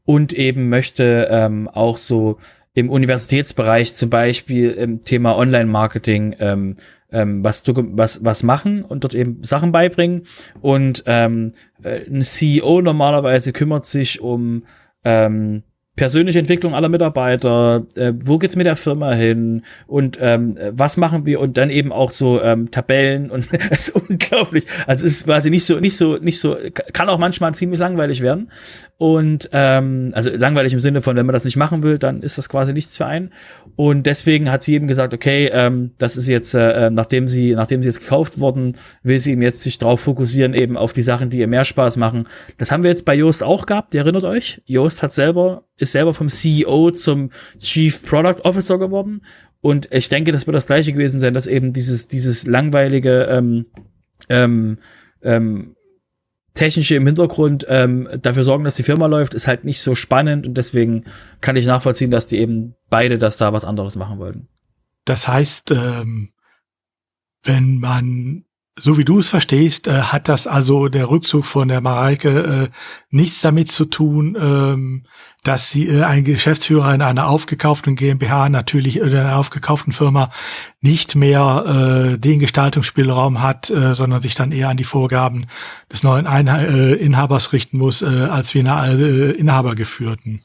und 0.06 0.32
eben 0.32 0.70
möchte 0.70 1.28
ähm, 1.30 1.68
auch 1.68 1.98
so 1.98 2.38
im 2.78 2.92
Universitätsbereich 2.92 3.96
zum 3.96 4.12
Beispiel 4.12 4.70
im 4.70 5.02
Thema 5.02 5.36
Online-Marketing 5.36 6.36
ähm, 6.38 6.76
ähm, 7.12 7.44
was, 7.44 7.64
was, 7.66 8.24
was 8.24 8.44
machen 8.44 8.84
und 8.84 9.04
dort 9.04 9.16
eben 9.16 9.44
Sachen 9.44 9.72
beibringen. 9.72 10.28
Und 10.62 11.04
ähm, 11.08 11.54
äh, 11.82 12.06
ein 12.08 12.22
CEO 12.22 12.84
normalerweise 12.84 13.52
kümmert 13.52 13.86
sich 13.86 14.22
um 14.22 14.64
ähm, 15.04 15.64
persönliche 15.98 16.40
Entwicklung 16.40 16.74
aller 16.76 16.90
Mitarbeiter, 16.90 17.86
äh, 17.96 18.14
wo 18.24 18.38
geht's 18.38 18.56
mit 18.56 18.68
der 18.68 18.78
Firma 18.78 19.12
hin 19.14 19.64
und 19.88 20.18
ähm, 20.22 20.58
was 20.72 20.96
machen 20.96 21.26
wir 21.26 21.42
und 21.42 21.58
dann 21.58 21.70
eben 21.70 21.92
auch 21.92 22.12
so 22.12 22.42
ähm, 22.42 22.72
Tabellen 22.72 23.30
und 23.30 23.48
es 23.72 23.90
ist 23.90 23.96
unglaublich. 23.96 24.66
Also 24.86 25.06
es 25.06 25.14
ist 25.14 25.26
quasi 25.26 25.50
nicht 25.50 25.66
so, 25.66 25.80
nicht 25.80 25.98
so, 25.98 26.18
nicht 26.18 26.40
so, 26.40 26.56
kann 26.94 27.10
auch 27.10 27.18
manchmal 27.18 27.54
ziemlich 27.54 27.80
langweilig 27.80 28.22
werden. 28.22 28.52
Und 28.98 29.50
ähm, 29.54 30.12
also 30.14 30.30
langweilig 30.32 30.74
im 30.74 30.80
Sinne 30.80 31.02
von, 31.02 31.16
wenn 31.16 31.26
man 31.26 31.34
das 31.34 31.46
nicht 31.46 31.58
machen 31.58 31.84
will, 31.84 31.98
dann 31.98 32.22
ist 32.22 32.38
das 32.38 32.48
quasi 32.48 32.74
nichts 32.74 32.98
für 32.98 33.06
einen. 33.06 33.32
Und 33.76 34.06
deswegen 34.06 34.52
hat 34.52 34.64
sie 34.64 34.76
eben 34.76 34.88
gesagt, 34.88 35.14
okay, 35.14 35.50
ähm, 35.52 35.92
das 35.98 36.16
ist 36.16 36.28
jetzt, 36.28 36.54
äh, 36.54 36.90
nachdem 36.92 37.28
sie, 37.28 37.54
nachdem 37.54 37.82
sie 37.82 37.90
jetzt 37.90 38.02
gekauft 38.02 38.40
worden, 38.40 38.76
will 39.04 39.20
sie 39.20 39.32
eben 39.32 39.42
jetzt 39.42 39.62
sich 39.62 39.78
drauf 39.78 40.02
fokussieren, 40.02 40.54
eben 40.54 40.78
auf 40.78 40.94
die 40.94 41.02
Sachen, 41.02 41.30
die 41.30 41.40
ihr 41.40 41.48
mehr 41.48 41.66
Spaß 41.66 41.98
machen. 41.98 42.28
Das 42.58 42.72
haben 42.72 42.84
wir 42.84 42.90
jetzt 42.90 43.06
bei 43.06 43.16
Joost 43.16 43.44
auch 43.44 43.66
gehabt, 43.66 43.94
ihr 43.96 44.02
erinnert 44.02 44.24
euch. 44.24 44.62
Joost 44.66 45.02
hat 45.04 45.12
selber 45.12 45.64
selber 45.90 46.14
vom 46.14 46.30
CEO 46.30 46.92
zum 46.92 47.32
Chief 47.60 48.04
Product 48.04 48.42
Officer 48.44 48.78
geworden. 48.78 49.22
Und 49.62 49.92
ich 49.92 50.10
denke, 50.10 50.32
das 50.32 50.48
wird 50.48 50.56
das 50.56 50.68
gleiche 50.68 50.94
gewesen 50.94 51.20
sein, 51.20 51.34
dass 51.34 51.48
eben 51.48 51.74
dieses, 51.74 52.08
dieses 52.08 52.46
langweilige 52.46 53.24
ähm, 53.24 53.66
ähm, 54.30 54.78
ähm, 55.22 55.76
technische 56.54 56.96
im 56.96 57.06
Hintergrund 57.06 57.66
ähm, 57.70 58.08
dafür 58.22 58.44
sorgen, 58.44 58.64
dass 58.64 58.76
die 58.76 58.84
Firma 58.84 59.08
läuft, 59.08 59.34
ist 59.34 59.48
halt 59.48 59.64
nicht 59.64 59.82
so 59.82 59.96
spannend 59.96 60.46
und 60.46 60.56
deswegen 60.56 61.06
kann 61.42 61.56
ich 61.56 61.66
nachvollziehen, 61.66 62.12
dass 62.12 62.28
die 62.28 62.38
eben 62.38 62.76
beide 62.90 63.18
das 63.18 63.38
da 63.38 63.54
was 63.54 63.66
anderes 63.66 63.96
machen 63.96 64.20
wollten. 64.20 64.48
Das 65.06 65.28
heißt, 65.28 65.72
ähm, 65.72 66.32
wenn 67.44 67.80
man 67.80 68.44
so 68.80 68.98
wie 68.98 69.06
du 69.06 69.20
es 69.20 69.30
verstehst, 69.30 69.88
äh, 69.88 70.02
hat 70.02 70.30
das 70.30 70.48
also 70.48 70.88
der 70.88 71.10
Rückzug 71.10 71.46
von 71.46 71.68
der 71.68 71.82
Mareike 71.82 72.30
äh, 72.30 72.68
nichts 73.10 73.42
damit 73.42 73.72
zu 73.72 73.86
tun, 73.86 74.38
ähm, 74.40 75.06
dass 75.48 75.70
sie 75.70 75.88
äh, 75.88 76.04
ein 76.04 76.26
Geschäftsführer 76.26 76.94
in 76.94 77.02
einer 77.02 77.28
aufgekauften 77.28 77.96
GmbH 77.96 78.50
natürlich 78.50 78.98
in 78.98 79.16
einer 79.16 79.38
aufgekauften 79.38 79.94
Firma 79.94 80.30
nicht 80.82 81.16
mehr 81.16 82.14
äh, 82.14 82.18
den 82.18 82.40
Gestaltungsspielraum 82.40 83.42
hat, 83.42 83.70
äh, 83.70 83.96
sondern 83.96 84.22
sich 84.22 84.36
dann 84.36 84.52
eher 84.52 84.70
an 84.70 84.78
die 84.78 84.84
Vorgaben 84.84 85.48
des 85.92 86.04
neuen 86.04 86.28
Einha 86.28 86.62
äh, 86.62 86.94
Inhabers 86.94 87.54
richten 87.54 87.78
muss, 87.78 88.02
äh, 88.02 88.06
als 88.06 88.54
wie 88.54 88.60
einer 88.60 88.88
äh, 88.88 89.32
Inhabergeführten. 89.32 90.42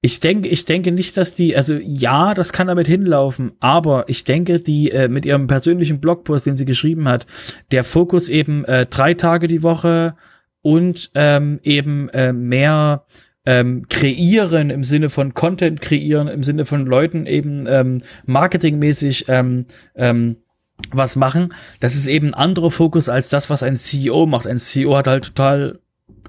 Ich 0.00 0.20
denke, 0.20 0.48
ich 0.48 0.64
denke 0.64 0.92
nicht, 0.92 1.16
dass 1.16 1.32
die, 1.32 1.56
also 1.56 1.78
ja, 1.82 2.34
das 2.34 2.52
kann 2.52 2.66
damit 2.66 2.86
hinlaufen, 2.86 3.52
aber 3.60 4.04
ich 4.08 4.24
denke, 4.24 4.60
die 4.60 4.90
äh, 4.90 5.08
mit 5.08 5.24
ihrem 5.26 5.46
persönlichen 5.46 6.00
Blogpost, 6.00 6.46
den 6.46 6.56
sie 6.56 6.66
geschrieben 6.66 7.08
hat, 7.08 7.26
der 7.72 7.84
Fokus 7.84 8.28
eben 8.28 8.64
äh, 8.64 8.86
drei 8.86 9.14
Tage 9.14 9.46
die 9.48 9.62
Woche 9.62 10.14
und 10.60 11.10
ähm, 11.14 11.60
eben 11.62 12.08
äh, 12.10 12.32
mehr 12.32 13.04
ähm, 13.46 13.86
kreieren 13.88 14.70
im 14.70 14.84
Sinne 14.84 15.10
von 15.10 15.34
Content 15.34 15.80
kreieren, 15.80 16.28
im 16.28 16.42
Sinne 16.44 16.64
von 16.64 16.86
Leuten 16.86 17.26
eben 17.26 17.66
ähm, 17.68 18.02
marketingmäßig 18.26 19.26
ähm, 19.28 19.66
ähm, 19.94 20.36
was 20.90 21.16
machen. 21.16 21.52
Das 21.80 21.94
ist 21.94 22.06
eben 22.06 22.28
ein 22.28 22.34
anderer 22.34 22.70
Fokus 22.70 23.08
als 23.08 23.28
das, 23.28 23.50
was 23.50 23.62
ein 23.62 23.76
CEO 23.76 24.26
macht. 24.26 24.46
Ein 24.46 24.58
CEO 24.58 24.96
hat 24.96 25.06
halt 25.06 25.24
total 25.24 25.78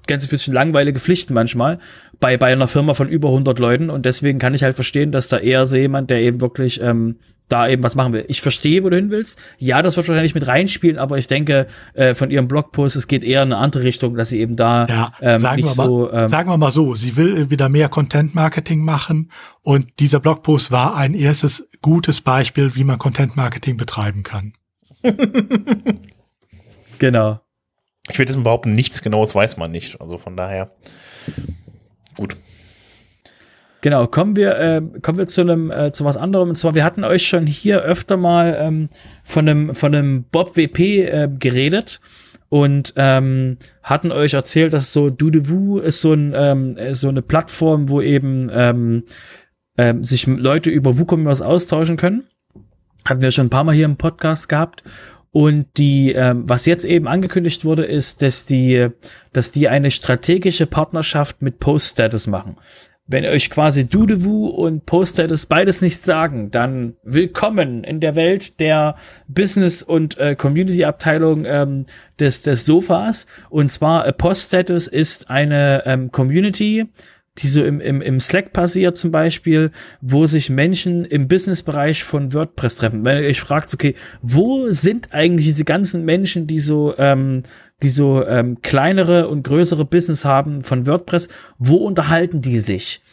ganz 0.08 0.28
bisschen 0.28 0.54
langweilige 0.54 1.00
Pflichten 1.00 1.34
manchmal 1.34 1.80
bei, 2.20 2.38
bei 2.38 2.52
einer 2.52 2.68
Firma 2.68 2.94
von 2.94 3.10
über 3.10 3.30
100 3.30 3.58
Leuten 3.60 3.90
und 3.90 4.06
deswegen 4.06 4.40
kann 4.40 4.54
ich 4.54 4.64
halt 4.64 4.76
verstehen, 4.76 5.12
dass 5.12 5.30
da 5.30 5.38
eher 5.38 5.66
so 5.68 5.78
jemand, 5.78 6.10
der 6.10 6.20
eben 6.20 6.42
wirklich 6.42 6.80
ähm, 6.82 7.18
da 7.48 7.68
eben 7.68 7.84
was 7.84 7.96
machen 7.96 8.14
will. 8.14 8.26
Ich 8.28 8.42
verstehe, 8.42 8.84
wo 8.84 8.90
du 8.90 8.96
hin 8.96 9.12
willst. 9.12 9.40
Ja, 9.58 9.82
das 9.82 9.98
wird 9.98 10.08
wahrscheinlich 10.08 10.36
mit 10.36 10.48
reinspielen, 10.48 10.98
aber 10.98 11.18
ich 11.18 11.28
denke, 11.28 11.68
äh, 11.94 12.16
von 12.16 12.32
ihrem 12.32 12.48
Blogpost, 12.48 12.96
es 12.96 13.08
geht 13.08 13.24
eher 13.24 13.44
in 13.44 13.54
eine 13.54 13.62
andere 13.62 13.84
Richtung, 13.84 14.16
dass 14.16 14.30
sie 14.30 14.40
eben 14.40 14.56
da 14.56 14.86
ja, 14.88 15.14
ähm, 15.22 15.42
sagen 15.42 15.62
nicht 15.62 15.78
wir 15.78 15.84
mal, 15.84 15.86
so. 15.86 16.12
Ähm, 16.12 16.28
sagen 16.30 16.50
wir 16.50 16.58
mal 16.58 16.72
so, 16.72 16.96
sie 16.96 17.16
will 17.16 17.50
wieder 17.50 17.70
mehr 17.70 17.90
Content-Marketing 17.90 18.84
machen 18.84 19.32
und 19.62 20.00
dieser 20.00 20.20
Blogpost 20.20 20.72
war 20.72 20.96
ein 20.96 21.14
erstes 21.14 21.68
gutes 21.82 22.22
Beispiel, 22.22 22.76
wie 22.76 22.84
man 22.84 22.98
Content-Marketing 22.98 23.78
betreiben 23.78 24.24
kann. 24.24 24.54
genau. 27.00 27.40
Ich 28.10 28.20
würde 28.20 28.32
jetzt 28.32 28.44
behaupten, 28.44 28.74
nichts 28.74 29.02
Genaues 29.02 29.34
weiß 29.34 29.58
man 29.58 29.72
nicht. 29.72 30.00
Also 30.02 30.18
von 30.18 30.38
daher, 30.38 30.72
gut. 32.16 32.38
Genau, 33.86 34.08
kommen 34.08 34.36
wir, 34.36 34.58
äh, 34.58 34.82
kommen 35.04 35.20
wir 35.20 35.28
zu 35.28 35.42
einem, 35.42 35.70
äh, 35.70 35.92
zu 35.92 36.06
was 36.06 36.18
anderem. 36.18 36.50
Und 36.50 36.56
zwar, 36.56 36.74
wir 36.74 36.84
hatten 36.84 37.04
euch 37.04 37.28
schon 37.28 37.46
hier 37.46 37.84
öfter 37.84 38.18
mal 38.18 38.58
ähm, 38.60 38.90
von 39.24 39.48
einem, 39.48 39.76
von 39.76 39.94
einem 39.94 40.24
Bob 40.24 40.58
WP 40.58 40.80
äh, 41.06 41.30
geredet 41.38 42.02
und 42.50 42.96
ähm, 42.96 43.60
hatten 43.84 44.12
euch 44.12 44.34
erzählt, 44.34 44.74
dass 44.74 44.92
so 44.92 45.12
Dudevoo 45.12 45.78
ist 45.78 46.02
so 46.02 46.14
ein, 46.14 46.34
ähm, 46.36 46.78
so 46.94 47.10
eine 47.10 47.22
Plattform, 47.22 47.88
wo 47.88 48.02
eben 48.02 48.50
ähm, 48.52 49.04
äh, 49.78 49.94
sich 50.02 50.26
Leute 50.26 50.72
über 50.72 50.98
WooCommerce 50.98 51.46
austauschen 51.46 51.96
können. 51.96 52.24
Hatten 53.08 53.22
wir 53.22 53.30
schon 53.30 53.46
ein 53.46 53.52
paar 53.52 53.66
Mal 53.66 53.76
hier 53.76 53.86
im 53.86 53.98
Podcast 53.98 54.50
gehabt. 54.50 54.84
Und 55.30 55.68
die, 55.78 56.12
ähm, 56.12 56.50
was 56.50 56.66
jetzt 56.66 56.86
eben 56.86 57.08
angekündigt 57.08 57.66
wurde, 57.66 57.86
ist, 57.86 58.24
dass 58.24 58.48
die, 58.48 58.88
dass 59.32 59.52
die 59.52 59.68
eine 59.70 59.92
strategische 59.92 60.66
Partnerschaft 60.66 61.44
mit 61.44 61.60
Post-Status 61.60 62.26
machen. 62.26 62.58
Wenn 63.08 63.24
euch 63.26 63.52
quasi 63.52 63.88
Dudevu 63.88 64.48
und 64.48 64.88
Post-Status 64.88 65.46
beides 65.46 65.84
nichts 65.84 66.04
sagen, 66.06 66.50
dann 66.50 66.96
willkommen 67.04 67.84
in 67.84 68.00
der 68.00 68.16
Welt 68.16 68.60
der 68.60 68.96
Business- 69.28 69.84
und 69.84 70.18
äh, 70.18 70.36
Community-Abteilung 70.36 71.46
ähm, 71.46 71.86
des, 72.20 72.42
des 72.42 72.66
Sofas. 72.66 73.28
Und 73.52 73.70
zwar 73.70 74.08
äh, 74.08 74.12
Post-Status 74.12 74.88
ist 74.88 75.30
eine 75.30 75.84
ähm, 75.86 76.12
Community, 76.12 76.88
die 77.38 77.48
so 77.48 77.64
im, 77.64 77.80
im, 77.80 78.02
im 78.02 78.20
Slack 78.20 78.54
passiert 78.54 78.98
zum 78.98 79.12
Beispiel, 79.12 79.70
wo 80.02 80.26
sich 80.26 80.50
Menschen 80.50 81.06
im 81.06 81.28
Businessbereich 81.28 82.04
von 82.04 82.34
WordPress 82.34 82.78
treffen. 82.78 83.06
Wenn 83.06 83.22
ihr 83.22 83.30
euch 83.30 83.40
fragt, 83.40 83.72
okay, 83.72 83.94
wo 84.24 84.72
sind 84.72 85.14
eigentlich 85.14 85.46
diese 85.46 85.66
ganzen 85.66 86.06
Menschen, 86.06 86.48
die 86.48 86.60
so, 86.60 86.96
ähm, 86.98 87.44
die 87.86 87.90
so 87.90 88.26
ähm, 88.26 88.64
kleinere 88.64 89.28
und 89.28 89.44
größere 89.44 89.86
Business 89.86 90.26
haben 90.26 90.64
von 90.64 90.88
WordPress, 90.88 91.30
wo 91.60 91.76
unterhalten 91.76 92.42
die 92.42 92.58
sich? 92.58 93.04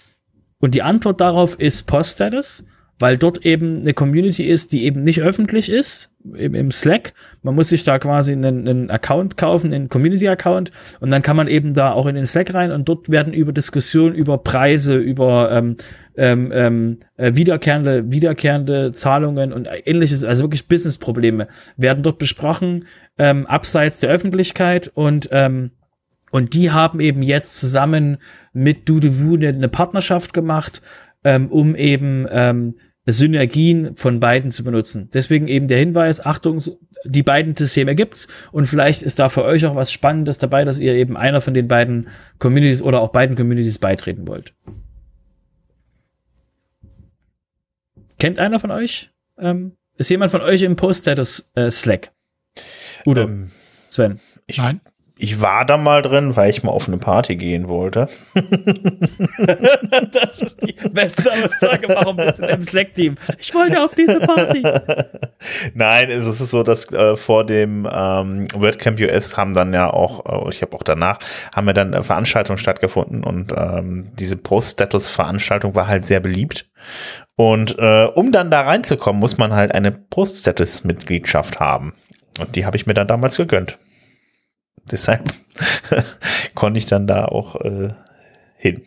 Und 0.61 0.75
die 0.75 0.81
Antwort 0.81 1.21
darauf 1.21 1.61
ist 1.61 1.87
Post-Status 1.87 2.65
weil 3.03 3.19
dort 3.19 3.45
eben 3.45 3.81
eine 3.81 3.95
Community 3.95 4.45
ist, 4.45 4.73
die 4.73 4.85
eben 4.85 5.03
nicht 5.03 5.21
öffentlich 5.23 5.69
ist, 5.69 6.13
im, 6.35 6.55
im 6.55 6.71
Slack. 6.71 7.15
Man 7.43 7.57
muss 7.57 7.71
sich 7.71 7.83
da 7.83 7.99
quasi 7.99 8.31
einen, 8.31 8.69
einen 8.69 8.91
Account 8.91 9.37
kaufen, 9.37 9.75
einen 9.75 9.89
Community-Account 9.89 10.71
und 11.01 11.11
dann 11.11 11.21
kann 11.21 11.37
man 11.37 11.49
eben 11.49 11.75
da 11.75 11.91
auch 11.91 12.07
in 12.07 12.15
den 12.15 12.27
Slack 12.27 12.55
rein 12.55 12.71
und 12.71 12.89
dort 12.89 13.11
werden 13.11 13.33
über 13.33 13.53
Diskussionen 13.53 14.15
über 14.15 14.39
Preise, 14.39 14.99
über 14.99 15.51
ähm, 15.51 15.79
ähm, 16.17 16.53
ähm, 16.55 16.99
äh, 17.17 17.35
wiederkehrende, 17.35 18.13
wiederkehrende 18.13 18.93
Zahlungen 18.93 19.53
und 19.53 19.69
ähnliches, 19.85 20.23
also 20.23 20.45
wirklich 20.45 20.69
Business-Probleme, 20.69 21.49
werden 21.77 22.05
dort 22.05 22.19
besprochen, 22.19 22.85
ähm, 23.19 23.49
abseits 23.49 23.99
der 23.99 24.11
Öffentlichkeit 24.11 24.93
und 24.95 25.29
ähm, 25.33 25.73
und 26.31 26.55
die 26.55 26.71
haben 26.71 27.01
eben 27.01 27.23
jetzt 27.23 27.59
zusammen 27.59 28.19
mit 28.53 28.89
Dudewu 28.89 29.35
eine 29.35 29.69
Partnerschaft 29.69 30.33
gemacht, 30.33 30.83
ähm, 31.25 31.49
um 31.49 31.75
eben 31.75 32.27
ähm, 32.31 32.77
Synergien 33.07 33.97
von 33.97 34.21
beiden 34.21 34.51
zu 34.51 34.63
benutzen. 34.63 35.09
Deswegen 35.13 35.49
eben 35.49 35.67
der 35.67 35.79
Hinweis, 35.79 36.25
Achtung, 36.25 36.63
die 37.05 37.23
beiden 37.23 37.57
Systeme 37.57 37.95
gibt's 37.95 38.29
und 38.53 38.67
vielleicht 38.67 39.03
ist 39.03 39.19
da 39.19 39.29
für 39.29 39.45
euch 39.45 39.67
auch 39.67 39.75
was 39.75 39.91
Spannendes 39.91 40.39
dabei, 40.39 40.65
dass 40.65 40.79
ihr 40.79 40.95
eben 40.95 41.17
einer 41.17 41.41
von 41.41 41.55
den 41.55 41.67
beiden 41.67 42.09
Communities 42.39 42.83
oder 42.83 43.01
auch 43.01 43.09
beiden 43.09 43.35
Communities 43.37 43.79
beitreten 43.79 44.29
wollt. 44.29 44.55
Kennt 48.19 48.39
einer 48.39 48.61
von 48.61 48.71
euch? 48.71 49.11
Ähm, 49.37 49.73
ist 49.97 50.11
jemand 50.11 50.31
von 50.31 50.41
euch 50.41 50.63
im 50.63 50.77
Post-Status 50.77 51.51
äh, 51.57 51.71
Slack? 51.71 52.13
Udo, 53.05 53.23
ähm, 53.23 53.51
Sven. 53.91 54.21
Ich, 54.47 54.59
Nein 54.59 54.81
ich 55.23 55.41
war 55.41 55.65
da 55.65 55.77
mal 55.77 56.03
drin, 56.03 56.35
weil 56.35 56.51
ich 56.51 56.65
mal 56.65 56.73
auf 56.73 56.89
eine 56.89 56.99
Party 56.99 57.37
gehen 57.37 57.69
wollte. 57.69 58.09
das 60.11 60.43
ist 60.43 60.61
die 60.67 60.73
beste 60.91 61.31
Aussage. 61.31 61.87
Warum 61.89 62.17
bist 62.17 62.41
du 62.41 62.47
im 62.49 62.61
Slack-Team? 62.61 63.15
Ich 63.39 63.55
wollte 63.55 63.85
auf 63.85 63.95
diese 63.95 64.19
Party. 64.19 64.65
Nein, 65.75 66.11
es 66.11 66.27
ist 66.27 66.39
so, 66.51 66.65
dass 66.65 66.91
äh, 66.91 67.15
vor 67.15 67.47
dem 67.47 67.89
ähm, 67.89 68.49
WordCamp 68.53 68.99
US 68.99 69.37
haben 69.37 69.55
dann 69.55 69.73
ja 69.73 69.93
auch, 69.93 70.47
äh, 70.47 70.51
ich 70.51 70.61
habe 70.61 70.75
auch 70.75 70.83
danach, 70.83 71.21
haben 71.55 71.69
wir 71.69 71.75
dann 71.75 71.93
äh, 71.93 72.03
Veranstaltungen 72.03 72.59
stattgefunden 72.59 73.23
und 73.23 73.55
ähm, 73.57 74.09
diese 74.19 74.37
Post-Status-Veranstaltung 74.37 75.77
war 75.77 75.87
halt 75.87 76.05
sehr 76.05 76.19
beliebt. 76.19 76.69
Und 77.37 77.79
äh, 77.79 78.09
um 78.13 78.33
dann 78.33 78.51
da 78.51 78.63
reinzukommen, 78.63 79.21
muss 79.21 79.39
man 79.39 79.53
halt 79.53 79.73
eine 79.73 79.93
Post-Status-Mitgliedschaft 79.93 81.61
haben. 81.61 81.93
Und 82.41 82.57
die 82.57 82.67
habe 82.67 82.77
ich 82.77 82.87
mir 82.87 82.95
dann 82.95 83.07
damals 83.07 83.37
gegönnt 83.37 83.79
deshalb 84.91 85.33
konnte 86.55 86.79
ich 86.79 86.87
dann 86.87 87.07
da 87.07 87.27
auch 87.27 87.57
äh, 87.61 87.91
hin. 88.57 88.83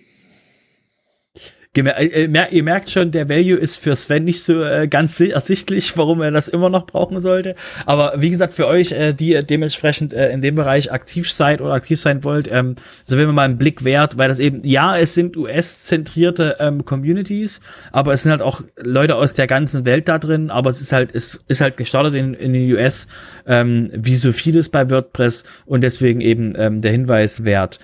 Äh, 1.78 2.26
äh, 2.26 2.47
ihr 2.51 2.63
merkt 2.63 2.89
schon, 2.89 3.11
der 3.11 3.30
Value 3.30 3.57
ist 3.57 3.78
für 3.78 3.95
Sven 3.95 4.23
nicht 4.23 4.43
so 4.43 4.63
äh, 4.63 4.88
ganz 4.88 5.19
ersichtlich, 5.19 5.97
warum 5.97 6.21
er 6.21 6.32
das 6.32 6.47
immer 6.47 6.69
noch 6.69 6.86
brauchen 6.86 7.19
sollte. 7.19 7.55
Aber 7.86 8.13
wie 8.17 8.30
gesagt, 8.30 8.53
für 8.53 8.67
euch, 8.67 8.93
die 9.19 9.41
dementsprechend 9.45 10.13
in 10.13 10.41
dem 10.41 10.55
Bereich 10.55 10.91
aktiv 10.91 11.32
seid 11.32 11.61
oder 11.61 11.73
aktiv 11.73 11.99
sein 11.99 12.23
wollt, 12.23 12.49
ähm, 12.51 12.76
so 13.03 13.17
wenn 13.17 13.28
wir 13.28 13.34
mal 13.34 13.43
einen 13.43 13.57
Blick 13.57 13.84
wert, 13.84 14.17
weil 14.17 14.30
das 14.30 14.39
eben, 14.39 14.61
ja, 14.63 14.97
es 14.97 15.13
sind 15.13 15.38
US-zentrierte 15.38 16.57
ähm, 16.59 16.86
Communities, 16.86 17.61
aber 17.91 18.13
es 18.13 18.23
sind 18.23 18.32
halt 18.32 18.41
auch 18.41 18.61
Leute 18.78 19.15
aus 19.15 19.34
der 19.34 19.47
ganzen 19.47 19.86
Welt 19.86 20.07
da 20.07 20.19
drin, 20.19 20.49
aber 20.49 20.69
es 20.69 20.82
ist 20.82 20.91
halt, 20.91 21.13
es 21.13 21.43
ist 21.47 21.61
halt 21.61 21.78
gestartet 21.78 22.13
in, 22.13 22.34
in 22.34 22.53
den 22.53 22.71
US, 22.73 23.07
ähm, 23.47 23.89
wie 23.93 24.15
so 24.15 24.32
vieles 24.32 24.69
bei 24.69 24.89
WordPress 24.89 25.43
und 25.65 25.84
deswegen 25.84 26.21
eben 26.21 26.82
der 26.82 26.91
Hinweis 26.91 27.43
wert. 27.43 27.80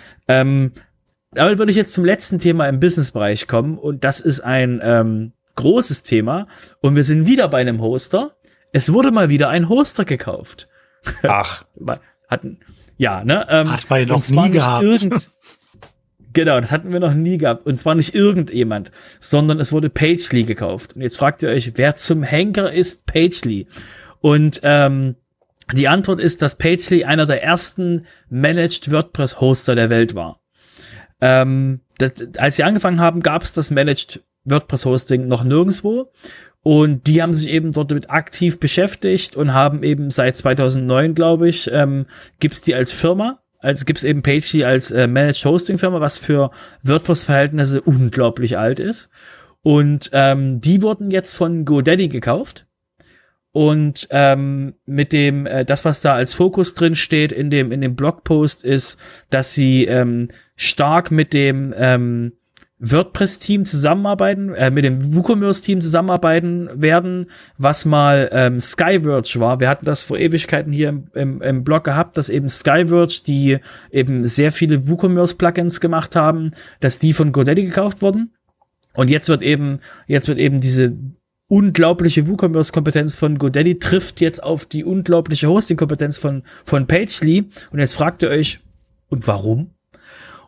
Damit 1.34 1.60
würde 1.60 1.72
ich 1.72 1.78
jetzt 1.78 1.94
zum 1.94 2.04
letzten 2.04 2.40
Thema 2.40 2.68
im 2.68 2.82
Businessbereich 2.82 3.48
kommen 3.48 3.78
und 3.78 4.04
das 4.04 4.20
ist 4.20 4.42
ein 4.42 4.82
ähm, 4.84 5.32
großes 5.56 6.04
Thema 6.04 6.48
und 6.82 6.98
wir 6.98 7.06
sind 7.06 7.26
wieder 7.26 7.48
bei 7.48 7.62
einem 7.62 7.82
Hoster. 7.82 8.36
Es 8.74 8.92
wurde 8.92 9.12
mal 9.12 9.30
wieder 9.30 9.48
ein 9.48 9.70
Hoster 9.70 10.04
gekauft. 10.04 10.68
Ach. 11.24 11.64
hatten, 12.28 12.60
ja, 12.98 13.24
ne? 13.24 13.48
Ähm, 13.50 13.72
Hat 13.72 13.90
man 13.90 14.00
ja 14.02 14.06
noch 14.08 14.30
nie 14.30 14.50
gehabt. 14.50 14.84
Irgend, 14.84 15.28
genau, 16.34 16.60
das 16.60 16.70
hatten 16.70 16.92
wir 16.92 17.00
noch 17.00 17.14
nie 17.14 17.38
gehabt. 17.38 17.66
Und 17.66 17.78
zwar 17.78 17.96
nicht 17.96 18.14
irgendjemand, 18.14 18.92
sondern 19.22 19.62
es 19.62 19.72
wurde 19.72 19.90
Pagely 19.90 20.44
gekauft. 20.44 20.98
Und 20.98 21.02
jetzt 21.02 21.18
fragt 21.18 21.44
ihr 21.44 21.50
euch, 21.50 21.72
wer 21.78 21.96
zum 21.96 22.24
Henker 22.24 22.74
ist 22.74 23.06
Pagely? 23.06 23.68
Und 24.20 24.60
ähm, 24.64 25.16
die 25.72 25.88
Antwort 25.88 26.20
ist, 26.20 26.42
dass 26.42 26.58
Pagely 26.58 27.06
einer 27.06 27.26
der 27.26 27.42
ersten 27.42 28.06
Managed 28.30 28.92
WordPress 28.92 29.40
Hoster 29.40 29.76
der 29.76 29.90
Welt 29.90 30.14
war. 30.14 30.41
Ähm, 31.22 31.82
das, 31.98 32.12
als 32.38 32.56
sie 32.56 32.64
angefangen 32.64 33.00
haben, 33.00 33.22
gab 33.22 33.44
es 33.44 33.54
das 33.54 33.72
Managed 33.72 34.24
WordPress 34.44 34.86
Hosting 34.86 35.28
noch 35.28 35.44
nirgendwo. 35.44 36.12
Und 36.64 37.08
die 37.08 37.22
haben 37.22 37.34
sich 37.34 37.50
eben 37.50 37.72
dort 37.72 37.92
mit 37.92 38.10
aktiv 38.10 38.60
beschäftigt 38.60 39.36
und 39.36 39.54
haben 39.54 39.84
eben 39.84 40.12
seit 40.12 40.38
2009, 40.38 41.16
glaube 41.16 41.50
ich, 41.50 41.72
ähm, 41.72 42.06
gibt's 42.40 42.62
die 42.62 42.76
als 42.76 42.92
Firma. 42.92 43.40
Also 43.60 43.86
gibt's 43.86 44.04
eben 44.04 44.24
Pagey 44.24 44.64
als 44.64 44.92
äh, 44.92 45.08
Managed 45.08 45.46
Hosting 45.46 45.78
Firma, 45.78 46.02
was 46.02 46.18
für 46.18 46.52
WordPress-Verhältnisse 46.84 47.82
unglaublich 47.82 48.58
alt 48.58 48.80
ist. 48.80 49.10
Und 49.64 50.10
ähm, 50.14 50.62
die 50.62 50.82
wurden 50.82 51.12
jetzt 51.12 51.36
von 51.36 51.66
GoDaddy 51.66 52.10
gekauft. 52.10 52.66
Und 53.54 54.08
ähm, 54.12 54.76
mit 54.86 55.12
dem, 55.12 55.46
äh, 55.46 55.66
das, 55.66 55.84
was 55.84 56.02
da 56.02 56.14
als 56.14 56.34
Fokus 56.34 56.74
drin 56.74 56.96
steht 56.96 57.32
in 57.32 57.50
dem, 57.50 57.72
in 57.72 57.82
dem 57.82 57.96
Blogpost, 57.96 58.64
ist, 58.64 58.98
dass 59.30 59.54
sie 59.54 59.86
ähm, 59.86 60.30
stark 60.56 61.12
mit 61.12 61.34
dem 61.34 61.74
ähm, 61.78 62.32
WordPress-Team 62.82 63.66
zusammenarbeiten, 63.66 64.56
äh, 64.56 64.72
mit 64.72 64.86
dem 64.86 65.14
WooCommerce-Team 65.14 65.82
zusammenarbeiten 65.82 66.70
werden, 66.74 67.30
was 67.58 67.86
mal 67.86 68.30
ähm, 68.32 68.60
Skyverge 68.60 69.40
war. 69.40 69.60
Wir 69.60 69.70
hatten 69.70 69.86
das 69.86 70.02
vor 70.02 70.18
Ewigkeiten 70.18 70.72
hier 70.74 70.90
im, 70.90 71.08
im, 71.14 71.42
im 71.42 71.64
Blog 71.64 71.84
gehabt, 71.84 72.18
dass 72.18 72.30
eben 72.30 72.50
Skyverge, 72.50 73.22
die 73.28 73.60
eben 73.92 74.26
sehr 74.26 74.52
viele 74.52 74.88
WooCommerce-Plugins 74.88 75.80
gemacht 75.80 76.16
haben, 76.16 76.52
dass 76.80 77.00
die 77.00 77.14
von 77.14 77.32
GoDaddy 77.32 77.66
gekauft 77.66 78.02
wurden. 78.02 78.34
Und 78.94 79.10
jetzt 79.10 79.30
wird 79.30 79.44
eben, 79.44 79.80
jetzt 80.08 80.28
wird 80.28 80.40
eben 80.40 80.60
diese 80.60 80.96
unglaubliche 81.52 82.28
WooCommerce-Kompetenz 82.28 83.18
von 83.18 83.38
GoDaddy 83.38 83.78
trifft 83.78 84.22
jetzt 84.22 84.42
auf 84.42 84.66
die 84.66 84.86
unglaubliche 84.86 85.50
Hosting-Kompetenz 85.50 86.18
von, 86.18 86.44
von 86.64 86.88
Pagely. 86.88 87.50
Und 87.72 87.80
jetzt 87.80 87.94
fragt 87.94 88.24
ihr 88.24 88.30
euch, 88.30 88.62
und 89.10 89.28
warum? 89.28 89.72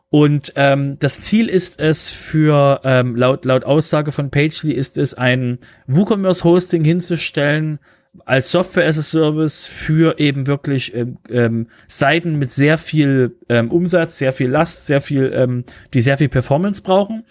Und 0.10 0.54
ähm, 0.56 0.98
das 1.00 1.20
Ziel 1.20 1.50
ist 1.50 1.82
es 1.82 2.10
für, 2.10 2.80
ähm, 2.86 3.18
laut, 3.18 3.44
laut 3.44 3.66
Aussage 3.66 4.14
von 4.14 4.30
Pagely 4.30 4.72
ist 4.72 4.98
es, 4.98 5.14
ein 5.14 5.60
WooCommerce-Hosting 5.88 6.86
hinzustellen, 6.86 7.80
als 8.26 8.52
Software 8.52 8.88
as 8.88 8.98
a 8.98 9.02
Service 9.02 9.66
für 9.66 10.20
eben 10.20 10.48
wirklich 10.48 10.96
ähm, 10.96 11.18
ähm, 11.30 11.68
Seiten 11.88 12.38
mit 12.38 12.52
sehr 12.52 12.78
viel 12.78 13.36
ähm, 13.50 13.72
Umsatz, 13.72 14.20
sehr 14.20 14.32
viel 14.32 14.50
Last, 14.50 14.86
sehr 14.86 15.02
viel, 15.02 15.34
ähm, 15.36 15.66
die 15.94 16.02
sehr 16.02 16.18
viel 16.18 16.30
Performance 16.30 16.82
brauchen. 16.82 17.24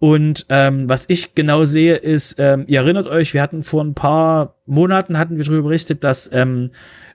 Und 0.00 0.46
ähm, 0.48 0.88
was 0.88 1.06
ich 1.08 1.34
genau 1.34 1.64
sehe, 1.64 1.96
ist, 1.96 2.36
ähm, 2.38 2.64
ihr 2.68 2.80
erinnert 2.80 3.06
euch, 3.06 3.34
wir 3.34 3.42
hatten 3.42 3.62
vor 3.62 3.82
ein 3.82 3.94
paar 3.94 4.54
Monaten 4.66 5.18
hatten 5.18 5.36
wir 5.36 5.44
darüber 5.44 5.64
berichtet, 5.64 6.04
dass 6.04 6.30
ähm, 6.32 6.70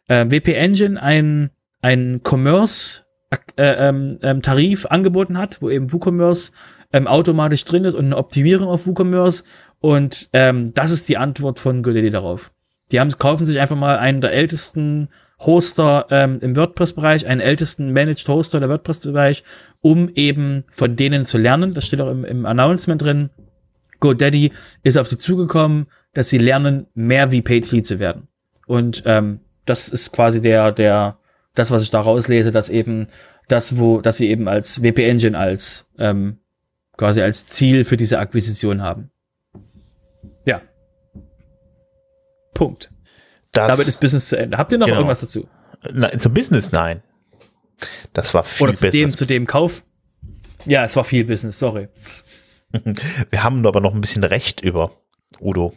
äh, 0.08 0.26
WP 0.30 0.54
Engine 0.54 1.02
ein 1.02 1.52
ein 1.84 2.22
Commerce 2.24 3.04
äh, 3.58 3.90
ähm, 3.90 4.20
ähm, 4.24 4.42
Tarif 4.42 4.86
angeboten 4.86 5.38
hat, 5.38 5.62
wo 5.62 5.70
eben 5.70 5.92
WooCommerce 5.92 6.54
ähm, 6.92 7.08
automatisch 7.08 7.66
drin 7.66 7.86
ist 7.86 7.94
und 7.94 8.06
eine 8.06 8.18
Optimierung 8.18 8.68
auf 8.68 8.88
WooCommerce. 8.88 9.44
Und 9.80 10.30
ähm, 10.34 10.74
das 10.74 10.92
ist 10.92 11.10
die 11.10 11.18
Antwort 11.18 11.60
von 11.60 11.84
GoDaddy 11.84 12.10
darauf. 12.10 12.52
Die 12.92 13.00
haben 13.00 13.12
kaufen 13.18 13.46
sich 13.46 13.60
einfach 13.60 13.76
mal 13.76 13.98
einen 13.98 14.22
der 14.22 14.34
ältesten 14.34 15.10
Hoster 15.40 16.08
ähm, 16.10 16.40
im 16.42 16.56
WordPress-Bereich, 16.56 17.28
einen 17.28 17.42
ältesten 17.42 17.92
Managed 17.92 18.28
Hoster 18.28 18.60
der 18.60 18.70
WordPress-Bereich, 18.70 19.44
um 19.82 20.10
eben 20.16 20.64
von 20.72 20.96
denen 20.96 21.26
zu 21.26 21.38
lernen. 21.38 21.74
Das 21.74 21.86
steht 21.86 22.02
auch 22.02 22.12
im, 22.12 22.24
im 22.24 22.46
Announcement 22.46 23.02
drin. 23.02 23.30
GoDaddy 24.00 24.52
ist 24.84 24.98
auf 24.98 25.08
sie 25.08 25.18
zugekommen, 25.18 25.88
dass 26.14 26.30
sie 26.30 26.38
lernen, 26.38 26.88
mehr 26.94 27.32
wie 27.32 27.42
Pagely 27.42 27.84
zu 27.84 28.00
werden. 28.00 28.28
Und 28.68 29.04
ähm, 29.06 29.40
das 29.66 29.88
ist 29.90 30.12
quasi 30.12 30.42
der, 30.42 30.72
der, 30.72 31.18
das, 31.56 31.72
was 31.72 31.84
ich 31.84 31.90
da 31.90 32.02
rauslese, 32.02 32.52
dass 32.52 32.70
eben 32.70 33.08
das, 33.48 33.78
wo, 33.78 34.02
dass 34.02 34.18
sie 34.18 34.30
eben 34.30 34.48
als 34.48 34.82
WP 34.82 35.00
Engine 35.00 35.38
als 35.38 35.86
ähm, 35.98 36.38
quasi 36.98 37.22
als 37.22 37.48
Ziel 37.48 37.84
für 37.86 37.98
diese 37.98 38.20
Akquisition 38.20 38.82
haben. 38.82 39.12
Ja. 40.46 40.62
Punkt. 42.54 42.93
Das, 43.54 43.68
Damit 43.68 43.88
ist 43.88 44.00
Business 44.00 44.28
zu 44.28 44.38
Ende. 44.38 44.58
Habt 44.58 44.72
ihr 44.72 44.78
noch 44.78 44.88
genau. 44.88 44.98
irgendwas 44.98 45.22
dazu? 45.22 45.48
Na, 45.92 46.12
zum 46.18 46.34
Business, 46.34 46.72
nein. 46.72 47.02
Das 48.14 48.34
war 48.34 48.44
viel 48.44 48.66
Oder 48.66 48.74
zu 48.74 48.82
besser. 48.82 48.98
dem, 48.98 49.10
zu 49.10 49.26
dem 49.26 49.48
Kauf. 49.48 49.84
Ja, 50.66 50.84
es 50.84 50.96
war 50.96 51.04
viel 51.04 51.24
Business, 51.24 51.60
sorry. 51.60 51.88
Wir 53.30 53.44
haben 53.44 53.66
aber 53.66 53.80
noch 53.80 53.94
ein 53.94 54.02
bisschen 54.02 54.24
Recht 54.24 54.62
über 54.62 54.92
Udo. 55.40 55.74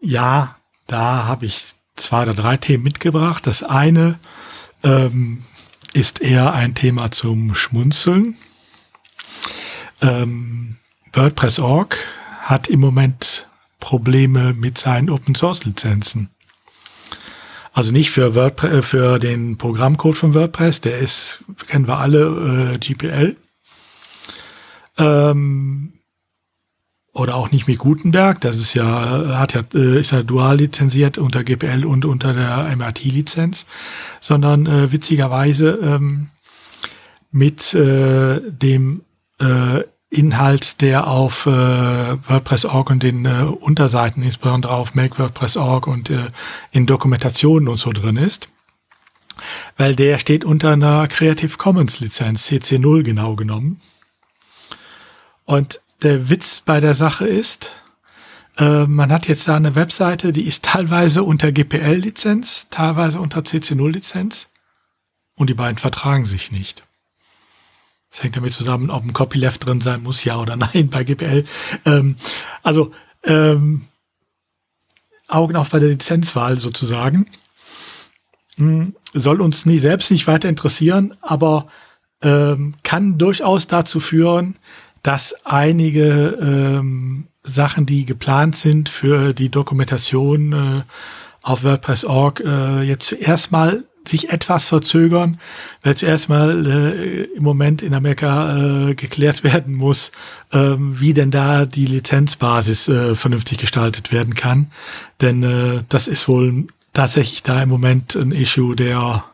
Ja, 0.00 0.56
da 0.86 1.24
habe 1.24 1.46
ich 1.46 1.74
zwei 1.96 2.22
oder 2.22 2.34
drei 2.34 2.56
Themen 2.56 2.84
mitgebracht. 2.84 3.46
Das 3.46 3.62
eine 3.62 4.18
ähm, 4.84 5.44
ist 5.92 6.20
eher 6.20 6.52
ein 6.52 6.74
Thema 6.74 7.10
zum 7.10 7.54
Schmunzeln. 7.54 8.36
Ähm, 10.02 10.76
WordPress.org 11.12 11.96
hat 12.40 12.68
im 12.68 12.80
Moment 12.80 13.48
Probleme 13.80 14.52
mit 14.52 14.78
seinen 14.78 15.10
Open 15.10 15.34
Source 15.34 15.64
Lizenzen. 15.64 16.30
Also 17.74 17.90
nicht 17.90 18.12
für 18.12 18.36
WordPress, 18.36 18.72
äh, 18.72 18.82
für 18.82 19.18
den 19.18 19.58
Programmcode 19.58 20.16
von 20.16 20.32
WordPress, 20.32 20.80
der 20.80 20.98
ist, 20.98 21.44
kennen 21.66 21.88
wir 21.88 21.98
alle, 21.98 22.72
äh, 22.74 22.78
GPL. 22.78 23.36
Ähm, 24.96 25.92
oder 27.12 27.34
auch 27.34 27.50
nicht 27.50 27.66
mit 27.66 27.78
Gutenberg, 27.78 28.40
das 28.40 28.56
ist 28.56 28.74
ja, 28.74 29.38
hat 29.38 29.54
ja, 29.54 29.62
äh, 29.74 30.00
ist 30.00 30.12
ja 30.12 30.22
dual 30.22 30.56
lizenziert 30.56 31.18
unter 31.18 31.42
GPL 31.42 31.84
und 31.84 32.04
unter 32.04 32.32
der 32.32 32.74
MRT-Lizenz, 32.76 33.66
sondern 34.20 34.66
äh, 34.66 34.92
witzigerweise 34.92 35.78
ähm, 35.82 36.28
mit 37.32 37.74
äh, 37.74 38.40
dem 38.50 39.02
äh, 39.40 39.80
Inhalt, 40.14 40.80
der 40.80 41.06
auf 41.06 41.46
äh, 41.46 41.50
WordPress.org 41.50 42.90
und 42.90 43.02
den 43.02 43.24
äh, 43.24 43.42
Unterseiten, 43.42 44.22
insbesondere 44.22 44.72
auf 44.72 44.94
Make 44.94 45.18
WordPress.org 45.18 45.86
und 45.86 46.10
äh, 46.10 46.30
in 46.70 46.86
Dokumentationen 46.86 47.68
und 47.68 47.78
so 47.78 47.92
drin 47.92 48.16
ist. 48.16 48.48
Weil 49.76 49.96
der 49.96 50.18
steht 50.18 50.44
unter 50.44 50.72
einer 50.72 51.08
Creative 51.08 51.56
Commons 51.56 52.00
Lizenz, 52.00 52.48
CC0 52.48 53.02
genau 53.02 53.34
genommen. 53.34 53.80
Und 55.44 55.80
der 56.02 56.30
Witz 56.30 56.60
bei 56.60 56.80
der 56.80 56.94
Sache 56.94 57.26
ist, 57.26 57.72
äh, 58.58 58.86
man 58.86 59.10
hat 59.10 59.26
jetzt 59.26 59.48
da 59.48 59.56
eine 59.56 59.74
Webseite, 59.74 60.32
die 60.32 60.46
ist 60.46 60.64
teilweise 60.64 61.22
unter 61.22 61.50
GPL-Lizenz, 61.50 62.68
teilweise 62.70 63.20
unter 63.20 63.40
CC0-Lizenz 63.40 64.48
und 65.34 65.50
die 65.50 65.54
beiden 65.54 65.78
vertragen 65.78 66.26
sich 66.26 66.52
nicht. 66.52 66.84
Das 68.14 68.22
hängt 68.22 68.36
damit 68.36 68.54
zusammen, 68.54 68.90
ob 68.90 69.02
ein 69.02 69.12
Copyleft 69.12 69.66
drin 69.66 69.80
sein 69.80 70.04
muss, 70.04 70.22
ja 70.22 70.38
oder 70.38 70.54
nein 70.54 70.88
bei 70.88 71.02
GPL. 71.02 71.44
Ähm, 71.84 72.14
also 72.62 72.92
ähm, 73.24 73.86
Augen 75.26 75.56
auf 75.56 75.70
bei 75.70 75.80
der 75.80 75.88
Lizenzwahl 75.88 76.60
sozusagen. 76.60 77.26
Hm, 78.54 78.94
soll 79.14 79.40
uns 79.40 79.66
nie 79.66 79.78
selbst 79.78 80.12
nicht 80.12 80.28
weiter 80.28 80.48
interessieren, 80.48 81.16
aber 81.22 81.66
ähm, 82.22 82.74
kann 82.84 83.18
durchaus 83.18 83.66
dazu 83.66 83.98
führen, 83.98 84.58
dass 85.02 85.34
einige 85.44 86.38
ähm, 86.40 87.26
Sachen, 87.42 87.84
die 87.84 88.06
geplant 88.06 88.54
sind 88.54 88.88
für 88.88 89.32
die 89.32 89.48
Dokumentation 89.48 90.52
äh, 90.52 90.82
auf 91.42 91.64
WordPress.org, 91.64 92.40
äh, 92.44 92.82
jetzt 92.82 93.06
zuerst 93.06 93.50
mal 93.50 93.82
sich 94.08 94.30
etwas 94.30 94.66
verzögern, 94.66 95.38
weil 95.82 95.96
zuerst 95.96 96.28
mal 96.28 96.66
äh, 96.66 97.22
im 97.36 97.42
Moment 97.42 97.82
in 97.82 97.94
Amerika 97.94 98.88
äh, 98.88 98.94
geklärt 98.94 99.44
werden 99.44 99.74
muss, 99.74 100.12
äh, 100.52 100.74
wie 100.78 101.14
denn 101.14 101.30
da 101.30 101.66
die 101.66 101.86
Lizenzbasis 101.86 102.88
äh, 102.88 103.14
vernünftig 103.14 103.58
gestaltet 103.58 104.12
werden 104.12 104.34
kann. 104.34 104.70
Denn 105.20 105.42
äh, 105.42 105.82
das 105.88 106.08
ist 106.08 106.28
wohl 106.28 106.66
tatsächlich 106.92 107.42
da 107.42 107.62
im 107.62 107.68
Moment 107.68 108.14
ein 108.14 108.32
Issue, 108.32 108.76
der 108.76 109.24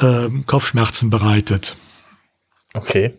äh, 0.00 0.28
Kopfschmerzen 0.46 1.10
bereitet. 1.10 1.76
Okay. 2.74 3.14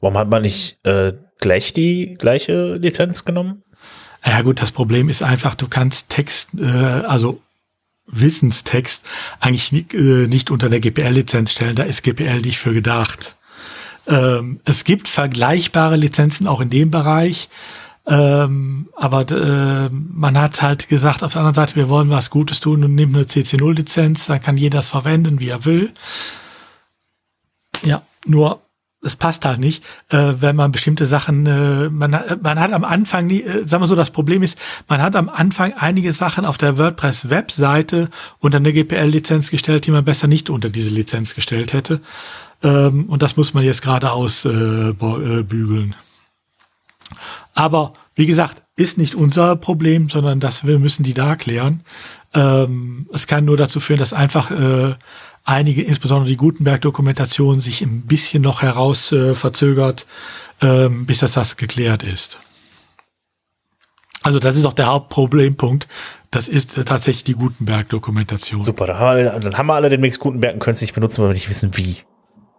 Warum 0.00 0.18
hat 0.18 0.28
man 0.28 0.42
nicht 0.42 0.78
äh, 0.84 1.14
gleich 1.40 1.72
die 1.72 2.16
gleiche 2.18 2.74
Lizenz 2.74 3.24
genommen? 3.24 3.62
Ja 4.24 4.42
gut, 4.42 4.60
das 4.62 4.72
Problem 4.72 5.08
ist 5.08 5.22
einfach, 5.22 5.54
du 5.54 5.68
kannst 5.68 6.10
Text, 6.10 6.50
äh, 6.58 6.64
also 6.64 7.40
Wissenstext 8.06 9.04
eigentlich 9.40 9.72
nicht, 9.72 9.94
äh, 9.94 10.26
nicht 10.26 10.50
unter 10.50 10.68
der 10.68 10.80
GPL-Lizenz 10.80 11.52
stellen. 11.52 11.76
Da 11.76 11.84
ist 11.84 12.02
GPL 12.02 12.40
nicht 12.40 12.58
für 12.58 12.74
gedacht. 12.74 13.36
Ähm, 14.06 14.60
es 14.64 14.84
gibt 14.84 15.08
vergleichbare 15.08 15.96
Lizenzen 15.96 16.46
auch 16.46 16.60
in 16.60 16.70
dem 16.70 16.90
Bereich. 16.90 17.48
Ähm, 18.06 18.88
aber 18.96 19.30
äh, 19.30 19.88
man 19.90 20.38
hat 20.38 20.60
halt 20.60 20.88
gesagt, 20.88 21.22
auf 21.22 21.32
der 21.32 21.40
anderen 21.40 21.54
Seite, 21.54 21.76
wir 21.76 21.88
wollen 21.88 22.10
was 22.10 22.28
Gutes 22.28 22.60
tun 22.60 22.84
und 22.84 22.94
nehmen 22.94 23.16
eine 23.16 23.24
CC0-Lizenz, 23.24 24.26
dann 24.26 24.42
kann 24.42 24.58
jeder 24.58 24.80
es 24.80 24.88
verwenden, 24.88 25.40
wie 25.40 25.48
er 25.48 25.64
will. 25.64 25.92
Ja, 27.82 28.02
nur 28.26 28.60
es 29.04 29.16
passt 29.16 29.44
halt 29.44 29.60
nicht, 29.60 29.84
äh, 30.08 30.34
wenn 30.40 30.56
man 30.56 30.72
bestimmte 30.72 31.06
Sachen, 31.06 31.46
äh, 31.46 31.88
man, 31.90 32.18
man 32.42 32.60
hat 32.60 32.72
am 32.72 32.84
Anfang, 32.84 33.26
nie, 33.26 33.42
äh, 33.42 33.68
sagen 33.68 33.82
wir 33.82 33.86
so, 33.86 33.96
das 33.96 34.10
Problem 34.10 34.42
ist, 34.42 34.58
man 34.88 35.02
hat 35.02 35.14
am 35.16 35.28
Anfang 35.28 35.74
einige 35.74 36.12
Sachen 36.12 36.44
auf 36.44 36.58
der 36.58 36.78
WordPress-Webseite 36.78 38.10
unter 38.38 38.58
eine 38.58 38.72
GPL-Lizenz 38.72 39.50
gestellt, 39.50 39.86
die 39.86 39.90
man 39.90 40.04
besser 40.04 40.26
nicht 40.26 40.50
unter 40.50 40.70
diese 40.70 40.90
Lizenz 40.90 41.34
gestellt 41.34 41.72
hätte. 41.72 42.00
Ähm, 42.62 43.04
und 43.06 43.22
das 43.22 43.36
muss 43.36 43.54
man 43.54 43.64
jetzt 43.64 43.82
gerade 43.82 44.12
ausbügeln. 44.12 45.90
Äh, 45.90 47.14
äh, 47.14 47.16
Aber 47.54 47.92
wie 48.14 48.26
gesagt, 48.26 48.62
ist 48.76 48.98
nicht 48.98 49.14
unser 49.14 49.56
Problem, 49.56 50.08
sondern 50.08 50.40
das 50.40 50.64
wir 50.64 50.78
müssen 50.78 51.04
die 51.04 51.14
da 51.14 51.36
klären. 51.36 51.82
Ähm, 52.34 53.08
es 53.12 53.26
kann 53.26 53.44
nur 53.44 53.56
dazu 53.56 53.80
führen, 53.80 54.00
dass 54.00 54.12
einfach 54.12 54.50
äh, 54.50 54.94
einige, 55.44 55.82
insbesondere 55.82 56.28
die 56.30 56.36
Gutenberg-Dokumentation, 56.36 57.60
sich 57.60 57.82
ein 57.82 58.02
bisschen 58.02 58.42
noch 58.42 58.62
heraus 58.62 59.12
äh, 59.12 59.34
verzögert, 59.34 60.06
ähm, 60.60 61.06
bis 61.06 61.18
das, 61.18 61.32
das 61.32 61.56
geklärt 61.56 62.02
ist. 62.02 62.38
Also 64.22 64.38
das 64.38 64.56
ist 64.56 64.64
auch 64.64 64.72
der 64.72 64.86
Hauptproblempunkt. 64.86 65.86
Das 66.30 66.48
ist 66.48 66.76
äh, 66.78 66.84
tatsächlich 66.84 67.24
die 67.24 67.34
Gutenberg-Dokumentation. 67.34 68.62
Super, 68.62 68.86
dann 68.86 68.98
haben, 68.98 69.18
wir, 69.18 69.38
dann 69.38 69.58
haben 69.58 69.66
wir 69.66 69.74
alle 69.74 69.90
demnächst 69.90 70.18
Gutenberg 70.18 70.54
und 70.54 70.60
können 70.60 70.74
es 70.74 70.80
nicht 70.80 70.94
benutzen, 70.94 71.22
weil 71.22 71.30
wir 71.30 71.34
nicht 71.34 71.50
wissen, 71.50 71.76
wie. 71.76 71.98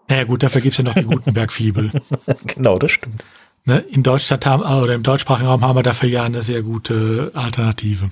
Naja 0.08 0.24
gut, 0.26 0.44
dafür 0.44 0.62
gibt's 0.62 0.78
ja 0.78 0.84
noch 0.84 0.94
die 0.94 1.04
Gutenberg-Fibel. 1.06 1.92
genau, 2.46 2.78
das 2.78 2.92
stimmt. 2.92 3.24
Ne, 3.68 3.80
in 3.80 4.04
Deutschland 4.04 4.46
haben, 4.46 4.62
oder 4.62 4.94
im 4.94 5.02
deutschsprachigen 5.02 5.48
Raum 5.48 5.66
haben 5.66 5.76
wir 5.76 5.82
dafür 5.82 6.08
ja 6.08 6.24
eine 6.24 6.44
sehr 6.44 6.62
gute 6.62 7.32
Alternative. 7.34 8.12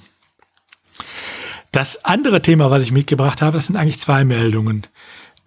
Das 1.73 2.05
andere 2.05 2.43
Thema, 2.43 2.69
was 2.69 2.83
ich 2.83 2.91
mitgebracht 2.91 3.41
habe, 3.41 3.57
das 3.57 3.65
sind 3.65 3.77
eigentlich 3.77 3.99
zwei 3.99 4.23
Meldungen. 4.23 4.85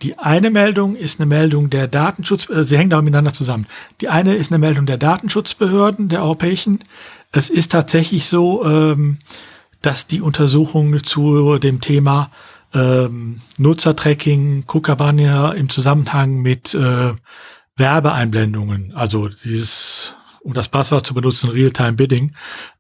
Die 0.03 0.19
eine 0.19 0.51
Meldung 0.51 0.97
ist 0.97 1.21
eine 1.21 1.27
Meldung 1.27 1.71
der 1.71 1.87
Datenschutz, 1.87 2.51
äh, 2.51 2.65
sie 2.65 2.77
hängen 2.77 2.91
da 2.91 3.01
miteinander 3.01 3.33
zusammen. 3.33 3.69
Die 4.01 4.09
eine 4.09 4.35
ist 4.35 4.51
eine 4.51 4.59
Meldung 4.59 4.87
der 4.87 4.99
Datenschutzbehörden 4.99 6.09
der 6.09 6.23
europäischen. 6.23 6.81
Es 7.31 7.49
ist 7.49 7.71
tatsächlich 7.71 8.27
so, 8.27 8.65
ähm, 8.65 9.19
dass 9.83 10.09
die 10.09 10.21
Untersuchung 10.21 11.03
zu 11.05 11.59
dem 11.59 11.81
Thema 11.81 12.33
ähm, 12.75 13.41
Nutzertracking, 13.57 14.67
Kookabanner 14.67 15.55
im 15.55 15.69
Zusammenhang 15.69 16.41
mit 16.43 16.75
äh, 16.75 17.15
Werbeeinblendungen, 17.77 18.93
also 18.97 19.29
dieses 19.29 20.17
um 20.47 20.55
das 20.55 20.69
Passwort 20.69 21.05
zu 21.05 21.13
benutzen, 21.13 21.51
Real-Time 21.51 21.95
Bidding 21.95 22.33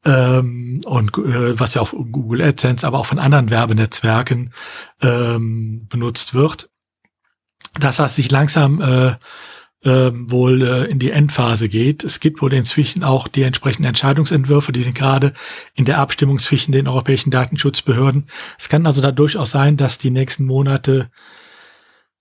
ähm, 0.04 0.80
und 0.84 1.18
äh, 1.18 1.58
was 1.58 1.74
ja 1.74 1.82
auf 1.82 1.96
Google 2.12 2.40
AdSense, 2.42 2.86
aber 2.86 3.00
auch 3.00 3.06
von 3.06 3.18
anderen 3.18 3.50
Werbenetzwerken 3.50 4.52
ähm, 5.02 5.88
benutzt 5.88 6.32
wird. 6.32 6.70
Das 7.80 7.96
sich 8.14 8.30
langsam 8.30 8.80
äh, 8.80 9.16
äh, 9.82 10.12
wohl 10.14 10.62
äh, 10.62 10.84
in 10.84 11.00
die 11.00 11.10
Endphase 11.10 11.68
geht. 11.68 12.04
Es 12.04 12.20
gibt 12.20 12.40
wohl 12.40 12.54
inzwischen 12.54 13.02
auch 13.02 13.26
die 13.26 13.42
entsprechenden 13.42 13.88
Entscheidungsentwürfe, 13.88 14.70
die 14.70 14.84
sind 14.84 14.96
gerade 14.96 15.32
in 15.74 15.84
der 15.84 15.98
Abstimmung 15.98 16.38
zwischen 16.38 16.70
den 16.70 16.86
europäischen 16.86 17.32
Datenschutzbehörden. 17.32 18.28
Es 18.60 18.68
kann 18.68 18.86
also 18.86 19.02
da 19.02 19.10
durchaus 19.10 19.50
sein, 19.50 19.76
dass 19.76 19.98
die 19.98 20.10
nächsten 20.10 20.44
Monate 20.44 21.10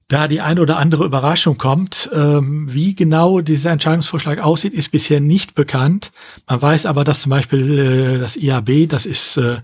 da 0.08 0.28
die 0.28 0.42
eine 0.42 0.62
oder 0.62 0.78
andere 0.78 1.06
Überraschung 1.06 1.58
kommt. 1.58 2.10
Ähm, 2.14 2.68
wie 2.72 2.96
genau 2.96 3.42
dieser 3.42 3.72
Entscheidungsvorschlag 3.72 4.40
aussieht, 4.40 4.74
ist 4.74 4.92
bisher 4.92 5.20
nicht 5.20 5.56
bekannt. 5.56 6.12
Man 6.48 6.62
weiß 6.62 6.86
aber, 6.86 7.04
dass 7.04 7.22
zum 7.22 7.32
Beispiel 7.32 7.80
äh, 7.80 8.20
das 8.20 8.36
IAB, 8.36 8.88
das 8.88 9.06
ist 9.06 9.38
äh, 9.38 9.62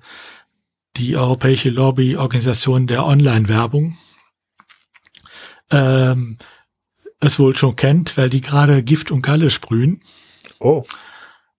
die 0.97 1.15
Europäische 1.15 1.69
Lobbyorganisation 1.69 2.87
der 2.87 3.05
Online-Werbung, 3.05 3.97
ähm, 5.69 6.37
es 7.19 7.39
wohl 7.39 7.55
schon 7.55 7.75
kennt, 7.75 8.17
weil 8.17 8.29
die 8.29 8.41
gerade 8.41 8.83
Gift 8.83 9.11
und 9.11 9.21
Galle 9.21 9.51
sprühen. 9.51 10.01
Oh 10.59 10.83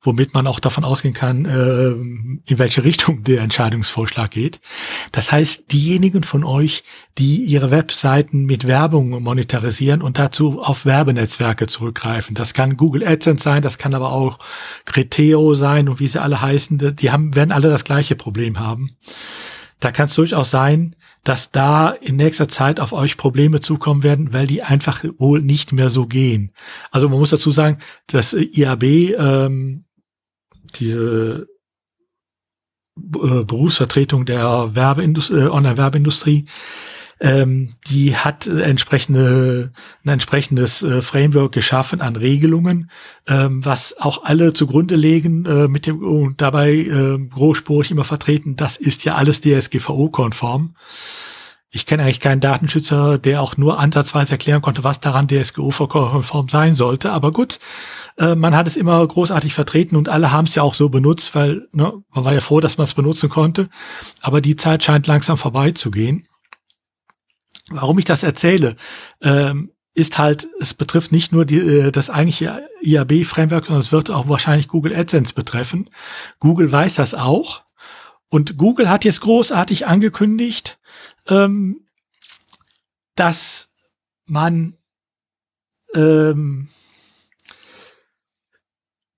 womit 0.03 0.35
man 0.35 0.47
auch 0.47 0.61
davon 0.61 0.85
ausgehen 0.85 1.15
kann, 1.15 1.45
äh, 1.45 1.91
in 1.91 2.59
welche 2.59 2.85
Richtung 2.85 3.23
der 3.25 3.43
Entscheidungsvorschlag 3.43 4.31
geht. 4.31 4.61
Das 5.13 5.31
heißt, 5.31 5.73
diejenigen 5.73 6.25
von 6.25 6.45
euch, 6.45 6.85
die 7.19 7.37
ihre 7.45 7.71
Webseiten 7.71 8.45
mit 8.45 8.67
Werbung 8.67 9.11
monetarisieren 9.23 10.03
und 10.03 10.19
dazu 10.19 10.61
auf 10.61 10.85
Werbenetzwerke 10.87 11.67
zurückgreifen, 11.67 12.35
das 12.35 12.55
kann 12.55 12.77
Google 12.77 13.07
AdSense 13.07 13.45
sein, 13.45 13.63
das 13.63 13.79
kann 13.79 13.95
aber 13.95 14.13
auch 14.13 14.39
Criteo 14.85 15.55
sein 15.55 15.89
und 15.89 16.01
wie 16.01 16.09
sie 16.09 16.21
alle 16.21 16.41
heißen, 16.41 16.97
die 16.97 17.11
haben, 17.11 17.35
werden 17.35 17.53
alle 17.53 17.71
das 17.71 17.85
gleiche 17.85 18.17
Problem 18.17 18.59
haben. 18.59 18.97
Da 19.79 19.91
kann 19.91 20.07
es 20.07 20.15
durchaus 20.15 20.51
sein, 20.51 20.95
dass 21.25 21.51
da 21.53 21.91
in 21.91 22.17
nächster 22.17 22.49
Zeit 22.49 22.81
auf 22.81 22.93
euch 22.93 23.17
Probleme 23.17 23.61
zukommen 23.61 24.03
werden, 24.03 24.33
weil 24.33 24.47
die 24.47 24.63
einfach 24.63 25.05
wohl 25.19 25.41
nicht 25.41 25.73
mehr 25.73 25.91
so 25.91 26.07
gehen. 26.07 26.53
Also 26.91 27.09
man 27.09 27.19
muss 27.19 27.31
dazu 27.31 27.51
sagen, 27.51 27.79
dass 28.09 28.33
IAB 28.33 28.83
ähm, 28.83 29.85
diese 30.75 31.49
äh, 32.97 33.45
Berufsvertretung 33.45 34.27
der 34.27 34.75
Werbeindustrie, 34.75 35.39
äh, 35.39 35.49
Online-Werbeindustrie 35.49 36.47
ähm, 37.23 37.75
die 37.87 38.17
hat 38.17 38.49
entsprechende, 38.49 39.73
ein 40.05 40.09
entsprechendes 40.09 40.83
äh, 40.83 41.03
Framework 41.03 41.53
geschaffen 41.53 42.01
an 42.01 42.17
Regelungen, 42.17 42.91
ähm, 43.29 43.65
was 43.65 43.95
auch 44.01 44.25
alle 44.25 44.55
zugrunde 44.55 44.97
legen, 44.97 45.47
äh, 45.47 45.69
mit 45.69 45.87
dem 45.87 46.03
und 46.03 46.41
dabei 46.41 46.73
äh, 46.73 47.19
großspurig 47.19 47.93
immer 47.93 48.05
vertreten, 48.05 48.57
das 48.57 48.77
ist 48.77 49.05
ja 49.05 49.15
alles 49.15 49.41
DSGVO-konform. 49.41 50.75
Ich 51.71 51.87
kenne 51.87 52.03
eigentlich 52.03 52.21
keinen 52.21 52.41
Datenschützer, 52.41 53.19
der 53.19 53.41
auch 53.41 53.57
nur 53.57 53.79
ansatzweise 53.79 54.33
erklären 54.33 54.61
konnte, 54.61 54.83
was 54.83 54.99
daran 55.01 55.29
DSGVO-konform 55.29 56.49
sein 56.49 56.75
sollte. 56.75 57.13
Aber 57.13 57.33
gut, 57.33 57.61
äh, 58.23 58.37
man 58.37 58.55
hat 58.55 58.69
es 58.69 58.77
immer 58.77 59.05
großartig 59.07 59.53
vertreten 59.53 59.97
und 59.97 60.09
alle 60.09 60.31
haben 60.31 60.47
es 60.47 60.55
ja 60.55 60.63
auch 60.63 60.75
so 60.75 60.89
benutzt, 60.89 61.35
weil 61.35 61.69
ne, 61.73 61.93
man 62.11 62.25
war 62.25 62.33
ja 62.33 62.41
froh, 62.41 62.61
dass 62.61 62.79
man 62.79 62.87
es 62.87 62.95
benutzen 62.95 63.29
konnte. 63.29 63.69
Aber 64.21 64.41
die 64.41 64.55
Zeit 64.55 64.85
scheint 64.85 65.09
langsam 65.09 65.37
vorbeizugehen. 65.37 66.29
Warum 67.69 67.99
ich 67.99 68.05
das 68.05 68.23
erzähle, 68.23 68.77
ähm, 69.23 69.73
ist 69.95 70.19
halt, 70.19 70.47
es 70.61 70.73
betrifft 70.73 71.11
nicht 71.11 71.33
nur 71.33 71.45
die, 71.45 71.59
äh, 71.59 71.91
das 71.91 72.11
eigentliche 72.11 72.63
IAB-Framework, 72.83 73.67
sondern 73.67 73.83
es 73.83 73.93
wird 73.93 74.11
auch 74.11 74.29
wahrscheinlich 74.29 74.69
Google 74.69 74.95
AdSense 74.95 75.35
betreffen. 75.35 75.91
Google 76.39 76.71
weiß 76.71 76.95
das 76.95 77.15
auch. 77.15 77.63
Und 78.29 78.57
Google 78.57 78.89
hat 78.89 79.05
jetzt 79.05 79.21
großartig 79.21 79.87
angekündigt, 79.89 80.79
ähm, 81.29 81.89
dass 83.17 83.69
man 84.27 84.77
ähm, 85.95 86.69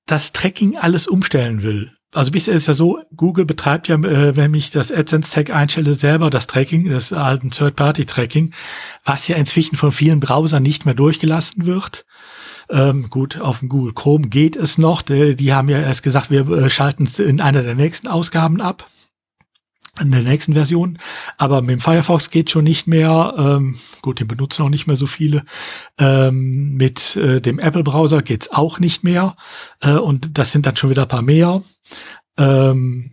das 0.06 0.32
Tracking 0.32 0.76
alles 0.76 1.06
umstellen 1.06 1.62
will 1.62 1.93
also 2.14 2.31
bisher 2.31 2.55
ist 2.55 2.68
ja 2.68 2.74
so, 2.74 3.01
Google 3.16 3.44
betreibt 3.44 3.89
ja, 3.89 3.97
äh, 3.97 4.36
wenn 4.36 4.55
ich 4.55 4.70
das 4.70 4.93
AdSense-Tag 4.93 5.51
einstelle, 5.51 5.94
selber 5.94 6.31
das 6.31 6.47
Tracking, 6.47 6.89
das 6.89 7.12
alten 7.12 7.51
Third-Party-Tracking, 7.51 8.55
was 9.05 9.28
ja 9.28 9.36
inzwischen 9.36 9.76
von 9.76 9.93
vielen 9.93 10.20
Browsern 10.20 10.62
nicht 10.62 10.85
mehr 10.85 10.94
durchgelassen 10.94 11.66
wird. 11.66 12.06
Ähm, 12.70 13.10
gut, 13.10 13.40
auf 13.40 13.59
dem 13.59 13.68
Google 13.68 13.93
Chrome 13.93 14.28
geht 14.28 14.56
es 14.56 14.78
noch. 14.78 15.02
Die, 15.02 15.36
die 15.36 15.52
haben 15.52 15.68
ja 15.68 15.78
erst 15.78 16.02
gesagt, 16.02 16.31
wir 16.31 16.48
äh, 16.48 16.70
schalten 16.70 17.05
es 17.05 17.18
in 17.18 17.40
einer 17.40 17.62
der 17.62 17.74
nächsten 17.74 18.09
Ausgaben 18.09 18.60
ab 18.60 18.86
in 20.01 20.11
der 20.11 20.23
nächsten 20.23 20.55
Version. 20.55 20.99
Aber 21.39 21.62
mit 21.62 21.71
dem 21.71 21.81
Firefox 21.81 22.31
geht 22.31 22.51
schon 22.51 22.65
nicht 22.65 22.87
mehr. 22.87 23.35
Ähm, 23.37 23.79
gut, 24.03 24.21
den 24.21 24.29
benutzen 24.29 24.62
auch 24.62 24.69
nicht 24.69 24.87
mehr 24.87 24.97
so 24.97 25.07
viele. 25.07 25.45
Ähm, 25.99 26.75
mit 26.75 27.16
äh, 27.16 27.41
dem 27.41 27.59
Apple-Browser 27.59 28.23
geht's 28.23 28.51
auch 28.51 28.79
nicht 28.79 29.05
mehr. 29.05 29.37
Äh, 29.81 29.93
und 29.93 30.39
das 30.39 30.53
sind 30.53 30.66
dann 30.66 30.77
schon 30.77 30.91
wieder 30.91 31.03
ein 31.03 31.09
paar 31.09 31.23
mehr. 31.23 31.62
Ähm, 32.37 33.12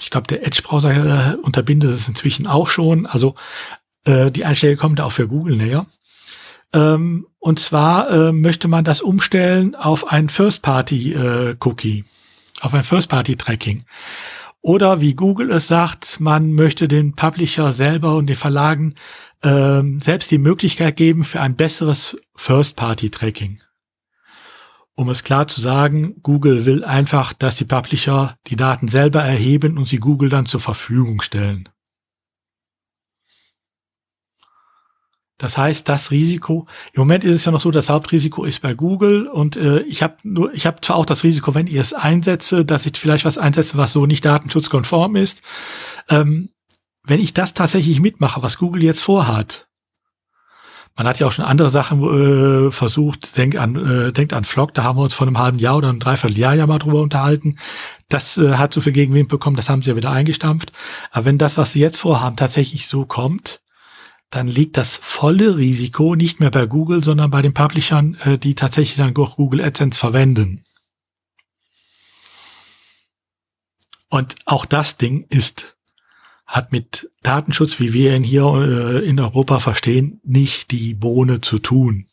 ich 0.00 0.10
glaube, 0.10 0.26
der 0.26 0.46
Edge-Browser 0.46 1.34
äh, 1.34 1.36
unterbindet 1.36 1.90
es 1.90 2.08
inzwischen 2.08 2.46
auch 2.46 2.68
schon. 2.68 3.06
Also 3.06 3.34
äh, 4.04 4.30
die 4.30 4.44
Einstellungen 4.44 4.78
kommen 4.78 4.96
da 4.96 5.04
auch 5.04 5.12
für 5.12 5.28
Google 5.28 5.56
näher. 5.56 5.86
Ähm, 6.72 7.26
und 7.38 7.60
zwar 7.60 8.10
äh, 8.10 8.32
möchte 8.32 8.68
man 8.68 8.84
das 8.84 9.00
umstellen 9.00 9.74
auf 9.74 10.10
ein 10.10 10.28
First-Party-Cookie, 10.28 11.98
äh, 11.98 12.04
auf 12.60 12.74
ein 12.74 12.84
First-Party-Tracking. 12.84 13.84
Oder 14.66 15.00
wie 15.00 15.14
Google 15.14 15.52
es 15.52 15.68
sagt, 15.68 16.18
man 16.18 16.52
möchte 16.52 16.88
den 16.88 17.14
Publisher 17.14 17.70
selber 17.70 18.16
und 18.16 18.26
den 18.26 18.34
Verlagen 18.34 18.96
ähm, 19.44 20.00
selbst 20.00 20.32
die 20.32 20.38
Möglichkeit 20.38 20.96
geben 20.96 21.22
für 21.22 21.40
ein 21.40 21.54
besseres 21.54 22.16
First-Party-Tracking. 22.34 23.60
Um 24.96 25.08
es 25.08 25.22
klar 25.22 25.46
zu 25.46 25.60
sagen, 25.60 26.20
Google 26.24 26.66
will 26.66 26.82
einfach, 26.82 27.32
dass 27.32 27.54
die 27.54 27.64
Publisher 27.64 28.34
die 28.48 28.56
Daten 28.56 28.88
selber 28.88 29.22
erheben 29.22 29.78
und 29.78 29.86
sie 29.86 29.98
Google 29.98 30.30
dann 30.30 30.46
zur 30.46 30.58
Verfügung 30.58 31.22
stellen. 31.22 31.68
Das 35.38 35.58
heißt, 35.58 35.86
das 35.88 36.10
Risiko, 36.10 36.66
im 36.94 37.00
Moment 37.00 37.22
ist 37.22 37.36
es 37.36 37.44
ja 37.44 37.52
noch 37.52 37.60
so, 37.60 37.70
das 37.70 37.90
Hauptrisiko 37.90 38.44
ist 38.44 38.62
bei 38.62 38.72
Google 38.72 39.26
und 39.26 39.56
äh, 39.56 39.80
ich 39.80 40.02
habe 40.02 40.16
nur, 40.22 40.52
ich 40.54 40.66
habe 40.66 40.80
zwar 40.80 40.96
auch 40.96 41.04
das 41.04 41.24
Risiko, 41.24 41.54
wenn 41.54 41.66
ihr 41.66 41.82
es 41.82 41.92
einsetze, 41.92 42.64
dass 42.64 42.86
ich 42.86 42.96
vielleicht 42.96 43.26
was 43.26 43.36
einsetze, 43.36 43.76
was 43.76 43.92
so 43.92 44.06
nicht 44.06 44.24
datenschutzkonform 44.24 45.14
ist. 45.16 45.42
Ähm, 46.08 46.48
wenn 47.04 47.20
ich 47.20 47.34
das 47.34 47.52
tatsächlich 47.52 48.00
mitmache, 48.00 48.42
was 48.42 48.56
Google 48.56 48.82
jetzt 48.82 49.02
vorhat, 49.02 49.66
man 50.96 51.06
hat 51.06 51.18
ja 51.18 51.26
auch 51.26 51.32
schon 51.32 51.44
andere 51.44 51.68
Sachen 51.68 52.02
äh, 52.02 52.70
versucht, 52.70 53.36
denk 53.36 53.56
an, 53.56 53.76
äh, 53.76 54.12
denkt 54.12 54.32
an 54.32 54.44
Flock, 54.44 54.72
da 54.72 54.84
haben 54.84 54.98
wir 54.98 55.02
uns 55.02 55.12
vor 55.12 55.26
einem 55.26 55.38
halben 55.38 55.58
Jahr 55.58 55.76
oder 55.76 55.90
einem 55.90 56.00
Dreivierteljahr 56.00 56.54
ja 56.54 56.66
mal 56.66 56.78
drüber 56.78 57.02
unterhalten. 57.02 57.58
Das 58.08 58.38
äh, 58.38 58.54
hat 58.54 58.72
so 58.72 58.80
viel 58.80 58.92
Gegenwind 58.92 59.28
bekommen, 59.28 59.56
das 59.56 59.68
haben 59.68 59.82
sie 59.82 59.90
ja 59.90 59.96
wieder 59.96 60.10
eingestampft. 60.10 60.72
Aber 61.10 61.26
wenn 61.26 61.36
das, 61.36 61.58
was 61.58 61.72
sie 61.72 61.80
jetzt 61.80 61.98
vorhaben, 61.98 62.36
tatsächlich 62.36 62.88
so 62.88 63.04
kommt, 63.04 63.60
dann 64.30 64.48
liegt 64.48 64.76
das 64.76 64.96
volle 64.96 65.56
Risiko 65.56 66.14
nicht 66.14 66.40
mehr 66.40 66.50
bei 66.50 66.66
Google, 66.66 67.02
sondern 67.02 67.30
bei 67.30 67.42
den 67.42 67.54
Publishern, 67.54 68.14
äh, 68.22 68.38
die 68.38 68.54
tatsächlich 68.54 68.96
dann 68.96 69.16
auch 69.16 69.36
Google 69.36 69.60
AdSense 69.62 69.98
verwenden. 69.98 70.64
Und 74.08 74.36
auch 74.44 74.66
das 74.66 74.96
Ding 74.96 75.26
ist, 75.28 75.76
hat 76.46 76.72
mit 76.72 77.10
Datenschutz, 77.22 77.80
wie 77.80 77.92
wir 77.92 78.14
ihn 78.14 78.22
hier 78.22 78.44
äh, 78.44 79.08
in 79.08 79.18
Europa 79.18 79.58
verstehen, 79.58 80.20
nicht 80.22 80.70
die 80.70 80.94
Bohne 80.94 81.40
zu 81.40 81.58
tun. 81.58 82.06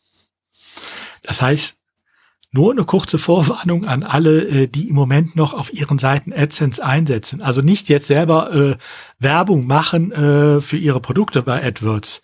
Das 1.21 1.41
heißt, 1.41 1.77
nur 2.53 2.71
eine 2.71 2.85
kurze 2.85 3.17
Vorwarnung 3.17 3.85
an 3.85 4.03
alle, 4.03 4.47
äh, 4.47 4.67
die 4.67 4.87
im 4.87 4.95
Moment 4.95 5.35
noch 5.35 5.53
auf 5.53 5.73
ihren 5.73 5.97
Seiten 5.97 6.31
AdSense 6.31 6.83
einsetzen. 6.83 7.41
Also 7.41 7.61
nicht 7.61 7.89
jetzt 7.89 8.07
selber 8.07 8.53
äh, 8.53 8.75
Werbung 9.19 9.65
machen 9.65 10.11
äh, 10.11 10.61
für 10.61 10.77
ihre 10.77 11.01
Produkte 11.01 11.41
bei 11.41 11.65
AdWords. 11.65 12.21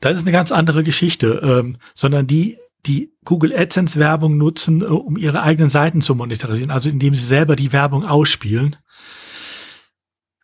Das 0.00 0.14
ist 0.14 0.22
eine 0.22 0.32
ganz 0.32 0.52
andere 0.52 0.84
Geschichte, 0.84 1.40
ähm, 1.42 1.78
sondern 1.94 2.26
die, 2.26 2.58
die 2.84 3.14
Google 3.24 3.56
AdSense 3.56 3.98
Werbung 3.98 4.36
nutzen, 4.36 4.82
äh, 4.82 4.84
um 4.84 5.16
ihre 5.16 5.42
eigenen 5.42 5.70
Seiten 5.70 6.02
zu 6.02 6.14
monetarisieren, 6.14 6.70
also 6.70 6.90
indem 6.90 7.14
sie 7.14 7.24
selber 7.24 7.56
die 7.56 7.72
Werbung 7.72 8.04
ausspielen. 8.04 8.76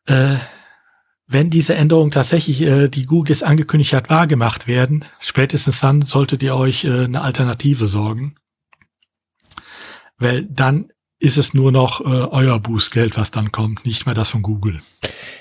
Äh, 0.07 0.37
wenn 1.27 1.51
diese 1.51 1.75
Änderungen 1.75 2.11
tatsächlich, 2.11 2.63
äh, 2.63 2.89
die 2.89 3.05
Google 3.05 3.31
jetzt 3.31 3.45
angekündigt 3.45 3.93
hat, 3.93 4.09
wahrgemacht 4.09 4.67
werden, 4.67 5.05
spätestens 5.21 5.81
dann 5.81 6.01
solltet 6.01 6.43
ihr 6.43 6.57
euch 6.57 6.85
äh, 6.85 7.05
eine 7.05 7.21
Alternative 7.21 7.89
sorgen 7.89 8.37
weil 10.23 10.45
dann 10.45 10.93
ist 11.19 11.39
es 11.39 11.55
nur 11.55 11.71
noch 11.71 12.01
äh, 12.01 12.05
euer 12.05 12.59
Bußgeld, 12.59 13.17
was 13.17 13.31
dann 13.31 13.53
kommt, 13.53 13.87
nicht 13.87 14.07
mehr 14.07 14.15
das 14.15 14.31
von 14.31 14.43
Google. 14.43 14.81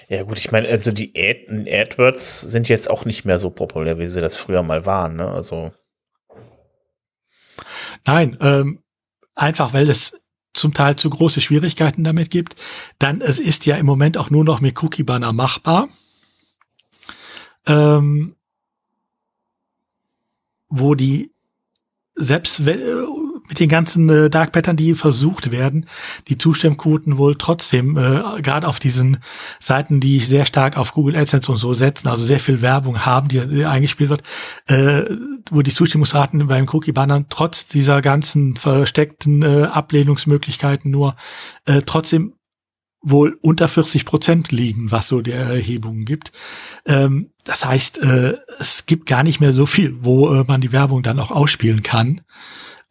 Ja 0.09 0.23
gut, 0.23 0.37
ich 0.37 0.51
meine, 0.51 0.67
also 0.67 0.91
die 0.91 1.11
Ad 1.15 1.47
AdWords 1.49 2.41
sind 2.41 2.69
jetzt 2.69 2.89
auch 2.89 3.05
nicht 3.05 3.25
mehr 3.25 3.39
so 3.39 3.49
populär, 3.49 3.97
wie 3.97 4.07
sie 4.07 4.21
das 4.21 4.37
früher 4.37 4.61
mal 4.61 4.85
waren. 4.85 5.15
Ne? 5.15 5.27
Also 5.27 5.71
Nein, 8.05 8.37
ähm, 8.41 8.79
einfach 9.35 9.73
weil 9.73 9.89
es 9.89 10.19
zum 10.53 10.73
Teil 10.73 10.97
zu 10.97 11.09
große 11.09 11.41
Schwierigkeiten 11.41 12.03
damit 12.03 12.29
gibt. 12.29 12.55
Dann 12.99 13.21
es 13.21 13.39
ist 13.39 13.65
ja 13.65 13.77
im 13.77 13.85
Moment 13.85 14.17
auch 14.17 14.29
nur 14.29 14.43
noch 14.43 14.61
mit 14.61 14.81
Cookie 14.83 15.03
Banner 15.03 15.33
machbar. 15.33 15.87
Ähm, 17.67 18.35
wo 20.67 20.95
die 20.95 21.31
selbst 22.15 22.65
mit 23.51 23.59
den 23.59 23.67
ganzen 23.67 24.07
äh, 24.07 24.29
Dark 24.29 24.53
Pattern, 24.53 24.77
die 24.77 24.95
versucht 24.95 25.51
werden, 25.51 25.85
die 26.29 26.37
Zustimmquoten 26.37 27.17
wohl 27.17 27.35
trotzdem, 27.35 27.97
äh, 27.97 28.41
gerade 28.41 28.65
auf 28.65 28.79
diesen 28.79 29.17
Seiten, 29.59 29.99
die 29.99 30.21
sehr 30.21 30.45
stark 30.45 30.77
auf 30.77 30.93
Google 30.93 31.17
AdSense 31.17 31.51
und 31.51 31.57
so 31.57 31.73
setzen, 31.73 32.07
also 32.07 32.23
sehr 32.23 32.39
viel 32.39 32.61
Werbung 32.61 33.05
haben, 33.05 33.27
die, 33.27 33.65
eingespielt 33.65 34.09
wird, 34.09 34.23
äh, 34.67 35.03
wo 35.49 35.63
die 35.63 35.73
Zustimmungsraten 35.73 36.47
beim 36.47 36.65
Cookie-Bannern 36.71 37.25
trotz 37.27 37.67
dieser 37.67 38.01
ganzen 38.01 38.55
versteckten 38.55 39.41
äh, 39.41 39.63
Ablehnungsmöglichkeiten 39.63 40.89
nur 40.89 41.17
äh, 41.65 41.81
trotzdem 41.85 42.35
wohl 43.01 43.37
unter 43.41 43.67
40 43.67 44.05
Prozent 44.05 44.53
liegen, 44.53 44.91
was 44.91 45.09
so 45.09 45.21
der 45.21 45.39
Erhebungen 45.39 46.05
gibt. 46.05 46.31
Ähm, 46.85 47.31
das 47.43 47.65
heißt, 47.65 47.97
äh, 47.97 48.37
es 48.59 48.85
gibt 48.85 49.07
gar 49.07 49.23
nicht 49.23 49.41
mehr 49.41 49.51
so 49.51 49.65
viel, 49.65 49.97
wo 49.99 50.33
äh, 50.33 50.45
man 50.47 50.61
die 50.61 50.71
Werbung 50.71 51.03
dann 51.03 51.19
auch 51.19 51.31
ausspielen 51.31 51.83
kann. 51.83 52.21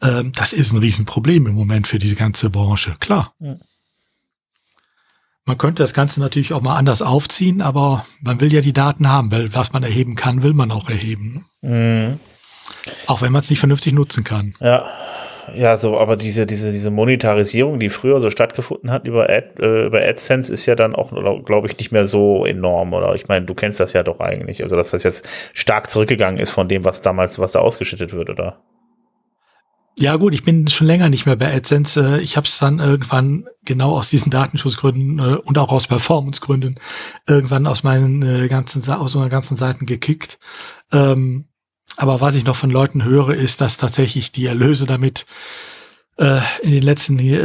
Ähm, 0.02 0.32
das 0.34 0.52
ist 0.52 0.72
ein 0.72 0.78
Riesenproblem 0.78 1.46
im 1.46 1.54
Moment 1.54 1.86
für 1.86 1.98
diese 1.98 2.14
ganze 2.14 2.50
Branche, 2.50 2.96
klar. 3.00 3.34
Ja. 3.38 3.56
Man 5.46 5.58
könnte 5.58 5.82
das 5.82 5.94
Ganze 5.94 6.20
natürlich 6.20 6.52
auch 6.52 6.60
mal 6.60 6.76
anders 6.76 7.02
aufziehen, 7.02 7.60
aber 7.60 8.06
man 8.20 8.40
will 8.40 8.52
ja 8.52 8.60
die 8.60 8.72
Daten 8.72 9.08
haben, 9.08 9.32
weil 9.32 9.52
was 9.54 9.72
man 9.72 9.82
erheben 9.82 10.14
kann, 10.14 10.42
will 10.42 10.54
man 10.54 10.70
auch 10.70 10.88
erheben. 10.88 11.46
Mhm. 11.62 12.20
Auch 13.06 13.20
wenn 13.20 13.32
man 13.32 13.42
es 13.42 13.50
nicht 13.50 13.58
vernünftig 13.58 13.92
nutzen 13.92 14.22
kann. 14.22 14.54
Ja, 14.60 14.86
Ja, 15.54 15.76
so, 15.76 15.98
aber 15.98 16.16
diese, 16.16 16.46
diese, 16.46 16.72
diese 16.72 16.90
Monetarisierung, 16.90 17.78
die 17.78 17.88
früher 17.88 18.20
so 18.20 18.30
stattgefunden 18.30 18.90
hat 18.90 19.06
über, 19.06 19.28
Ad, 19.28 19.54
äh, 19.58 19.86
über 19.86 20.00
AdSense, 20.00 20.52
ist 20.52 20.66
ja 20.66 20.74
dann 20.74 20.94
auch, 20.94 21.10
glaube 21.44 21.66
ich, 21.66 21.76
nicht 21.78 21.92
mehr 21.92 22.06
so 22.06 22.44
enorm. 22.44 22.92
Oder 22.92 23.14
ich 23.14 23.28
meine, 23.28 23.46
du 23.46 23.54
kennst 23.54 23.80
das 23.80 23.92
ja 23.92 24.02
doch 24.02 24.20
eigentlich. 24.20 24.62
Also, 24.62 24.76
dass 24.76 24.90
das 24.90 25.02
jetzt 25.02 25.26
stark 25.54 25.90
zurückgegangen 25.90 26.38
ist 26.38 26.50
von 26.50 26.68
dem, 26.68 26.84
was 26.84 27.00
damals, 27.00 27.38
was 27.38 27.52
da 27.52 27.60
ausgeschüttet 27.60 28.12
wird, 28.12 28.30
oder? 28.30 28.60
Ja 30.00 30.16
gut, 30.16 30.32
ich 30.32 30.44
bin 30.44 30.66
schon 30.68 30.86
länger 30.86 31.10
nicht 31.10 31.26
mehr 31.26 31.36
bei 31.36 31.54
AdSense. 31.54 32.16
Äh, 32.16 32.20
ich 32.22 32.38
habe 32.38 32.46
es 32.46 32.58
dann 32.58 32.78
irgendwann 32.78 33.46
genau 33.66 33.98
aus 33.98 34.08
diesen 34.08 34.30
Datenschutzgründen 34.30 35.18
äh, 35.18 35.36
und 35.36 35.58
auch 35.58 35.70
aus 35.70 35.86
Performancegründen 35.86 36.80
irgendwann 37.28 37.66
aus 37.66 37.82
meinen 37.82 38.22
äh, 38.22 38.48
ganzen 38.48 38.82
aus 38.90 39.14
meiner 39.14 39.28
ganzen 39.28 39.58
Seiten 39.58 39.84
gekickt. 39.84 40.38
Ähm, 40.90 41.48
aber 41.98 42.22
was 42.22 42.34
ich 42.34 42.46
noch 42.46 42.56
von 42.56 42.70
Leuten 42.70 43.04
höre, 43.04 43.34
ist, 43.34 43.60
dass 43.60 43.76
tatsächlich 43.76 44.32
die 44.32 44.46
Erlöse 44.46 44.86
damit 44.86 45.26
in 46.16 46.70
den 46.70 46.82
letzten, 46.82 47.18
ich 47.18 47.38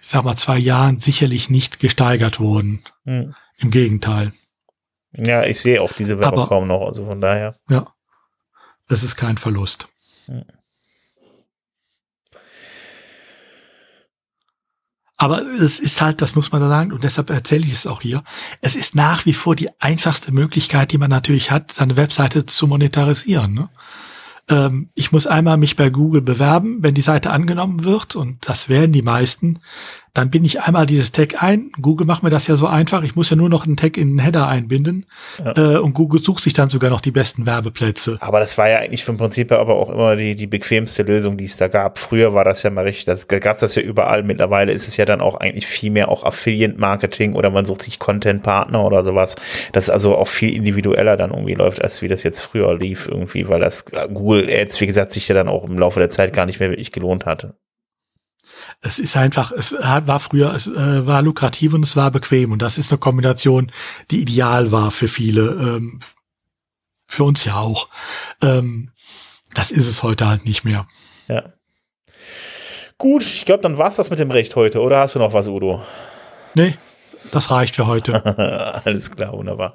sag 0.00 0.24
mal, 0.24 0.36
zwei 0.36 0.58
Jahren 0.58 0.98
sicherlich 0.98 1.48
nicht 1.48 1.78
gesteigert 1.78 2.40
wurden. 2.40 2.82
Hm. 3.04 3.36
Im 3.58 3.70
Gegenteil. 3.70 4.32
Ja, 5.12 5.44
ich 5.44 5.60
sehe 5.60 5.80
auch 5.80 5.92
diese 5.92 6.18
Werbung 6.18 6.46
kaum 6.46 6.66
noch, 6.66 6.84
also 6.84 7.06
von 7.06 7.20
daher. 7.20 7.54
Ja, 7.68 7.86
es 8.88 9.04
ist 9.04 9.14
kein 9.14 9.38
Verlust. 9.38 9.86
Hm. 10.26 10.42
Aber 15.20 15.42
es 15.42 15.78
ist 15.78 16.00
halt, 16.00 16.22
das 16.22 16.34
muss 16.34 16.50
man 16.50 16.66
sagen, 16.66 16.92
und 16.92 17.04
deshalb 17.04 17.28
erzähle 17.28 17.66
ich 17.66 17.74
es 17.74 17.86
auch 17.86 18.00
hier, 18.00 18.24
es 18.62 18.74
ist 18.74 18.94
nach 18.94 19.26
wie 19.26 19.34
vor 19.34 19.54
die 19.54 19.68
einfachste 19.78 20.32
Möglichkeit, 20.32 20.92
die 20.92 20.96
man 20.96 21.10
natürlich 21.10 21.50
hat, 21.50 21.72
seine 21.72 21.98
Webseite 21.98 22.46
zu 22.46 22.66
monetarisieren. 22.66 23.52
Ne? 23.52 23.68
Ähm, 24.48 24.88
ich 24.94 25.12
muss 25.12 25.26
einmal 25.26 25.58
mich 25.58 25.76
bei 25.76 25.90
Google 25.90 26.22
bewerben, 26.22 26.78
wenn 26.80 26.94
die 26.94 27.02
Seite 27.02 27.32
angenommen 27.32 27.84
wird, 27.84 28.16
und 28.16 28.48
das 28.48 28.70
werden 28.70 28.92
die 28.92 29.02
meisten, 29.02 29.58
dann 30.14 30.30
bin 30.30 30.44
ich 30.44 30.60
einmal 30.60 30.86
dieses 30.86 31.12
Tag 31.12 31.42
ein. 31.42 31.70
Google 31.80 32.06
macht 32.06 32.22
mir 32.22 32.30
das 32.30 32.46
ja 32.46 32.56
so 32.56 32.66
einfach. 32.66 33.02
Ich 33.02 33.14
muss 33.14 33.30
ja 33.30 33.36
nur 33.36 33.48
noch 33.48 33.66
einen 33.66 33.76
Tag 33.76 33.96
in 33.96 34.16
den 34.16 34.18
Header 34.18 34.48
einbinden. 34.48 35.06
Ja. 35.44 35.56
Äh, 35.56 35.78
und 35.78 35.94
Google 35.94 36.22
sucht 36.22 36.42
sich 36.42 36.52
dann 36.52 36.68
sogar 36.68 36.90
noch 36.90 37.00
die 37.00 37.12
besten 37.12 37.46
Werbeplätze. 37.46 38.18
Aber 38.20 38.40
das 38.40 38.58
war 38.58 38.68
ja 38.68 38.78
eigentlich 38.78 39.04
vom 39.04 39.16
Prinzip 39.16 39.50
her 39.50 39.60
aber 39.60 39.76
auch 39.76 39.90
immer 39.90 40.16
die, 40.16 40.34
die 40.34 40.46
bequemste 40.46 41.02
Lösung, 41.02 41.36
die 41.36 41.44
es 41.44 41.56
da 41.56 41.68
gab. 41.68 41.98
Früher 41.98 42.34
war 42.34 42.44
das 42.44 42.62
ja 42.62 42.70
mal 42.70 42.84
richtig, 42.84 43.04
das 43.04 43.28
gab 43.28 43.54
es 43.54 43.60
das 43.60 43.74
ja 43.76 43.82
überall. 43.82 44.22
Mittlerweile 44.22 44.72
ist 44.72 44.88
es 44.88 44.96
ja 44.96 45.04
dann 45.04 45.20
auch 45.20 45.36
eigentlich 45.36 45.66
viel 45.66 45.90
mehr 45.90 46.08
auch 46.08 46.24
Affiliate-Marketing 46.24 47.34
oder 47.34 47.50
man 47.50 47.64
sucht 47.64 47.82
sich 47.82 47.98
Content-Partner 47.98 48.84
oder 48.84 49.04
sowas. 49.04 49.36
Das 49.72 49.90
also 49.90 50.16
auch 50.16 50.28
viel 50.28 50.54
individueller 50.54 51.16
dann 51.16 51.30
irgendwie 51.30 51.54
läuft, 51.54 51.82
als 51.82 52.02
wie 52.02 52.08
das 52.08 52.22
jetzt 52.24 52.40
früher 52.40 52.76
lief 52.76 53.06
irgendwie, 53.06 53.48
weil 53.48 53.60
das 53.60 53.84
Google 54.12 54.48
Ads, 54.50 54.80
wie 54.80 54.86
gesagt, 54.86 55.12
sich 55.12 55.28
ja 55.28 55.34
dann 55.34 55.48
auch 55.48 55.64
im 55.64 55.78
Laufe 55.78 56.00
der 56.00 56.10
Zeit 56.10 56.32
gar 56.32 56.46
nicht 56.46 56.58
mehr 56.58 56.70
wirklich 56.70 56.92
gelohnt 56.92 57.26
hatte 57.26 57.54
es 58.80 58.98
ist 58.98 59.16
einfach, 59.16 59.52
es 59.52 59.72
war 59.72 60.20
früher, 60.20 60.54
es 60.54 60.66
äh, 60.66 61.06
war 61.06 61.22
lukrativ 61.22 61.74
und 61.74 61.82
es 61.82 61.96
war 61.96 62.10
bequem. 62.10 62.52
Und 62.52 62.62
das 62.62 62.78
ist 62.78 62.90
eine 62.90 62.98
Kombination, 62.98 63.72
die 64.10 64.20
ideal 64.20 64.72
war 64.72 64.90
für 64.90 65.08
viele, 65.08 65.50
ähm, 65.50 66.00
für 67.06 67.24
uns 67.24 67.44
ja 67.44 67.56
auch. 67.56 67.88
Ähm, 68.42 68.90
das 69.54 69.70
ist 69.70 69.86
es 69.86 70.02
heute 70.02 70.28
halt 70.28 70.44
nicht 70.44 70.64
mehr. 70.64 70.86
Ja. 71.28 71.52
Gut, 72.98 73.22
ich 73.22 73.44
glaube, 73.44 73.62
dann 73.62 73.78
war's 73.78 73.96
das 73.96 74.10
mit 74.10 74.18
dem 74.18 74.30
Recht 74.30 74.56
heute, 74.56 74.80
oder 74.80 75.00
hast 75.00 75.14
du 75.14 75.18
noch 75.18 75.32
was, 75.32 75.48
Udo? 75.48 75.82
Nee, 76.54 76.76
das 77.32 77.50
reicht 77.50 77.76
für 77.76 77.86
heute. 77.86 78.24
Alles 78.84 79.10
klar, 79.10 79.32
wunderbar. 79.32 79.74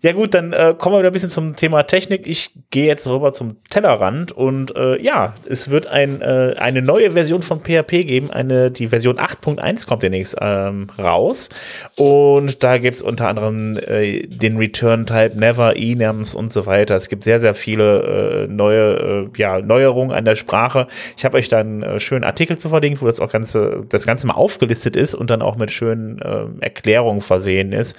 Ja 0.00 0.12
gut, 0.12 0.34
dann 0.34 0.52
äh, 0.52 0.74
kommen 0.76 0.94
wir 0.94 1.00
wieder 1.00 1.10
ein 1.10 1.12
bisschen 1.12 1.30
zum 1.30 1.56
Thema 1.56 1.82
Technik. 1.84 2.26
Ich 2.26 2.50
gehe 2.70 2.86
jetzt 2.86 3.06
rüber 3.06 3.32
zum 3.32 3.56
Tellerrand 3.70 4.32
und 4.32 4.74
äh, 4.76 5.00
ja, 5.02 5.34
es 5.48 5.70
wird 5.70 5.86
ein, 5.88 6.20
äh, 6.20 6.54
eine 6.58 6.82
neue 6.82 7.12
Version 7.12 7.42
von 7.42 7.60
PHP 7.60 8.06
geben. 8.06 8.30
Eine, 8.30 8.70
die 8.70 8.88
Version 8.88 9.18
8.1 9.18 9.86
kommt 9.86 10.02
demnächst 10.02 10.36
ähm, 10.40 10.86
raus 10.98 11.48
und 11.96 12.62
da 12.62 12.78
gibt 12.78 12.96
es 12.96 13.02
unter 13.02 13.28
anderem 13.28 13.76
äh, 13.78 14.22
den 14.22 14.56
Return-Type 14.56 15.36
Never, 15.36 15.76
Enums 15.76 16.34
und 16.34 16.52
so 16.52 16.66
weiter. 16.66 16.96
Es 16.96 17.08
gibt 17.08 17.24
sehr, 17.24 17.40
sehr 17.40 17.54
viele 17.54 18.44
äh, 18.44 18.46
neue 18.46 19.28
äh, 19.34 19.38
ja, 19.38 19.60
Neuerungen 19.60 20.16
an 20.16 20.24
der 20.24 20.36
Sprache. 20.36 20.86
Ich 21.16 21.24
habe 21.24 21.38
euch 21.38 21.48
dann 21.48 21.82
äh, 21.82 22.00
schönen 22.00 22.24
Artikel 22.24 22.58
zu 22.58 22.68
verlinkt, 22.68 23.02
wo 23.02 23.06
das 23.06 23.20
auch 23.20 23.30
ganze, 23.30 23.84
das 23.88 24.06
Ganze 24.06 24.26
mal 24.26 24.34
aufgelistet 24.34 24.96
ist 24.96 25.14
und 25.14 25.30
dann 25.30 25.42
auch 25.42 25.56
mit 25.56 25.70
schönen 25.70 26.18
äh, 26.20 26.64
Erklärung 26.68 27.20
versehen 27.20 27.72
ist, 27.72 27.96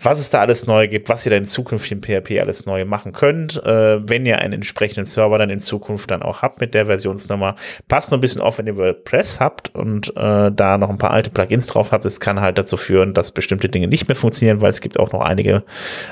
was 0.00 0.20
es 0.20 0.30
da 0.30 0.40
alles 0.40 0.66
neu 0.66 0.86
gibt, 0.86 1.08
was 1.08 1.26
ihr 1.26 1.30
dann 1.30 1.42
in 1.42 1.48
Zukunft 1.48 1.90
in 1.90 2.00
PHP 2.00 2.40
alles 2.40 2.66
neu 2.66 2.84
machen 2.84 3.12
könnt, 3.12 3.62
äh, 3.64 4.08
wenn 4.08 4.26
ihr 4.26 4.38
einen 4.38 4.52
entsprechenden 4.52 5.06
Server 5.06 5.38
dann 5.38 5.50
in 5.50 5.58
Zukunft 5.58 6.10
dann 6.10 6.22
auch 6.22 6.42
habt 6.42 6.60
mit 6.60 6.72
der 6.72 6.86
Versionsnummer. 6.86 7.56
Passt 7.88 8.12
noch 8.12 8.18
ein 8.18 8.20
bisschen 8.20 8.40
auf, 8.40 8.58
wenn 8.58 8.68
ihr 8.68 8.76
WordPress 8.76 9.40
habt 9.40 9.74
und 9.74 10.10
äh, 10.16 10.52
da 10.52 10.78
noch 10.78 10.88
ein 10.88 10.98
paar 10.98 11.10
alte 11.10 11.30
Plugins 11.30 11.66
drauf 11.66 11.90
habt. 11.90 12.04
Es 12.04 12.20
kann 12.20 12.40
halt 12.40 12.58
dazu 12.58 12.76
führen, 12.76 13.12
dass 13.12 13.32
bestimmte 13.32 13.68
Dinge 13.68 13.88
nicht 13.88 14.06
mehr 14.06 14.16
funktionieren, 14.16 14.60
weil 14.60 14.70
es 14.70 14.80
gibt 14.80 15.00
auch 15.00 15.12
noch 15.12 15.20
einige 15.20 15.64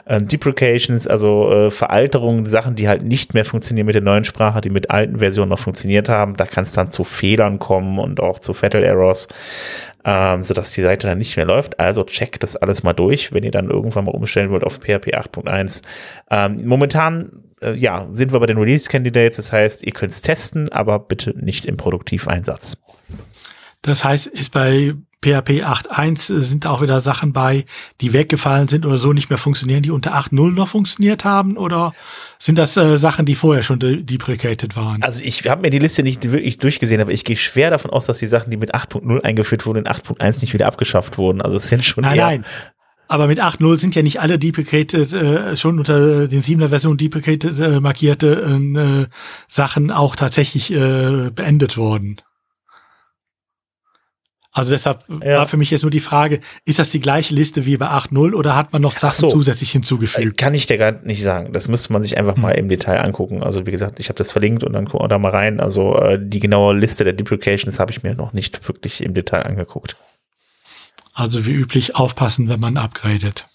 äh, 0.07 0.20
Deprecations, 0.20 1.07
also 1.07 1.53
äh, 1.53 1.70
Veralterungen, 1.70 2.47
Sachen, 2.47 2.74
die 2.74 2.89
halt 2.89 3.05
nicht 3.05 3.35
mehr 3.35 3.45
funktionieren 3.45 3.87
mit 3.87 3.95
der 3.95 4.03
neuen 4.03 4.24
Sprache, 4.24 4.61
die 4.61 4.70
mit 4.70 4.91
alten 4.91 5.20
Versionen 5.20 5.51
noch 5.51 5.61
funktioniert 5.61 6.09
haben. 6.09 6.37
Da 6.37 6.45
kann 6.45 6.65
es 6.65 6.73
dann 6.73 6.91
zu 6.91 7.05
Fehlern 7.05 7.61
kommen 7.61 8.01
und 8.01 8.19
auch 8.19 8.41
zu 8.41 8.53
Fatal 8.53 8.83
Errors 8.83 9.28
ähm, 10.07 10.45
sodass 10.45 10.70
die 10.70 10.83
Seite 10.83 11.09
dann 11.09 11.19
nicht 11.19 11.37
mehr 11.37 11.45
läuft. 11.45 11.81
Also 11.81 12.05
checkt 12.05 12.45
das 12.45 12.55
alles 12.55 12.85
mal 12.85 12.93
durch, 12.93 13.33
wenn 13.33 13.43
ihr 13.43 13.51
dann 13.51 13.69
irgendwann 13.69 14.05
mal 14.05 14.12
umstellen 14.12 14.51
wollt 14.51 14.62
auf 14.62 14.74
PHP 14.77 15.15
8.1. 15.15 15.83
Ähm, 16.31 16.62
momentan 16.65 17.43
äh, 17.61 17.74
ja, 17.74 18.07
sind 18.11 18.33
wir 18.33 18.39
bei 18.39 18.47
den 18.47 18.57
Release 18.57 18.89
Candidates, 18.89 19.37
das 19.37 19.51
heißt, 19.51 19.83
ihr 19.83 19.93
könnt 19.93 20.12
es 20.12 20.23
testen, 20.23 20.70
aber 20.70 21.01
bitte 21.01 21.35
nicht 21.37 21.66
im 21.66 21.77
Produktiveinsatz. 21.77 22.78
Das 23.83 24.05
heißt, 24.05 24.28
ist 24.28 24.53
bei 24.53 24.95
PHP 25.22 25.64
8.1 25.64 26.12
äh, 26.12 26.43
sind 26.43 26.66
auch 26.66 26.82
wieder 26.82 27.01
Sachen 27.01 27.32
bei, 27.32 27.64
die 28.01 28.12
weggefallen 28.12 28.68
sind 28.68 28.86
oder 28.86 28.98
so 28.98 29.12
nicht 29.12 29.30
mehr 29.30 29.38
funktionieren, 29.38 29.82
die 29.82 29.90
unter 29.90 30.14
8.0 30.14 30.52
noch 30.52 30.68
funktioniert 30.68 31.24
haben? 31.24 31.56
Oder 31.56 31.94
sind 32.38 32.59
das 32.59 32.76
äh, 32.76 32.98
Sachen, 32.98 33.26
die 33.26 33.34
vorher 33.34 33.62
schon 33.62 33.78
de 33.78 34.02
deprecated 34.02 34.76
waren? 34.76 35.02
Also 35.02 35.22
ich 35.24 35.48
habe 35.48 35.62
mir 35.62 35.70
die 35.70 35.78
Liste 35.78 36.02
nicht 36.02 36.30
wirklich 36.30 36.59
durchgesehen, 36.59 37.01
aber 37.01 37.12
ich 37.12 37.24
gehe 37.24 37.36
schwer 37.36 37.70
davon 37.70 37.90
aus, 37.90 38.06
dass 38.06 38.18
die 38.18 38.26
Sachen, 38.26 38.51
die 38.51 38.56
mit 38.56 38.74
8.0 38.74 39.22
eingeführt 39.22 39.66
wurden, 39.66 39.78
in 39.78 39.86
8.1 39.86 40.40
nicht 40.43 40.52
wieder 40.52 40.66
abgeschafft 40.66 41.18
wurden. 41.18 41.40
Also 41.40 41.56
es 41.56 41.68
sind 41.68 41.84
schon 41.84 42.02
Nein, 42.02 42.18
nein. 42.18 42.44
Aber 43.09 43.28
mit 43.28 43.40
8.0 43.40 43.78
sind 43.78 43.94
ja 43.94 44.02
nicht 44.02 44.20
alle 44.20 44.38
deprecated, 44.38 45.12
äh, 45.12 45.56
schon 45.56 45.78
unter 45.78 46.26
den 46.26 46.43
7er 46.43 46.68
Version 46.68 46.97
deprecated 46.97 47.59
äh, 47.59 47.80
markierte 47.80 48.43
äh, 48.43 49.06
Sachen 49.48 49.93
auch 49.93 50.16
tatsächlich 50.16 50.72
äh, 50.72 51.30
beendet 51.32 51.76
worden. 51.76 52.20
Also 54.57 54.70
deshalb 54.70 55.05
ja. 55.23 55.37
war 55.37 55.49
für 55.49 55.59
mich 55.59 55.70
jetzt 55.70 55.83
nur 55.83 55.91
die 55.91 56.01
Frage, 56.01 56.41
ist 56.65 56.78
das 56.78 56.89
die 56.89 56.99
gleiche 56.99 57.35
Liste 57.35 57.66
wie 57.66 57.77
bei 57.77 57.89
8.0 57.89 58.33
oder 58.33 58.57
hat 58.57 58.73
man 58.73 58.81
noch 58.81 58.99
Sachen 58.99 59.20
so. 59.20 59.28
zusätzlich 59.28 59.70
hinzugefügt? 59.70 60.39
Kann 60.39 60.55
ich 60.55 60.65
dir 60.65 60.78
gar 60.78 60.93
nicht 60.93 61.23
sagen. 61.23 61.53
Das 61.53 61.69
müsste 61.69 61.93
man 61.93 62.03
sich 62.03 62.16
einfach 62.16 62.37
hm. 62.37 62.43
mal 62.43 62.53
im 62.53 62.70
Detail 62.70 63.05
angucken. 63.05 63.43
Also 63.43 63.66
wie 63.66 63.70
gesagt, 63.70 64.01
ich 64.01 64.09
habe 64.09 64.16
das 64.16 64.33
verlinkt 64.33 64.65
und 64.65 64.73
dann 64.73 64.87
gucken 64.87 65.05
wir 65.05 65.09
da 65.09 65.19
mal 65.19 65.28
rein. 65.28 65.61
Also 65.61 65.99
äh, 65.99 66.19
die 66.19 66.41
genaue 66.41 66.74
Liste 66.74 67.05
der 67.05 67.12
Deprecations 67.12 67.78
habe 67.78 67.93
ich 67.93 68.03
mir 68.03 68.15
noch 68.15 68.33
nicht 68.33 68.66
wirklich 68.66 69.05
im 69.05 69.12
Detail 69.12 69.43
angeguckt. 69.43 69.97
Also 71.12 71.45
wie 71.45 71.53
üblich 71.53 71.95
aufpassen, 71.95 72.49
wenn 72.49 72.61
man 72.61 72.78
upgradet. 72.78 73.47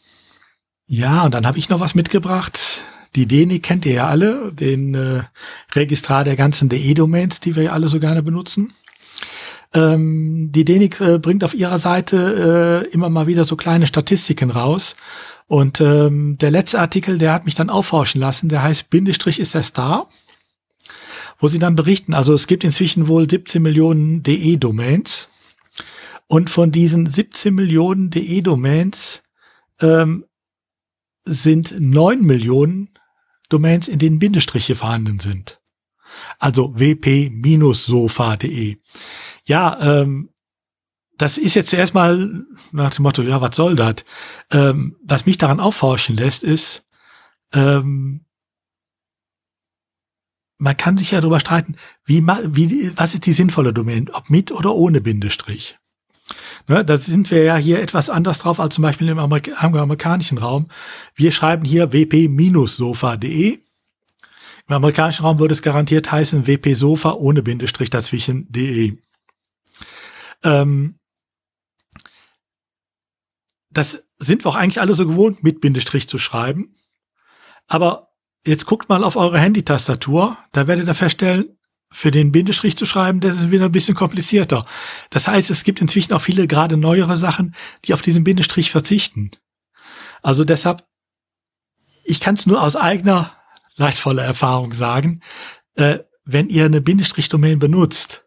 Ja, 0.85 1.23
und 1.23 1.33
dann 1.33 1.47
habe 1.47 1.57
ich 1.57 1.67
noch 1.67 1.79
was 1.79 1.95
mitgebracht. 1.95 2.83
Die 3.15 3.25
DENI 3.25 3.57
kennt 3.57 3.87
ihr 3.87 3.93
ja 3.93 4.07
alle, 4.07 4.51
den 4.53 4.93
äh, 4.93 5.23
Registrar 5.73 6.25
der 6.25 6.35
ganzen 6.35 6.69
DE-Domains, 6.69 7.39
die 7.39 7.55
wir 7.55 7.63
ja 7.63 7.71
alle 7.71 7.87
so 7.87 7.99
gerne 7.99 8.21
benutzen. 8.21 8.71
Ähm, 9.73 10.51
die 10.51 10.65
DENIC 10.65 10.99
äh, 10.99 11.17
bringt 11.19 11.43
auf 11.43 11.53
ihrer 11.53 11.79
Seite 11.79 12.85
äh, 12.89 12.93
immer 12.93 13.09
mal 13.09 13.27
wieder 13.27 13.45
so 13.45 13.55
kleine 13.55 13.87
Statistiken 13.87 14.49
raus. 14.49 14.95
Und 15.47 15.81
ähm, 15.81 16.37
der 16.37 16.51
letzte 16.51 16.79
Artikel, 16.79 17.17
der 17.17 17.33
hat 17.33 17.45
mich 17.45 17.55
dann 17.55 17.69
aufforschen 17.69 18.21
lassen, 18.21 18.49
der 18.49 18.63
heißt 18.63 18.89
Bindestrich 18.89 19.39
ist 19.39 19.53
der 19.53 19.63
Star, 19.63 20.07
wo 21.39 21.47
sie 21.47 21.59
dann 21.59 21.75
berichten, 21.75 22.13
also 22.13 22.33
es 22.33 22.47
gibt 22.47 22.63
inzwischen 22.63 23.07
wohl 23.07 23.29
17 23.29 23.61
Millionen 23.61 24.23
DE-Domains. 24.23 25.27
Und 26.27 26.49
von 26.49 26.71
diesen 26.71 27.05
17 27.05 27.53
Millionen 27.53 28.09
DE-Domains 28.09 29.23
ähm, 29.81 30.23
sind 31.25 31.75
9 31.77 32.21
Millionen 32.21 32.97
Domains, 33.49 33.89
in 33.89 33.99
denen 33.99 34.19
Bindestriche 34.19 34.75
vorhanden 34.75 35.19
sind. 35.19 35.59
Also 36.39 36.73
wp-sofa.de 36.79 37.17
ja, 39.43 40.01
ähm, 40.01 40.29
das 41.17 41.37
ist 41.37 41.55
jetzt 41.55 41.69
zuerst 41.69 41.93
mal 41.93 42.45
nach 42.71 42.95
dem 42.95 43.03
Motto, 43.03 43.21
ja, 43.21 43.41
was 43.41 43.55
soll 43.55 43.75
das? 43.75 43.95
Ähm, 44.51 44.97
was 45.03 45.25
mich 45.25 45.37
daran 45.37 45.59
aufforschen 45.59 46.15
lässt, 46.15 46.43
ist, 46.43 46.87
ähm, 47.53 48.25
man 50.57 50.77
kann 50.77 50.97
sich 50.97 51.11
ja 51.11 51.21
darüber 51.21 51.39
streiten, 51.39 51.75
wie, 52.05 52.25
wie, 52.25 52.91
was 52.95 53.13
ist 53.13 53.25
die 53.25 53.33
sinnvolle 53.33 53.73
Domain, 53.73 54.09
ob 54.11 54.29
mit 54.29 54.51
oder 54.51 54.73
ohne 54.73 55.01
Bindestrich. 55.01 55.77
Ne, 56.67 56.85
da 56.85 56.97
sind 56.97 57.31
wir 57.31 57.43
ja 57.43 57.57
hier 57.57 57.81
etwas 57.81 58.09
anders 58.09 58.39
drauf 58.39 58.59
als 58.59 58.75
zum 58.75 58.83
Beispiel 58.83 59.09
im, 59.09 59.19
Amerika 59.19 59.65
im 59.65 59.75
amerikanischen 59.75 60.37
Raum. 60.37 60.67
Wir 61.15 61.31
schreiben 61.31 61.65
hier 61.65 61.91
wp-sofa.de. 61.91 63.59
Im 64.67 64.75
amerikanischen 64.75 65.25
Raum 65.25 65.39
würde 65.39 65.53
es 65.53 65.61
garantiert 65.61 66.11
heißen 66.11 66.45
wpsofa 66.45 67.13
ohne 67.13 67.43
Bindestrich 67.43 67.89
dazwischen.de. 67.89 68.97
Ähm, 70.43 70.99
das 73.69 74.03
sind 74.17 74.43
wir 74.43 74.49
auch 74.49 74.55
eigentlich 74.55 74.81
alle 74.81 74.93
so 74.93 75.07
gewohnt, 75.07 75.43
mit 75.43 75.61
Bindestrich 75.61 76.07
zu 76.07 76.17
schreiben. 76.17 76.75
Aber 77.67 78.09
jetzt 78.45 78.65
guckt 78.65 78.89
mal 78.89 79.03
auf 79.03 79.15
eure 79.15 79.39
Handy-Tastatur, 79.39 80.37
da 80.51 80.67
werdet 80.67 80.87
ihr 80.87 80.95
feststellen, 80.95 81.57
für 81.91 82.11
den 82.11 82.31
Bindestrich 82.31 82.77
zu 82.77 82.85
schreiben, 82.85 83.19
das 83.19 83.37
ist 83.37 83.51
wieder 83.51 83.65
ein 83.65 83.71
bisschen 83.71 83.95
komplizierter. 83.95 84.65
Das 85.09 85.27
heißt, 85.27 85.49
es 85.49 85.63
gibt 85.63 85.81
inzwischen 85.81 86.13
auch 86.13 86.21
viele 86.21 86.47
gerade 86.47 86.77
neuere 86.77 87.17
Sachen, 87.17 87.53
die 87.83 87.93
auf 87.93 88.01
diesen 88.01 88.23
Bindestrich 88.23 88.71
verzichten. 88.71 89.31
Also 90.21 90.45
deshalb, 90.45 90.85
ich 92.05 92.21
kann 92.21 92.35
es 92.35 92.45
nur 92.45 92.61
aus 92.61 92.77
eigener 92.77 93.35
leidvoller 93.75 94.23
Erfahrung 94.23 94.73
sagen, 94.73 95.21
äh, 95.75 95.99
wenn 96.23 96.49
ihr 96.49 96.65
eine 96.65 96.81
Bindestrich-Domain 96.81 97.59
benutzt, 97.59 98.25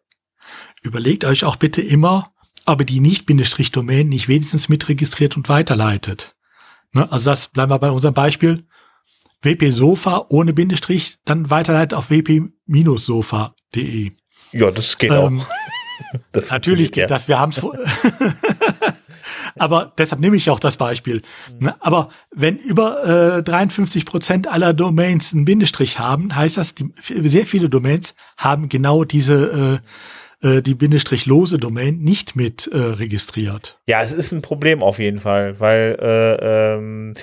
überlegt 0.85 1.25
euch 1.25 1.43
auch 1.45 1.57
bitte 1.57 1.83
immer, 1.83 2.31
ob 2.67 2.81
ihr 2.81 2.87
die 2.87 3.01
Nicht-Bindestrich-Domain 3.01 4.09
nicht 4.09 4.29
wenigstens 4.29 4.69
mitregistriert 4.69 5.37
und 5.37 5.49
weiterleitet. 5.49 6.37
Ne? 6.93 7.11
Also 7.11 7.31
das 7.31 7.49
bleiben 7.49 7.73
wir 7.73 7.81
bei 7.81 7.91
unserem 7.91 8.15
Beispiel. 8.15 8.69
WP 9.43 9.73
Sofa 9.73 10.27
ohne 10.29 10.53
Bindestrich, 10.53 11.17
dann 11.25 11.51
weiterleitet 11.51 11.95
auf 11.95 12.11
wp-sofa.de. 12.11 14.13
Ja, 14.53 14.71
das 14.71 14.97
geht 14.97 15.11
Ähm, 15.11 15.41
auch. 15.41 15.47
Das 16.33 16.51
Natürlich 16.51 16.91
geht 16.91 17.03
ja. 17.03 17.07
das. 17.07 17.29
Wir 17.29 17.39
haben 17.39 17.53
es. 17.53 17.63
Aber 19.59 19.93
deshalb 19.97 20.21
nehme 20.21 20.37
ich 20.37 20.51
auch 20.51 20.59
das 20.59 20.77
Beispiel. 20.77 21.23
Ne? 21.61 21.77
Aber 21.81 22.09
wenn 22.33 22.57
über 22.57 23.37
äh, 23.39 23.45
53 23.45 24.05
Prozent 24.05 24.49
aller 24.49 24.75
Domains 24.75 25.33
einen 25.33 25.45
Bindestrich 25.45 26.01
haben, 26.01 26.35
heißt 26.35 26.57
das, 26.57 26.75
die, 26.75 26.93
sehr 27.01 27.47
viele 27.47 27.69
Domains 27.69 28.17
haben 28.37 28.69
genau 28.69 29.05
diese 29.05 29.81
äh, 29.83 29.89
äh, 30.45 30.63
die 30.63 30.75
Bindestrich-lose 30.75 31.59
Domain 31.59 31.99
nicht 31.99 32.37
mit 32.37 32.69
äh, 32.69 32.77
registriert. 32.77 33.79
Ja, 33.87 34.03
es 34.03 34.13
ist 34.13 34.31
ein 34.33 34.43
Problem 34.43 34.83
auf 34.83 34.99
jeden 34.99 35.21
Fall, 35.21 35.59
weil 35.59 35.97
äh, 36.01 36.75
ähm, 36.75 37.15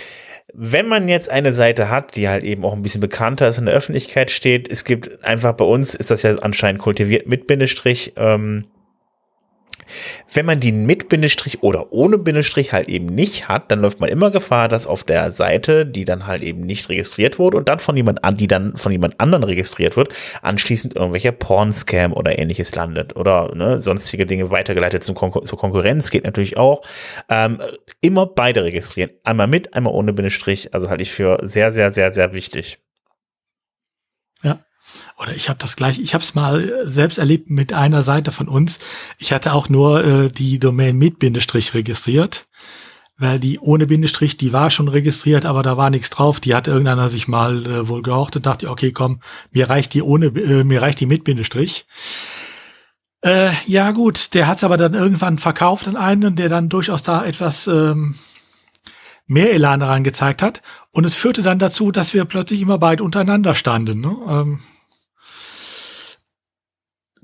wenn 0.54 0.88
man 0.88 1.08
jetzt 1.08 1.30
eine 1.30 1.54
Seite 1.54 1.90
hat, 1.90 2.16
die 2.16 2.28
halt 2.28 2.44
eben 2.44 2.66
auch 2.66 2.74
ein 2.74 2.82
bisschen 2.82 3.00
bekannter 3.00 3.48
ist 3.48 3.58
in 3.58 3.66
der 3.66 3.76
Öffentlichkeit 3.76 4.32
steht, 4.32 4.70
es 4.70 4.84
gibt 4.84 5.24
einfach 5.24 5.54
bei 5.54 5.66
uns, 5.66 5.96
ist 5.96 6.12
das 6.12 6.24
ja 6.24 6.36
anscheinend 6.36 6.82
kultiviert 6.82 7.28
mit 7.28 7.48
Bindestrich, 7.48 8.14
ähm, 8.18 8.66
wenn 10.34 10.46
man 10.46 10.60
die 10.60 10.72
mit 10.72 11.10
Bindestrich 11.10 11.64
oder 11.64 11.92
ohne 11.92 12.18
Bindestrich 12.18 12.74
halt 12.74 12.88
eben 12.90 13.08
nicht 13.08 13.48
hat, 13.48 13.72
dann 13.72 13.82
läuft 13.82 14.00
man 14.00 14.10
immer 14.10 14.32
Gefahr, 14.32 14.68
dass 14.68 14.88
auf 14.88 15.04
der 15.04 15.32
Seite, 15.32 15.86
die 15.86 16.06
dann 16.06 16.28
halt 16.28 16.42
eben 16.42 16.62
nicht 16.62 16.90
registriert 16.90 17.40
wurde 17.40 17.58
und 17.58 17.70
dann 17.70 17.80
von 17.80 17.96
jemand 17.96 18.24
an, 18.24 18.38
die 18.38 18.48
dann 18.48 18.78
von 18.78 18.92
jemand 18.92 19.20
anderen 19.20 19.44
registriert 19.44 19.98
wird, 19.98 20.10
anschließend 20.42 20.96
irgendwelcher 20.96 21.32
Porn-Scam 21.32 22.14
oder 22.14 22.38
ähnliches 22.38 22.74
landet 22.76 23.16
oder 23.16 23.54
ne, 23.56 23.82
sonstige 23.82 24.26
Dinge 24.26 24.50
weitergeleitet 24.50 25.04
zum 25.04 25.16
Konkur 25.16 25.44
zur 25.44 25.58
Konkurrenz 25.58 26.12
geht 26.12 26.24
natürlich 26.24 26.58
auch. 26.58 26.82
Ähm, 27.30 27.60
immer 28.02 28.26
beide 28.26 28.64
registrieren. 28.64 29.12
Einmal 29.24 29.48
mit, 29.48 29.74
einmal 29.74 29.94
ohne 29.94 30.14
Bindestrich. 30.14 30.74
Also 30.74 30.90
halte 30.90 31.04
ich 31.04 31.12
für 31.12 31.40
sehr, 31.44 31.72
sehr, 31.72 31.92
sehr, 31.92 32.14
sehr 32.14 32.34
wichtig. 32.34 32.80
Oder 35.22 35.36
ich 35.36 35.50
habe 35.50 35.60
das 35.60 35.76
gleich, 35.76 36.00
ich 36.00 36.16
habe 36.16 36.24
es 36.24 36.34
mal 36.34 36.64
äh, 36.64 36.88
selbst 36.88 37.20
erlebt 37.20 37.50
mit 37.52 37.74
einer 37.74 38.02
Seite 38.02 38.32
von 38.32 38.48
uns. 38.48 38.80
Ich 39.20 39.34
hatte 39.34 39.54
auch 39.54 39.70
nur 39.70 40.04
äh, 40.04 40.30
die 40.30 40.58
Domain 40.58 40.98
mit 40.98 41.20
Bindestrich 41.20 41.76
registriert, 41.76 42.48
weil 43.18 43.40
die 43.40 43.60
ohne 43.60 43.86
Bindestrich, 43.86 44.36
die 44.38 44.52
war 44.52 44.72
schon 44.72 44.88
registriert, 44.88 45.46
aber 45.46 45.62
da 45.62 45.78
war 45.78 45.92
nichts 45.92 46.10
drauf. 46.10 46.40
Die 46.40 46.56
hat 46.56 46.68
irgendeiner 46.68 47.08
sich 47.08 47.28
mal 47.28 47.66
äh, 47.68 47.88
wohl 47.88 48.02
gehortet, 48.02 48.48
dachte, 48.48 48.68
okay, 48.70 48.92
komm, 48.92 49.22
mir 49.52 49.70
reicht 49.70 49.94
die 49.94 50.02
ohne, 50.02 50.28
äh, 50.28 50.64
mir 50.64 50.82
reicht 50.82 51.00
die 51.00 51.06
mit 51.06 51.24
Bindestrich. 51.24 51.86
Äh, 53.22 53.52
ja 53.68 53.92
gut, 53.92 54.34
der 54.34 54.48
hat 54.48 54.58
es 54.58 54.64
aber 54.64 54.78
dann 54.78 54.96
irgendwann 54.96 55.38
verkauft 55.38 55.88
an 55.88 55.98
einen, 55.98 56.36
der 56.36 56.50
dann 56.50 56.68
durchaus 56.68 57.04
da 57.04 57.24
etwas 57.24 57.68
ähm, 57.68 58.16
mehr 59.28 59.54
Elan 59.54 59.82
daran 59.82 60.04
gezeigt 60.04 60.42
hat. 60.42 60.64
Und 60.90 61.06
es 61.06 61.14
führte 61.14 61.44
dann 61.44 61.60
dazu, 61.60 61.92
dass 61.92 62.16
wir 62.16 62.26
plötzlich 62.26 62.60
immer 62.60 62.80
beide 62.80 63.04
untereinander 63.04 63.54
standen. 63.54 64.02
Ne? 64.02 64.18
Ähm, 64.28 64.60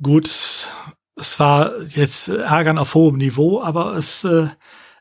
gut, 0.01 0.27
es, 0.27 0.69
es 1.15 1.39
war 1.39 1.71
jetzt 1.89 2.27
Ärgern 2.27 2.77
auf 2.77 2.95
hohem 2.95 3.17
Niveau, 3.17 3.61
aber 3.61 3.95
es, 3.95 4.23
äh, 4.23 4.47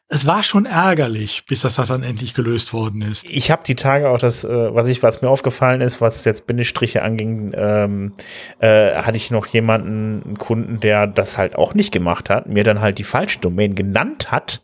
es 0.09 0.27
war 0.27 0.45
schon 0.45 0.67
ärgerlich, 0.67 1.47
bis 1.47 1.63
das 1.63 1.75
dann 1.75 2.05
endlich 2.05 2.35
gelöst 2.35 2.73
worden 2.73 3.03
ist. 3.03 3.29
Ich 3.29 3.51
habe 3.51 3.65
die 3.65 3.75
Tage 3.75 4.09
auch 4.09 4.19
das, 4.19 4.45
äh, 4.45 4.75
was 4.75 4.87
ich, 4.87 5.03
was 5.03 5.21
mir 5.21 5.29
aufgefallen 5.29 5.81
ist, 5.81 6.01
was 6.01 6.25
jetzt 6.25 6.47
Bindestriche 6.47 7.03
anging, 7.03 7.53
ähm, 7.57 8.13
äh, 8.61 8.95
hatte 8.95 9.17
ich 9.17 9.33
noch 9.33 9.47
jemanden, 9.47 10.23
einen 10.25 10.39
Kunden, 10.39 10.79
der 10.79 11.09
das 11.09 11.39
halt 11.39 11.57
auch 11.57 11.75
nicht 11.75 11.93
gemacht 11.93 12.31
hat, 12.31 12.47
mir 12.49 12.63
dann 12.63 12.81
halt 12.81 12.99
die 12.99 13.05
falsche 13.05 13.41
Domain 13.41 13.75
genannt 13.75 14.31
hat. 14.31 14.63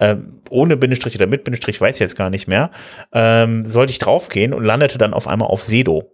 Ähm, 0.00 0.40
ohne 0.50 0.76
Bindestrich 0.76 1.14
oder 1.14 1.28
mit 1.28 1.44
Bindestrich, 1.44 1.80
weiß 1.80 1.94
ich 1.94 2.00
jetzt 2.00 2.16
gar 2.16 2.28
nicht 2.28 2.48
mehr, 2.48 2.72
ähm, 3.12 3.64
sollte 3.64 3.92
ich 3.92 4.00
draufgehen 4.00 4.52
und 4.52 4.64
landete 4.64 4.98
dann 4.98 5.14
auf 5.14 5.28
einmal 5.28 5.48
auf 5.48 5.62
Sedo. 5.62 6.13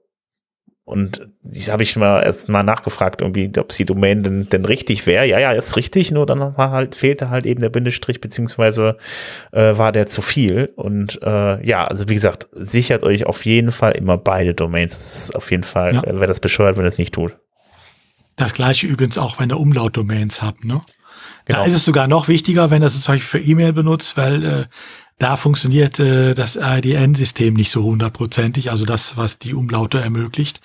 Und 0.91 1.29
das 1.45 1.71
habe 1.71 1.83
ich 1.85 1.95
mal 1.97 2.23
erst 2.23 2.49
mal 2.49 2.63
nachgefragt, 2.65 3.21
irgendwie, 3.23 3.51
ob 3.59 3.69
die 3.69 3.85
Domain 3.85 4.23
denn, 4.25 4.49
denn 4.49 4.65
richtig 4.65 5.07
wäre. 5.07 5.25
Ja, 5.25 5.39
ja, 5.39 5.53
ist 5.53 5.77
richtig, 5.77 6.11
nur 6.11 6.27
dann 6.27 6.41
war 6.41 6.71
halt, 6.73 6.95
fehlte 6.97 7.31
halt 7.31 7.47
eben 7.47 7.61
der 7.61 7.69
Bindestrich, 7.69 8.21
beziehungsweise 8.21 8.97
äh, 9.53 9.79
war 9.79 9.93
der 9.93 10.09
zu 10.09 10.21
viel. 10.21 10.73
Und 10.77 11.21
äh, 11.23 11.65
ja, 11.67 11.87
also 11.87 12.09
wie 12.09 12.15
gesagt, 12.15 12.49
sichert 12.53 13.05
euch 13.05 13.25
auf 13.25 13.45
jeden 13.45 13.71
Fall 13.73 13.93
immer 13.93 14.19
beide 14.19 14.53
Domains. 14.55 14.95
Das 14.95 15.15
ist 15.25 15.37
auf 15.37 15.51
jeden 15.51 15.63
Fall, 15.65 15.95
Ja. 15.95 16.03
wäre 16.05 16.27
das 16.27 16.41
bescheuert, 16.41 16.77
wenn 16.77 16.85
ihr 16.85 16.89
es 16.89 16.99
nicht 16.99 17.15
tut. 17.15 17.37
Das 18.37 18.53
gleiche 18.55 18.87
übrigens 18.87 19.17
auch, 19.19 19.39
wenn 19.39 19.51
ihr 19.51 19.59
Umlautdomains 19.61 20.43
habt, 20.43 20.65
ne? 20.65 20.81
Genau. 21.47 21.61
Da 21.61 21.65
ist 21.67 21.75
es 21.75 21.85
sogar 21.85 22.09
noch 22.09 22.29
wichtiger, 22.29 22.71
wenn 22.71 22.83
ihr 22.83 22.87
es 22.87 23.01
zum 23.01 23.15
Beispiel 23.15 23.41
für 23.41 23.47
E-Mail 23.47 23.73
benutzt, 23.73 24.17
weil 24.17 24.45
äh, 24.45 24.65
da 25.21 25.37
funktioniert 25.37 26.01
äh, 26.01 26.35
das 26.35 26.57
IDN-System 26.57 27.55
nicht 27.55 27.71
so 27.71 27.85
hundertprozentig, 27.85 28.71
also 28.71 28.87
das, 28.87 29.17
was 29.17 29.39
die 29.39 29.55
Umlaute 29.55 30.01
ermöglicht. 30.01 30.61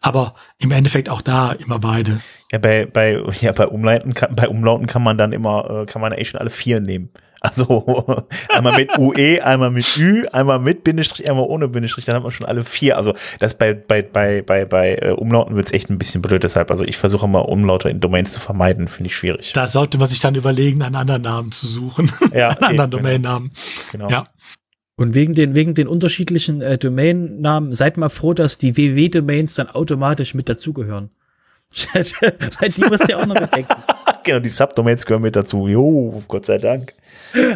Aber 0.00 0.34
im 0.58 0.70
Endeffekt 0.70 1.10
auch 1.10 1.20
da 1.20 1.52
immer 1.52 1.78
beide. 1.78 2.20
Ja, 2.50 2.58
bei, 2.58 2.86
bei, 2.86 3.22
ja, 3.40 3.52
bei 3.52 3.66
Umlauten 3.68 4.14
kann, 4.14 4.34
bei 4.34 4.48
Umlauten 4.48 4.86
kann 4.86 5.02
man 5.02 5.18
dann 5.18 5.32
immer, 5.32 5.82
äh, 5.82 5.86
kann 5.86 6.00
man 6.00 6.12
eigentlich 6.12 6.30
schon 6.30 6.40
alle 6.40 6.50
vier 6.50 6.80
nehmen. 6.80 7.10
Also 7.40 8.24
einmal 8.48 8.76
mit 8.76 8.98
UE, 8.98 9.42
einmal 9.42 9.70
mit 9.70 9.96
Ü, 9.96 10.26
einmal 10.32 10.58
mit 10.58 10.84
Bindestrich, 10.84 11.28
einmal 11.28 11.46
ohne 11.46 11.68
Bindestrich, 11.68 12.04
dann 12.04 12.16
hat 12.16 12.22
man 12.22 12.32
schon 12.32 12.46
alle 12.46 12.64
vier. 12.64 12.96
Also 12.96 13.14
das 13.38 13.54
bei, 13.54 13.74
bei, 13.74 14.02
bei, 14.02 14.42
bei, 14.42 14.66
bei 14.66 14.94
äh, 14.96 15.10
Umlauten 15.12 15.56
wird 15.56 15.66
es 15.66 15.72
echt 15.72 15.88
ein 15.90 15.98
bisschen 15.98 16.20
blöd, 16.20 16.44
deshalb, 16.44 16.70
also 16.70 16.84
ich 16.84 16.98
versuche 16.98 17.26
mal 17.26 17.40
Umlaute 17.40 17.88
in 17.88 18.00
Domains 18.00 18.32
zu 18.32 18.40
vermeiden, 18.40 18.88
finde 18.88 19.08
ich 19.08 19.16
schwierig. 19.16 19.52
Da 19.54 19.66
sollte 19.66 19.96
man 19.96 20.08
sich 20.08 20.20
dann 20.20 20.34
überlegen, 20.34 20.82
einen 20.82 20.96
anderen 20.96 21.22
Namen 21.22 21.52
zu 21.52 21.66
suchen. 21.66 22.12
Ja, 22.34 22.48
einen 22.60 22.62
anderen 22.62 22.92
eben, 22.92 23.02
Domainnamen. 23.02 23.52
Genau. 23.90 24.08
Ja. 24.10 24.26
Und 24.96 25.14
wegen 25.14 25.34
den, 25.34 25.54
wegen 25.54 25.72
den 25.74 25.88
unterschiedlichen 25.88 26.60
äh, 26.60 26.76
Domainnamen, 26.76 27.72
seid 27.72 27.96
mal 27.96 28.10
froh, 28.10 28.34
dass 28.34 28.58
die 28.58 28.76
WW-Domains 28.76 29.54
dann 29.54 29.68
automatisch 29.68 30.34
mit 30.34 30.50
dazugehören. 30.50 31.10
Weil 32.60 32.68
die 32.70 32.84
musst 32.84 33.04
du 33.04 33.12
ja 33.12 33.18
auch 33.18 33.26
noch 33.26 33.36
bedenken. 33.36 33.74
genau, 34.24 34.40
die 34.40 34.48
Subdomains 34.48 35.06
gehören 35.06 35.22
mit 35.22 35.36
dazu. 35.36 35.68
Jo, 35.68 36.22
Gott 36.26 36.46
sei 36.46 36.58
Dank. 36.58 36.94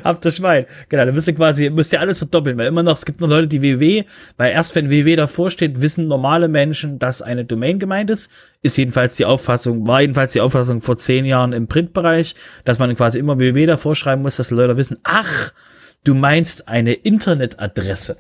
Habt 0.05 0.25
ihr 0.25 0.31
Schwein. 0.31 0.67
Genau, 0.89 1.05
dann 1.05 1.15
müsst 1.15 1.27
ihr 1.27 1.35
quasi, 1.35 1.69
müsst 1.69 1.93
ihr 1.93 2.01
alles 2.01 2.19
verdoppeln, 2.19 2.57
weil 2.57 2.69
immer 2.69 2.85
noch, 2.85 2.95
es 2.95 3.05
gibt 3.05 3.21
noch 3.21 3.29
Leute, 3.29 3.49
die 3.49 3.61
WW, 3.61 4.05
weil 4.37 4.53
erst 4.53 4.75
wenn 4.77 4.89
WW 4.89 5.17
davor 5.17 5.51
steht, 5.51 5.81
wissen 5.81 6.07
normale 6.07 6.47
Menschen, 6.47 6.99
dass 7.01 7.23
eine 7.23 7.45
Domain 7.45 7.79
gemeint 7.79 8.11
ist. 8.11 8.31
Ist 8.63 8.79
jedenfalls 8.79 9.17
die 9.17 9.25
Auffassung, 9.25 9.87
war 9.87 10.01
jedenfalls 10.01 10.33
die 10.33 10.41
Auffassung 10.41 10.81
vor 10.81 10.97
zehn 10.97 11.25
Jahren 11.25 11.53
im 11.53 11.67
Printbereich, 11.67 12.37
dass 12.65 12.79
man 12.79 12.95
quasi 12.95 13.19
immer 13.19 13.41
WW 13.41 13.67
davor 13.67 13.97
schreiben 13.97 14.23
muss, 14.23 14.37
dass 14.37 14.51
Leute 14.53 14.77
wissen, 14.77 14.99
ach, 15.03 15.53
du 16.05 16.15
meinst 16.15 16.69
eine 16.69 16.93
Internetadresse. 16.93 18.17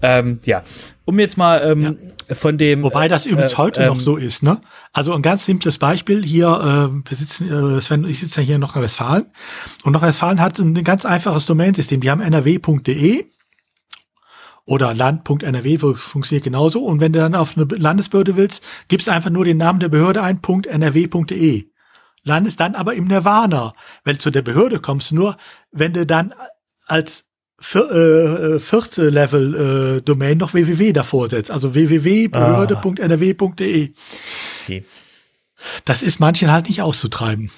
Ähm, 0.00 0.38
ja, 0.44 0.64
um 1.04 1.18
jetzt 1.18 1.36
mal 1.36 1.60
ähm, 1.62 1.98
von 2.30 2.58
dem. 2.58 2.82
Wobei 2.82 3.08
das 3.08 3.26
übrigens 3.26 3.54
äh, 3.54 3.56
heute 3.56 3.82
ähm, 3.82 3.88
noch 3.88 4.00
so 4.00 4.16
ist, 4.16 4.42
ne? 4.42 4.60
Also 4.92 5.12
ein 5.12 5.22
ganz 5.22 5.44
simples 5.44 5.78
Beispiel 5.78 6.24
hier, 6.24 6.48
äh, 6.48 7.08
wir 7.08 7.16
sitzen, 7.16 7.76
äh, 7.76 7.80
Sven 7.80 8.04
ich 8.04 8.20
sitzen 8.20 8.40
ja 8.40 8.46
hier 8.46 8.54
in 8.56 8.60
Nordrhein-Westfalen 8.60 9.26
und 9.84 9.92
Nordrhein-Westfalen 9.92 10.40
hat 10.40 10.58
ein 10.58 10.74
ganz 10.84 11.04
einfaches 11.04 11.46
Domainsystem. 11.46 12.00
Die 12.00 12.10
haben 12.10 12.20
nrw.de 12.20 13.26
oder 14.66 14.94
land.nrw 14.94 15.94
funktioniert 15.94 16.44
genauso 16.44 16.84
und 16.84 17.00
wenn 17.00 17.12
du 17.12 17.18
dann 17.18 17.34
auf 17.34 17.56
eine 17.56 17.66
Landesbehörde 17.66 18.36
willst, 18.36 18.64
gibst 18.88 19.06
du 19.06 19.12
einfach 19.12 19.30
nur 19.30 19.44
den 19.44 19.58
Namen 19.58 19.80
der 19.80 19.88
Behörde 19.88 20.22
ein, 20.22 20.40
.nrw.de. 20.42 21.66
Landest 22.22 22.58
dann 22.60 22.74
aber 22.74 22.94
im 22.94 23.04
Nirvana, 23.06 23.74
weil 24.04 24.18
zu 24.18 24.30
der 24.30 24.40
Behörde 24.40 24.80
kommst 24.80 25.10
du 25.10 25.16
nur, 25.16 25.36
wenn 25.70 25.92
du 25.92 26.06
dann 26.06 26.32
als 26.86 27.24
vier, 27.58 27.90
äh, 27.90 28.60
vierte 28.60 29.10
Level 29.10 29.98
äh, 29.98 30.02
Domain 30.02 30.38
noch 30.38 30.54
www 30.54 30.92
davor 30.92 31.28
setzt, 31.30 31.50
also 31.50 31.74
www.behörde.nrw.de. 31.74 33.92
Okay. 34.62 34.84
Das 35.84 36.02
ist 36.02 36.20
manchen 36.20 36.52
halt 36.52 36.68
nicht 36.68 36.82
auszutreiben. 36.82 37.50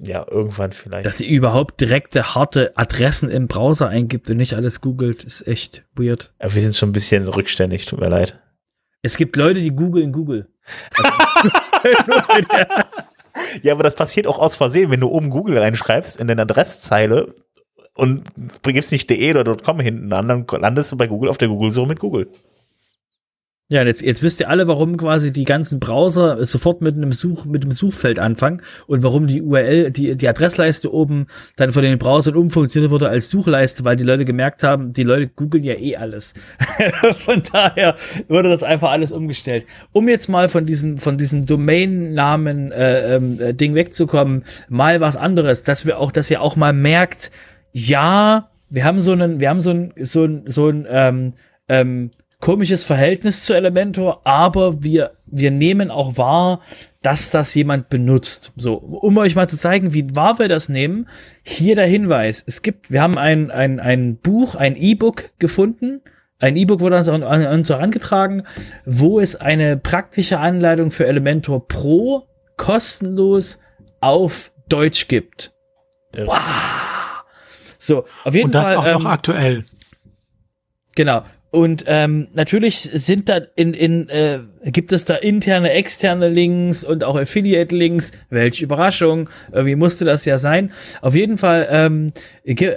Ja, 0.00 0.24
irgendwann 0.30 0.70
vielleicht. 0.70 1.06
dass 1.06 1.18
sie 1.18 1.28
überhaupt 1.28 1.80
direkte, 1.80 2.36
harte 2.36 2.76
Adressen 2.76 3.30
im 3.30 3.48
Browser 3.48 3.88
eingibt 3.88 4.30
und 4.30 4.36
nicht 4.36 4.54
alles 4.54 4.80
googelt, 4.80 5.24
ist 5.24 5.48
echt 5.48 5.82
weird. 5.96 6.32
Aber 6.38 6.54
wir 6.54 6.62
sind 6.62 6.76
schon 6.76 6.90
ein 6.90 6.92
bisschen 6.92 7.26
rückständig, 7.26 7.86
tut 7.86 7.98
mir 7.98 8.08
leid. 8.08 8.38
Es 9.02 9.16
gibt 9.16 9.34
Leute, 9.34 9.60
die 9.60 9.74
googeln 9.74 10.12
Google. 10.12 10.46
ja, 13.62 13.72
aber 13.72 13.82
das 13.82 13.96
passiert 13.96 14.28
auch 14.28 14.38
aus 14.38 14.54
Versehen, 14.54 14.90
wenn 14.90 15.00
du 15.00 15.08
oben 15.08 15.30
Google 15.30 15.58
reinschreibst 15.58 16.20
in 16.20 16.28
deine 16.28 16.42
Adresszeile 16.42 17.34
und 17.98 18.22
gibst 18.62 18.92
nicht 18.92 19.10
de 19.10 19.30
oder 19.30 19.56
.com 19.56 19.80
hinten 19.80 20.12
an, 20.12 20.28
dann 20.28 20.46
landest 20.60 20.92
du 20.92 20.96
bei 20.96 21.06
Google 21.06 21.28
auf 21.28 21.38
der 21.38 21.48
Google-Suche 21.48 21.88
mit 21.88 22.00
Google. 22.00 22.28
Ja, 23.70 23.82
jetzt, 23.82 24.00
jetzt 24.00 24.22
wisst 24.22 24.40
ihr 24.40 24.48
alle, 24.48 24.66
warum 24.66 24.96
quasi 24.96 25.30
die 25.30 25.44
ganzen 25.44 25.78
Browser 25.78 26.42
sofort 26.46 26.80
mit 26.80 26.94
einem 26.94 27.12
Such, 27.12 27.44
mit 27.44 27.64
einem 27.64 27.72
Suchfeld 27.72 28.18
anfangen 28.18 28.62
und 28.86 29.02
warum 29.02 29.26
die 29.26 29.42
URL, 29.42 29.90
die, 29.90 30.16
die 30.16 30.26
Adressleiste 30.26 30.90
oben 30.90 31.26
dann 31.56 31.74
von 31.74 31.82
den 31.82 31.98
Browsern 31.98 32.34
umfunktioniert 32.34 32.90
wurde 32.90 33.10
als 33.10 33.28
Suchleiste, 33.28 33.84
weil 33.84 33.96
die 33.96 34.04
Leute 34.04 34.24
gemerkt 34.24 34.62
haben, 34.62 34.94
die 34.94 35.02
Leute 35.02 35.28
googeln 35.28 35.64
ja 35.64 35.74
eh 35.74 35.96
alles. 35.96 36.32
von 37.18 37.42
daher 37.52 37.96
wurde 38.28 38.48
das 38.48 38.62
einfach 38.62 38.90
alles 38.90 39.12
umgestellt. 39.12 39.66
Um 39.92 40.08
jetzt 40.08 40.28
mal 40.28 40.48
von 40.48 40.64
diesem, 40.64 40.96
von 40.96 41.18
diesem 41.18 41.44
Domain-Namen, 41.44 42.72
äh, 42.72 43.16
äh, 43.16 43.52
Ding 43.52 43.74
wegzukommen, 43.74 44.44
mal 44.70 45.00
was 45.00 45.16
anderes, 45.16 45.62
dass 45.62 45.84
wir 45.84 45.98
auch, 45.98 46.10
dass 46.10 46.30
ihr 46.30 46.40
auch 46.40 46.56
mal 46.56 46.72
merkt, 46.72 47.30
ja, 47.72 48.50
wir 48.70 48.84
haben 48.84 49.00
so 49.00 49.12
einen, 49.12 49.40
wir 49.40 49.50
haben 49.50 49.60
so 49.60 49.70
ein, 49.70 49.92
so 49.96 50.24
ein, 50.24 50.42
so 50.46 50.68
ein, 50.68 50.86
ähm, 50.88 51.34
ähm, 51.68 52.10
komisches 52.40 52.84
Verhältnis 52.84 53.44
zu 53.44 53.54
Elementor, 53.54 54.20
aber 54.24 54.82
wir, 54.82 55.12
wir 55.26 55.50
nehmen 55.50 55.90
auch 55.90 56.16
wahr, 56.16 56.60
dass 57.02 57.30
das 57.30 57.54
jemand 57.54 57.88
benutzt. 57.88 58.52
So, 58.56 58.74
um 58.74 59.16
euch 59.18 59.34
mal 59.34 59.48
zu 59.48 59.56
zeigen, 59.56 59.92
wie 59.92 60.14
wahr 60.14 60.38
wir 60.38 60.48
das 60.48 60.68
nehmen, 60.68 61.08
hier 61.42 61.74
der 61.74 61.86
Hinweis. 61.86 62.42
Es 62.46 62.62
gibt, 62.62 62.90
wir 62.90 63.02
haben 63.02 63.18
ein, 63.18 63.50
ein, 63.50 63.80
ein 63.80 64.16
Buch, 64.16 64.54
ein 64.54 64.76
E-Book 64.76 65.30
gefunden. 65.38 66.00
Ein 66.38 66.56
E-Book 66.56 66.80
wurde 66.80 66.96
uns, 66.96 67.08
an, 67.08 67.24
uns 67.24 67.68
herangetragen, 67.68 68.44
wo 68.84 69.18
es 69.18 69.34
eine 69.36 69.76
praktische 69.76 70.38
Anleitung 70.38 70.92
für 70.92 71.06
Elementor 71.06 71.66
Pro 71.66 72.28
kostenlos 72.56 73.60
auf 74.00 74.52
Deutsch 74.68 75.08
gibt. 75.08 75.52
Wow. 76.14 76.87
So, 77.88 78.04
auf 78.24 78.34
jeden 78.34 78.48
Und 78.48 78.52
das 78.52 78.68
Fall. 78.68 78.76
auch 78.76 78.86
ähm, 78.86 78.92
noch 79.02 79.06
aktuell. 79.06 79.64
Genau. 80.94 81.22
Und 81.50 81.84
ähm, 81.86 82.28
natürlich 82.34 82.80
sind 82.80 83.30
da 83.30 83.40
in, 83.56 83.72
in 83.72 84.10
äh, 84.10 84.40
gibt 84.64 84.92
es 84.92 85.06
da 85.06 85.14
interne, 85.14 85.70
externe 85.70 86.28
Links 86.28 86.84
und 86.84 87.02
auch 87.02 87.16
Affiliate-Links. 87.16 88.12
Welche 88.28 88.64
Überraschung! 88.64 89.30
Irgendwie 89.50 89.74
musste 89.74 90.04
das 90.04 90.26
ja 90.26 90.36
sein. 90.36 90.70
Auf 91.00 91.14
jeden 91.14 91.38
Fall 91.38 91.66
ähm, 91.70 92.12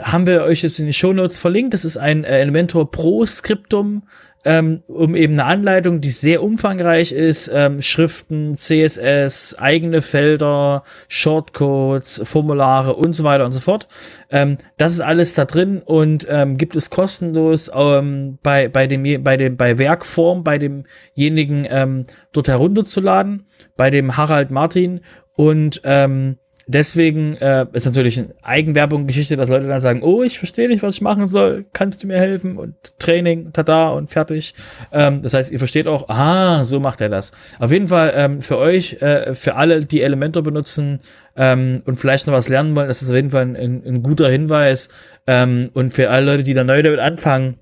haben 0.03 0.25
wir 0.25 0.43
euch 0.43 0.61
jetzt 0.61 0.79
in 0.79 0.85
die 0.85 0.93
Show 0.93 1.11
Notes 1.11 1.37
verlinkt. 1.37 1.73
Das 1.73 1.83
ist 1.83 1.97
ein 1.97 2.23
äh, 2.23 2.39
Elementor 2.39 2.89
Pro 2.89 3.25
Skriptum 3.25 4.03
ähm, 4.43 4.83
um 4.87 5.15
eben 5.15 5.33
eine 5.33 5.45
Anleitung, 5.45 6.01
die 6.01 6.09
sehr 6.09 6.41
umfangreich 6.41 7.11
ist, 7.11 7.51
ähm, 7.53 7.81
Schriften, 7.81 8.55
CSS, 8.55 9.55
eigene 9.59 10.01
Felder, 10.01 10.83
Shortcodes, 11.07 12.21
Formulare 12.23 12.93
und 12.95 13.13
so 13.13 13.23
weiter 13.23 13.45
und 13.45 13.51
so 13.51 13.59
fort. 13.59 13.87
Ähm, 14.29 14.57
das 14.77 14.93
ist 14.93 15.01
alles 15.01 15.35
da 15.35 15.45
drin 15.45 15.81
und 15.83 16.25
ähm, 16.29 16.57
gibt 16.57 16.75
es 16.75 16.89
kostenlos 16.89 17.69
ähm, 17.73 18.39
bei, 18.41 18.67
bei 18.67 18.87
dem, 18.87 19.23
bei 19.23 19.37
dem, 19.37 19.57
bei 19.57 19.77
Werkform, 19.77 20.43
bei 20.43 20.57
demjenigen 20.57 21.67
ähm, 21.69 22.05
dort 22.33 22.47
herunterzuladen, 22.47 23.45
bei 23.77 23.89
dem 23.89 24.17
Harald 24.17 24.49
Martin 24.49 25.01
und 25.35 25.81
ähm, 25.83 26.37
deswegen 26.67 27.35
äh, 27.37 27.65
ist 27.73 27.85
natürlich 27.85 28.17
eine 28.19 28.33
Eigenwerbung-Geschichte, 28.41 29.37
dass 29.37 29.49
Leute 29.49 29.67
dann 29.67 29.81
sagen, 29.81 30.01
oh, 30.03 30.23
ich 30.23 30.37
verstehe 30.37 30.67
nicht, 30.67 30.83
was 30.83 30.95
ich 30.95 31.01
machen 31.01 31.27
soll, 31.27 31.65
kannst 31.73 32.03
du 32.03 32.07
mir 32.07 32.19
helfen? 32.19 32.57
Und 32.57 32.75
Training, 32.99 33.53
tada 33.53 33.89
und 33.89 34.09
fertig. 34.09 34.53
Ähm, 34.91 35.21
das 35.21 35.33
heißt, 35.33 35.51
ihr 35.51 35.59
versteht 35.59 35.87
auch, 35.87 36.09
ah, 36.09 36.63
so 36.65 36.79
macht 36.79 37.01
er 37.01 37.09
das. 37.09 37.31
Auf 37.59 37.71
jeden 37.71 37.87
Fall 37.87 38.13
ähm, 38.15 38.41
für 38.41 38.57
euch, 38.57 39.01
äh, 39.01 39.35
für 39.35 39.55
alle, 39.55 39.85
die 39.85 40.01
Elementor 40.01 40.43
benutzen 40.43 40.99
ähm, 41.35 41.81
und 41.85 41.99
vielleicht 41.99 42.27
noch 42.27 42.33
was 42.33 42.49
lernen 42.49 42.75
wollen, 42.75 42.87
das 42.87 43.01
ist 43.01 43.09
auf 43.09 43.15
jeden 43.15 43.31
Fall 43.31 43.43
ein, 43.43 43.55
ein, 43.55 43.83
ein 43.85 44.03
guter 44.03 44.29
Hinweis. 44.29 44.89
Ähm, 45.27 45.69
und 45.73 45.91
für 45.91 46.09
alle 46.09 46.25
Leute, 46.25 46.43
die 46.43 46.53
da 46.53 46.63
neu 46.63 46.81
damit 46.81 46.99
anfangen, 46.99 47.57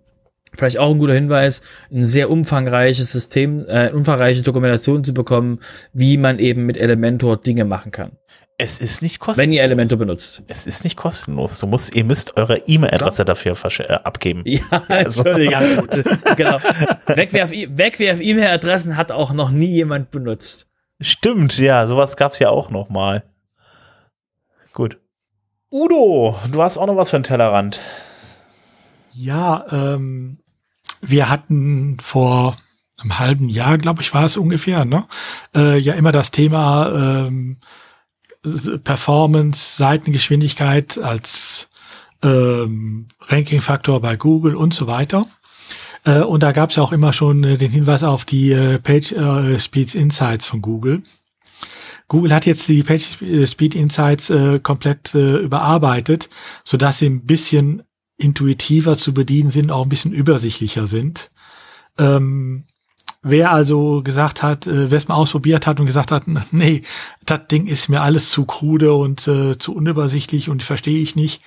Vielleicht 0.55 0.79
auch 0.79 0.91
ein 0.91 0.97
guter 0.97 1.13
Hinweis, 1.13 1.61
ein 1.91 2.05
sehr 2.05 2.29
umfangreiches 2.29 3.11
System, 3.11 3.65
äh, 3.67 3.91
umfangreiche 3.91 4.41
Dokumentation 4.41 5.03
zu 5.03 5.13
bekommen, 5.13 5.59
wie 5.93 6.17
man 6.17 6.39
eben 6.39 6.65
mit 6.65 6.75
Elementor 6.77 7.37
Dinge 7.37 7.65
machen 7.65 7.91
kann. 7.91 8.13
Es 8.61 8.81
ist 8.81 9.01
nicht 9.01 9.19
kostenlos. 9.19 9.41
Wenn 9.41 9.53
ihr 9.53 9.63
Elemente 9.63 9.95
benutzt. 9.95 10.43
Es 10.47 10.67
ist 10.67 10.83
nicht 10.83 10.97
kostenlos. 10.97 11.59
Du 11.59 11.67
musst, 11.67 11.95
ihr 11.95 12.03
müsst 12.03 12.35
eure 12.35 12.57
E-Mail-Adresse 12.57 13.23
dafür 13.23 13.55
äh, 13.63 13.93
abgeben. 13.93 14.43
Ja, 14.45 14.61
also. 14.89 15.25
ja 15.29 15.79
gut. 15.79 15.89
genau. 16.35 16.59
Wegwerf-E-Mail-Adressen 17.07 18.97
hat 18.97 19.13
auch 19.13 19.31
noch 19.31 19.51
nie 19.51 19.69
jemand 19.69 20.11
benutzt. 20.11 20.67
Stimmt, 20.99 21.57
ja, 21.57 21.87
sowas 21.87 22.17
gab's 22.17 22.39
ja 22.39 22.49
auch 22.49 22.69
noch 22.69 22.89
mal. 22.89 23.23
Gut. 24.73 24.99
Udo, 25.71 26.37
du 26.51 26.61
hast 26.61 26.77
auch 26.77 26.87
noch 26.87 26.97
was 26.97 27.11
für 27.11 27.15
einen 27.15 27.23
Tellerrand. 27.23 27.79
Ja, 29.13 29.65
ähm, 29.71 30.39
wir 30.99 31.29
hatten 31.29 31.97
vor 32.01 32.57
einem 32.99 33.19
halben 33.19 33.47
Jahr, 33.47 33.77
glaube 33.77 34.01
ich, 34.01 34.13
war 34.13 34.25
es 34.25 34.35
ungefähr, 34.35 34.83
ne? 34.83 35.07
Äh, 35.55 35.77
ja 35.77 35.93
immer 35.93 36.11
das 36.11 36.31
Thema 36.31 36.91
ähm, 36.93 37.61
Performance, 38.83 39.77
Seitengeschwindigkeit 39.77 40.97
als 40.97 41.69
ähm, 42.23 43.07
Ranking-Faktor 43.21 44.01
bei 44.01 44.15
Google 44.15 44.55
und 44.55 44.73
so 44.73 44.87
weiter. 44.87 45.27
Äh, 46.05 46.21
und 46.21 46.43
da 46.43 46.51
gab 46.51 46.71
es 46.71 46.77
auch 46.77 46.91
immer 46.91 47.13
schon 47.13 47.43
äh, 47.43 47.57
den 47.57 47.71
Hinweis 47.71 48.03
auf 48.03 48.25
die 48.25 48.51
äh, 48.51 48.79
Page 48.79 49.11
äh, 49.13 49.59
Speed 49.59 49.95
Insights 49.95 50.45
von 50.45 50.61
Google. 50.61 51.03
Google 52.07 52.33
hat 52.33 52.45
jetzt 52.47 52.67
die 52.67 52.81
Page 52.81 53.19
Speed 53.45 53.75
Insights 53.75 54.33
komplett 54.63 55.13
überarbeitet, 55.13 56.27
so 56.63 56.75
dass 56.75 56.97
sie 56.97 57.05
ein 57.05 57.27
bisschen 57.27 57.83
intuitiver 58.17 58.97
zu 58.97 59.13
bedienen 59.13 59.51
sind, 59.51 59.69
auch 59.69 59.83
ein 59.83 59.89
bisschen 59.89 60.11
übersichtlicher 60.11 60.87
sind. 60.87 61.29
Ähm, 61.99 62.63
Wer 63.21 63.51
also 63.51 64.01
gesagt 64.01 64.43
hat, 64.43 64.65
äh, 64.65 64.89
wer 64.91 64.97
es 64.97 65.07
mal 65.07 65.15
ausprobiert 65.15 65.67
hat 65.67 65.79
und 65.79 65.85
gesagt 65.85 66.11
hat, 66.11 66.23
nee, 66.51 66.83
das 67.25 67.47
Ding 67.47 67.67
ist 67.67 67.89
mir 67.89 68.01
alles 68.01 68.29
zu 68.29 68.45
krude 68.45 68.93
und 68.93 69.27
äh, 69.27 69.57
zu 69.57 69.75
unübersichtlich 69.75 70.49
und 70.49 70.63
verstehe 70.63 71.01
ich 71.01 71.15
nicht. 71.15 71.41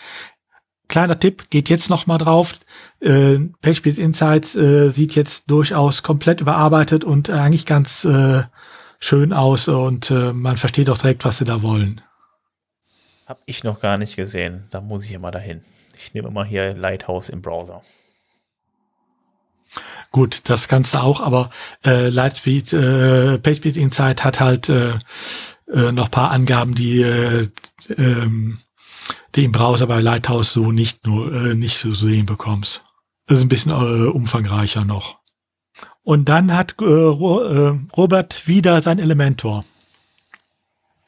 Kleiner 0.88 1.18
Tipp, 1.18 1.48
geht 1.48 1.70
jetzt 1.70 1.88
noch 1.88 2.06
mal 2.06 2.18
drauf. 2.18 2.54
Äh, 3.00 3.38
PageSpeed 3.62 3.96
Insights 3.96 4.54
äh, 4.54 4.90
sieht 4.90 5.14
jetzt 5.14 5.50
durchaus 5.50 6.02
komplett 6.02 6.42
überarbeitet 6.42 7.04
und 7.04 7.30
eigentlich 7.30 7.64
ganz 7.64 8.04
äh, 8.04 8.42
schön 8.98 9.32
aus 9.32 9.68
und 9.68 10.10
äh, 10.10 10.34
man 10.34 10.58
versteht 10.58 10.90
auch 10.90 10.98
direkt, 10.98 11.24
was 11.24 11.38
sie 11.38 11.44
da 11.46 11.62
wollen. 11.62 12.02
Hab 13.26 13.38
ich 13.46 13.64
noch 13.64 13.80
gar 13.80 13.96
nicht 13.96 14.16
gesehen. 14.16 14.64
Da 14.70 14.82
muss 14.82 15.06
ich 15.06 15.12
immer 15.12 15.30
dahin. 15.30 15.62
Ich 15.96 16.12
nehme 16.12 16.30
mal 16.30 16.44
hier 16.44 16.74
Lighthouse 16.74 17.30
im 17.30 17.40
Browser. 17.40 17.80
Gut, 20.10 20.42
das 20.44 20.68
kannst 20.68 20.94
du 20.94 20.98
auch, 20.98 21.20
aber 21.20 21.50
äh, 21.84 22.08
Lightspeed, 22.08 22.72
äh, 22.72 23.38
PageSpeed 23.38 23.76
Insight 23.76 24.24
hat 24.24 24.40
halt 24.40 24.68
äh, 24.68 24.94
äh, 25.72 25.92
noch 25.92 26.10
paar 26.10 26.30
Angaben, 26.30 26.74
die, 26.74 27.00
äh, 27.00 27.48
ähm, 27.96 28.58
die 29.34 29.44
im 29.44 29.52
Browser 29.52 29.86
bei 29.86 30.00
Lighthouse 30.00 30.52
so 30.52 30.70
nicht 30.70 31.06
nur 31.06 31.32
äh, 31.32 31.54
nicht 31.54 31.78
so 31.78 31.94
sehen 31.94 32.26
bekommst. 32.26 32.84
Das 33.26 33.38
ist 33.38 33.44
ein 33.44 33.48
bisschen 33.48 33.72
äh, 33.72 34.08
umfangreicher 34.08 34.84
noch. 34.84 35.18
Und 36.02 36.28
dann 36.28 36.54
hat 36.54 36.74
äh, 36.80 36.84
äh 36.84 37.78
Robert 37.96 38.46
wieder 38.46 38.82
sein 38.82 38.98
Elementor. 38.98 39.64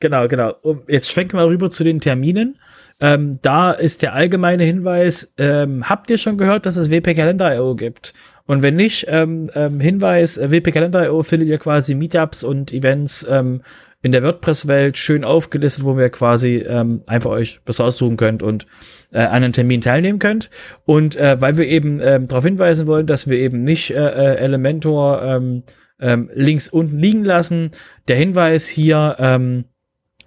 Genau, 0.01 0.29
genau. 0.29 0.55
Jetzt 0.87 1.11
schwenken 1.11 1.37
wir 1.39 1.47
rüber 1.47 1.71
zu 1.71 1.83
den 1.83 2.01
Terminen. 2.01 2.59
Ähm, 3.01 3.39
da 3.43 3.73
ist 3.73 4.03
der 4.03 4.13
allgemeine 4.13 4.63
Hinweis, 4.65 5.33
ähm, 5.39 5.89
habt 5.89 6.11
ihr 6.11 6.19
schon 6.19 6.39
gehört, 6.39 6.67
dass 6.67 6.77
es 6.77 6.91
WP 6.91 7.15
Kalender.io 7.15 7.75
gibt? 7.75 8.15
Und 8.47 8.63
wenn 8.63 8.77
nicht, 8.77 9.07
ähm, 9.09 9.51
ähm, 9.55 9.81
Hinweis, 9.81 10.37
äh, 10.37 10.51
WP 10.51 10.73
Kalender.io 10.73 11.23
findet 11.23 11.49
ihr 11.49 11.59
quasi 11.59 11.95
Meetups 11.95 12.45
und 12.45 12.73
Events 12.73 13.27
ähm, 13.29 13.63
in 14.03 14.13
der 14.13 14.23
WordPress-Welt 14.23 14.99
schön 14.99 15.25
aufgelistet, 15.25 15.85
wo 15.85 15.97
wir 15.97 16.11
quasi 16.11 16.57
ähm, 16.57 17.03
einfach 17.07 17.31
euch 17.31 17.61
was 17.65 17.81
aussuchen 17.81 18.19
könnt 18.19 18.43
und 18.43 18.67
äh, 19.13 19.21
an 19.21 19.43
einem 19.43 19.55
Termin 19.55 19.81
teilnehmen 19.81 20.19
könnt. 20.19 20.51
Und 20.85 21.17
äh, 21.17 21.41
weil 21.41 21.57
wir 21.57 21.67
eben 21.67 22.01
ähm, 22.03 22.29
darauf 22.29 22.45
hinweisen 22.45 22.87
wollen, 22.87 23.07
dass 23.07 23.29
wir 23.29 23.39
eben 23.39 23.65
nicht 23.65 23.91
äh, 23.93 23.95
äh, 23.95 24.37
Elementor 24.37 25.23
ähm, 25.23 25.63
ähm, 25.99 26.31
links 26.35 26.69
unten 26.69 26.99
liegen 26.99 27.25
lassen, 27.25 27.71
der 28.09 28.17
Hinweis 28.17 28.69
hier, 28.69 29.17
ähm, 29.19 29.65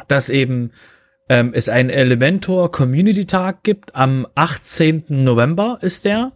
dass 0.07 0.29
eben 0.29 0.71
ähm, 1.29 1.51
es 1.53 1.69
einen 1.69 1.91
Elementor 1.91 2.71
Community 2.71 3.25
Tag 3.25 3.61
gibt. 3.61 3.95
Am 3.95 4.25
18. 4.33 5.03
November 5.09 5.77
ist 5.81 6.05
der. 6.05 6.31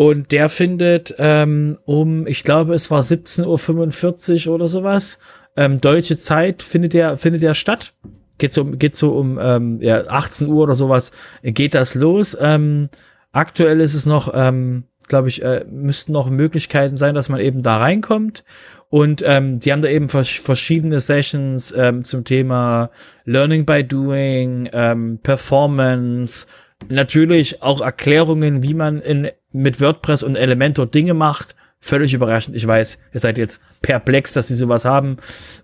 Und 0.00 0.32
der 0.32 0.48
findet 0.48 1.14
ähm, 1.18 1.76
um, 1.84 2.26
ich 2.26 2.42
glaube, 2.42 2.72
es 2.72 2.90
war 2.90 3.02
17.45 3.02 4.48
Uhr 4.48 4.54
oder 4.54 4.66
sowas, 4.66 5.18
ähm, 5.58 5.78
deutsche 5.78 6.16
Zeit 6.16 6.62
findet 6.62 6.94
der, 6.94 7.18
findet 7.18 7.42
der 7.42 7.52
statt. 7.52 7.92
Geht 8.38 8.50
so, 8.50 8.64
geht 8.64 8.96
so 8.96 9.12
um 9.12 9.38
ähm, 9.38 9.78
ja, 9.82 10.06
18 10.06 10.48
Uhr 10.48 10.62
oder 10.62 10.74
sowas, 10.74 11.12
geht 11.42 11.74
das 11.74 11.96
los. 11.96 12.34
Ähm, 12.40 12.88
aktuell 13.32 13.82
ist 13.82 13.92
es 13.92 14.06
noch, 14.06 14.32
ähm, 14.34 14.84
glaube 15.06 15.28
ich, 15.28 15.42
äh, 15.42 15.66
müssten 15.70 16.12
noch 16.12 16.30
Möglichkeiten 16.30 16.96
sein, 16.96 17.14
dass 17.14 17.28
man 17.28 17.40
eben 17.40 17.62
da 17.62 17.76
reinkommt. 17.76 18.42
Und 18.88 19.22
ähm, 19.26 19.58
die 19.58 19.70
haben 19.70 19.82
da 19.82 19.88
eben 19.88 20.08
vers 20.08 20.30
verschiedene 20.30 21.00
Sessions 21.00 21.74
ähm, 21.76 22.04
zum 22.04 22.24
Thema 22.24 22.88
Learning 23.26 23.66
by 23.66 23.84
Doing, 23.84 24.66
ähm, 24.72 25.18
Performance, 25.22 26.46
natürlich 26.88 27.62
auch 27.62 27.80
Erklärungen, 27.80 28.62
wie 28.62 28.74
man 28.74 29.00
in, 29.00 29.28
mit 29.52 29.80
WordPress 29.80 30.22
und 30.22 30.36
Elementor 30.36 30.86
Dinge 30.86 31.14
macht. 31.14 31.54
Völlig 31.82 32.12
überraschend. 32.12 32.56
Ich 32.56 32.66
weiß, 32.66 33.00
ihr 33.14 33.20
seid 33.20 33.38
jetzt 33.38 33.62
perplex, 33.80 34.34
dass 34.34 34.48
sie 34.48 34.54
sowas 34.54 34.84
haben. 34.84 35.16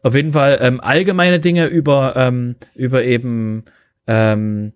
Auf 0.02 0.14
jeden 0.14 0.32
Fall 0.32 0.58
ähm, 0.62 0.80
allgemeine 0.80 1.40
Dinge 1.40 1.66
über, 1.66 2.14
ähm, 2.16 2.56
über 2.74 3.04
eben 3.04 3.64
ähm, 4.06 4.72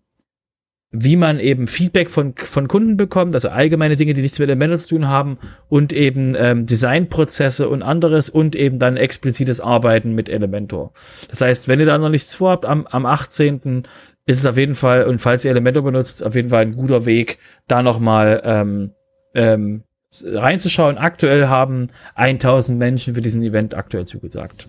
wie 0.92 1.14
man 1.16 1.38
eben 1.38 1.68
Feedback 1.68 2.10
von, 2.10 2.34
von 2.36 2.66
Kunden 2.66 2.96
bekommt, 2.96 3.34
also 3.34 3.48
allgemeine 3.48 3.94
Dinge, 3.94 4.12
die 4.12 4.22
nichts 4.22 4.40
mit 4.40 4.48
Elementor 4.48 4.78
zu 4.78 4.88
tun 4.88 5.08
haben 5.08 5.38
und 5.68 5.92
eben 5.92 6.34
ähm, 6.36 6.66
Designprozesse 6.66 7.68
und 7.68 7.82
anderes 7.82 8.28
und 8.28 8.56
eben 8.56 8.80
dann 8.80 8.96
explizites 8.96 9.60
Arbeiten 9.60 10.14
mit 10.14 10.28
Elementor. 10.28 10.92
Das 11.28 11.40
heißt, 11.40 11.68
wenn 11.68 11.78
ihr 11.78 11.86
da 11.86 11.96
noch 11.96 12.08
nichts 12.08 12.34
vorhabt, 12.34 12.64
am, 12.66 12.88
am 12.88 13.06
18. 13.06 13.84
ist 14.30 14.38
es 14.38 14.46
auf 14.46 14.56
jeden 14.56 14.74
Fall, 14.76 15.04
und 15.04 15.20
falls 15.20 15.44
ihr 15.44 15.50
Elementor 15.50 15.82
benutzt, 15.82 16.24
auf 16.24 16.34
jeden 16.34 16.50
Fall 16.50 16.62
ein 16.62 16.76
guter 16.76 17.04
Weg, 17.04 17.38
da 17.66 17.82
nochmal 17.82 18.40
ähm, 18.44 18.92
ähm, 19.34 19.82
reinzuschauen. 20.22 20.98
Aktuell 20.98 21.48
haben 21.48 21.88
1000 22.14 22.78
Menschen 22.78 23.14
für 23.14 23.20
diesen 23.20 23.42
Event 23.42 23.74
aktuell 23.74 24.04
zugesagt. 24.04 24.68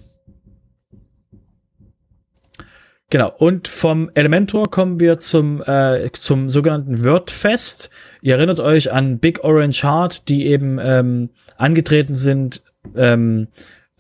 Genau, 3.12 3.32
und 3.38 3.68
vom 3.68 4.10
Elementor 4.14 4.72
kommen 4.72 5.00
wir 5.00 5.18
zum, 5.18 5.62
äh, 5.62 6.10
zum 6.14 6.50
sogenannten 6.50 7.04
WordFest. 7.04 7.90
Ihr 8.22 8.38
erinnert 8.38 8.62
euch 8.62 8.92
an 8.92 9.20
Big 9.20 9.44
Orange 9.44 9.84
Heart, 9.84 10.30
die 10.30 10.48
eben 10.48 10.80
ähm, 10.82 11.30
angetreten 11.58 12.16
sind, 12.16 12.64
ähm, 12.96 13.50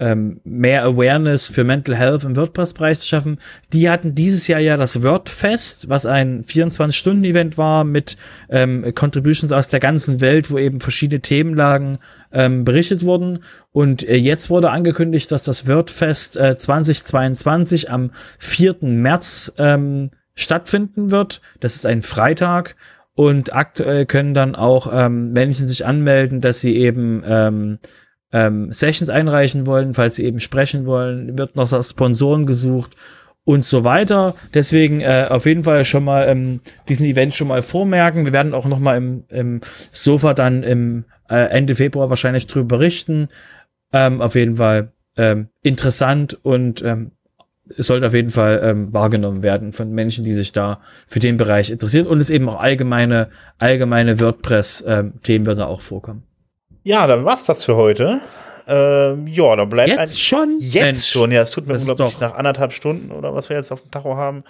ähm, 0.01 0.41
mehr 0.43 0.83
Awareness 0.83 1.45
für 1.45 1.63
Mental 1.63 1.95
Health 1.95 2.23
im 2.23 2.35
WordPress-Bereich 2.35 2.99
zu 2.99 3.07
schaffen. 3.07 3.37
Die 3.71 3.87
hatten 3.87 4.13
dieses 4.13 4.47
Jahr 4.47 4.59
ja 4.59 4.75
das 4.75 5.03
WordFest, 5.03 5.89
was 5.89 6.07
ein 6.07 6.43
24-Stunden-Event 6.43 7.57
war 7.59 7.83
mit 7.83 8.17
ähm, 8.49 8.93
Contributions 8.95 9.53
aus 9.53 9.69
der 9.69 9.79
ganzen 9.79 10.19
Welt, 10.19 10.49
wo 10.49 10.57
eben 10.57 10.81
verschiedene 10.81 11.21
Themenlagen 11.21 11.99
ähm, 12.33 12.65
berichtet 12.65 13.03
wurden. 13.03 13.43
Und 13.71 14.01
äh, 14.01 14.15
jetzt 14.15 14.49
wurde 14.49 14.71
angekündigt, 14.71 15.31
dass 15.31 15.43
das 15.43 15.67
WordFest 15.67 16.35
äh, 16.35 16.57
2022 16.57 17.91
am 17.91 18.09
4. 18.39 18.77
März 18.81 19.53
ähm, 19.59 20.09
stattfinden 20.33 21.11
wird. 21.11 21.41
Das 21.59 21.75
ist 21.75 21.85
ein 21.85 22.01
Freitag. 22.01 22.75
Und 23.13 23.53
aktuell 23.53 24.07
können 24.07 24.33
dann 24.33 24.55
auch 24.55 24.91
ähm, 24.91 25.31
Menschen 25.31 25.67
sich 25.67 25.85
anmelden, 25.85 26.41
dass 26.41 26.61
sie 26.61 26.75
eben 26.75 27.21
ähm, 27.23 27.77
ähm, 28.33 28.71
Sessions 28.71 29.09
einreichen 29.09 29.65
wollen, 29.65 29.93
falls 29.93 30.15
sie 30.15 30.25
eben 30.25 30.39
sprechen 30.39 30.85
wollen, 30.85 31.37
wird 31.37 31.55
noch 31.55 31.67
Sponsoren 31.83 32.45
gesucht 32.45 32.95
und 33.43 33.65
so 33.65 33.83
weiter. 33.83 34.35
Deswegen 34.53 35.01
äh, 35.01 35.27
auf 35.29 35.45
jeden 35.45 35.63
Fall 35.63 35.85
schon 35.85 36.03
mal 36.03 36.27
ähm, 36.27 36.61
diesen 36.87 37.05
Event 37.05 37.33
schon 37.33 37.47
mal 37.47 37.61
vormerken. 37.61 38.25
Wir 38.25 38.33
werden 38.33 38.53
auch 38.53 38.65
noch 38.65 38.79
mal 38.79 38.97
im, 38.97 39.23
im 39.29 39.61
Sofa 39.91 40.33
dann 40.33 40.63
im 40.63 41.05
äh, 41.29 41.49
Ende 41.49 41.75
Februar 41.75 42.09
wahrscheinlich 42.09 42.47
drüber 42.47 42.77
berichten. 42.77 43.27
Ähm, 43.93 44.21
auf 44.21 44.35
jeden 44.35 44.57
Fall 44.57 44.93
ähm, 45.17 45.49
interessant 45.63 46.37
und 46.43 46.81
ähm, 46.83 47.11
sollte 47.77 48.07
auf 48.07 48.13
jeden 48.13 48.29
Fall 48.29 48.61
ähm, 48.63 48.93
wahrgenommen 48.93 49.43
werden 49.43 49.73
von 49.73 49.91
Menschen, 49.91 50.23
die 50.23 50.33
sich 50.33 50.51
da 50.51 50.81
für 51.07 51.19
den 51.19 51.37
Bereich 51.37 51.69
interessieren 51.69 52.07
und 52.07 52.19
es 52.19 52.29
eben 52.29 52.49
auch 52.49 52.59
allgemeine 52.59 53.29
allgemeine 53.59 54.19
WordPress-Themen 54.19 55.15
ähm, 55.27 55.45
werden 55.45 55.59
da 55.59 55.65
auch 55.65 55.81
vorkommen. 55.81 56.23
Ja, 56.83 57.05
dann 57.07 57.25
war's 57.25 57.45
das 57.45 57.63
für 57.63 57.75
heute. 57.75 58.19
Ähm, 58.67 59.27
ja, 59.27 59.55
dann 59.55 59.69
bleibt 59.69 59.89
jetzt 59.89 60.21
schon. 60.21 60.57
Jetzt 60.59 60.83
Mensch, 60.83 61.05
schon. 61.07 61.31
Ja, 61.31 61.41
es 61.41 61.51
tut 61.51 61.67
mir 61.67 61.75
unglaublich 61.75 62.19
nach 62.19 62.35
anderthalb 62.35 62.73
Stunden 62.73 63.11
oder 63.11 63.33
was 63.35 63.49
wir 63.49 63.57
jetzt 63.57 63.71
auf 63.71 63.81
dem 63.81 63.91
Tacho 63.91 64.15
haben. 64.15 64.43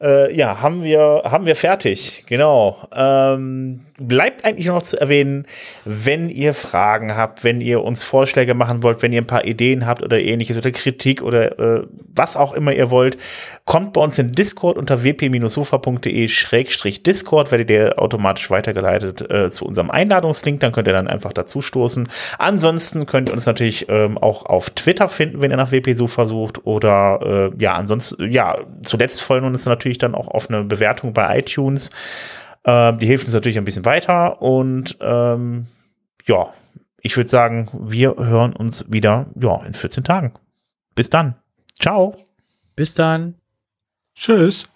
Äh, 0.00 0.34
ja, 0.34 0.60
haben 0.60 0.82
wir, 0.82 1.22
haben 1.24 1.46
wir 1.46 1.54
fertig. 1.56 2.24
Genau. 2.26 2.88
Ähm, 2.94 3.80
bleibt 4.08 4.44
eigentlich 4.44 4.66
noch 4.66 4.82
zu 4.82 5.00
erwähnen, 5.00 5.46
wenn 5.84 6.28
ihr 6.28 6.54
Fragen 6.54 7.16
habt, 7.16 7.44
wenn 7.44 7.60
ihr 7.60 7.82
uns 7.82 8.02
Vorschläge 8.02 8.54
machen 8.54 8.82
wollt, 8.82 9.02
wenn 9.02 9.12
ihr 9.12 9.22
ein 9.22 9.26
paar 9.26 9.44
Ideen 9.44 9.86
habt 9.86 10.02
oder 10.02 10.20
ähnliches 10.20 10.56
oder 10.56 10.70
Kritik 10.70 11.22
oder 11.22 11.58
äh, 11.58 11.82
was 12.14 12.36
auch 12.36 12.52
immer 12.52 12.72
ihr 12.72 12.90
wollt, 12.90 13.16
kommt 13.64 13.92
bei 13.92 14.00
uns 14.00 14.18
in 14.18 14.32
Discord 14.32 14.76
unter 14.76 15.04
wp-sofa.de-discord, 15.04 17.52
werdet 17.52 17.70
ihr 17.70 17.98
automatisch 17.98 18.50
weitergeleitet 18.50 19.30
äh, 19.30 19.50
zu 19.50 19.64
unserem 19.64 19.90
Einladungslink, 19.90 20.60
dann 20.60 20.72
könnt 20.72 20.88
ihr 20.88 20.92
dann 20.92 21.08
einfach 21.08 21.32
dazu 21.32 21.62
stoßen. 21.62 22.08
Ansonsten 22.38 23.06
könnt 23.06 23.30
ihr 23.30 23.34
uns 23.34 23.46
natürlich 23.46 23.88
ähm, 23.88 24.18
auch 24.18 24.46
auf 24.46 24.70
Twitter 24.70 25.08
finden, 25.08 25.40
wenn 25.40 25.50
ihr 25.50 25.56
nach 25.56 25.72
wp-sofa 25.72 26.26
sucht 26.26 26.64
oder 26.66 27.50
äh, 27.52 27.62
ja, 27.62 27.74
ansonsten, 27.74 28.30
ja, 28.30 28.58
zuletzt 28.82 29.22
freuen 29.22 29.44
wir 29.44 29.48
uns 29.48 29.66
natürlich 29.66 29.98
dann 29.98 30.14
auch 30.14 30.28
auf 30.28 30.48
eine 30.50 30.64
Bewertung 30.64 31.12
bei 31.12 31.38
iTunes. 31.38 31.90
Ähm, 32.64 32.98
die 32.98 33.06
hilft 33.06 33.24
uns 33.24 33.34
natürlich 33.34 33.58
ein 33.58 33.64
bisschen 33.64 33.84
weiter 33.84 34.40
und 34.40 34.96
ähm, 35.00 35.66
ja, 36.26 36.52
ich 37.00 37.16
würde 37.16 37.28
sagen, 37.28 37.68
wir 37.72 38.16
hören 38.16 38.54
uns 38.54 38.90
wieder 38.90 39.26
ja, 39.34 39.62
in 39.64 39.74
14 39.74 40.04
Tagen. 40.04 40.32
Bis 40.94 41.10
dann. 41.10 41.34
Ciao. 41.80 42.16
Bis 42.76 42.94
dann. 42.94 43.34
Tschüss. 44.14 44.72